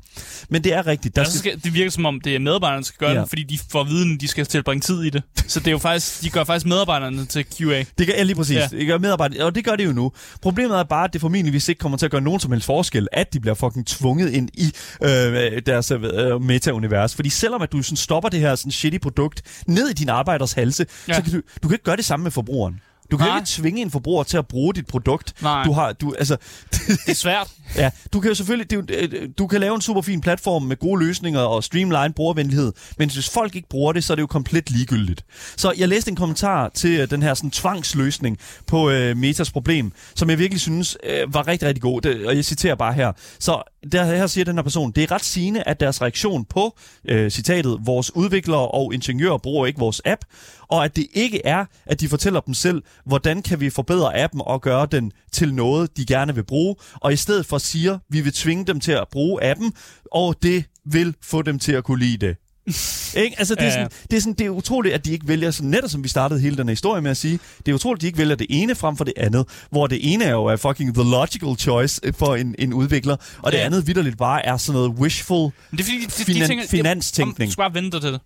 Men 0.48 0.64
det 0.64 0.72
er 0.74 0.86
rigtigt. 0.86 1.16
Der 1.16 1.24
skal, 1.24 1.38
skal, 1.38 1.60
det 1.64 1.74
virker 1.74 1.90
som 1.90 2.06
om, 2.06 2.20
det 2.20 2.34
er 2.34 2.38
medarbejderne, 2.38 2.78
der 2.78 2.84
skal 2.84 3.06
gøre 3.06 3.17
Ja. 3.17 3.17
Ja. 3.18 3.24
fordi 3.24 3.42
de 3.42 3.58
får 3.70 3.84
viden, 3.84 4.16
de 4.20 4.28
skal 4.28 4.46
tilbringe 4.46 4.80
tid 4.80 5.02
i 5.02 5.10
det. 5.10 5.22
Så 5.46 5.60
det 5.60 5.66
er 5.66 5.70
jo 5.70 5.78
faktisk, 5.78 6.22
de 6.22 6.30
gør 6.30 6.44
faktisk 6.44 6.66
medarbejderne 6.66 7.26
til 7.26 7.44
QA. 7.44 7.84
Det 7.98 8.06
gør, 8.06 8.14
ja, 8.14 8.22
lige 8.22 8.36
præcis. 8.36 8.56
Ja. 8.56 8.68
Det 8.70 8.86
gør 8.86 8.98
medarbejder, 8.98 9.44
og 9.44 9.54
det 9.54 9.64
gør 9.64 9.76
det 9.76 9.84
jo 9.84 9.92
nu. 9.92 10.12
Problemet 10.42 10.78
er 10.78 10.82
bare, 10.82 11.04
at 11.04 11.12
det 11.12 11.20
formentlig 11.20 11.68
ikke 11.68 11.78
kommer 11.78 11.98
til 11.98 12.06
at 12.06 12.10
gøre 12.10 12.20
nogen 12.20 12.40
som 12.40 12.52
helst 12.52 12.66
forskel, 12.66 13.08
at 13.12 13.32
de 13.32 13.40
bliver 13.40 13.54
fucking 13.54 13.86
tvunget 13.86 14.30
ind 14.30 14.48
i 14.54 14.72
øh, 15.02 15.62
deres 15.66 15.90
øh, 15.90 16.42
meta-univers. 16.42 17.14
Fordi 17.14 17.30
selvom 17.30 17.62
at 17.62 17.72
du 17.72 17.82
sådan 17.82 17.96
stopper 17.96 18.28
det 18.28 18.40
her 18.40 18.54
sådan 18.54 18.72
shitty 18.72 18.98
produkt 18.98 19.42
ned 19.66 19.88
i 19.88 19.92
din 19.92 20.08
arbejders 20.08 20.52
halse. 20.52 20.86
Ja. 21.08 21.14
så 21.14 21.22
kan 21.22 21.32
du, 21.32 21.40
du 21.62 21.68
kan 21.68 21.74
ikke 21.74 21.84
gøre 21.84 21.96
det 21.96 22.04
samme 22.04 22.22
med 22.22 22.30
forbrugeren. 22.30 22.80
Du 23.10 23.16
kan 23.16 23.26
Nej. 23.26 23.36
ikke 23.36 23.48
tvinge 23.48 23.82
en 23.82 23.90
forbruger 23.90 24.22
til 24.22 24.36
at 24.36 24.46
bruge 24.48 24.74
dit 24.74 24.86
produkt. 24.86 25.34
Nej. 25.42 25.64
Du 25.64 25.72
har, 25.72 25.92
du, 25.92 26.14
altså, 26.18 26.36
Det 26.88 27.08
er 27.08 27.14
svært. 27.14 27.48
Ja, 27.76 27.90
du 28.12 28.20
kan 28.20 28.28
jo 28.28 28.34
selvfølgelig, 28.34 28.70
det, 28.70 28.76
jo- 28.76 29.18
øh, 29.18 29.28
du 29.38 29.46
kan 29.46 29.60
lave 29.60 29.74
en 29.74 29.80
super 29.80 30.02
fin 30.02 30.20
platform 30.20 30.62
med 30.62 30.76
gode 30.76 31.04
løsninger 31.06 31.40
og 31.40 31.64
streamline 31.64 32.12
brugervenlighed, 32.16 32.72
men 32.98 33.10
hvis 33.10 33.30
folk 33.30 33.56
ikke 33.56 33.68
bruger 33.68 33.92
det, 33.92 34.04
så 34.04 34.12
er 34.12 34.14
det 34.14 34.22
jo 34.22 34.26
komplet 34.26 34.70
ligegyldigt. 34.70 35.24
Så 35.56 35.72
jeg 35.78 35.88
læste 35.88 36.10
en 36.10 36.16
kommentar 36.16 36.68
til 36.68 37.00
øh, 37.00 37.10
den 37.10 37.22
her 37.22 37.34
sådan, 37.34 37.50
tvangsløsning 37.50 38.38
på 38.66 38.90
øh, 38.90 39.16
Metas 39.16 39.50
problem, 39.52 39.92
som 40.14 40.30
jeg 40.30 40.38
virkelig 40.38 40.60
synes 40.60 40.96
øh, 41.06 41.34
var 41.34 41.48
rigtig, 41.48 41.68
rigtig 41.68 41.82
god, 41.82 42.00
det, 42.00 42.26
og 42.26 42.36
jeg 42.36 42.44
citerer 42.44 42.74
bare 42.74 42.92
her. 42.92 43.12
Så 43.38 43.62
der, 43.92 44.04
her 44.04 44.26
siger 44.26 44.44
den 44.44 44.54
her 44.54 44.62
person, 44.62 44.92
det 44.92 45.02
er 45.02 45.12
ret 45.12 45.24
sigende, 45.24 45.62
at 45.62 45.80
deres 45.80 46.02
reaktion 46.02 46.44
på 46.44 46.78
øh, 47.04 47.30
citatet, 47.30 47.78
vores 47.84 48.16
udviklere 48.16 48.68
og 48.68 48.94
ingeniører 48.94 49.38
bruger 49.38 49.66
ikke 49.66 49.78
vores 49.78 50.02
app, 50.04 50.24
og 50.68 50.84
at 50.84 50.96
det 50.96 51.06
ikke 51.12 51.46
er, 51.46 51.64
at 51.86 52.00
de 52.00 52.08
fortæller 52.08 52.40
dem 52.40 52.54
selv, 52.54 52.82
hvordan 53.06 53.42
kan 53.42 53.60
vi 53.60 53.70
forbedre 53.70 54.22
appen 54.22 54.42
og 54.44 54.62
gøre 54.62 54.86
den 54.86 55.12
til 55.32 55.54
noget, 55.54 55.96
de 55.96 56.06
gerne 56.06 56.34
vil 56.34 56.44
bruge, 56.44 56.76
og 56.94 57.12
i 57.12 57.16
stedet 57.16 57.46
for 57.46 57.58
siger, 57.58 57.98
vi 58.08 58.20
vil 58.20 58.32
tvinge 58.32 58.64
dem 58.64 58.80
til 58.80 58.92
at 58.92 59.04
bruge 59.12 59.44
appen, 59.44 59.72
og 60.12 60.42
det 60.42 60.64
vil 60.84 61.14
få 61.22 61.42
dem 61.42 61.58
til 61.58 61.72
at 61.72 61.84
kunne 61.84 62.00
lide 62.00 62.26
det. 62.26 62.36
ikke? 63.24 63.36
Altså, 63.38 63.54
det, 63.54 63.64
er 63.66 63.70
sådan, 63.70 63.88
det, 64.10 64.16
er 64.16 64.20
sådan, 64.20 64.32
det 64.32 64.46
er 64.46 64.50
utroligt, 64.50 64.94
at 64.94 65.04
de 65.04 65.12
ikke 65.12 65.28
vælger, 65.28 65.50
sådan 65.50 65.70
netop 65.70 65.90
som 65.90 66.04
vi 66.04 66.08
startede 66.08 66.40
hele 66.40 66.56
den 66.56 66.68
her 66.68 66.72
historie 66.72 67.02
med 67.02 67.10
at 67.10 67.16
sige, 67.16 67.38
det 67.66 67.72
er 67.72 67.74
utroligt, 67.74 67.98
at 67.98 68.02
de 68.02 68.06
ikke 68.06 68.18
vælger 68.18 68.34
det 68.36 68.46
ene 68.50 68.74
frem 68.74 68.96
for 68.96 69.04
det 69.04 69.14
andet, 69.16 69.46
hvor 69.70 69.86
det 69.86 70.12
ene 70.12 70.24
er 70.24 70.30
jo 70.30 70.44
er 70.44 70.56
fucking 70.56 70.94
the 70.94 71.04
logical 71.04 71.56
choice 71.58 72.00
øh, 72.02 72.12
for 72.18 72.34
en, 72.36 72.54
en 72.58 72.72
udvikler, 72.72 73.16
og 73.42 73.52
det 73.52 73.58
Ja. 73.58 73.64
andet 73.64 73.86
vidderligt 73.86 74.18
bare 74.18 74.46
er 74.46 74.56
sådan 74.56 74.74
noget 74.80 74.90
wishful 74.90 75.50
Men 75.70 75.78
det 75.78 75.80
er 75.80 75.84
fordi, 75.84 76.06
de, 76.06 76.32
Finan- 76.32 76.42
de 76.42 76.46
tænker, 76.48 76.66
finanstænkning. 76.68 77.48
Du 77.48 77.52
skal 77.52 77.62
bare 77.62 77.74
vente 77.74 78.00
til 78.00 78.12
det. 78.12 78.20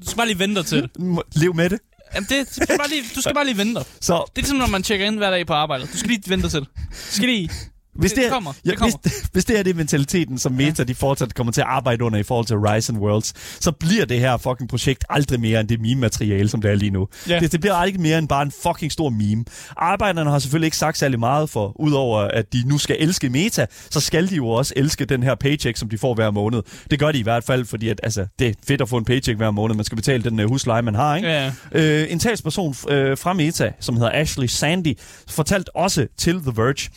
Du 0.00 0.06
skal 0.06 0.16
bare 0.16 0.26
lige 0.26 0.38
vente 0.38 0.62
til 0.62 0.82
det. 0.82 0.90
lev 1.42 1.54
med 1.54 1.70
det. 1.70 1.78
Jamen, 2.14 2.26
det, 2.30 2.48
du, 2.48 2.54
skal 2.64 2.78
bare 2.78 2.88
lige, 2.88 3.02
du 3.14 3.20
skal 3.20 3.34
bare 3.34 3.44
lige 3.46 3.58
vente. 3.58 3.80
Så 4.00 4.14
Det 4.14 4.20
er 4.20 4.24
ligesom, 4.36 4.56
når 4.56 4.66
man 4.66 4.82
tjekker 4.82 5.06
ind 5.06 5.16
hver 5.16 5.30
dag 5.30 5.46
på 5.46 5.52
arbejde. 5.52 5.86
Du 5.92 5.98
skal 5.98 6.10
lige 6.10 6.22
vente 6.26 6.48
til 6.48 6.60
det. 6.60 6.68
Du 6.90 6.94
skal 7.16 7.28
lige... 7.28 7.50
hvis 7.94 8.10
Det- 8.12 8.16
det, 8.18 8.26
er- 8.26 8.30
kommer. 8.30 8.52
Ja, 8.64 8.70
Det 8.70 8.78
kommer. 8.78 8.96
Hvis, 9.02 9.12
hvis 9.32 9.44
det 9.44 9.58
er 9.58 9.62
det 9.62 9.76
mentaliteten, 9.76 10.38
som 10.38 10.52
Meta 10.52 10.84
de 10.84 10.94
fortsat 10.94 11.34
kommer 11.34 11.52
til 11.52 11.60
at 11.60 11.66
arbejde 11.66 12.04
under 12.04 12.18
i 12.18 12.22
forhold 12.22 12.46
til 12.46 12.54
and 12.94 12.98
Worlds, 13.02 13.32
så 13.64 13.72
bliver 13.72 14.04
det 14.04 14.20
her 14.20 14.36
fucking 14.36 14.68
projekt 14.70 15.04
aldrig 15.10 15.40
mere 15.40 15.60
end 15.60 15.68
det 15.68 15.80
meme-materiale, 15.80 16.48
som 16.48 16.62
det 16.62 16.70
er 16.70 16.74
lige 16.74 16.90
nu. 16.90 17.08
Ja. 17.28 17.38
Det, 17.38 17.52
det 17.52 17.60
bliver 17.60 17.74
aldrig 17.74 18.00
mere 18.00 18.18
end 18.18 18.28
bare 18.28 18.42
en 18.42 18.52
fucking 18.62 18.92
stor 18.92 19.10
meme. 19.10 19.44
Arbejderne 19.76 20.30
har 20.30 20.38
selvfølgelig 20.38 20.66
ikke 20.66 20.76
sagt 20.76 20.98
særlig 20.98 21.18
meget 21.20 21.50
for, 21.50 21.80
udover 21.80 22.18
at 22.20 22.52
de 22.52 22.62
nu 22.66 22.78
skal 22.78 22.96
elske 22.98 23.28
Meta, 23.28 23.66
så 23.90 24.00
skal 24.00 24.30
de 24.30 24.34
jo 24.36 24.48
også 24.48 24.74
elske 24.76 25.04
den 25.04 25.22
her 25.22 25.34
paycheck, 25.34 25.76
som 25.76 25.88
de 25.88 25.98
får 25.98 26.14
hver 26.14 26.30
måned. 26.30 26.62
Det 26.90 26.98
gør 26.98 27.12
de 27.12 27.18
i 27.18 27.22
hvert 27.22 27.44
fald, 27.44 27.64
fordi 27.64 27.88
at, 27.88 28.00
altså, 28.02 28.26
det 28.38 28.48
er 28.48 28.52
fedt 28.68 28.80
at 28.80 28.88
få 28.88 28.96
en 28.96 29.04
paycheck 29.04 29.36
hver 29.36 29.50
måned. 29.50 29.74
Man 29.74 29.84
skal 29.84 29.96
betale 29.96 30.22
den 30.22 30.40
uh, 30.40 30.48
husleje, 30.50 30.82
man 30.82 30.94
har, 30.94 31.16
ikke? 31.16 31.28
Ja. 31.28 31.52
Øh, 31.72 32.06
en 32.12 32.18
talsperson 32.18 32.74
øh, 32.88 33.18
fra 33.18 33.32
Meta, 33.32 33.72
som 33.80 33.96
hedder 33.96 34.10
Ashley 34.14 34.46
Sandy, 34.46 34.98
fortalte 35.28 35.76
også 35.76 36.06
til 36.18 36.40
The 36.40 36.52
Verge, 36.56 36.90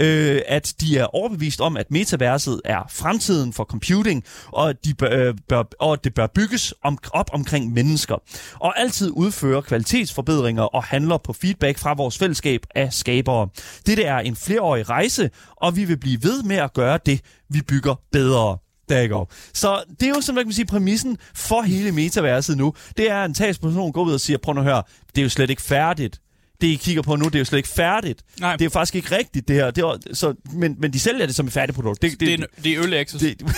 øh, 0.00 0.40
at 0.48 0.74
de 0.80 0.98
er 0.98 1.04
overbevist 1.04 1.60
om, 1.60 1.76
at 1.76 1.90
metaverset 1.90 2.60
er 2.64 2.82
fremtiden 2.90 3.52
for 3.52 3.64
computing, 3.64 4.24
og 4.46 4.68
at, 4.68 4.84
de 4.84 4.94
bør, 4.94 5.28
øh, 5.28 5.34
bør, 5.48 5.62
og 5.80 5.92
at 5.92 6.04
det 6.04 6.14
bør 6.14 6.26
bygges 6.26 6.74
om, 6.84 6.98
op 7.12 7.30
omkring 7.32 7.72
mennesker, 7.72 8.16
og 8.54 8.80
altid 8.80 9.10
udføre 9.10 9.62
kvalitetsforbedringer 9.62 10.62
og 10.62 10.84
handler 10.84 11.16
på 11.16 11.32
feedback 11.32 11.78
fra 11.78 11.94
vores 11.94 12.18
fællesskab 12.18 12.66
af 12.74 12.92
skabere. 12.92 13.48
Dette 13.86 14.02
er 14.02 14.18
en 14.18 14.36
flereårig 14.36 14.88
rejse, 14.88 15.30
og 15.56 15.76
vi 15.76 15.84
vil 15.84 15.96
blive 15.96 16.22
ved 16.22 16.42
med 16.42 16.56
at 16.56 16.72
gøre 16.72 16.98
det, 17.06 17.20
vi 17.48 17.62
bygger 17.62 17.94
bedre. 18.12 18.58
Der. 18.88 19.24
Så 19.54 19.82
det 20.00 20.08
er 20.08 20.08
jo 20.08 20.20
som 20.20 20.34
man 20.34 20.44
kan 20.44 20.52
sige, 20.52 20.66
præmissen 20.66 21.18
for 21.34 21.62
hele 21.62 21.92
metaverset 21.92 22.56
nu. 22.56 22.74
Det 22.96 23.10
er, 23.10 23.16
at 23.16 23.28
en 23.28 23.34
talsperson 23.34 23.92
går 23.92 24.04
ud 24.04 24.12
og 24.12 24.20
siger, 24.20 24.38
prøv 24.42 24.58
at 24.58 24.64
høre, 24.64 24.82
det 25.14 25.18
er 25.18 25.22
jo 25.22 25.28
slet 25.28 25.50
ikke 25.50 25.62
færdigt. 25.62 26.21
Det, 26.62 26.68
I 26.68 26.74
kigger 26.74 27.02
på 27.02 27.16
nu, 27.16 27.24
det 27.24 27.34
er 27.34 27.38
jo 27.38 27.44
slet 27.44 27.58
ikke 27.58 27.68
færdigt. 27.68 28.22
Nej. 28.40 28.52
Det 28.52 28.60
er 28.60 28.66
jo 28.66 28.70
faktisk 28.70 28.94
ikke 28.94 29.16
rigtigt, 29.16 29.48
det 29.48 29.56
her. 29.56 29.70
Det 29.70 29.82
er, 29.82 29.98
så, 30.12 30.34
men, 30.52 30.76
men 30.78 30.92
de 30.92 31.00
sælger 31.00 31.26
det 31.26 31.34
som 31.34 31.46
et 31.46 31.52
færdigt 31.52 31.74
produkt. 31.76 32.02
Det, 32.02 32.10
det, 32.10 32.20
Det 32.20 32.40
er, 32.40 32.46
det 32.62 32.72
er 32.72 32.76
det, 33.20 33.54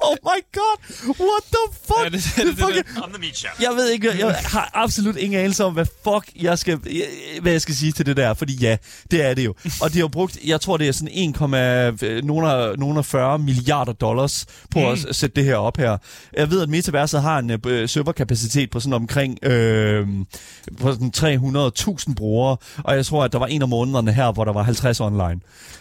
Oh 0.00 0.16
my 0.22 0.40
god! 0.52 1.04
What 1.08 1.42
the 1.52 1.78
fuck? 1.86 1.98
Ja, 2.04 2.04
det- 2.04 2.12
det- 2.12 2.46
det- 2.46 2.56
det- 2.56 2.64
fucking- 2.64 3.04
On 3.04 3.10
the 3.12 3.20
meat 3.20 3.36
chef. 3.36 3.50
jeg 3.62 3.70
ved 3.76 3.90
ikke, 3.90 4.18
jeg 4.26 4.34
har 4.44 4.70
absolut 4.74 5.16
ingen 5.16 5.40
anelse 5.40 5.64
om, 5.64 5.72
hvad 5.72 5.86
fuck 6.04 6.42
jeg 6.42 6.58
skal, 6.58 6.78
hvad 7.42 7.52
jeg 7.52 7.60
skal 7.62 7.74
sige 7.74 7.92
til 7.92 8.06
det 8.06 8.16
der, 8.16 8.34
fordi 8.34 8.54
ja, 8.56 8.76
det 9.10 9.24
er 9.24 9.34
det 9.34 9.44
jo. 9.44 9.54
Og 9.82 9.92
de 9.92 9.98
har 9.98 10.08
brugt, 10.08 10.38
jeg 10.46 10.60
tror 10.60 10.76
det 10.76 10.88
er 10.88 10.92
sådan 10.92 11.08
1, 11.12 12.24
nogle 12.24 12.50
af, 12.52 12.78
nogle 12.78 12.98
af 12.98 13.04
40 13.04 13.38
milliarder 13.38 13.92
dollars 13.92 14.46
på 14.70 14.78
mm. 14.80 14.86
at 14.86 14.98
sætte 15.16 15.36
det 15.36 15.44
her 15.44 15.56
op 15.56 15.76
her. 15.76 15.96
Jeg 16.36 16.50
ved, 16.50 16.62
at 16.62 16.68
Metaverset 16.68 17.22
har 17.22 17.38
en 17.38 17.50
øh, 17.66 17.88
serverkapacitet 17.88 18.70
på 18.70 18.80
sådan 18.80 18.92
omkring 18.92 19.38
øh, 19.44 20.06
på 20.80 20.92
sådan 20.92 21.12
300.000 22.08 22.14
brugere, 22.14 22.56
og 22.84 22.96
jeg 22.96 23.06
tror, 23.06 23.24
at 23.24 23.32
der 23.32 23.38
var 23.38 23.46
en 23.46 23.62
af 23.62 23.68
månederne 23.68 24.12
her, 24.12 24.32
hvor 24.32 24.44
der 24.44 24.52
var 24.52 24.62
50 24.62 25.00
online. 25.00 25.40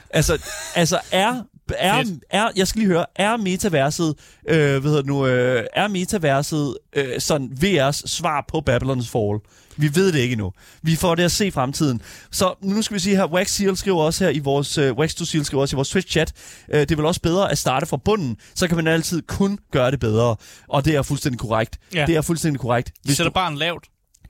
Altså, 0.09 0.37
altså 0.75 0.99
er 1.11 1.41
er, 1.77 2.03
er, 2.29 2.49
jeg 2.55 2.67
skal 2.67 2.79
lige 2.79 2.87
høre, 2.87 3.05
er 3.15 3.37
metaverset, 3.37 4.15
øh, 4.49 4.57
hvad 4.57 4.81
hedder 4.81 4.97
det 4.97 5.05
nu, 5.05 5.27
øh, 5.27 5.63
er 5.73 5.87
metaverset 5.87 6.77
øh, 6.95 7.19
sådan 7.19 7.49
VR's 7.63 8.07
svar 8.07 8.45
på 8.47 8.63
Babylon's 8.69 9.09
Fall? 9.09 9.39
Vi 9.77 9.95
ved 9.95 10.11
det 10.11 10.19
ikke 10.19 10.33
endnu. 10.33 10.51
Vi 10.81 10.95
får 10.95 11.15
det 11.15 11.23
at 11.23 11.31
se 11.31 11.51
fremtiden. 11.51 12.01
Så 12.31 12.53
nu 12.61 12.81
skal 12.81 12.95
vi 12.95 12.99
sige 12.99 13.15
her, 13.15 13.25
Wax 13.25 13.49
Seal 13.49 13.77
skriver 13.77 14.03
også 14.03 14.23
her 14.23 14.31
i 14.31 14.39
vores, 14.39 14.77
øh, 14.77 14.93
Wax 14.93 15.13
to 15.15 15.25
Seal 15.25 15.45
skriver 15.45 15.61
også 15.61 15.75
i 15.75 15.77
vores 15.77 15.95
Twitch-chat, 15.95 16.31
øh, 16.73 16.79
det 16.79 16.91
er 16.91 16.95
vel 16.95 17.05
også 17.05 17.21
bedre 17.21 17.51
at 17.51 17.57
starte 17.57 17.85
fra 17.85 17.97
bunden, 17.97 18.37
så 18.55 18.67
kan 18.67 18.75
man 18.75 18.87
altid 18.87 19.21
kun 19.21 19.59
gøre 19.71 19.91
det 19.91 19.99
bedre. 19.99 20.35
Og 20.67 20.85
det 20.85 20.95
er 20.95 21.01
fuldstændig 21.01 21.39
korrekt. 21.39 21.79
Ja. 21.93 22.05
Det 22.05 22.15
er 22.15 22.21
fuldstændig 22.21 22.59
korrekt. 22.59 22.91
De 23.07 23.15
sætter 23.15 23.31
barn 23.31 23.55
lavt. 23.55 23.85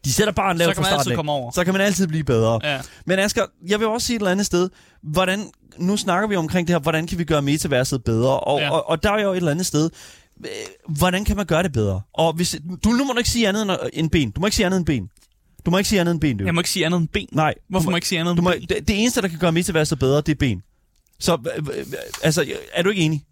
De 0.07 0.13
sætter 0.13 0.33
bare 0.33 0.51
en 0.51 0.57
lav 0.57 0.67
Så 0.69 0.73
kan 0.73 0.83
fra 0.83 0.89
starten 0.89 1.15
komme 1.15 1.31
over. 1.31 1.51
Så 1.51 1.63
kan 1.63 1.73
man 1.73 1.81
altid 1.81 2.07
blive 2.07 2.23
bedre. 2.23 2.59
Ja. 2.63 2.81
Men 3.05 3.19
Asger, 3.19 3.45
jeg 3.67 3.79
vil 3.79 3.87
også 3.87 4.07
sige 4.07 4.15
et 4.15 4.19
eller 4.19 4.31
andet 4.31 4.45
sted, 4.45 4.69
hvordan, 5.03 5.51
nu 5.77 5.97
snakker 5.97 6.27
vi 6.27 6.35
omkring 6.35 6.67
det 6.67 6.73
her, 6.73 6.79
hvordan 6.79 7.07
kan 7.07 7.17
vi 7.17 7.23
gøre 7.23 7.41
metaverset 7.41 8.03
bedre? 8.03 8.39
Og, 8.39 8.59
ja. 8.59 8.69
Og, 8.71 8.89
og 8.89 9.03
der 9.03 9.11
er 9.11 9.21
jo 9.21 9.31
et 9.31 9.37
eller 9.37 9.51
andet 9.51 9.65
sted, 9.65 9.89
øh, 10.45 10.49
hvordan 10.97 11.25
kan 11.25 11.37
man 11.37 11.45
gøre 11.45 11.63
det 11.63 11.73
bedre? 11.73 12.01
Og 12.13 12.33
hvis, 12.33 12.55
du, 12.83 12.89
nu 12.89 13.03
må 13.05 13.11
du 13.13 13.17
ikke 13.17 13.29
sige 13.29 13.47
andet 13.47 13.61
end, 13.61 13.71
end 13.93 14.09
ben. 14.09 14.31
Du 14.31 14.41
må 14.41 14.47
ikke 14.47 14.55
sige 14.55 14.65
andet 14.65 14.77
end 14.77 14.85
ben. 14.85 15.09
Du 15.65 15.71
må 15.71 15.77
ikke 15.77 15.89
sige 15.89 16.01
andet 16.01 16.11
end 16.11 16.21
ben, 16.21 16.37
du. 16.37 16.45
Jeg 16.45 16.55
må 16.55 16.61
ikke 16.61 16.69
sige 16.69 16.85
andet 16.85 16.99
end 16.99 17.07
ben. 17.07 17.27
Nej. 17.31 17.53
Hvorfor 17.69 17.83
du 17.83 17.89
må 17.89 17.95
jeg 17.95 17.97
ikke 17.97 18.07
sige 18.07 18.19
andet 18.19 18.37
du 18.37 18.41
end 18.41 18.43
må, 18.43 18.51
ben? 18.51 18.61
det, 18.61 18.87
det 18.87 19.01
eneste, 19.01 19.21
der 19.21 19.27
kan 19.27 19.39
gøre 19.39 19.51
metaverset 19.51 19.99
bedre, 19.99 20.21
det 20.21 20.29
er 20.29 20.35
ben. 20.35 20.61
Så, 21.19 21.37
øh, 21.57 21.67
øh, 21.77 21.85
altså, 22.23 22.45
er 22.73 22.83
du 22.83 22.89
ikke 22.89 23.01
enig? 23.01 23.23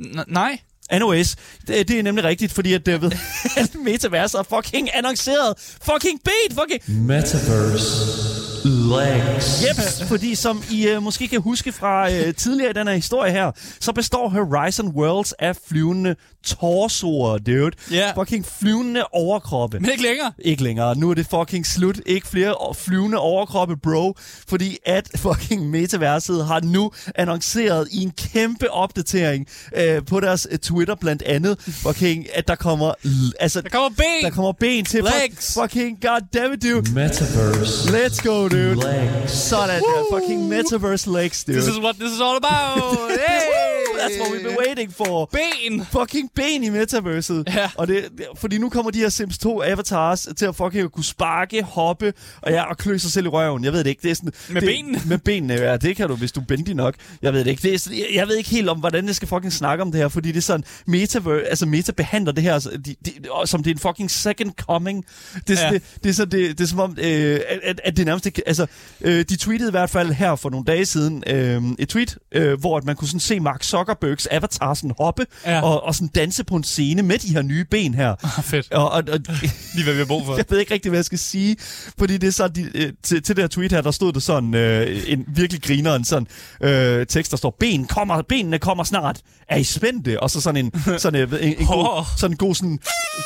N- 0.00 0.24
nej. 0.28 0.58
Anyways, 0.90 1.36
det, 1.66 1.88
det 1.88 1.98
er 1.98 2.02
nemlig 2.02 2.24
rigtigt, 2.24 2.52
fordi 2.52 2.74
at, 2.74 2.88
øh, 2.88 3.02
ved, 3.02 3.12
at 3.56 3.74
metaverse 3.84 4.38
er 4.38 4.42
fucking 4.42 4.88
annonceret. 4.94 5.54
Fucking 5.82 6.20
beat! 6.24 6.58
fucking... 6.60 7.06
Metaverse 7.06 8.49
Legs. 8.98 9.64
Jeps, 9.68 10.02
fordi 10.08 10.34
som 10.34 10.62
I 10.70 10.92
uh, 10.96 11.02
måske 11.02 11.28
kan 11.28 11.40
huske 11.40 11.72
fra 11.72 12.08
uh, 12.08 12.34
tidligere 12.36 12.70
i 12.70 12.74
den 12.74 12.86
her 12.88 12.94
historie 12.94 13.32
her, 13.32 13.50
så 13.80 13.92
består 13.92 14.28
Horizon 14.28 14.88
Worlds 14.88 15.32
af 15.32 15.56
flyvende 15.68 16.16
torsoer, 16.44 17.38
dude. 17.38 17.70
Ja. 17.90 18.12
Fucking 18.16 18.46
flyvende 18.60 19.04
overkroppe. 19.12 19.80
Men 19.80 19.90
ikke 19.90 20.02
længere. 20.02 20.32
Ikke 20.38 20.62
længere. 20.62 20.98
Nu 20.98 21.10
er 21.10 21.14
det 21.14 21.26
fucking 21.30 21.66
slut. 21.66 22.00
Ikke 22.06 22.26
flere 22.26 22.54
flyvende 22.74 23.18
overkroppe, 23.18 23.76
bro. 23.76 24.14
Fordi 24.48 24.78
at 24.86 25.08
fucking 25.24 25.70
metaverset 25.70 26.46
har 26.46 26.60
nu 26.60 26.90
annonceret 27.14 27.88
i 27.90 28.02
en 28.02 28.10
kæmpe 28.10 28.70
opdatering 28.70 29.46
øh, 29.76 30.02
på 30.06 30.20
deres 30.20 30.48
øh, 30.50 30.58
Twitter 30.58 30.94
blandt 30.94 31.22
andet, 31.22 31.58
fucking, 31.60 32.26
at 32.34 32.48
der 32.48 32.54
kommer... 32.54 32.92
Altså, 33.40 33.60
Der 33.60 33.68
kommer 33.68 33.88
ben. 33.88 34.24
der 34.24 34.30
kommer 34.30 34.52
ben 34.52 34.84
til. 34.84 35.04
Legs. 35.04 35.54
Fuck, 35.54 35.62
fucking 35.62 35.98
goddammit, 36.02 36.62
dude. 36.62 36.92
Metaverse. 36.94 37.88
Let's 37.88 38.22
go, 38.28 38.48
dude. 38.48 38.79
Legs. 38.84 39.32
Sådan 39.32 39.82
der. 39.82 40.04
Fucking 40.10 40.52
metaverse 40.52 41.10
legs, 41.10 41.44
dude. 41.44 41.56
This 41.56 41.68
is 41.68 41.78
what 41.78 41.96
this 41.98 42.12
is 42.12 42.20
all 42.20 42.36
about. 42.36 43.10
hey! 43.28 43.69
That's 44.00 44.20
what 44.20 44.32
we've 44.32 44.48
been 44.48 44.58
waiting 44.66 44.94
for. 44.94 45.30
Ben. 45.32 45.86
Fucking 45.92 46.30
ben 46.34 46.64
i 46.64 46.68
metaverset. 46.68 47.44
Ja. 47.54 47.70
Og 47.74 47.88
det, 47.88 48.04
fordi 48.36 48.58
nu 48.58 48.68
kommer 48.68 48.90
de 48.90 48.98
her 48.98 49.08
Sims 49.08 49.38
2 49.38 49.62
avatars 49.62 50.28
til 50.36 50.46
at 50.46 50.56
fucking 50.56 50.92
kunne 50.92 51.04
sparke, 51.04 51.62
hoppe 51.62 52.12
og, 52.42 52.52
ja, 52.52 52.62
og 52.70 52.78
klø 52.78 52.98
sig 52.98 53.10
selv 53.10 53.26
i 53.26 53.28
røven. 53.28 53.64
Jeg 53.64 53.72
ved 53.72 53.84
det 53.84 53.90
ikke. 53.90 54.02
Det 54.02 54.10
er 54.10 54.14
sådan, 54.14 54.32
Med 54.48 54.60
det, 54.60 54.68
benene? 54.68 55.00
Med 55.06 55.18
benene, 55.18 55.54
ja. 55.54 55.76
Det 55.76 55.96
kan 55.96 56.08
du, 56.08 56.16
hvis 56.16 56.32
du 56.32 56.40
er 56.40 56.44
bendig 56.44 56.74
nok. 56.74 56.94
Jeg 57.22 57.32
ved 57.32 57.44
det 57.44 57.50
ikke. 57.50 57.62
Det 57.62 57.74
er 57.74 57.78
sådan, 57.78 57.98
jeg, 57.98 58.06
jeg 58.14 58.28
ved 58.28 58.36
ikke 58.36 58.50
helt 58.50 58.68
om, 58.68 58.78
hvordan 58.78 59.06
jeg 59.06 59.14
skal 59.14 59.28
fucking 59.28 59.52
snakke 59.52 59.82
om 59.82 59.92
det 59.92 60.00
her, 60.00 60.08
fordi 60.08 60.28
det 60.28 60.36
er 60.36 60.40
sådan, 60.42 60.64
metaverse, 60.86 61.48
altså 61.48 61.66
meta 61.66 61.92
behandler 61.92 62.32
det 62.32 62.42
her 62.42 62.54
altså, 62.54 62.70
de, 62.70 62.94
de, 63.06 63.12
som 63.44 63.62
det 63.62 63.70
er 63.70 63.74
en 63.74 63.78
fucking 63.78 64.10
second 64.10 64.52
coming. 64.52 65.04
Det, 65.48 65.58
er, 65.58 65.64
Ja. 65.64 65.70
det, 65.70 65.82
det, 66.04 66.10
er, 66.10 66.14
så, 66.14 66.24
det, 66.24 66.58
det 66.58 66.64
er 66.64 66.68
som 66.68 66.80
om, 66.80 66.96
øh, 67.00 67.40
at, 67.62 67.80
at, 67.84 67.96
det 67.96 68.06
nærmest 68.06 68.26
ikke, 68.26 68.42
altså, 68.46 68.66
øh, 69.00 69.24
de 69.28 69.36
tweetede 69.36 69.68
i 69.68 69.70
hvert 69.70 69.90
fald 69.90 70.12
her 70.12 70.36
for 70.36 70.50
nogle 70.50 70.64
dage 70.64 70.86
siden 70.86 71.24
øh, 71.26 71.62
et 71.78 71.88
tweet, 71.88 72.18
øh, 72.32 72.60
hvor 72.60 72.76
at 72.76 72.84
man 72.84 72.96
kunne 72.96 73.08
sådan 73.08 73.20
se 73.20 73.40
Mark 73.40 73.62
Zuckerbergs 73.90 74.26
avatar 74.30 74.74
sådan 74.74 74.92
hoppe 74.98 75.26
Ja. 75.46 75.60
og, 75.62 75.82
og 75.84 75.94
sådan 75.94 76.08
danse 76.08 76.44
på 76.44 76.56
en 76.56 76.64
scene 76.64 77.02
med 77.02 77.18
de 77.18 77.28
her 77.34 77.42
nye 77.42 77.64
ben 77.64 77.94
her. 77.94 78.14
Ah, 78.38 78.44
fedt. 78.44 78.72
Og, 78.72 78.90
og, 78.90 79.02
og 79.12 79.20
Lige 79.74 79.84
hvad 79.84 79.92
vi 79.94 79.98
har 79.98 80.04
brug 80.06 80.26
for. 80.26 80.36
jeg 80.36 80.44
ved 80.48 80.58
ikke 80.58 80.74
rigtig, 80.74 80.90
hvad 80.90 80.98
jeg 80.98 81.04
skal 81.04 81.18
sige, 81.18 81.56
fordi 81.98 82.18
det 82.18 82.26
er 82.26 82.30
sådan, 82.30 82.54
de, 82.64 82.70
øh, 82.74 82.92
til, 83.02 83.22
til 83.22 83.36
det 83.36 83.42
her 83.42 83.48
tweet 83.48 83.72
her, 83.72 83.80
der 83.80 83.90
stod 83.90 84.12
det 84.12 84.22
sådan, 84.22 84.54
øh, 84.54 85.02
en 85.06 85.24
virkelig 85.28 85.62
griner, 85.62 85.94
en 85.94 86.04
sådan 86.04 86.26
øh, 86.62 87.06
tekst, 87.06 87.30
der 87.30 87.36
står, 87.36 87.56
ben 87.60 87.84
kommer, 87.86 88.22
benene 88.22 88.58
kommer 88.58 88.84
snart, 88.84 89.20
er 89.48 89.56
I 89.56 89.64
spændte? 89.64 90.20
Og 90.22 90.30
så 90.30 90.40
sådan 90.40 90.64
en, 90.64 90.72
sådan 90.98 91.22
en, 91.22 91.34
en, 91.40 91.54
en 91.60 91.66
god, 91.66 92.04
sådan 92.18 92.32
en 92.32 92.36
god 92.36 92.54
sådan 92.54 92.78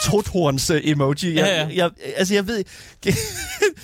tothorns 0.04 0.70
øh, 0.70 0.80
emoji. 0.84 1.34
Jeg, 1.34 1.34
Ja, 1.34 1.60
ja. 1.62 1.68
Jeg, 1.74 1.90
altså 2.16 2.34
jeg 2.34 2.46
ved 2.46 2.64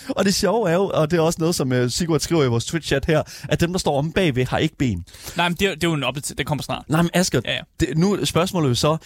og 0.09 0.25
det 0.25 0.35
sjove 0.35 0.71
er 0.71 0.75
jo, 0.75 0.91
og 0.95 1.11
det 1.11 1.17
er 1.17 1.21
også 1.21 1.37
noget, 1.41 1.55
som 1.55 1.73
øh, 1.73 1.91
Sigurd 1.91 2.21
skriver 2.21 2.45
i 2.45 2.47
vores 2.49 2.65
Twitch-chat 2.75 3.01
her, 3.07 3.23
at 3.49 3.61
dem, 3.61 3.73
der 3.73 3.79
står 3.79 3.99
om 3.99 4.13
bagved, 4.13 4.47
har 4.47 4.59
ikke 4.59 4.77
ben. 4.77 5.05
Nej, 5.37 5.49
men 5.49 5.57
det, 5.61 5.67
er- 5.69 5.75
det 5.75 5.85
er 5.85 5.89
jo 5.89 5.95
en 5.95 6.03
opdatering. 6.05 6.39
Det 6.39 6.47
kommer 6.47 6.63
snart. 6.71 6.85
Nej, 6.89 7.03
men 7.03 7.11
Asger, 7.15 7.41
Ja, 7.45 7.53
ja. 7.53 7.61
det, 7.81 7.89
nu 7.99 8.13
er 8.15 8.25
spørgsmålet 8.25 8.69
jo 8.69 8.75
så, 8.75 8.97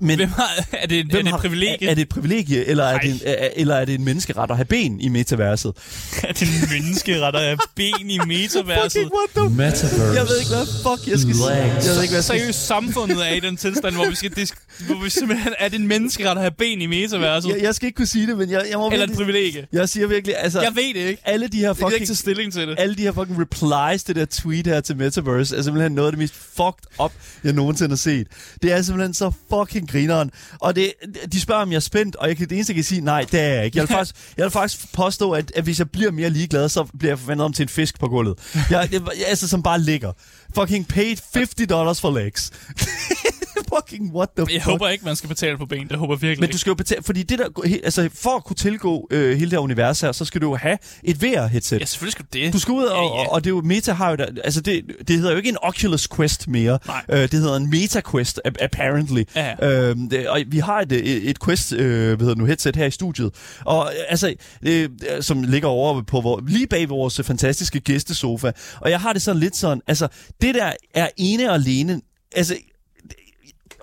men 0.00 0.16
Hvem 0.16 0.28
har, 0.28 0.48
er 0.82 0.86
det, 0.86 0.98
er 1.00 1.04
det 1.22 1.26
et 1.28 1.34
privilegie? 1.34 1.86
Er, 1.86 1.90
er 1.90 1.94
det 1.94 2.02
et 2.02 2.08
privilegie, 2.08 2.64
eller 2.64 2.84
er, 2.84 2.98
det 2.98 3.10
en, 3.10 3.20
er, 3.26 3.48
eller 3.56 3.74
er 3.74 3.84
det 3.84 3.94
en 3.94 4.04
menneskeret 4.04 4.50
at 4.50 4.56
have 4.56 4.64
ben 4.64 5.00
i 5.00 5.08
metaverset? 5.08 5.72
er 6.28 6.32
det 6.32 6.42
en 6.42 6.68
menneskeret, 6.70 7.34
der 7.34 7.40
er 7.40 7.56
ben 7.74 8.10
i 8.10 8.18
metaverset? 8.26 8.92
Fucking 8.92 9.10
what 9.14 9.48
the... 9.50 9.56
Metaverse. 9.56 10.02
Jeg 10.20 10.28
ved 10.28 10.38
ikke, 10.38 10.50
hvad 10.50 10.66
fuck 10.66 11.08
jeg 11.10 11.18
skal 11.18 11.34
sige. 11.34 11.46
Jeg 11.50 11.64
ved 11.74 12.02
ikke, 12.02 12.12
hvad 12.12 12.18
jeg 12.18 12.24
skal 12.24 12.38
Seriøst, 12.38 12.66
samfundet 12.66 13.28
er 13.30 13.34
i 13.34 13.40
den 13.40 13.56
tilstand, 13.56 13.94
hvor 13.94 14.08
vi, 14.08 14.14
skal 14.14 14.30
disk- 14.36 14.58
hvor 14.86 15.04
vi 15.04 15.10
simpelthen 15.10 15.52
er 15.58 15.68
det 15.68 15.80
en 15.80 15.86
menneskeret 15.88 16.30
at 16.30 16.38
have 16.40 16.50
ben 16.58 16.80
i 16.80 16.86
metaverset. 16.86 17.48
jeg, 17.50 17.62
jeg 17.62 17.74
skal 17.74 17.86
ikke 17.86 17.96
kunne 17.96 18.06
sige 18.06 18.26
det, 18.26 18.38
men 18.38 18.50
jeg, 18.50 18.64
jeg 18.70 18.78
må 18.78 18.90
Eller 18.90 19.06
et 19.06 19.12
privilegie. 19.16 19.66
Jeg 19.72 19.88
siger 19.88 20.06
virkelig, 20.06 20.34
altså... 20.38 20.60
Jeg 20.60 20.76
ved 20.76 20.94
det 20.94 21.08
ikke. 21.08 21.22
alle 21.24 21.48
de 21.48 21.58
her 21.58 21.66
Jeg 21.68 21.76
kan 21.76 21.86
ikke 21.86 21.92
fucking... 21.94 22.06
tage 22.06 22.16
stilling 22.16 22.52
til 22.52 22.68
det. 22.68 22.74
Alle 22.78 22.94
de 22.94 23.02
her 23.02 23.12
fucking 23.12 23.40
replies 23.40 24.04
til 24.04 24.14
det 24.14 24.20
der 24.30 24.42
tweet 24.42 24.66
her 24.66 24.80
til 24.80 24.96
Metaverse 24.96 25.56
er 25.56 25.62
simpelthen 25.62 25.92
noget 25.92 26.08
af 26.08 26.12
det 26.12 26.18
mest 26.18 26.34
fucked 26.34 27.04
up, 27.04 27.12
jeg 27.44 27.52
nogensinde 27.52 27.90
har 27.90 27.96
set. 27.96 28.26
Det 28.62 28.72
er 28.72 28.82
simpelthen 28.82 29.14
så 29.14 29.32
fucking 29.50 29.90
grineren. 29.90 30.30
Og 30.60 30.76
det, 30.76 30.92
de 31.32 31.40
spørger, 31.40 31.62
om 31.62 31.70
jeg 31.70 31.76
er 31.76 31.80
spændt, 31.80 32.16
og 32.16 32.28
jeg 32.28 32.36
kan, 32.36 32.48
det 32.48 32.54
eneste, 32.54 32.70
jeg 32.70 32.74
kan 32.74 32.84
sige, 32.84 33.00
nej, 33.00 33.26
det 33.32 33.40
er 33.40 33.48
jeg 33.48 33.64
ikke. 33.64 33.78
Jeg 33.78 33.82
vil 33.82 33.94
faktisk, 33.98 34.16
jeg 34.36 34.44
vil 34.44 34.50
faktisk 34.50 34.92
påstå, 34.92 35.30
at, 35.32 35.52
at 35.54 35.64
hvis 35.64 35.78
jeg 35.78 35.90
bliver 35.90 36.10
mere 36.10 36.30
ligeglad, 36.30 36.68
så 36.68 36.84
bliver 36.98 37.10
jeg 37.10 37.18
forventet 37.18 37.44
om 37.44 37.52
til 37.52 37.62
en 37.62 37.68
fisk 37.68 38.00
på 38.00 38.08
gulvet. 38.08 38.38
Jeg, 38.54 38.88
jeg, 38.92 39.00
jeg, 39.18 39.26
altså, 39.26 39.48
som 39.48 39.62
bare 39.62 39.80
ligger. 39.80 40.12
Fucking 40.54 40.88
paid 40.88 41.16
50 41.34 41.68
dollars 41.68 42.00
for 42.00 42.18
legs. 42.18 42.50
fucking 43.76 44.14
what 44.14 44.28
the 44.36 44.46
Jeg 44.52 44.62
fuck. 44.62 44.70
håber 44.70 44.88
ikke, 44.88 45.04
man 45.04 45.16
skal 45.16 45.28
betale 45.28 45.58
på 45.58 45.66
ben. 45.66 45.88
Det 45.88 45.98
håber 45.98 46.14
jeg 46.14 46.22
virkelig 46.22 46.40
Men 46.40 46.50
du 46.50 46.58
skal 46.58 46.70
jo 46.70 46.74
betale, 46.74 47.02
fordi 47.02 47.22
det 47.22 47.38
der, 47.38 47.78
altså 47.84 48.08
for 48.14 48.30
at 48.36 48.44
kunne 48.44 48.56
tilgå 48.56 49.08
øh, 49.10 49.28
hele 49.30 49.40
det 49.40 49.50
her 49.52 49.58
univers 49.58 50.00
her, 50.00 50.12
så 50.12 50.24
skal 50.24 50.40
du 50.40 50.48
jo 50.48 50.56
have 50.56 50.78
et 51.04 51.16
VR-headset. 51.22 51.80
Ja, 51.80 51.84
selvfølgelig 51.84 52.12
skal 52.12 52.24
du 52.32 52.38
det. 52.38 52.52
Du 52.52 52.58
skal 52.58 52.72
ud, 52.72 52.84
og, 52.84 52.96
Ja, 52.96 53.08
ja, 53.08 53.14
ja. 53.16 53.20
ja. 53.22 53.28
og 53.28 53.44
det 53.44 53.50
er 53.50 53.54
jo, 53.54 53.60
Meta 53.60 53.92
har 53.92 54.10
jo, 54.10 54.16
der, 54.16 54.26
altså 54.44 54.60
det, 54.60 54.82
det 55.08 55.16
hedder 55.16 55.30
jo 55.30 55.36
ikke 55.36 55.48
en 55.48 55.56
Oculus 55.62 56.08
Quest 56.16 56.48
mere. 56.48 56.78
Nej. 56.86 57.04
Øh, 57.08 57.18
det 57.22 57.32
hedder 57.32 57.56
en 57.56 57.70
Meta 57.70 58.00
Quest, 58.10 58.40
ap- 58.48 58.64
apparently. 58.64 59.22
Ja. 59.36 59.70
Øhm, 59.70 60.08
det, 60.08 60.28
og 60.28 60.40
vi 60.46 60.58
har 60.58 60.80
et, 60.80 60.92
et, 60.92 61.30
et 61.30 61.44
Quest, 61.44 61.72
øh, 61.72 62.06
hvad 62.06 62.18
hedder 62.18 62.34
nu, 62.34 62.44
headset 62.44 62.76
her 62.76 62.86
i 62.86 62.90
studiet. 62.90 63.30
Og 63.64 63.92
altså, 64.08 64.34
øh, 64.62 64.88
som 65.20 65.42
ligger 65.42 65.68
over 65.68 66.02
på 66.02 66.20
vor, 66.20 66.42
lige 66.48 66.66
bag 66.66 66.88
vores 66.88 67.20
fantastiske 67.24 67.80
gæstesofa. 67.80 68.52
Og 68.80 68.90
jeg 68.90 69.00
har 69.00 69.12
det 69.12 69.22
sådan 69.22 69.40
lidt 69.40 69.56
sådan, 69.56 69.80
altså, 69.86 70.08
det 70.40 70.54
der 70.54 70.72
er 70.94 71.08
ene 71.16 71.48
og 71.48 71.54
alene, 71.54 72.00
altså, 72.36 72.56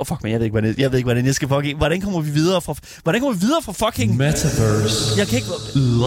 Oh, 0.02 0.08
fuck, 0.08 0.24
men 0.24 0.32
jeg 0.32 0.40
ved 0.40 0.46
ikke, 0.46 0.54
hvordan, 0.54 0.76
jeg 0.78 0.92
ved 0.92 0.98
ikke, 1.00 1.06
hvordan 1.06 1.26
jeg 1.26 1.36
skal 1.36 1.48
fucking... 1.48 1.78
Hvordan 1.78 2.02
kommer 2.02 2.22
vi 2.22 2.32
videre 2.32 2.62
fra... 2.62 2.76
Hvordan 3.04 3.22
kommer 3.22 3.34
vi 3.38 3.42
videre 3.42 3.62
fra 3.62 3.72
fucking... 3.72 4.18
Metaverse. 4.18 5.18
Jeg 5.18 5.28
kan 5.28 5.36
ikke... 5.38 5.50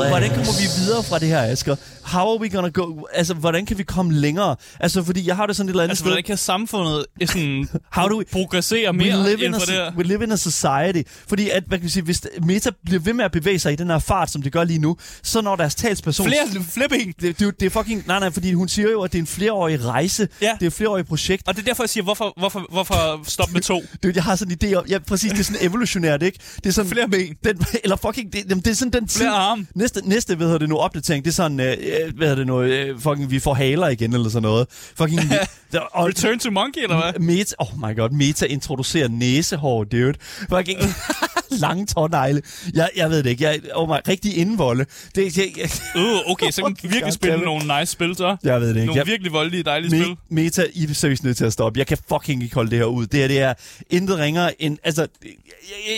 Hvordan 0.09 0.29
kommer 0.31 0.53
vi 0.61 0.85
videre 0.85 1.03
fra 1.03 1.19
det 1.19 1.29
her, 1.29 1.43
Asger? 1.43 1.77
How 2.03 2.29
are 2.31 2.41
we 2.41 2.49
gonna 2.49 2.69
go... 2.69 3.07
Altså, 3.15 3.35
hvordan 3.35 3.67
kan 3.67 3.79
vi 3.79 3.83
komme 3.83 4.13
længere? 4.15 4.57
Altså, 4.81 5.03
fordi 5.03 5.27
jeg 5.29 5.37
har 5.37 5.47
det 5.47 5.57
sådan 5.57 5.69
et 5.69 5.71
eller 5.71 5.83
andet 5.83 5.91
Altså, 5.91 6.03
sted... 6.03 6.11
hvordan 6.11 6.25
kan 6.25 6.37
samfundet 6.37 7.07
eh, 7.21 7.29
sådan 7.29 7.69
How 7.97 8.09
do 8.09 8.21
we- 8.21 8.25
progressere 8.33 8.91
We 8.91 8.97
mere 8.97 9.07
live, 9.23 9.33
inden 9.33 9.45
in 9.47 9.55
a, 9.55 9.59
for 9.59 9.65
det 9.67 9.75
her? 9.75 9.93
we 9.97 10.03
live 10.03 10.25
in 10.25 10.33
a 10.33 10.37
society. 10.37 11.03
Fordi 11.29 11.49
at, 11.51 11.63
hvad 11.67 11.79
kan 11.79 11.85
vi 11.85 11.91
sige, 11.91 12.03
hvis 12.03 12.23
Meta 12.43 12.71
bliver 12.85 13.01
ved 13.01 13.13
med 13.13 13.25
at 13.25 13.33
bevæge 13.33 13.59
sig 13.59 13.73
i 13.73 13.77
den 13.77 13.91
her 13.91 13.99
fart, 13.99 14.31
som 14.31 14.43
det 14.43 14.53
gør 14.53 14.65
lige 14.65 14.79
nu, 14.79 14.97
så 15.23 15.41
når 15.41 15.57
deres 15.57 15.75
talsperson... 15.75 16.27
Flere, 16.27 16.65
flere 16.73 16.89
ben. 16.89 17.15
Det, 17.21 17.39
det, 17.39 17.61
det 17.61 17.67
er 17.67 17.71
fucking... 17.71 18.05
Nej, 18.07 18.19
nej, 18.21 18.31
fordi 18.31 18.53
hun 18.53 18.69
siger 18.69 18.91
jo, 18.91 19.03
at 19.03 19.13
det 19.13 19.19
er 19.19 19.23
en 19.23 19.27
flereårig 19.27 19.85
rejse. 19.85 20.29
Ja. 20.43 20.51
Det 20.61 20.63
er 20.63 20.67
et 20.67 20.73
flereårigt 20.73 21.09
projekt. 21.09 21.49
Og 21.49 21.55
det 21.57 21.63
er 21.63 21.67
derfor, 21.67 21.83
jeg 21.83 21.91
siger, 21.91 22.05
hvorfor, 22.05 22.33
hvorfor, 22.37 22.67
hvorfor 22.71 23.21
stop 23.27 23.53
med 23.53 23.61
to? 23.61 23.84
Det, 24.03 24.17
jeg 24.17 24.25
har 24.25 24.37
sådan 24.37 24.57
en 24.63 24.69
idé 24.69 24.75
om... 24.75 24.85
Ja, 24.89 24.99
præcis, 24.99 25.33
det 25.33 25.41
er 25.41 25.45
sådan 25.45 25.67
evolutionært, 25.67 26.23
ikke? 26.23 26.39
Det 26.57 26.67
er 26.67 26.71
sådan... 26.71 26.91
Flere 26.91 27.09
ben. 27.09 27.37
Den, 27.45 27.67
eller 27.85 27.97
fucking... 27.97 28.33
Det, 28.33 28.45
jamen, 28.49 28.65
det 28.65 28.71
er 28.71 28.75
sådan 28.75 28.93
den 28.93 29.09
tid... 29.09 29.21
Flere 29.21 29.33
arme. 29.33 29.67
Næste, 29.75 30.01
næste 30.05 30.35
hvad 30.35 30.47
hedder 30.47 30.59
det 30.59 30.69
nu, 30.69 30.77
opdatering, 30.77 31.25
det 31.25 31.31
er 31.31 31.35
sådan... 31.35 31.61
Øh, 31.61 31.73
øh, 31.73 32.17
hvad 32.17 32.29
hedder 32.29 32.35
det 32.35 32.47
nu? 32.47 32.63
Øh, 32.63 33.01
fucking, 33.01 33.31
vi 33.31 33.39
får 33.39 33.55
haler 33.55 33.89
igen, 33.89 34.15
eller 34.15 34.29
sådan 34.29 34.43
noget. 34.43 34.67
Fucking... 34.71 35.21
der, 35.73 35.81
og, 35.81 36.07
Return 36.07 36.39
to 36.39 36.51
monkey, 36.51 36.83
eller 36.83 37.03
hvad? 37.03 37.21
Meta, 37.21 37.55
oh 37.59 37.69
my 37.79 37.97
god, 37.97 38.11
Meta 38.11 38.47
introducerer 38.47 39.09
næsehår, 39.09 39.85
dude. 39.85 40.15
Fucking 40.51 40.81
lange 41.65 41.87
tårnegle. 41.87 42.43
Jeg, 42.75 42.91
jeg 42.97 43.11
ved 43.11 43.23
det 43.23 43.31
ikke. 43.31 43.45
Jeg, 43.45 43.61
oh 43.75 43.89
my, 43.89 43.95
rigtig 44.09 44.37
indvolde. 44.37 44.87
Det, 45.15 45.39
jeg, 45.39 45.53
jeg, 45.57 45.71
Uh, 45.97 46.31
okay, 46.33 46.51
så 46.51 46.57
kan 46.57 46.65
man 46.69 46.75
Fucking 46.77 46.93
virkelig 46.93 47.13
spille 47.13 47.39
nogle 47.39 47.79
nice 47.81 47.93
spil, 47.93 48.17
så. 48.17 48.37
jeg 48.43 48.61
ved 48.61 48.69
det 48.69 48.77
ikke. 48.77 48.87
Nogle 48.87 48.99
Jeg, 48.99 49.07
virkelig 49.07 49.33
voldelige, 49.33 49.63
dejlige 49.63 49.91
spil. 49.91 50.17
Me, 50.29 50.43
Meta, 50.43 50.67
I 50.75 50.85
er 50.85 50.95
seriøst 50.95 51.25
nødt 51.25 51.37
til 51.37 51.45
at 51.45 51.53
stoppe. 51.53 51.79
Jeg 51.79 51.87
kan 51.87 51.99
fucking 52.09 52.43
ikke 52.43 52.55
holde 52.55 52.71
det 52.71 52.79
her 52.79 52.85
ud. 52.85 53.07
Det 53.07 53.21
her, 53.21 53.29
det 53.29 53.41
er 53.41 53.55
intet 53.91 54.19
ringere 54.19 54.63
end... 54.63 54.79
Altså, 54.85 55.07
jeg, 55.23 55.31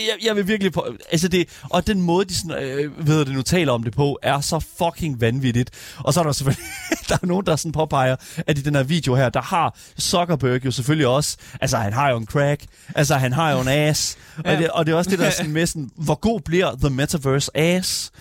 jeg, 0.07 0.27
jeg 0.27 0.35
vil 0.35 0.47
virkelig... 0.47 0.73
På, 0.73 0.85
altså 1.11 1.27
det, 1.27 1.49
og 1.63 1.87
den 1.87 2.01
måde, 2.01 2.25
de 2.25 2.35
sådan, 2.35 2.63
øh, 2.63 3.07
ved 3.07 3.25
det 3.25 3.33
nu 3.33 3.41
taler 3.41 3.73
om 3.73 3.83
det 3.83 3.93
på, 3.93 4.19
er 4.21 4.41
så 4.41 4.59
fucking 4.77 5.21
vanvittigt. 5.21 5.71
Og 5.97 6.13
så 6.13 6.19
er 6.19 6.23
der 6.23 6.31
selvfølgelig... 6.31 6.65
der 7.09 7.17
er 7.21 7.25
nogen, 7.25 7.45
der 7.45 7.55
sådan 7.55 7.71
påpeger, 7.71 8.15
at 8.47 8.57
i 8.57 8.61
den 8.61 8.75
her 8.75 8.83
video 8.83 9.15
her, 9.15 9.29
der 9.29 9.41
har 9.41 9.77
Zuckerberg 9.99 10.65
jo 10.65 10.71
selvfølgelig 10.71 11.07
også... 11.07 11.37
Altså, 11.61 11.77
han 11.77 11.93
har 11.93 12.09
jo 12.09 12.17
en 12.17 12.25
crack. 12.25 12.63
Altså, 12.95 13.15
han 13.15 13.33
har 13.33 13.51
jo 13.51 13.61
en 13.61 13.67
ass. 13.67 14.17
Ja. 14.45 14.51
Og, 14.51 14.57
det, 14.57 14.69
og 14.69 14.85
det 14.85 14.91
er 14.91 14.95
også 14.95 15.09
det, 15.09 15.19
der 15.19 15.25
er 15.25 15.31
sådan 15.31 15.51
med 15.51 15.65
sådan... 15.65 15.91
Hvor 15.95 16.15
god 16.15 16.39
bliver 16.41 16.75
The 16.75 16.89
Metaverse 16.89 17.57
ass? 17.57 18.11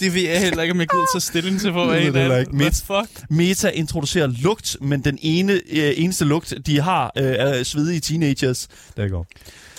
Det 0.00 0.14
ved 0.14 0.22
jeg 0.28 0.40
heller 0.40 0.62
ikke, 0.62 0.72
om 0.72 0.80
jeg 0.80 0.88
gider 0.88 1.06
tage 1.12 1.20
stilling 1.20 1.60
til, 1.60 1.72
en 1.72 1.90
jeg 1.90 2.14
dem. 2.14 2.30
What 2.30 2.48
Mit- 2.52 2.84
fuck? 2.86 3.30
Meta 3.30 3.68
introducerer 3.68 4.26
lugt, 4.26 4.76
men 4.80 5.04
den 5.04 5.18
ene, 5.22 5.52
øh, 5.52 5.92
eneste 5.96 6.24
lugt, 6.24 6.54
de 6.66 6.80
har, 6.80 7.12
øh, 7.18 7.24
er 7.24 7.62
svedige 7.62 8.00
teenagers. 8.00 8.68
Der 8.96 9.08
går. 9.08 9.26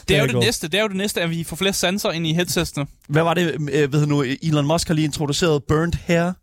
Det 0.07 0.15
er 0.17 0.21
jo 0.21 0.25
det 0.25 0.33
går. 0.33 0.41
næste. 0.41 0.67
Det 0.67 0.77
er 0.77 0.81
jo 0.81 0.87
det 0.87 0.97
næste, 0.97 1.21
at 1.21 1.29
vi 1.29 1.43
får 1.43 1.55
flere 1.55 1.73
sanser 1.73 2.11
ind 2.11 2.27
i 2.27 2.33
headsetsene. 2.33 2.85
Hvad 3.09 3.23
var 3.23 3.33
det, 3.33 3.69
øh, 3.71 3.93
ved 3.93 4.05
nu, 4.05 4.23
Elon 4.43 4.65
Musk 4.65 4.87
har 4.87 4.95
lige 4.95 5.05
introduceret 5.05 5.63
burnt 5.63 5.95
hair. 5.95 6.25
Øh, 6.27 6.33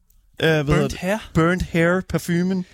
hvad 0.40 0.64
hedder 0.64 0.78
Burnt 0.78 0.94
hair. 0.96 1.30
Burnt 1.34 1.62
hair 1.62 2.00
parfumen. 2.08 2.64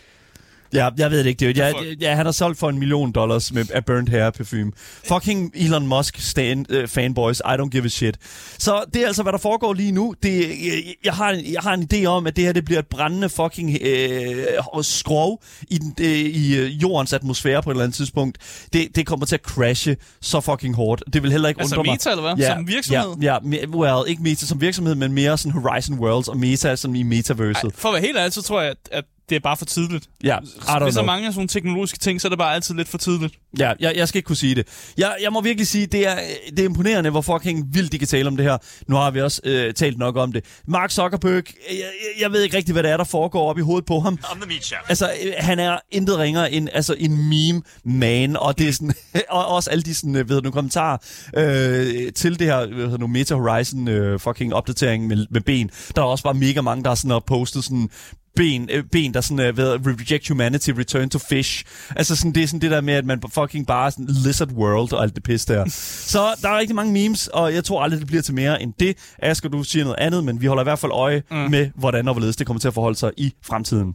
Ja, 0.74 0.88
jeg 0.98 1.10
ved 1.10 1.18
det 1.18 1.26
ikke, 1.26 1.46
det 1.48 1.56
jeg, 1.56 1.74
ja, 2.00 2.14
han 2.14 2.26
har 2.26 2.32
solgt 2.32 2.58
for 2.58 2.68
en 2.68 2.78
million 2.78 3.12
dollars 3.12 3.52
med 3.52 3.64
af 3.70 3.84
burnt 3.84 4.08
hair 4.08 4.30
parfume. 4.30 4.72
Fucking 5.08 5.52
Elon 5.54 5.86
Musk 5.86 6.20
stand, 6.20 6.66
uh, 6.72 6.88
fanboys, 6.88 7.38
I 7.38 7.42
don't 7.60 7.68
give 7.68 7.84
a 7.84 7.88
shit. 7.88 8.16
Så 8.58 8.84
det 8.94 9.02
er 9.02 9.06
altså, 9.06 9.22
hvad 9.22 9.32
der 9.32 9.38
foregår 9.38 9.72
lige 9.74 9.92
nu. 9.92 10.14
Det, 10.22 10.38
jeg, 10.48 10.94
jeg, 11.04 11.12
har, 11.14 11.30
en- 11.30 11.52
jeg 11.52 11.60
har 11.62 11.74
en 11.74 11.88
idé 11.92 12.04
om, 12.04 12.26
at 12.26 12.36
det 12.36 12.44
her 12.44 12.52
det 12.52 12.64
bliver 12.64 12.78
et 12.78 12.86
brændende 12.86 13.28
fucking 13.28 13.78
øh, 13.82 14.44
skrov 14.82 15.42
i, 15.70 15.78
den, 15.78 15.94
øh, 16.00 16.06
i 16.10 16.56
øh, 16.56 16.82
jordens 16.82 17.12
atmosfære 17.12 17.62
på 17.62 17.70
et 17.70 17.74
eller 17.74 17.84
andet 17.84 17.96
tidspunkt. 17.96 18.38
Det, 18.72 18.88
det 18.96 19.06
kommer 19.06 19.26
til 19.26 19.34
at 19.34 19.40
crashe 19.42 19.96
så 20.20 20.40
fucking 20.40 20.74
hårdt. 20.74 21.02
Det 21.12 21.22
vil 21.22 21.30
heller 21.32 21.48
ikke 21.48 21.60
Altså 21.60 21.74
undre 21.76 21.84
mig. 21.90 21.92
Meta, 21.94 22.10
eller 22.10 22.22
hvad? 22.34 22.46
Som 22.56 22.68
virksomhed? 22.68 23.16
Ja, 23.22 23.38
ja 23.52 23.66
well, 23.66 24.08
ikke 24.10 24.22
Meta 24.22 24.46
som 24.46 24.60
virksomhed, 24.60 24.94
men 24.94 25.12
mere 25.12 25.38
sådan 25.38 25.52
Horizon 25.52 25.98
Worlds 25.98 26.28
og 26.28 26.36
Meta 26.36 26.76
som 26.76 26.94
i 26.94 27.02
metaverset. 27.02 27.72
For 27.74 27.88
at 27.88 27.92
være 27.92 28.02
helt 28.02 28.16
ærlig, 28.18 28.32
så 28.32 28.42
tror 28.42 28.60
jeg, 28.60 28.70
at, 28.70 28.76
at 28.92 29.04
det 29.32 29.36
er 29.36 29.40
bare 29.40 29.56
for 29.56 29.64
tidligt. 29.64 30.06
Ja, 30.24 30.38
I 30.38 30.40
don't 30.60 30.82
Hvis 30.84 30.94
der 30.94 31.02
mange 31.02 31.26
af 31.26 31.32
sådan 31.32 31.38
nogle 31.40 31.48
teknologiske 31.48 31.98
ting, 31.98 32.20
så 32.20 32.28
er 32.28 32.30
det 32.30 32.38
bare 32.38 32.54
altid 32.54 32.74
lidt 32.74 32.88
for 32.88 32.98
tidligt. 32.98 33.34
Ja, 33.58 33.72
jeg, 33.80 33.92
jeg 33.96 34.08
skal 34.08 34.18
ikke 34.18 34.26
kunne 34.26 34.36
sige 34.36 34.54
det. 34.54 34.66
Jeg, 34.98 35.16
jeg 35.22 35.32
må 35.32 35.40
virkelig 35.40 35.66
sige, 35.66 35.86
det 35.86 36.06
er, 36.08 36.14
det 36.50 36.58
er 36.58 36.64
imponerende, 36.64 37.10
hvor 37.10 37.20
fucking 37.20 37.74
vildt 37.74 37.92
de 37.92 37.98
kan 37.98 38.08
tale 38.08 38.28
om 38.28 38.36
det 38.36 38.44
her. 38.46 38.58
Nu 38.88 38.96
har 38.96 39.10
vi 39.10 39.20
også 39.20 39.40
øh, 39.44 39.74
talt 39.74 39.98
nok 39.98 40.16
om 40.16 40.32
det. 40.32 40.44
Mark 40.66 40.90
Zuckerberg, 40.90 41.44
jeg, 41.70 41.78
jeg- 42.20 42.32
ved 42.32 42.42
ikke 42.42 42.56
rigtig, 42.56 42.72
hvad 42.72 42.82
det 42.82 42.90
er, 42.90 42.96
der 42.96 43.04
foregår 43.04 43.50
op 43.50 43.58
i 43.58 43.60
hovedet 43.60 43.86
på 43.86 44.00
ham. 44.00 44.18
I'm 44.22 44.36
the 44.40 44.48
meat 44.48 44.64
chef. 44.64 44.78
Altså, 44.88 45.10
øh, 45.24 45.32
han 45.38 45.58
er 45.58 45.78
intet 45.90 46.18
ringere 46.18 46.52
end 46.52 46.68
altså, 46.72 46.94
en 46.98 47.28
meme-man, 47.28 48.36
og 48.36 48.58
det 48.58 48.68
er 48.68 48.72
sådan, 48.72 48.94
og 49.30 49.46
også 49.46 49.70
alle 49.70 49.82
de 49.82 49.94
sådan, 49.94 50.16
øh, 50.16 50.28
ved 50.28 50.42
du, 50.42 50.50
kommentarer 50.50 50.98
øh, 51.36 52.12
til 52.12 52.38
det 52.38 52.46
her 52.46 52.66
hedder 52.74 52.98
nu, 52.98 53.06
Meta 53.06 53.34
Horizon 53.34 53.88
øh, 53.88 54.20
fucking 54.20 54.54
opdatering 54.54 55.06
med, 55.06 55.26
med 55.30 55.40
ben. 55.40 55.70
Der 55.96 56.02
er 56.02 56.06
også 56.06 56.24
bare 56.24 56.34
mega 56.34 56.60
mange, 56.60 56.84
der 56.84 56.90
har 56.90 56.94
sådan 56.94 57.10
har 57.10 57.18
postet 57.26 57.64
sådan 57.64 57.88
ben, 58.36 58.68
øh, 58.72 58.84
ben 58.84 59.14
der 59.14 59.20
sådan 59.20 59.46
øh, 59.46 59.56
ved 59.56 59.78
reject 59.86 60.28
humanity, 60.28 60.70
return 60.70 61.10
to 61.10 61.18
fish. 61.18 61.64
Altså 61.96 62.16
sådan, 62.16 62.32
det 62.32 62.42
er 62.42 62.46
sådan 62.46 62.60
det 62.60 62.70
der 62.70 62.80
med, 62.80 62.94
at 62.94 63.04
man 63.04 63.22
fucking 63.30 63.66
bare 63.66 63.86
er 63.86 63.90
sådan 63.90 64.06
lizard 64.08 64.52
world 64.52 64.92
og 64.92 65.02
alt 65.02 65.14
det 65.14 65.22
pis 65.22 65.44
der. 65.44 65.68
Så 66.12 66.34
der 66.42 66.48
er 66.48 66.58
rigtig 66.58 66.76
mange 66.76 66.92
memes, 66.92 67.28
og 67.28 67.54
jeg 67.54 67.64
tror 67.64 67.82
aldrig, 67.82 68.00
det 68.00 68.06
bliver 68.06 68.22
til 68.22 68.34
mere 68.34 68.62
end 68.62 68.72
det. 68.80 68.96
Asger, 69.18 69.48
du 69.48 69.62
siger 69.62 69.84
noget 69.84 69.98
andet, 69.98 70.24
men 70.24 70.40
vi 70.40 70.46
holder 70.46 70.62
i 70.62 70.64
hvert 70.64 70.78
fald 70.78 70.92
øje 70.92 71.22
mm. 71.30 71.36
med, 71.36 71.70
hvordan 71.74 72.08
og 72.08 72.14
hvorledes 72.14 72.36
det 72.36 72.46
kommer 72.46 72.60
til 72.60 72.68
at 72.68 72.74
forholde 72.74 72.98
sig 72.98 73.10
i 73.16 73.32
fremtiden. 73.42 73.94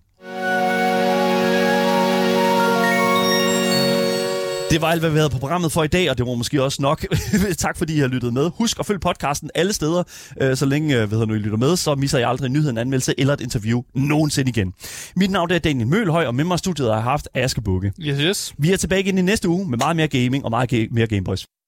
Det 4.71 4.81
var 4.81 4.87
alt, 4.87 5.01
hvad 5.01 5.09
vi 5.09 5.17
havde 5.17 5.29
på 5.29 5.37
programmet 5.37 5.71
for 5.71 5.83
i 5.83 5.87
dag, 5.87 6.09
og 6.09 6.17
det 6.17 6.25
var 6.27 6.35
måske 6.35 6.63
også 6.63 6.81
nok. 6.81 7.05
tak 7.57 7.77
fordi 7.77 7.95
I 7.95 7.99
har 7.99 8.07
lyttet 8.07 8.33
med. 8.33 8.49
Husk 8.57 8.79
at 8.79 8.85
følge 8.85 8.99
podcasten 8.99 9.49
alle 9.55 9.73
steder, 9.73 10.03
øh, 10.41 10.57
så 10.57 10.65
længe 10.65 11.01
øh, 11.01 11.09
hedder 11.11 11.25
nu, 11.25 11.33
I 11.33 11.37
lytter 11.37 11.57
med, 11.57 11.75
så 11.75 11.95
misser 11.95 12.19
jeg 12.19 12.29
aldrig 12.29 12.47
en 12.47 12.53
nyhed, 12.53 12.69
en 12.69 12.77
anmeldelse 12.77 13.13
eller 13.17 13.33
et 13.33 13.41
interview 13.41 13.81
nogensinde 13.95 14.49
igen. 14.49 14.73
Mit 15.15 15.31
navn 15.31 15.51
er 15.51 15.59
Daniel 15.59 15.87
Mølhøj, 15.87 16.25
og 16.25 16.35
med 16.35 16.43
mig 16.43 16.55
i 16.55 16.57
studiet 16.57 16.87
har 16.87 16.95
jeg 16.95 17.03
haft 17.03 17.27
Aske 17.33 17.61
Bukke. 17.61 17.91
Yes, 18.01 18.19
yes. 18.21 18.53
Vi 18.57 18.71
er 18.71 18.77
tilbage 18.77 19.01
igen 19.01 19.17
i 19.17 19.21
næste 19.21 19.49
uge 19.49 19.69
med 19.69 19.77
meget 19.77 19.95
mere 19.95 20.07
gaming 20.07 20.45
og 20.45 20.51
meget 20.51 20.73
ga- 20.73 20.87
mere 20.91 21.07
Gameboys. 21.07 21.45